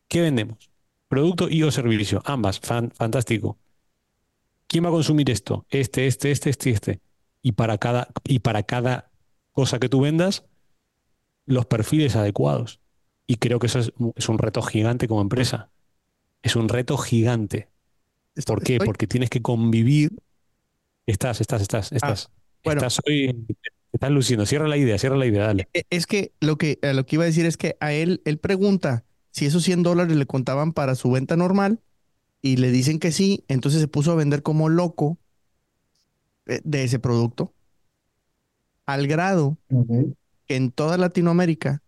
¿qué 0.09 0.21
vendemos? 0.21 0.69
Producto 1.07 1.49
y 1.49 1.63
o 1.63 1.71
servicio, 1.71 2.21
ambas, 2.25 2.59
fan, 2.59 2.91
fantástico. 2.91 3.57
¿Quién 4.67 4.83
va 4.83 4.89
a 4.89 4.91
consumir 4.91 5.29
esto? 5.29 5.65
Este, 5.69 6.07
este, 6.07 6.31
este, 6.31 6.49
este, 6.49 6.69
este. 6.71 7.01
Y 7.41 7.53
para 7.53 7.77
cada, 7.77 8.09
y 8.25 8.39
para 8.39 8.63
cada 8.63 9.09
cosa 9.53 9.79
que 9.79 9.87
tú 9.89 10.01
vendas, 10.01 10.45
los 11.45 11.65
perfiles 11.65 12.15
adecuados. 12.15 12.81
Y 13.25 13.37
creo 13.37 13.59
que 13.59 13.67
eso 13.67 13.79
es, 13.79 13.93
es 14.15 14.29
un 14.29 14.37
reto 14.37 14.61
gigante 14.61 15.07
como 15.07 15.21
empresa. 15.21 15.69
Es 16.41 16.55
un 16.55 16.67
reto 16.67 16.97
gigante. 16.97 17.69
¿Por 18.45 18.63
qué? 18.63 18.77
Porque 18.77 19.07
tienes 19.07 19.29
que 19.29 19.41
convivir. 19.41 20.11
Estás, 21.05 21.41
estás, 21.41 21.61
estás, 21.61 21.91
estás. 21.91 22.29
Ah, 22.29 22.59
bueno. 22.63 22.79
Estás 22.79 22.99
hoy. 23.07 23.45
Estás 23.93 24.11
luciendo. 24.11 24.45
Cierra 24.45 24.67
la 24.67 24.77
idea, 24.77 24.97
cierra 24.97 25.17
la 25.17 25.25
idea, 25.25 25.47
dale. 25.47 25.69
E, 25.73 25.83
es 25.89 26.05
que 26.05 26.33
lo 26.39 26.57
que, 26.57 26.79
lo 26.81 27.05
que 27.05 27.15
iba 27.15 27.23
a 27.23 27.27
decir 27.27 27.45
es 27.45 27.57
que 27.57 27.77
a 27.79 27.93
él, 27.93 28.21
él 28.25 28.37
pregunta 28.37 29.05
si 29.31 29.45
esos 29.45 29.63
100 29.63 29.83
dólares 29.83 30.15
le 30.15 30.25
contaban 30.25 30.73
para 30.73 30.95
su 30.95 31.11
venta 31.11 31.35
normal 31.35 31.79
y 32.41 32.57
le 32.57 32.71
dicen 32.71 32.99
que 32.99 33.11
sí, 33.11 33.43
entonces 33.47 33.81
se 33.81 33.87
puso 33.87 34.11
a 34.11 34.15
vender 34.15 34.43
como 34.43 34.69
loco 34.69 35.17
eh, 36.45 36.61
de 36.63 36.83
ese 36.83 36.99
producto, 36.99 37.53
al 38.85 39.07
grado 39.07 39.57
que 40.47 40.55
en 40.55 40.71
toda 40.71 40.97
Latinoamérica 40.97 41.81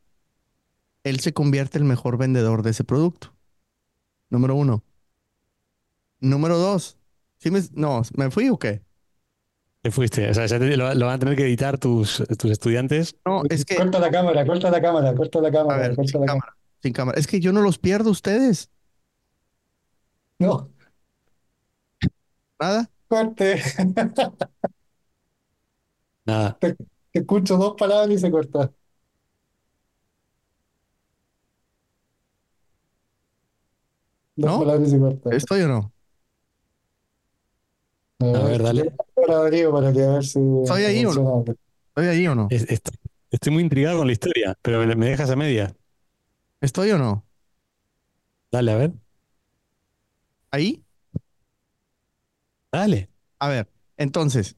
él 1.04 1.20
se 1.22 1.34
convierte 1.34 1.78
el 1.78 1.86
mejor 1.86 2.18
vendedor 2.18 2.62
de 2.62 2.72
ese 2.72 2.84
producto. 2.84 3.34
Número 4.30 4.56
uno. 4.56 4.84
Número 6.20 6.58
dos. 6.58 6.98
¿Sí 7.38 7.52
me, 7.52 7.62
no, 7.74 8.02
¿me 8.16 8.32
fui 8.32 8.50
o 8.50 8.58
qué? 8.58 8.82
Te 9.82 9.92
fuiste. 9.92 10.30
O 10.30 10.34
sea, 10.34 10.46
ya 10.46 10.60
te, 10.60 10.76
lo, 10.76 10.94
lo, 10.94 11.06
van 11.06 11.16
a 11.16 11.20
tener 11.20 11.36
que 11.38 11.44
editar 11.44 11.78
tus, 11.78 12.22
tus 12.38 12.52
estudiantes. 12.52 13.16
No, 13.26 13.44
es 13.50 13.64
que. 13.64 13.78
Corta 13.78 14.00
la 14.00 14.12
cámara, 14.12 14.46
corta 14.46 14.70
la 14.70 14.82
cámara, 14.82 15.16
corta 15.16 15.40
la 15.42 15.52
cámara. 15.52 15.76
A 15.76 15.88
ver, 15.88 15.96
corta 15.96 16.12
sin 16.12 16.22
la 16.22 16.28
cámara, 16.28 16.58
sin 16.82 16.94
cámara. 16.94 17.20
Es 17.20 17.28
que 17.28 17.40
yo 17.40 17.54
no 17.54 17.62
los 17.62 17.78
pierdo 17.78 18.10
ustedes. 18.10 18.70
No, 20.40 20.70
¿Nada? 22.60 22.90
corte. 23.08 23.62
Nada. 26.26 26.58
Te, 26.60 26.76
te 26.76 27.20
escucho 27.20 27.58
dos 27.58 27.76
palabras 27.78 28.10
y 28.12 28.20
se 28.20 28.30
corta. 28.30 28.72
Dos 34.36 34.52
¿No? 34.52 34.60
palabras 34.60 34.88
y 34.88 34.92
se 34.92 35.00
corta. 35.00 35.36
¿Estoy 35.36 35.62
o 35.62 35.68
no? 35.68 35.94
A 38.20 38.44
ver, 38.44 38.62
dale. 38.62 38.92
Para 39.16 39.38
Darío, 39.44 39.72
para 39.72 39.94
que 39.94 40.04
a 40.04 40.12
ver 40.14 40.24
si 40.26 40.40
¿Estoy 40.64 40.84
ahí 40.84 41.06
o 41.06 41.14
no? 41.14 41.46
¿Estoy 41.90 42.08
ahí 42.08 42.28
o 42.28 42.36
no? 42.36 42.48
Es- 42.50 42.70
est- 42.70 42.90
estoy 43.32 43.54
muy 43.54 43.64
intrigado 43.64 44.00
con 44.00 44.08
la 44.08 44.14
historia, 44.14 44.58
pero 44.62 44.86
me, 44.86 44.96
me 44.96 45.08
dejas 45.08 45.30
a 45.30 45.36
media. 45.36 45.74
¿Estoy 46.62 46.92
o 46.92 46.98
no? 46.98 47.26
Dale, 48.52 48.72
a 48.72 48.76
ver. 48.76 48.94
¿Ahí? 50.52 50.84
Dale. 52.72 53.10
A 53.40 53.48
ver, 53.48 53.70
entonces, 53.98 54.56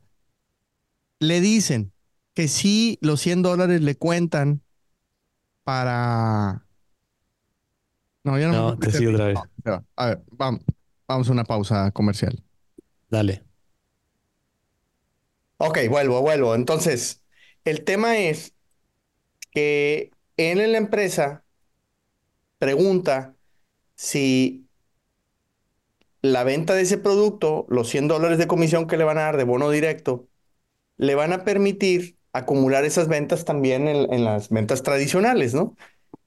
le 1.20 1.40
dicen 1.40 1.94
que 2.34 2.48
sí, 2.48 2.98
los 3.02 3.22
100 3.22 3.42
dólares 3.44 3.82
le 3.82 3.96
cuentan 3.96 4.64
para... 5.64 6.66
No, 8.24 8.38
ya 8.38 8.48
no, 8.48 8.54
me 8.54 8.72
No, 8.72 8.78
te 8.78 8.92
sigo 8.92 9.12
otra 9.12 9.28
vez. 9.28 9.40
No. 9.64 9.86
A 9.96 10.06
ver, 10.08 10.24
vamos, 10.32 10.62
vamos 11.08 11.30
a 11.30 11.32
una 11.32 11.44
pausa 11.44 11.92
comercial. 11.92 12.44
Dale. 13.10 13.44
Ok, 15.64 15.78
vuelvo, 15.90 16.22
vuelvo. 16.22 16.56
Entonces, 16.56 17.22
el 17.66 17.84
tema 17.84 18.18
es 18.18 18.56
que 19.52 20.10
él 20.36 20.60
en 20.60 20.72
la 20.72 20.80
empresa 20.80 21.44
pregunta 22.58 23.36
si 23.94 24.66
la 26.24 26.44
venta 26.44 26.74
de 26.74 26.82
ese 26.82 26.98
producto, 26.98 27.68
los 27.70 27.90
100 27.90 28.08
dólares 28.08 28.40
de 28.40 28.48
comisión 28.48 28.88
que 28.88 28.98
le 28.98 29.04
van 29.04 29.20
a 29.20 29.22
dar 29.22 29.38
de 29.38 29.44
bono 29.44 29.70
directo, 29.70 30.28
le 30.98 31.14
van 31.14 31.32
a 31.32 31.44
permitir 31.44 32.18
acumular 32.34 32.84
esas 32.84 33.08
ventas 33.08 33.46
también 33.46 33.88
en, 33.88 34.26
las 34.26 34.50
ventas 34.50 34.82
tradicionales, 34.82 35.54
¿no? 35.54 35.76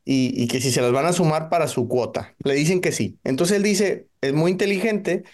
Y 0.04 0.46
que 0.46 0.60
si 0.60 0.70
se 0.70 0.80
las 0.80 0.92
van 0.92 1.06
a 1.06 1.12
sumar 1.12 1.48
para 1.48 1.66
su 1.66 1.88
cuota. 1.88 2.36
Le 2.44 2.54
dicen 2.54 2.80
que 2.80 2.92
sí. 2.92 3.18
Entonces 3.24 3.56
él 3.56 3.64
dice, 3.64 4.08
es 4.20 4.32
muy 4.32 4.52
inteligente 4.52 5.24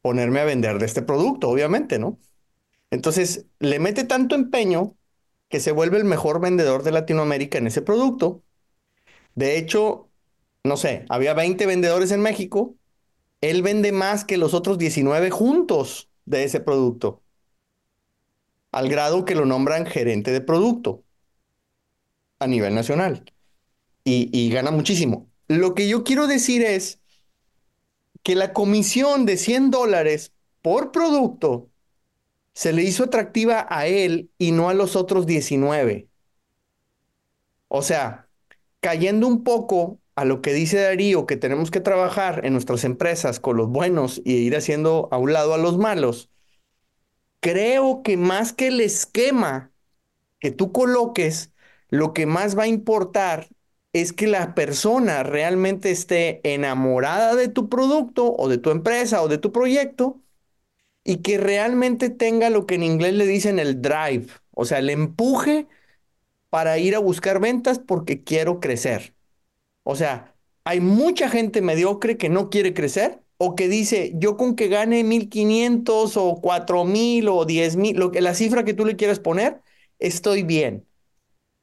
ponerme 0.00 0.38
a 0.40 0.44
vender 0.44 0.78
de 0.78 0.86
este 0.86 1.02
producto, 1.02 1.48
obviamente, 1.48 1.98
¿no? 1.98 2.20
Entonces 2.90 3.46
le 3.58 3.78
mete 3.78 4.04
tanto 4.04 4.34
empeño 4.34 4.96
que 5.48 5.60
se 5.60 5.72
vuelve 5.72 5.98
el 5.98 6.04
mejor 6.04 6.40
vendedor 6.40 6.82
de 6.82 6.92
Latinoamérica 6.92 7.58
en 7.58 7.66
ese 7.66 7.82
producto. 7.82 8.42
De 9.34 9.58
hecho, 9.58 10.10
no 10.64 10.76
sé, 10.76 11.04
había 11.08 11.34
20 11.34 11.66
vendedores 11.66 12.10
en 12.10 12.20
México. 12.20 12.74
Él 13.40 13.62
vende 13.62 13.92
más 13.92 14.24
que 14.24 14.36
los 14.36 14.54
otros 14.54 14.78
19 14.78 15.30
juntos 15.30 16.10
de 16.24 16.44
ese 16.44 16.60
producto, 16.60 17.22
al 18.72 18.88
grado 18.88 19.24
que 19.24 19.34
lo 19.34 19.46
nombran 19.46 19.86
gerente 19.86 20.30
de 20.30 20.40
producto 20.40 21.04
a 22.38 22.46
nivel 22.46 22.74
nacional 22.74 23.24
y, 24.04 24.50
gana 24.50 24.70
muchísimo. 24.70 25.28
Lo 25.48 25.74
que 25.74 25.88
yo 25.88 26.04
quiero 26.04 26.26
decir 26.26 26.62
es 26.62 27.00
que 28.22 28.34
la 28.34 28.52
comisión 28.52 29.26
de 29.26 29.36
100 29.36 29.70
dólares 29.70 30.32
por 30.62 30.92
producto 30.92 31.70
se 32.58 32.72
le 32.72 32.82
hizo 32.82 33.04
atractiva 33.04 33.68
a 33.70 33.86
él 33.86 34.32
y 34.36 34.50
no 34.50 34.68
a 34.68 34.74
los 34.74 34.96
otros 34.96 35.26
19. 35.26 36.08
O 37.68 37.82
sea, 37.82 38.28
cayendo 38.80 39.28
un 39.28 39.44
poco 39.44 40.00
a 40.16 40.24
lo 40.24 40.42
que 40.42 40.52
dice 40.52 40.80
Darío, 40.80 41.24
que 41.24 41.36
tenemos 41.36 41.70
que 41.70 41.78
trabajar 41.78 42.44
en 42.44 42.54
nuestras 42.54 42.82
empresas 42.82 43.38
con 43.38 43.56
los 43.56 43.68
buenos 43.68 44.20
y 44.24 44.32
ir 44.38 44.56
haciendo 44.56 45.08
a 45.12 45.18
un 45.18 45.32
lado 45.32 45.54
a 45.54 45.58
los 45.58 45.78
malos, 45.78 46.30
creo 47.38 48.02
que 48.02 48.16
más 48.16 48.52
que 48.52 48.66
el 48.66 48.80
esquema 48.80 49.70
que 50.40 50.50
tú 50.50 50.72
coloques, 50.72 51.52
lo 51.90 52.12
que 52.12 52.26
más 52.26 52.58
va 52.58 52.64
a 52.64 52.66
importar 52.66 53.46
es 53.92 54.12
que 54.12 54.26
la 54.26 54.56
persona 54.56 55.22
realmente 55.22 55.92
esté 55.92 56.40
enamorada 56.42 57.36
de 57.36 57.46
tu 57.46 57.68
producto 57.68 58.34
o 58.34 58.48
de 58.48 58.58
tu 58.58 58.72
empresa 58.72 59.22
o 59.22 59.28
de 59.28 59.38
tu 59.38 59.52
proyecto 59.52 60.20
y 61.08 61.22
que 61.22 61.38
realmente 61.38 62.10
tenga 62.10 62.50
lo 62.50 62.66
que 62.66 62.74
en 62.74 62.82
inglés 62.82 63.14
le 63.14 63.26
dicen 63.26 63.58
el 63.58 63.80
drive, 63.80 64.26
o 64.50 64.66
sea, 64.66 64.78
el 64.80 64.90
empuje 64.90 65.66
para 66.50 66.78
ir 66.78 66.96
a 66.96 67.00
buscar 67.00 67.40
ventas 67.40 67.78
porque 67.78 68.24
quiero 68.24 68.60
crecer. 68.60 69.14
O 69.84 69.96
sea, 69.96 70.36
hay 70.64 70.80
mucha 70.80 71.30
gente 71.30 71.62
mediocre 71.62 72.18
que 72.18 72.28
no 72.28 72.50
quiere 72.50 72.74
crecer 72.74 73.22
o 73.38 73.56
que 73.56 73.68
dice, 73.68 74.12
yo 74.16 74.36
con 74.36 74.56
que 74.56 74.68
gane 74.68 75.04
1500 75.04 76.16
o 76.18 76.40
4000 76.42 77.28
o 77.28 77.46
10000, 77.46 77.96
lo 77.98 78.12
que 78.12 78.20
la 78.20 78.34
cifra 78.34 78.64
que 78.64 78.74
tú 78.74 78.84
le 78.86 78.96
quieras 78.96 79.20
poner, 79.20 79.62
estoy 79.98 80.42
bien. 80.42 80.86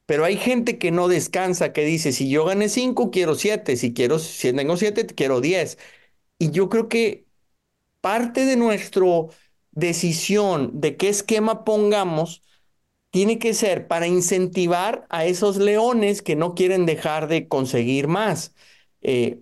Pero 0.06 0.26
hay 0.26 0.38
gente 0.38 0.78
que 0.78 0.92
no 0.92 1.08
descansa, 1.08 1.74
que 1.74 1.86
dice, 1.86 2.12
si 2.12 2.30
yo 2.30 2.46
gané 2.46 2.70
5, 2.70 3.12
quiero 3.12 3.36
7, 3.36 3.76
si 3.78 3.94
quiero, 3.94 4.20
si 4.20 4.54
tengo 4.54 4.78
7, 4.78 5.08
quiero 5.08 5.42
10. 5.42 5.78
Y 6.40 6.52
yo 6.52 6.70
creo 6.70 6.90
que 6.90 7.25
parte 8.06 8.46
de 8.46 8.56
nuestra 8.58 9.06
decisión 9.72 10.72
de 10.82 10.98
qué 10.98 11.10
esquema 11.10 11.64
pongamos 11.66 12.44
tiene 13.12 13.40
que 13.40 13.54
ser 13.54 13.88
para 13.88 14.08
incentivar 14.08 15.06
a 15.10 15.26
esos 15.26 15.58
leones 15.58 16.22
que 16.22 16.36
no 16.38 16.56
quieren 16.56 16.86
dejar 16.86 17.28
de 17.30 17.48
conseguir 17.50 18.08
más. 18.08 18.56
Eh, 19.02 19.42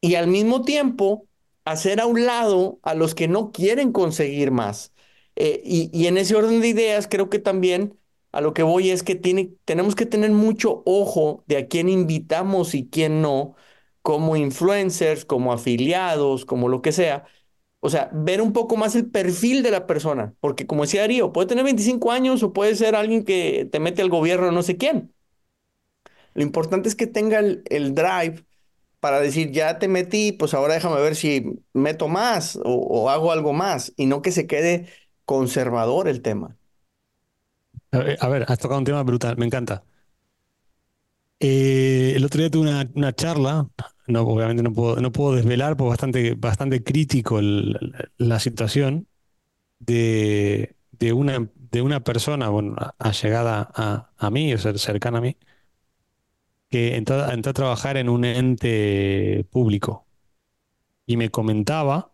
y 0.00 0.14
al 0.14 0.28
mismo 0.28 0.62
tiempo, 0.62 1.26
hacer 1.64 2.00
a 2.00 2.06
un 2.06 2.24
lado 2.26 2.78
a 2.82 2.94
los 2.94 3.14
que 3.14 3.28
no 3.28 3.52
quieren 3.52 3.92
conseguir 3.92 4.50
más. 4.50 4.92
Eh, 5.36 5.60
y, 5.64 5.90
y 5.92 6.06
en 6.06 6.18
ese 6.18 6.34
orden 6.36 6.60
de 6.60 6.68
ideas, 6.68 7.08
creo 7.08 7.28
que 7.30 7.38
también 7.38 7.94
A 8.32 8.40
lo 8.42 8.52
que 8.54 8.62
voy 8.62 8.90
es 8.90 9.02
que 9.02 9.14
tiene, 9.14 9.54
tenemos 9.64 9.94
que 9.96 10.04
tener 10.06 10.30
mucho 10.32 10.82
ojo 10.86 11.44
de 11.46 11.56
a 11.58 11.66
quién 11.68 11.88
invitamos 11.88 12.74
y 12.74 12.86
quién 12.88 13.22
no, 13.22 13.56
como 14.02 14.36
influencers, 14.36 15.24
como 15.24 15.52
afiliados, 15.52 16.44
como 16.44 16.68
lo 16.68 16.82
que 16.82 16.92
sea. 16.92 17.26
O 17.80 17.90
sea, 17.90 18.10
ver 18.12 18.42
un 18.42 18.52
poco 18.52 18.76
más 18.76 18.96
el 18.96 19.10
perfil 19.10 19.62
de 19.62 19.70
la 19.70 19.86
persona, 19.86 20.34
porque 20.40 20.66
como 20.66 20.82
decía 20.82 21.02
Darío, 21.02 21.32
puede 21.32 21.48
tener 21.48 21.64
25 21.64 22.12
años 22.12 22.42
o 22.42 22.52
puede 22.52 22.74
ser 22.76 22.96
alguien 22.96 23.24
que 23.24 23.68
te 23.70 23.80
mete 23.80 24.02
al 24.02 24.10
gobierno 24.10 24.50
no 24.52 24.62
sé 24.62 24.76
quién. 24.76 25.14
Lo 26.34 26.42
importante 26.42 26.88
es 26.88 26.94
que 26.94 27.06
tenga 27.06 27.38
el, 27.40 27.62
el 27.68 27.94
drive 27.94 28.44
para 29.00 29.20
decir, 29.20 29.52
ya 29.52 29.78
te 29.78 29.88
metí, 29.88 30.32
pues 30.32 30.54
ahora 30.54 30.74
déjame 30.74 31.00
ver 31.00 31.16
si 31.16 31.62
meto 31.72 32.08
más 32.08 32.58
o, 32.64 33.10
hago 33.10 33.32
algo 33.32 33.52
más 33.52 33.92
y 33.96 34.06
no 34.06 34.22
que 34.22 34.32
se 34.32 34.46
quede 34.46 34.88
conservador 35.24 36.08
el 36.08 36.22
tema. 36.22 36.56
A 37.92 38.28
ver, 38.28 38.44
has 38.48 38.58
tocado 38.58 38.78
un 38.78 38.84
tema 38.84 39.02
brutal, 39.02 39.36
me 39.38 39.46
encanta. 39.46 39.82
Eh, 41.40 42.14
el 42.16 42.24
otro 42.24 42.40
día 42.40 42.50
tuve 42.50 42.68
una, 42.94 43.12
charla, 43.14 43.68
no, 44.08 44.22
obviamente 44.22 44.62
no 44.62 44.72
puedo, 44.72 44.96
no 44.96 45.12
puedo 45.12 45.36
desvelar, 45.36 45.76
pues 45.76 45.88
bastante, 45.90 46.34
bastante 46.34 46.82
crítico 46.82 47.40
la 47.40 48.40
situación 48.40 49.06
de, 49.80 50.76
de 50.92 51.12
una, 51.14 51.48
de 51.56 51.82
una 51.82 52.04
persona, 52.04 52.50
bueno, 52.50 52.76
allegada 52.98 53.70
a, 53.74 54.12
a 54.18 54.30
mí, 54.30 54.54
o 54.54 54.58
ser 54.58 54.78
cercana 54.78 55.18
a 55.18 55.22
mí, 55.22 55.36
que 56.68 56.96
entró, 56.96 57.30
entró 57.30 57.50
a 57.50 57.54
trabajar 57.54 57.96
en 57.96 58.08
un 58.08 58.24
ente 58.24 59.44
público 59.50 60.06
y 61.06 61.16
me 61.16 61.30
comentaba 61.30 62.12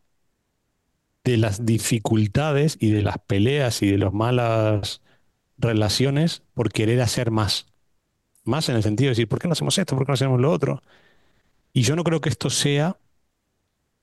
de 1.24 1.36
las 1.38 1.64
dificultades 1.66 2.76
y 2.80 2.90
de 2.90 3.02
las 3.02 3.18
peleas 3.18 3.82
y 3.82 3.90
de 3.90 3.98
las 3.98 4.12
malas 4.12 5.02
relaciones 5.58 6.42
por 6.54 6.72
querer 6.72 7.00
hacer 7.02 7.30
más. 7.30 7.73
Más 8.44 8.68
en 8.68 8.76
el 8.76 8.82
sentido 8.82 9.08
de 9.08 9.12
decir, 9.12 9.28
¿por 9.28 9.38
qué 9.38 9.48
no 9.48 9.52
hacemos 9.52 9.76
esto? 9.78 9.96
¿Por 9.96 10.06
qué 10.06 10.10
no 10.10 10.14
hacemos 10.14 10.40
lo 10.40 10.52
otro? 10.52 10.82
Y 11.72 11.82
yo 11.82 11.96
no 11.96 12.04
creo 12.04 12.20
que 12.20 12.28
esto 12.28 12.50
sea 12.50 12.98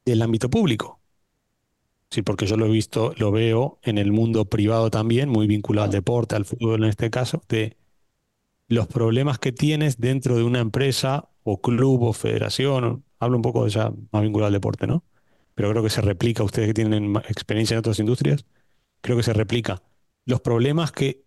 del 0.05 0.22
ámbito 0.22 0.49
público. 0.49 0.99
Sí, 2.09 2.23
porque 2.23 2.45
yo 2.45 2.57
lo 2.57 2.65
he 2.65 2.69
visto, 2.69 3.13
lo 3.18 3.31
veo 3.31 3.80
en 3.84 3.97
el 3.97 4.11
mundo 4.11 4.45
privado 4.45 4.91
también, 4.91 5.30
muy 5.30 5.47
vinculado 5.47 5.85
al 5.85 5.91
deporte, 5.91 6.35
al 6.35 6.45
fútbol 6.45 6.84
en 6.84 6.89
este 6.89 7.09
caso, 7.09 7.41
de 7.47 7.77
los 8.68 8.88
problemas 8.88 9.39
que 9.39 9.51
tienes 9.51 9.99
dentro 9.99 10.35
de 10.35 10.43
una 10.43 10.59
empresa 10.59 11.30
o 11.43 11.61
club 11.61 12.03
o 12.03 12.13
federación. 12.13 13.05
Hablo 13.19 13.38
un 13.38 13.43
poco 13.43 13.68
ya 13.68 13.93
más 14.11 14.23
vinculado 14.23 14.47
al 14.47 14.53
deporte, 14.53 14.88
¿no? 14.88 15.05
Pero 15.55 15.69
creo 15.72 15.84
que 15.84 15.89
se 15.89 16.01
replica, 16.01 16.43
ustedes 16.43 16.68
que 16.69 16.73
tienen 16.73 17.15
experiencia 17.30 17.76
en 17.76 17.80
otras 17.80 17.99
industrias, 17.99 18.45
creo 19.01 19.18
que 19.18 19.23
se 19.23 19.34
replica. 19.34 19.81
Los 20.26 20.41
problemas 20.41 20.91
que 20.91 21.23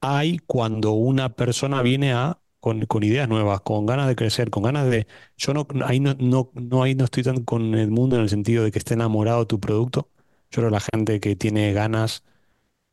hay 0.00 0.38
cuando 0.38 0.92
una 0.92 1.34
persona 1.34 1.82
viene 1.82 2.12
a 2.12 2.40
con, 2.60 2.86
con 2.86 3.02
ideas 3.02 3.28
nuevas, 3.28 3.60
con 3.62 3.86
ganas 3.86 4.08
de 4.08 4.16
crecer, 4.16 4.50
con 4.50 4.62
ganas 4.64 4.88
de... 4.90 5.06
Yo 5.36 5.54
no, 5.54 5.66
ahí 5.84 6.00
no, 6.00 6.16
no, 6.18 6.50
ahí 6.82 6.94
no 6.94 7.04
estoy 7.04 7.22
tan 7.22 7.44
con 7.44 7.74
el 7.74 7.90
mundo 7.90 8.16
en 8.16 8.22
el 8.22 8.28
sentido 8.30 8.64
de 8.64 8.70
que 8.72 8.78
esté 8.78 8.94
enamorado 8.94 9.40
de 9.40 9.46
tu 9.46 9.60
producto. 9.60 10.10
Yo 10.50 10.62
creo 10.62 10.68
que 10.68 10.72
la 10.72 10.80
gente 10.80 11.20
que 11.20 11.36
tiene 11.36 11.72
ganas, 11.72 12.24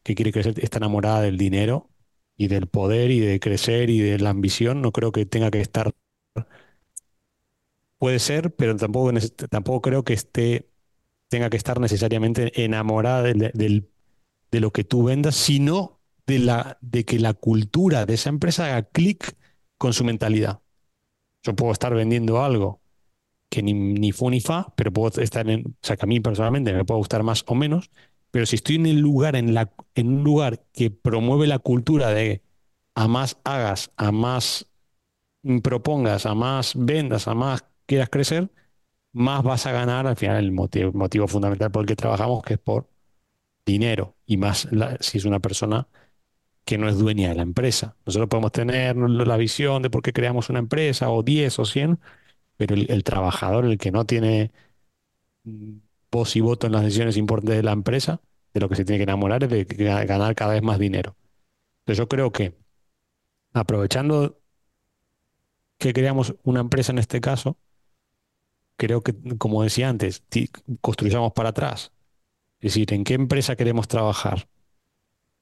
que 0.04 0.16
quiere 0.16 0.32
crecer, 0.32 0.56
está 0.64 0.78
enamorada 0.80 1.22
del 1.22 1.38
dinero 1.38 1.90
y 2.38 2.48
del 2.50 2.68
poder 2.68 3.12
y 3.12 3.20
de 3.22 3.40
crecer 3.40 3.90
y 3.90 4.00
de 4.00 4.20
la 4.20 4.32
ambición. 4.32 4.82
No 4.82 4.92
creo 4.92 5.12
que 5.12 5.26
tenga 5.26 5.52
que 5.52 5.62
estar... 5.62 5.94
Puede 7.98 8.20
ser, 8.20 8.54
pero 8.56 8.76
tampoco, 8.76 9.12
tampoco 9.50 9.82
creo 9.82 10.04
que 10.04 10.14
esté, 10.14 10.70
tenga 11.30 11.50
que 11.50 11.58
estar 11.58 11.80
necesariamente 11.80 12.64
enamorada 12.66 13.24
del 13.24 13.90
de 14.52 14.62
lo 14.62 14.72
que 14.72 14.84
tú 14.86 15.04
vendas, 15.06 15.36
sino 15.36 16.02
de 16.28 16.40
la, 16.40 16.78
de 16.82 17.06
que 17.06 17.20
la 17.20 17.34
cultura 17.36 18.06
de 18.06 18.16
esa 18.16 18.30
empresa 18.30 18.66
haga 18.68 18.84
clic 18.84 19.38
con 19.78 19.94
su 19.94 20.04
mentalidad. 20.04 20.62
Yo 21.44 21.56
puedo 21.56 21.72
estar 21.72 21.94
vendiendo 21.94 22.44
algo 22.44 22.82
que 23.50 23.64
ni, 23.64 23.74
ni 23.74 24.12
fu 24.12 24.30
ni 24.30 24.42
fa, 24.42 24.74
pero 24.76 24.92
puedo 24.92 25.22
estar 25.22 25.50
en, 25.50 25.66
o 25.68 25.74
sea, 25.82 25.98
que 25.98 26.06
a 26.06 26.08
mí 26.08 26.20
personalmente 26.20 26.74
me 26.74 26.86
puede 26.86 27.00
gustar 27.00 27.24
más 27.24 27.44
o 27.48 27.56
menos, 27.56 27.92
pero 28.32 28.46
si 28.46 28.56
estoy 28.58 28.76
en 28.76 28.86
el 28.88 29.00
lugar, 29.00 29.36
en 29.36 29.54
la, 29.54 29.72
en 29.96 30.08
un 30.10 30.24
lugar 30.24 30.66
que 30.74 30.92
promueve 30.92 31.48
la 31.48 31.60
cultura 31.60 32.10
de 32.10 32.42
a 32.96 33.08
más 33.08 33.38
hagas, 33.44 33.92
a 33.98 34.12
más 34.12 34.68
propongas, 35.64 36.26
a 36.26 36.34
más 36.36 36.74
vendas, 36.76 37.28
a 37.28 37.36
más 37.36 37.66
quieras 37.86 38.10
crecer, 38.10 38.52
más 39.14 39.44
vas 39.44 39.66
a 39.68 39.72
ganar 39.72 40.08
al 40.08 40.16
final 40.18 40.38
el 40.44 40.52
motivo, 40.52 40.92
motivo 40.94 41.28
fundamental 41.28 41.72
por 41.72 41.84
el 41.84 41.88
que 41.88 41.96
trabajamos, 41.96 42.44
que 42.44 42.56
es 42.56 42.60
por 42.60 42.90
dinero 43.66 44.16
y 44.26 44.38
más 44.38 44.68
si 45.00 45.18
es 45.18 45.26
una 45.26 45.40
persona 45.40 45.88
que 46.66 46.78
no 46.78 46.90
es 46.90 46.98
dueña 47.00 47.30
de 47.30 47.36
la 47.36 47.44
empresa. 47.44 47.96
Nosotros 48.06 48.30
podemos 48.30 48.52
tener 48.52 48.96
la 48.98 49.38
visión 49.38 49.82
de 49.84 49.90
por 49.90 50.02
qué 50.02 50.14
creamos 50.14 50.50
una 50.50 50.60
empresa 50.60 51.10
o 51.12 51.24
10 51.24 51.60
o 51.60 51.66
100, 51.66 52.00
pero 52.58 52.76
el, 52.76 52.92
el 52.92 53.04
trabajador, 53.04 53.66
el 53.66 53.78
que 53.78 53.92
no 53.92 54.06
tiene 54.06 54.52
mm, 55.44 55.78
voz 56.12 56.36
y 56.36 56.42
voto 56.42 56.68
en 56.68 56.74
las 56.74 56.84
decisiones 56.84 57.18
importantes 57.18 57.58
de 57.58 57.64
la 57.64 57.72
empresa, 57.74 58.22
de 58.54 58.60
lo 58.62 58.70
que 58.70 58.76
se 58.76 58.86
tiene 58.86 59.00
que 59.00 59.04
enamorar 59.04 59.44
es 59.44 59.50
de 59.50 59.68
ga- 59.68 60.06
ganar 60.08 60.36
cada 60.36 60.54
vez 60.54 60.64
más 60.64 60.80
dinero. 60.80 61.16
Entonces 61.82 62.00
yo 62.00 62.08
creo 62.10 62.32
que 62.34 62.56
aprovechando 63.54 64.40
que 65.78 65.94
creamos 65.94 66.36
una 66.44 66.60
empresa 66.62 66.92
en 66.92 67.00
este 67.00 67.22
caso, 67.22 67.58
creo 68.78 69.02
que, 69.02 69.14
como 69.38 69.64
decía 69.64 69.90
antes, 69.90 70.24
construyamos 70.82 71.34
para 71.34 71.50
atrás. 71.50 71.92
Es 72.62 72.74
decir, 72.76 72.94
¿en 72.94 73.04
qué 73.04 73.16
empresa 73.16 73.56
queremos 73.56 73.88
trabajar? 73.90 74.50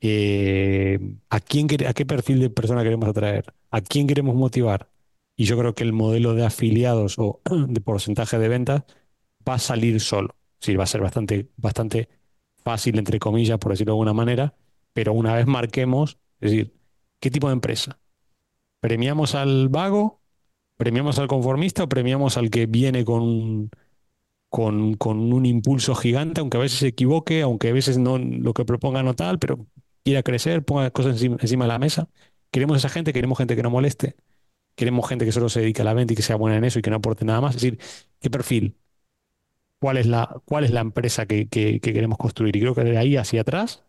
Eh, 0.05 0.99
¿a 1.29 1.39
quién, 1.39 1.67
a 1.87 1.93
qué 1.93 2.05
perfil 2.05 2.41
de 2.41 2.49
persona 2.49 2.83
queremos 2.83 3.07
atraer? 3.07 3.53
¿A 3.71 3.81
quién 3.81 4.05
queremos 4.05 4.35
motivar? 4.35 4.89
Y 5.37 5.45
yo 5.45 5.57
creo 5.57 5.73
que 5.73 5.83
el 5.83 5.93
modelo 5.93 6.33
de 6.35 6.45
afiliados 6.45 7.17
o 7.19 7.41
de 7.69 7.81
porcentaje 7.81 8.37
de 8.37 8.49
ventas 8.49 8.83
va 9.47 9.55
a 9.55 9.59
salir 9.59 10.01
solo. 10.01 10.35
Sí, 10.59 10.75
va 10.75 10.83
a 10.83 10.87
ser 10.87 11.01
bastante, 11.01 11.49
bastante 11.57 12.09
fácil, 12.63 12.99
entre 12.99 13.19
comillas, 13.19 13.57
por 13.59 13.71
decirlo 13.71 13.93
de 13.93 13.95
alguna 13.95 14.13
manera, 14.13 14.55
pero 14.93 15.13
una 15.13 15.35
vez 15.35 15.47
marquemos, 15.47 16.17
es 16.41 16.51
decir, 16.51 16.73
¿qué 17.21 17.31
tipo 17.31 17.47
de 17.47 17.53
empresa? 17.53 17.99
¿Premiamos 18.81 19.35
al 19.35 19.69
vago? 19.69 20.21
¿Premiamos 20.77 21.17
al 21.19 21.27
conformista 21.27 21.83
o 21.83 21.89
premiamos 21.89 22.37
al 22.37 22.49
que 22.49 22.65
viene 22.65 23.05
con 23.05 23.69
con, 24.49 24.93
con 24.95 25.33
un 25.33 25.47
impulso 25.47 25.95
gigante, 25.95 26.39
aunque 26.39 26.57
a 26.57 26.61
veces 26.61 26.77
se 26.77 26.87
equivoque, 26.87 27.41
aunque 27.41 27.69
a 27.69 27.73
veces 27.73 27.97
no 27.97 28.19
lo 28.19 28.53
que 28.53 28.65
proponga 28.65 29.01
no 29.01 29.15
tal, 29.15 29.39
pero 29.39 29.65
quiera 30.03 30.23
crecer, 30.23 30.63
ponga 30.63 30.91
cosas 30.91 31.13
encima, 31.21 31.65
de 31.65 31.69
la 31.69 31.79
mesa. 31.79 32.09
Queremos 32.51 32.77
esa 32.77 32.89
gente, 32.89 33.13
queremos 33.13 33.37
gente 33.37 33.55
que 33.55 33.63
no 33.63 33.69
moleste, 33.71 34.15
queremos 34.75 35.07
gente 35.09 35.25
que 35.25 35.31
solo 35.33 35.49
se 35.49 35.61
dedique 35.61 35.81
a 35.83 35.85
la 35.85 35.93
venta 35.95 36.13
y 36.13 36.17
que 36.17 36.23
sea 36.23 36.37
buena 36.37 36.57
en 36.57 36.65
eso 36.65 36.79
y 36.79 36.81
que 36.83 36.89
no 36.91 36.97
aporte 36.97 37.25
nada 37.25 37.41
más. 37.41 37.55
Es 37.55 37.61
decir, 37.63 37.79
¿qué 38.21 38.29
perfil? 38.31 38.77
¿Cuál 39.79 39.97
es 39.97 40.05
la, 40.07 40.41
cuál 40.45 40.63
es 40.63 40.71
la 40.71 40.79
empresa 40.81 41.25
que, 41.25 41.47
que- 41.49 41.79
que 41.81 41.93
queremos 41.93 42.17
construir? 42.17 42.55
Y 42.55 42.61
creo 42.61 42.73
que 42.75 42.83
de 42.83 42.97
ahí 42.97 43.17
hacia 43.17 43.41
atrás, 43.41 43.83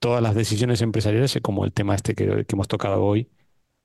todas 0.00 0.22
las 0.22 0.34
decisiones 0.36 0.82
empresariales, 0.82 1.38
como 1.42 1.64
el 1.64 1.72
tema 1.72 1.94
este 1.96 2.14
que, 2.14 2.26
que 2.46 2.56
hemos 2.56 2.68
tocado 2.68 3.04
hoy, 3.04 3.30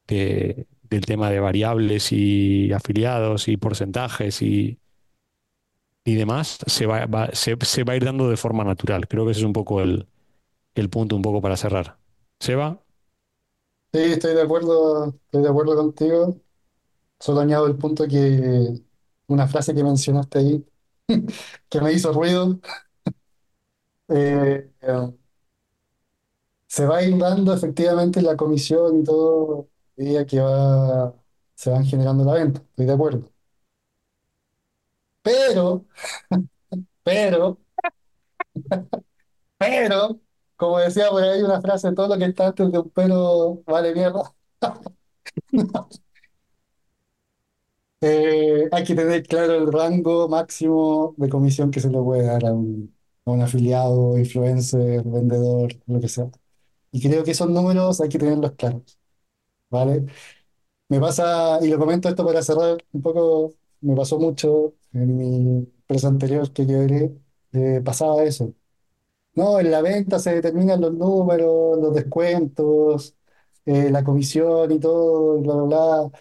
de- 0.08 0.68
del 0.84 1.06
tema 1.06 1.30
de 1.32 1.40
variables 1.42 2.12
y 2.14 2.72
afiliados 2.74 3.48
y 3.50 3.58
porcentajes 3.58 4.42
y, 4.44 4.80
y 6.04 6.16
demás, 6.16 6.60
se 6.68 6.86
va, 6.86 7.06
va- 7.06 7.30
se, 7.34 7.56
se 7.62 7.84
va 7.84 7.94
a 7.94 7.96
ir 7.96 8.06
dando 8.06 8.30
de 8.30 8.38
forma 8.38 8.64
natural. 8.64 9.08
Creo 9.08 9.26
que 9.26 9.32
ese 9.32 9.42
es 9.42 9.46
un 9.46 9.54
poco 9.54 9.82
el, 9.82 10.08
el 10.76 10.90
punto, 10.90 11.16
un 11.16 11.22
poco 11.22 11.42
para 11.42 11.58
cerrar. 11.58 11.98
Seba, 12.40 12.84
Sí, 13.94 14.00
estoy 14.00 14.36
de 14.36 14.42
acuerdo, 14.42 15.10
estoy 15.26 15.42
de 15.44 15.50
acuerdo 15.50 15.76
contigo. 15.76 16.42
Solo 17.20 17.42
añado 17.42 17.68
el 17.68 17.78
punto 17.78 18.08
que 18.08 18.82
una 19.28 19.48
frase 19.48 19.76
que 19.76 19.84
mencionaste 19.84 20.40
ahí 20.40 20.66
que 21.70 21.82
me 21.82 21.94
hizo 21.94 22.14
ruido. 22.14 22.60
eh, 24.10 24.72
se 26.68 26.86
va 26.86 26.98
a 26.98 27.04
ir 27.04 27.18
dando 27.18 27.54
efectivamente 27.54 28.22
la 28.22 28.36
comisión 28.38 29.00
y 29.02 29.04
todo 29.04 29.70
a 29.98 30.02
medida 30.02 30.26
que 30.26 30.40
va, 30.40 31.14
se 31.56 31.70
van 31.70 31.86
generando 31.86 32.24
la 32.26 32.34
venta. 32.34 32.62
Estoy 32.62 32.86
de 32.86 32.94
acuerdo. 32.94 33.32
Pero, 35.24 35.86
pero, 37.04 37.60
pero, 39.58 40.20
como 40.62 40.80
decía 40.80 41.10
por 41.10 41.24
ahí 41.24 41.42
una 41.44 41.62
frase, 41.62 41.92
todo 41.94 42.08
lo 42.10 42.18
que 42.20 42.26
está 42.26 42.48
antes 42.48 42.72
de 42.72 42.80
un 42.80 42.90
pero 42.92 43.64
vale 43.66 43.94
mierda. 43.96 44.34
Eh, 48.04 48.68
hay 48.72 48.84
que 48.84 48.96
tener 48.96 49.22
claro 49.24 49.54
el 49.56 49.72
rango 49.72 50.28
máximo 50.28 51.14
de 51.18 51.30
comisión 51.30 51.70
que 51.70 51.80
se 51.80 51.90
le 51.90 52.00
puede 52.00 52.24
dar 52.26 52.44
a 52.46 52.54
un, 52.54 52.96
a 53.26 53.32
un 53.32 53.42
afiliado, 53.42 54.18
influencer, 54.18 55.04
vendedor, 55.04 55.72
lo 55.86 56.00
que 56.00 56.08
sea. 56.08 56.30
Y 56.92 57.02
creo 57.02 57.24
que 57.24 57.32
esos 57.32 57.50
números 57.50 58.02
hay 58.02 58.10
que 58.10 58.20
tenerlos 58.20 58.54
claros, 58.54 59.00
¿vale? 59.70 60.06
Me 60.90 61.00
pasa, 61.00 61.60
y 61.64 61.70
lo 61.70 61.80
comento 61.80 62.10
esto 62.10 62.26
para 62.26 62.44
cerrar 62.44 62.78
un 62.94 63.02
poco, 63.04 63.56
me 63.82 63.96
pasó 63.96 64.20
mucho 64.20 64.76
en 64.94 65.18
mi 65.18 65.28
empresa 65.60 66.08
anterior 66.10 66.52
que 66.54 66.68
quebré, 66.68 67.12
eh, 67.54 67.82
pasaba 67.86 68.24
eso. 68.24 68.56
No, 69.34 69.60
en 69.60 69.72
la 69.72 69.82
venta 69.82 70.20
se 70.20 70.36
determinan 70.36 70.82
los 70.82 70.94
números, 70.94 71.78
los 71.80 71.94
descuentos, 71.96 73.16
eh, 73.66 73.90
la 73.90 74.04
comisión 74.04 74.72
y 74.72 74.80
todo, 74.80 75.38
y 75.40 75.42
bla, 75.44 75.54
bla, 75.56 75.64
bla. 75.64 76.12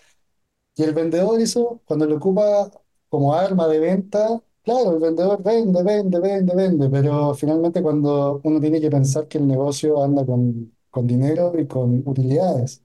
Y 0.76 0.84
el 0.84 0.94
vendedor 0.94 1.40
eso, 1.40 1.82
cuando 1.86 2.06
lo 2.06 2.16
ocupa 2.16 2.70
como 3.08 3.34
arma 3.34 3.68
de 3.68 3.80
venta, 3.80 4.42
claro, 4.62 4.92
el 4.94 5.00
vendedor 5.00 5.42
vende, 5.42 5.82
vende, 5.84 6.20
vende, 6.20 6.54
vende, 6.56 6.90
pero 6.90 7.34
finalmente 7.34 7.82
cuando 7.82 8.40
uno 8.44 8.60
tiene 8.60 8.80
que 8.80 8.90
pensar 8.90 9.28
que 9.28 9.38
el 9.38 9.46
negocio 9.48 10.02
anda 10.02 10.26
con, 10.26 10.76
con 10.90 11.06
dinero 11.06 11.52
y 11.58 11.66
con 11.66 12.02
utilidades, 12.06 12.82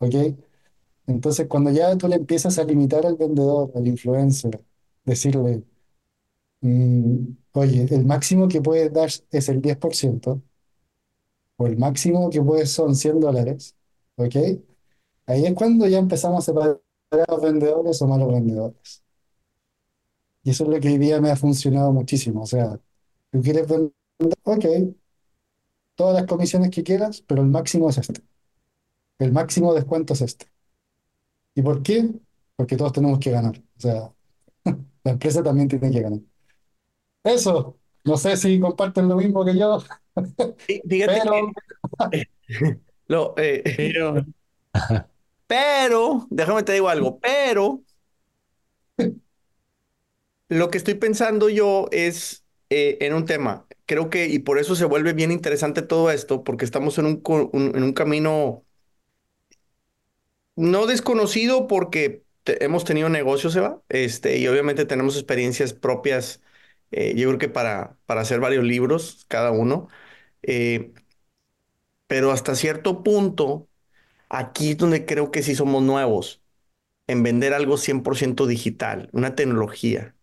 ¿ok? 0.00 0.14
Entonces 1.06 1.46
cuando 1.48 1.70
ya 1.72 1.96
tú 1.96 2.08
le 2.08 2.16
empiezas 2.16 2.58
a 2.58 2.64
limitar 2.64 3.06
al 3.06 3.16
vendedor, 3.16 3.72
al 3.74 3.86
influencer, 3.88 4.64
decirle, 5.04 5.64
mm, 6.60 7.26
oye, 7.58 7.86
el 7.90 8.04
máximo 8.06 8.48
que 8.48 8.60
puedes 8.62 8.92
dar 8.92 9.10
es 9.30 9.48
el 9.48 9.60
10%, 9.62 10.42
o 11.56 11.66
el 11.66 11.76
máximo 11.78 12.30
que 12.30 12.42
puedes 12.42 12.70
son 12.72 12.94
100 12.96 13.20
dólares, 13.20 13.76
¿ok? 14.16 14.36
Ahí 15.26 15.46
es 15.46 15.54
cuando 15.54 15.86
ya 15.88 15.98
empezamos 15.98 16.44
a 16.44 16.46
separar 16.46 16.80
a 17.10 17.32
los 17.32 17.42
vendedores 17.42 18.00
o 18.02 18.08
malos 18.08 18.32
vendedores. 18.32 19.02
Y 20.42 20.50
eso 20.50 20.64
es 20.64 20.70
lo 20.70 20.80
que 20.80 20.88
hoy 20.88 20.98
día 20.98 21.20
me 21.20 21.30
ha 21.30 21.36
funcionado 21.36 21.92
muchísimo. 21.92 22.42
O 22.42 22.46
sea, 22.46 22.80
tú 23.30 23.42
quieres 23.42 23.66
vender, 23.68 23.92
ok, 24.44 24.64
todas 25.94 26.14
las 26.14 26.26
comisiones 26.26 26.70
que 26.70 26.82
quieras, 26.82 27.22
pero 27.26 27.42
el 27.42 27.48
máximo 27.48 27.90
es 27.90 27.98
este. 27.98 28.22
El 29.18 29.32
máximo 29.32 29.74
descuento 29.74 30.14
es 30.14 30.22
este. 30.22 30.46
¿Y 31.54 31.62
por 31.62 31.82
qué? 31.82 32.08
Porque 32.56 32.76
todos 32.76 32.92
tenemos 32.92 33.18
que 33.18 33.30
ganar. 33.30 33.58
O 33.76 33.80
sea, 33.80 34.12
la 35.04 35.10
empresa 35.12 35.42
también 35.42 35.68
tiene 35.68 35.90
que 35.90 36.00
ganar. 36.00 36.20
Eso, 37.24 37.78
no 38.04 38.16
sé 38.16 38.36
si 38.36 38.58
comparten 38.60 39.08
lo 39.08 39.16
mismo 39.16 39.44
que 39.44 39.56
yo, 39.58 39.78
Fíjate 40.88 41.20
pero 41.20 41.30
que 41.30 41.52
lo, 43.08 43.34
eh, 43.38 43.62
Pero, 43.76 44.26
pero, 45.46 46.26
déjame 46.30 46.62
te 46.62 46.72
digo 46.72 46.88
algo, 46.88 47.18
pero 47.20 47.82
lo 50.48 50.70
que 50.70 50.78
estoy 50.78 50.94
pensando 50.94 51.48
yo 51.48 51.88
es 51.92 52.44
eh, 52.70 52.98
en 53.00 53.14
un 53.14 53.24
tema. 53.26 53.66
Creo 53.86 54.10
que, 54.10 54.26
y 54.28 54.38
por 54.40 54.58
eso 54.58 54.74
se 54.76 54.84
vuelve 54.84 55.12
bien 55.12 55.30
interesante 55.32 55.82
todo 55.82 56.10
esto, 56.10 56.44
porque 56.44 56.64
estamos 56.64 56.98
en 56.98 57.06
un, 57.06 57.22
en 57.74 57.82
un 57.82 57.92
camino 57.92 58.64
no 60.56 60.86
desconocido 60.86 61.66
porque 61.66 62.24
te- 62.44 62.64
hemos 62.64 62.84
tenido 62.84 63.08
negocios, 63.08 63.54
Eva, 63.56 63.82
este, 63.88 64.38
y 64.38 64.48
obviamente 64.48 64.84
tenemos 64.84 65.16
experiencias 65.16 65.72
propias, 65.72 66.40
eh, 66.90 67.14
yo 67.16 67.28
creo 67.28 67.38
que 67.38 67.48
para, 67.48 67.98
para 68.06 68.22
hacer 68.22 68.40
varios 68.40 68.64
libros 68.64 69.24
cada 69.28 69.50
uno, 69.52 69.88
eh, 70.42 70.92
pero 72.06 72.32
hasta 72.32 72.54
cierto 72.54 73.02
punto, 73.02 73.68
aquí 74.30 74.72
es 74.72 74.78
donde 74.78 75.06
creo 75.06 75.30
que 75.30 75.42
sí 75.44 75.54
somos 75.54 75.82
nuevos, 75.84 76.42
en 77.08 77.22
vender 77.24 77.54
algo 77.54 77.76
100% 77.78 78.46
digital, 78.48 79.10
una 79.12 79.34
tecnología. 79.36 80.16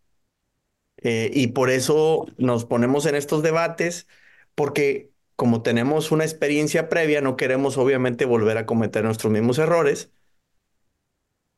Eh, 0.97 1.29
y 1.33 1.47
por 1.47 1.69
eso 1.69 2.25
nos 2.37 2.65
ponemos 2.65 3.05
en 3.05 3.15
estos 3.15 3.43
debates, 3.43 4.07
porque 4.55 5.11
como 5.35 5.61
tenemos 5.61 6.11
una 6.11 6.23
experiencia 6.23 6.89
previa, 6.89 7.21
no 7.21 7.35
queremos 7.37 7.77
obviamente 7.77 8.25
volver 8.25 8.57
a 8.57 8.65
cometer 8.65 9.03
nuestros 9.03 9.31
mismos 9.33 9.59
errores, 9.59 10.11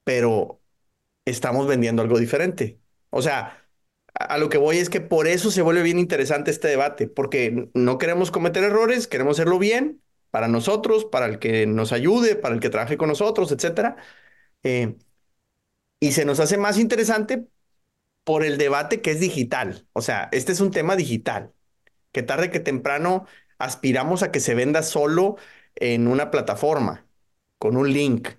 pero 0.03 0.61
estamos 1.25 1.67
vendiendo 1.67 2.03
algo 2.03 2.19
diferente. 2.19 2.81
O 3.11 3.21
sea, 3.23 3.66
a 4.19 4.37
lo 4.37 4.49
que 4.49 4.57
voy 4.57 4.77
es 4.77 4.89
que 4.89 5.01
por 5.01 5.27
eso 5.27 5.51
se 5.51 5.61
vuelve 5.61 5.83
bien 5.83 5.99
interesante 5.99 6.51
este 6.51 6.67
debate, 6.67 7.07
porque 7.07 7.69
no 7.73 7.97
queremos 7.97 8.31
cometer 8.31 8.63
errores, 8.63 9.07
queremos 9.07 9.37
hacerlo 9.37 9.59
bien 9.59 10.01
para 10.31 10.47
nosotros, 10.47 11.05
para 11.05 11.25
el 11.27 11.39
que 11.39 11.67
nos 11.67 11.91
ayude, 11.91 12.35
para 12.35 12.55
el 12.55 12.61
que 12.61 12.69
trabaje 12.69 12.97
con 12.97 13.09
nosotros, 13.09 13.51
etcétera. 13.51 13.97
Eh, 14.63 14.95
y 15.99 16.11
se 16.11 16.25
nos 16.25 16.39
hace 16.39 16.57
más 16.57 16.77
interesante 16.77 17.47
por 18.23 18.43
el 18.43 18.57
debate 18.57 19.01
que 19.01 19.11
es 19.11 19.19
digital. 19.19 19.87
O 19.93 20.01
sea, 20.01 20.29
este 20.31 20.51
es 20.51 20.61
un 20.61 20.71
tema 20.71 20.95
digital, 20.95 21.53
que 22.11 22.23
tarde 22.23 22.51
que 22.51 22.59
temprano 22.59 23.27
aspiramos 23.59 24.23
a 24.23 24.31
que 24.31 24.39
se 24.39 24.55
venda 24.55 24.83
solo 24.83 25.37
en 25.75 26.07
una 26.07 26.31
plataforma, 26.31 27.07
con 27.59 27.77
un 27.77 27.93
link 27.93 28.29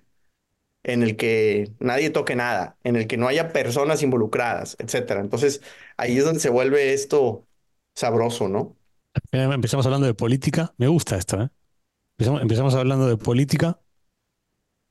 en 0.83 1.03
el 1.03 1.17
que 1.17 1.73
nadie 1.79 2.09
toque 2.09 2.35
nada, 2.35 2.77
en 2.83 2.95
el 2.95 3.07
que 3.07 3.17
no 3.17 3.27
haya 3.27 3.51
personas 3.53 4.01
involucradas, 4.03 4.75
etcétera. 4.79 5.21
Entonces, 5.21 5.61
ahí 5.97 6.17
es 6.17 6.25
donde 6.25 6.39
se 6.39 6.49
vuelve 6.49 6.93
esto 6.93 7.47
sabroso, 7.95 8.47
¿no? 8.49 8.77
empezamos 9.31 9.85
hablando 9.85 10.07
de 10.07 10.13
política. 10.13 10.73
Me 10.77 10.87
gusta 10.87 11.17
esto, 11.17 11.41
¿eh? 11.41 11.49
Empezamos, 12.17 12.41
empezamos 12.41 12.75
hablando 12.75 13.07
de 13.07 13.17
política 13.17 13.79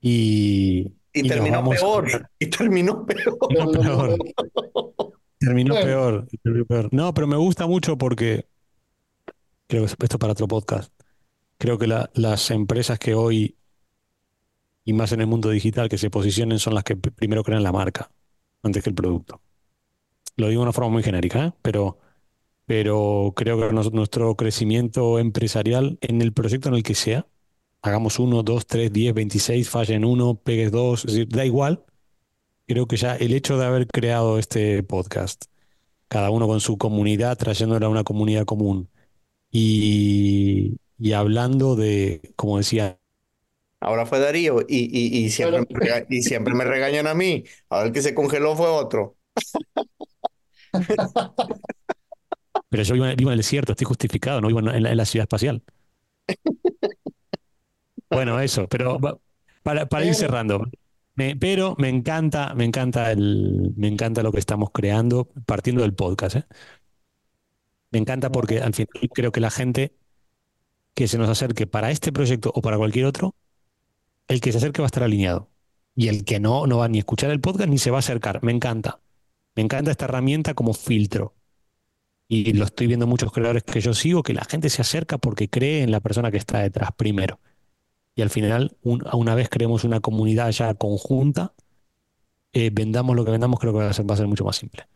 y, 0.00 0.92
Y, 1.12 1.28
terminó 1.28 1.58
vamos. 1.58 1.76
peor, 1.76 2.30
y 2.38 2.46
terminó 2.46 3.04
peor. 3.06 3.38
Terminó 5.38 5.72
Bueno. 5.72 5.86
peor, 5.86 6.26
terminó 6.42 6.64
peor. 6.66 6.88
No, 6.92 7.14
pero 7.14 7.26
me 7.26 7.36
gusta 7.36 7.66
mucho 7.66 7.96
porque 7.96 8.46
creo 9.66 9.82
que 9.86 9.92
esto 9.92 10.04
es 10.16 10.18
para 10.18 10.32
otro 10.32 10.48
podcast. 10.48 10.92
Creo 11.58 11.78
que 11.78 11.86
la- 11.86 12.10
las 12.14 12.50
empresas 12.50 12.98
que 12.98 13.14
hoy, 13.14 13.56
y 14.88 14.94
más 14.94 15.12
en 15.12 15.20
el 15.20 15.26
mundo 15.26 15.50
digital, 15.50 15.90
que 15.90 15.98
se 15.98 16.08
posicionen 16.08 16.58
son 16.58 16.74
las 16.74 16.82
que 16.82 16.96
primero 16.96 17.44
crean 17.44 17.62
la 17.62 17.72
marca 17.72 18.10
antes 18.62 18.82
que 18.82 18.88
el 18.88 18.96
producto. 18.96 19.42
Lo 20.38 20.48
digo 20.48 20.60
de 20.60 20.62
una 20.62 20.72
forma 20.72 20.88
muy 20.90 21.02
genérica, 21.02 21.44
¿eh? 21.44 21.52
Pero, 21.60 21.98
pero 22.64 23.34
creo 23.36 23.60
que 23.60 23.74
nos- 23.74 23.92
nuestro 23.92 24.34
crecimiento 24.34 25.18
empresarial 25.18 25.98
en 26.00 26.22
el 26.22 26.32
proyecto 26.32 26.70
en 26.70 26.76
el 26.76 26.82
que 26.82 26.94
sea, 26.94 27.26
hagamos 27.82 28.18
uno, 28.18 28.42
dos, 28.42 28.66
tres, 28.66 28.90
diez, 28.90 29.12
veintiséis, 29.12 29.68
fallen 29.68 30.06
uno, 30.06 30.36
pegues 30.36 30.72
dos, 30.72 31.04
es 31.04 31.12
decir, 31.12 31.28
da 31.28 31.44
igual. 31.44 31.84
Creo 32.66 32.86
que 32.86 32.96
ya 32.96 33.14
el 33.14 33.34
hecho 33.34 33.58
de 33.58 33.66
haber 33.66 33.88
creado 33.88 34.38
este 34.38 34.82
podcast, 34.84 35.44
cada 36.08 36.30
uno 36.30 36.46
con 36.46 36.60
su 36.60 36.78
comunidad, 36.78 37.36
trayéndola 37.36 37.86
a 37.86 37.90
una 37.90 38.04
comunidad 38.04 38.46
común 38.46 38.88
y, 39.50 40.78
y 40.98 41.12
hablando 41.12 41.76
de, 41.76 42.32
como 42.36 42.56
decía, 42.56 42.97
Ahora 43.80 44.06
fue 44.06 44.18
Darío 44.20 44.60
y, 44.68 44.76
y, 44.90 45.24
y 45.26 45.30
siempre, 45.30 45.60
me 45.60 45.66
rega- 45.80 46.06
y 46.08 46.22
siempre 46.22 46.54
me 46.54 46.64
regañan 46.64 47.06
a 47.06 47.14
mí. 47.14 47.44
Ahora 47.68 47.86
el 47.88 47.92
que 47.92 48.02
se 48.02 48.14
congeló 48.14 48.56
fue 48.56 48.66
otro. 48.68 49.16
pero 52.68 52.82
yo 52.82 52.94
vivo 52.94 53.06
en, 53.06 53.16
vivo 53.16 53.30
en 53.30 53.34
el 53.34 53.38
desierto, 53.38 53.72
estoy 53.72 53.86
justificado, 53.86 54.40
no 54.40 54.48
vivo 54.48 54.60
en, 54.60 54.68
en 54.68 54.82
la, 54.82 54.90
en 54.90 54.96
la 54.96 55.04
ciudad 55.06 55.24
espacial. 55.24 55.62
Bueno, 58.10 58.40
eso, 58.40 58.68
pero 58.68 58.98
para, 59.62 59.86
para 59.88 60.04
ir 60.04 60.14
cerrando, 60.14 60.62
me- 61.14 61.36
pero 61.36 61.74
me 61.78 61.88
encanta, 61.88 62.54
me 62.54 62.64
encanta 62.64 63.12
el, 63.12 63.72
me 63.76 63.88
encanta 63.88 64.22
lo 64.22 64.32
que 64.32 64.38
estamos 64.38 64.70
creando, 64.72 65.28
partiendo 65.46 65.82
del 65.82 65.94
podcast, 65.94 66.36
¿eh? 66.36 66.44
Me 67.90 67.98
encanta 67.98 68.30
porque 68.30 68.60
al 68.60 68.74
final 68.74 68.88
creo 69.14 69.32
que 69.32 69.40
la 69.40 69.50
gente 69.50 69.94
que 70.94 71.08
se 71.08 71.18
nos 71.18 71.28
acerque 71.28 71.66
para 71.66 71.90
este 71.90 72.12
proyecto 72.12 72.50
o 72.54 72.60
para 72.62 72.76
cualquier 72.78 73.06
otro, 73.06 73.34
el 74.28 74.40
que 74.40 74.52
se 74.52 74.58
acerque 74.58 74.82
va 74.82 74.86
a 74.86 74.88
estar 74.88 75.02
alineado. 75.02 75.50
Y 75.94 76.08
el 76.08 76.24
que 76.24 76.38
no, 76.40 76.66
no 76.66 76.78
va 76.78 76.88
ni 76.88 76.98
a 76.98 77.00
escuchar 77.00 77.30
el 77.30 77.40
podcast 77.40 77.68
ni 77.68 77.78
se 77.78 77.90
va 77.90 77.98
a 77.98 78.00
acercar. 78.00 78.42
Me 78.42 78.52
encanta. 78.52 79.00
Me 79.56 79.62
encanta 79.62 79.90
esta 79.90 80.04
herramienta 80.04 80.54
como 80.54 80.74
filtro. 80.74 81.34
Y 82.28 82.52
lo 82.52 82.66
estoy 82.66 82.86
viendo 82.86 83.04
en 83.06 83.10
muchos 83.10 83.32
creadores 83.32 83.64
que 83.64 83.80
yo 83.80 83.94
sigo, 83.94 84.22
que 84.22 84.34
la 84.34 84.44
gente 84.44 84.70
se 84.70 84.82
acerca 84.82 85.18
porque 85.18 85.48
cree 85.48 85.82
en 85.82 85.90
la 85.90 86.00
persona 86.00 86.30
que 86.30 86.36
está 86.36 86.60
detrás 86.60 86.90
primero. 86.96 87.40
Y 88.14 88.22
al 88.22 88.30
final, 88.30 88.76
una 88.82 89.34
vez 89.34 89.48
creemos 89.48 89.84
una 89.84 90.00
comunidad 90.00 90.50
ya 90.50 90.74
conjunta, 90.74 91.54
eh, 92.52 92.70
vendamos 92.72 93.16
lo 93.16 93.24
que 93.24 93.30
vendamos, 93.30 93.60
creo 93.60 93.72
que 93.72 93.78
va 93.80 93.90
a 93.90 93.92
ser, 93.92 94.08
va 94.10 94.14
a 94.14 94.16
ser 94.18 94.26
mucho 94.26 94.44
más 94.44 94.56
simple. 94.56 94.88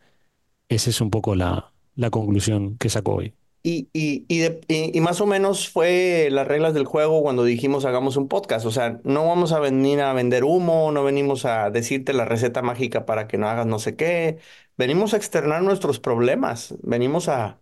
Esa 0.69 0.89
es 0.91 1.01
un 1.01 1.09
poco 1.11 1.35
la, 1.35 1.73
la 1.95 2.09
conclusión 2.11 2.77
que 2.77 2.89
saco 2.89 3.15
hoy. 3.15 3.35
Y, 3.65 3.89
y, 3.93 4.25
y, 4.27 4.97
y- 4.97 4.99
más 5.01 5.21
o 5.21 5.25
menos 5.25 5.69
fue 5.69 6.27
las 6.31 6.45
reglas 6.47 6.73
del 6.73 6.83
juego 6.85 7.21
cuando 7.23 7.45
dijimos 7.45 7.85
hagamos 7.85 8.17
un 8.17 8.27
podcast. 8.27 8.65
O 8.65 8.71
sea, 8.71 8.99
no 9.05 9.25
vamos 9.27 9.53
a 9.53 9.59
venir 9.59 10.01
a 10.01 10.11
vender 10.13 10.43
humo, 10.43 10.91
no 10.91 11.03
venimos 11.05 11.45
a 11.45 11.69
decirte 11.71 12.11
la 12.13 12.25
receta 12.25 12.61
mágica 12.61 13.05
para 13.05 13.27
que 13.27 13.37
no 13.37 13.47
hagas 13.47 13.65
no 13.65 13.79
sé 13.79 13.95
qué. 13.95 14.39
Venimos 14.77 15.13
a 15.13 15.17
externar 15.17 15.63
nuestros 15.63 15.99
problemas, 16.01 16.75
venimos 16.81 17.29
a, 17.29 17.61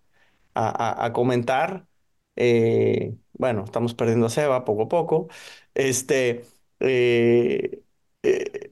a, 0.55 0.69
a- 1.03 1.05
a 1.05 1.13
comentar. 1.13 1.87
eh, 2.35 3.15
bueno, 3.33 3.63
estamos 3.65 3.93
perdiendo 3.95 4.25
a 4.27 4.29
Seba 4.29 4.65
poco 4.65 4.83
a 4.83 4.89
poco. 4.89 5.27
Este, 5.75 6.45
eh, 6.79 7.83
eh, 8.23 8.70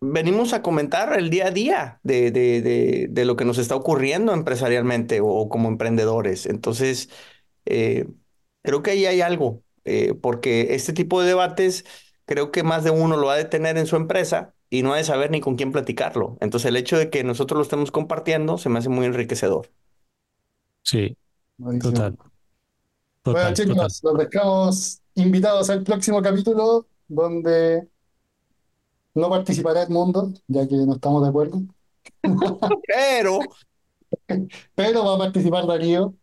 venimos 0.00 0.52
a 0.52 0.62
comentar 0.62 1.18
el 1.18 1.30
día 1.30 1.48
a 1.48 1.50
día 1.50 2.00
de, 2.02 2.30
de, 2.30 2.62
de, 2.62 3.06
de 3.10 3.24
lo 3.24 3.36
que 3.36 3.44
nos 3.44 3.58
está 3.58 3.76
ocurriendo 3.76 4.32
empresarialmente 4.34 5.20
o, 5.22 5.48
como 5.48 5.68
emprendedores. 5.68 6.46
Entonces, 6.46 7.10
eh, 7.66 8.06
creo 8.62 8.82
que 8.82 8.92
ahí 8.92 9.06
hay 9.06 9.20
algo, 9.22 9.62
eh, 9.84 10.14
porque 10.14 10.74
este 10.74 10.92
tipo 10.92 11.20
de 11.22 11.28
debates 11.28 11.84
creo 12.26 12.52
que 12.52 12.62
más 12.62 12.84
de 12.84 12.90
uno 12.90 13.16
lo 13.16 13.30
ha 13.30 13.36
de 13.36 13.44
tener 13.46 13.78
en 13.78 13.86
su 13.86 13.96
empresa 13.96 14.54
y 14.70 14.82
no 14.82 14.94
ha 14.94 14.98
de 14.98 15.04
saber 15.04 15.30
ni 15.30 15.40
con 15.40 15.56
quién 15.56 15.72
platicarlo. 15.72 16.38
Entonces, 16.40 16.68
el 16.68 16.76
hecho 16.76 16.98
de 16.98 17.10
que 17.10 17.24
nosotros 17.24 17.58
lo 17.58 17.62
estemos 17.64 17.90
compartiendo 17.92 18.58
se 18.58 18.68
me 18.68 18.78
hace 18.78 18.88
muy 18.88 19.06
enriquecedor. 19.06 19.70
Sí, 20.82 21.16
Buenísimo. 21.58 22.02
total. 22.02 22.18
Bueno, 23.28 23.52
Total, 23.52 23.60
total. 23.62 23.92
chicos, 23.92 24.00
los 24.02 24.18
dejamos 24.18 25.02
invitados 25.14 25.70
al 25.70 25.84
próximo 25.84 26.20
capítulo 26.20 26.88
donde 27.06 27.88
no 29.14 29.28
participará 29.30 29.82
Edmundo, 29.82 30.32
ya 30.48 30.66
que 30.68 30.74
no 30.76 30.94
estamos 30.94 31.22
de 31.22 31.28
acuerdo, 31.28 31.62
Pero 32.86 33.38
pero 34.74 35.04
va 35.04 35.14
a 35.14 35.18
participar 35.18 35.66
Darío. 35.66 36.14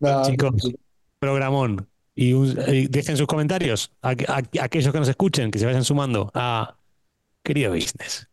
No, 0.00 0.22
Chicos, 0.22 0.72
programón. 1.18 1.88
Y, 2.14 2.32
un- 2.32 2.56
y 2.68 2.86
dejen 2.88 3.16
sus 3.16 3.26
comentarios 3.26 3.92
a, 4.02 4.10
a- 4.10 4.14
a 4.60 4.64
aquellos 4.64 4.92
que 4.92 4.98
nos 4.98 5.08
escuchen, 5.08 5.50
que 5.50 5.58
se 5.58 5.66
vayan 5.66 5.84
sumando 5.84 6.30
a 6.34 6.76
Querido 7.42 7.72
Business. 7.72 8.28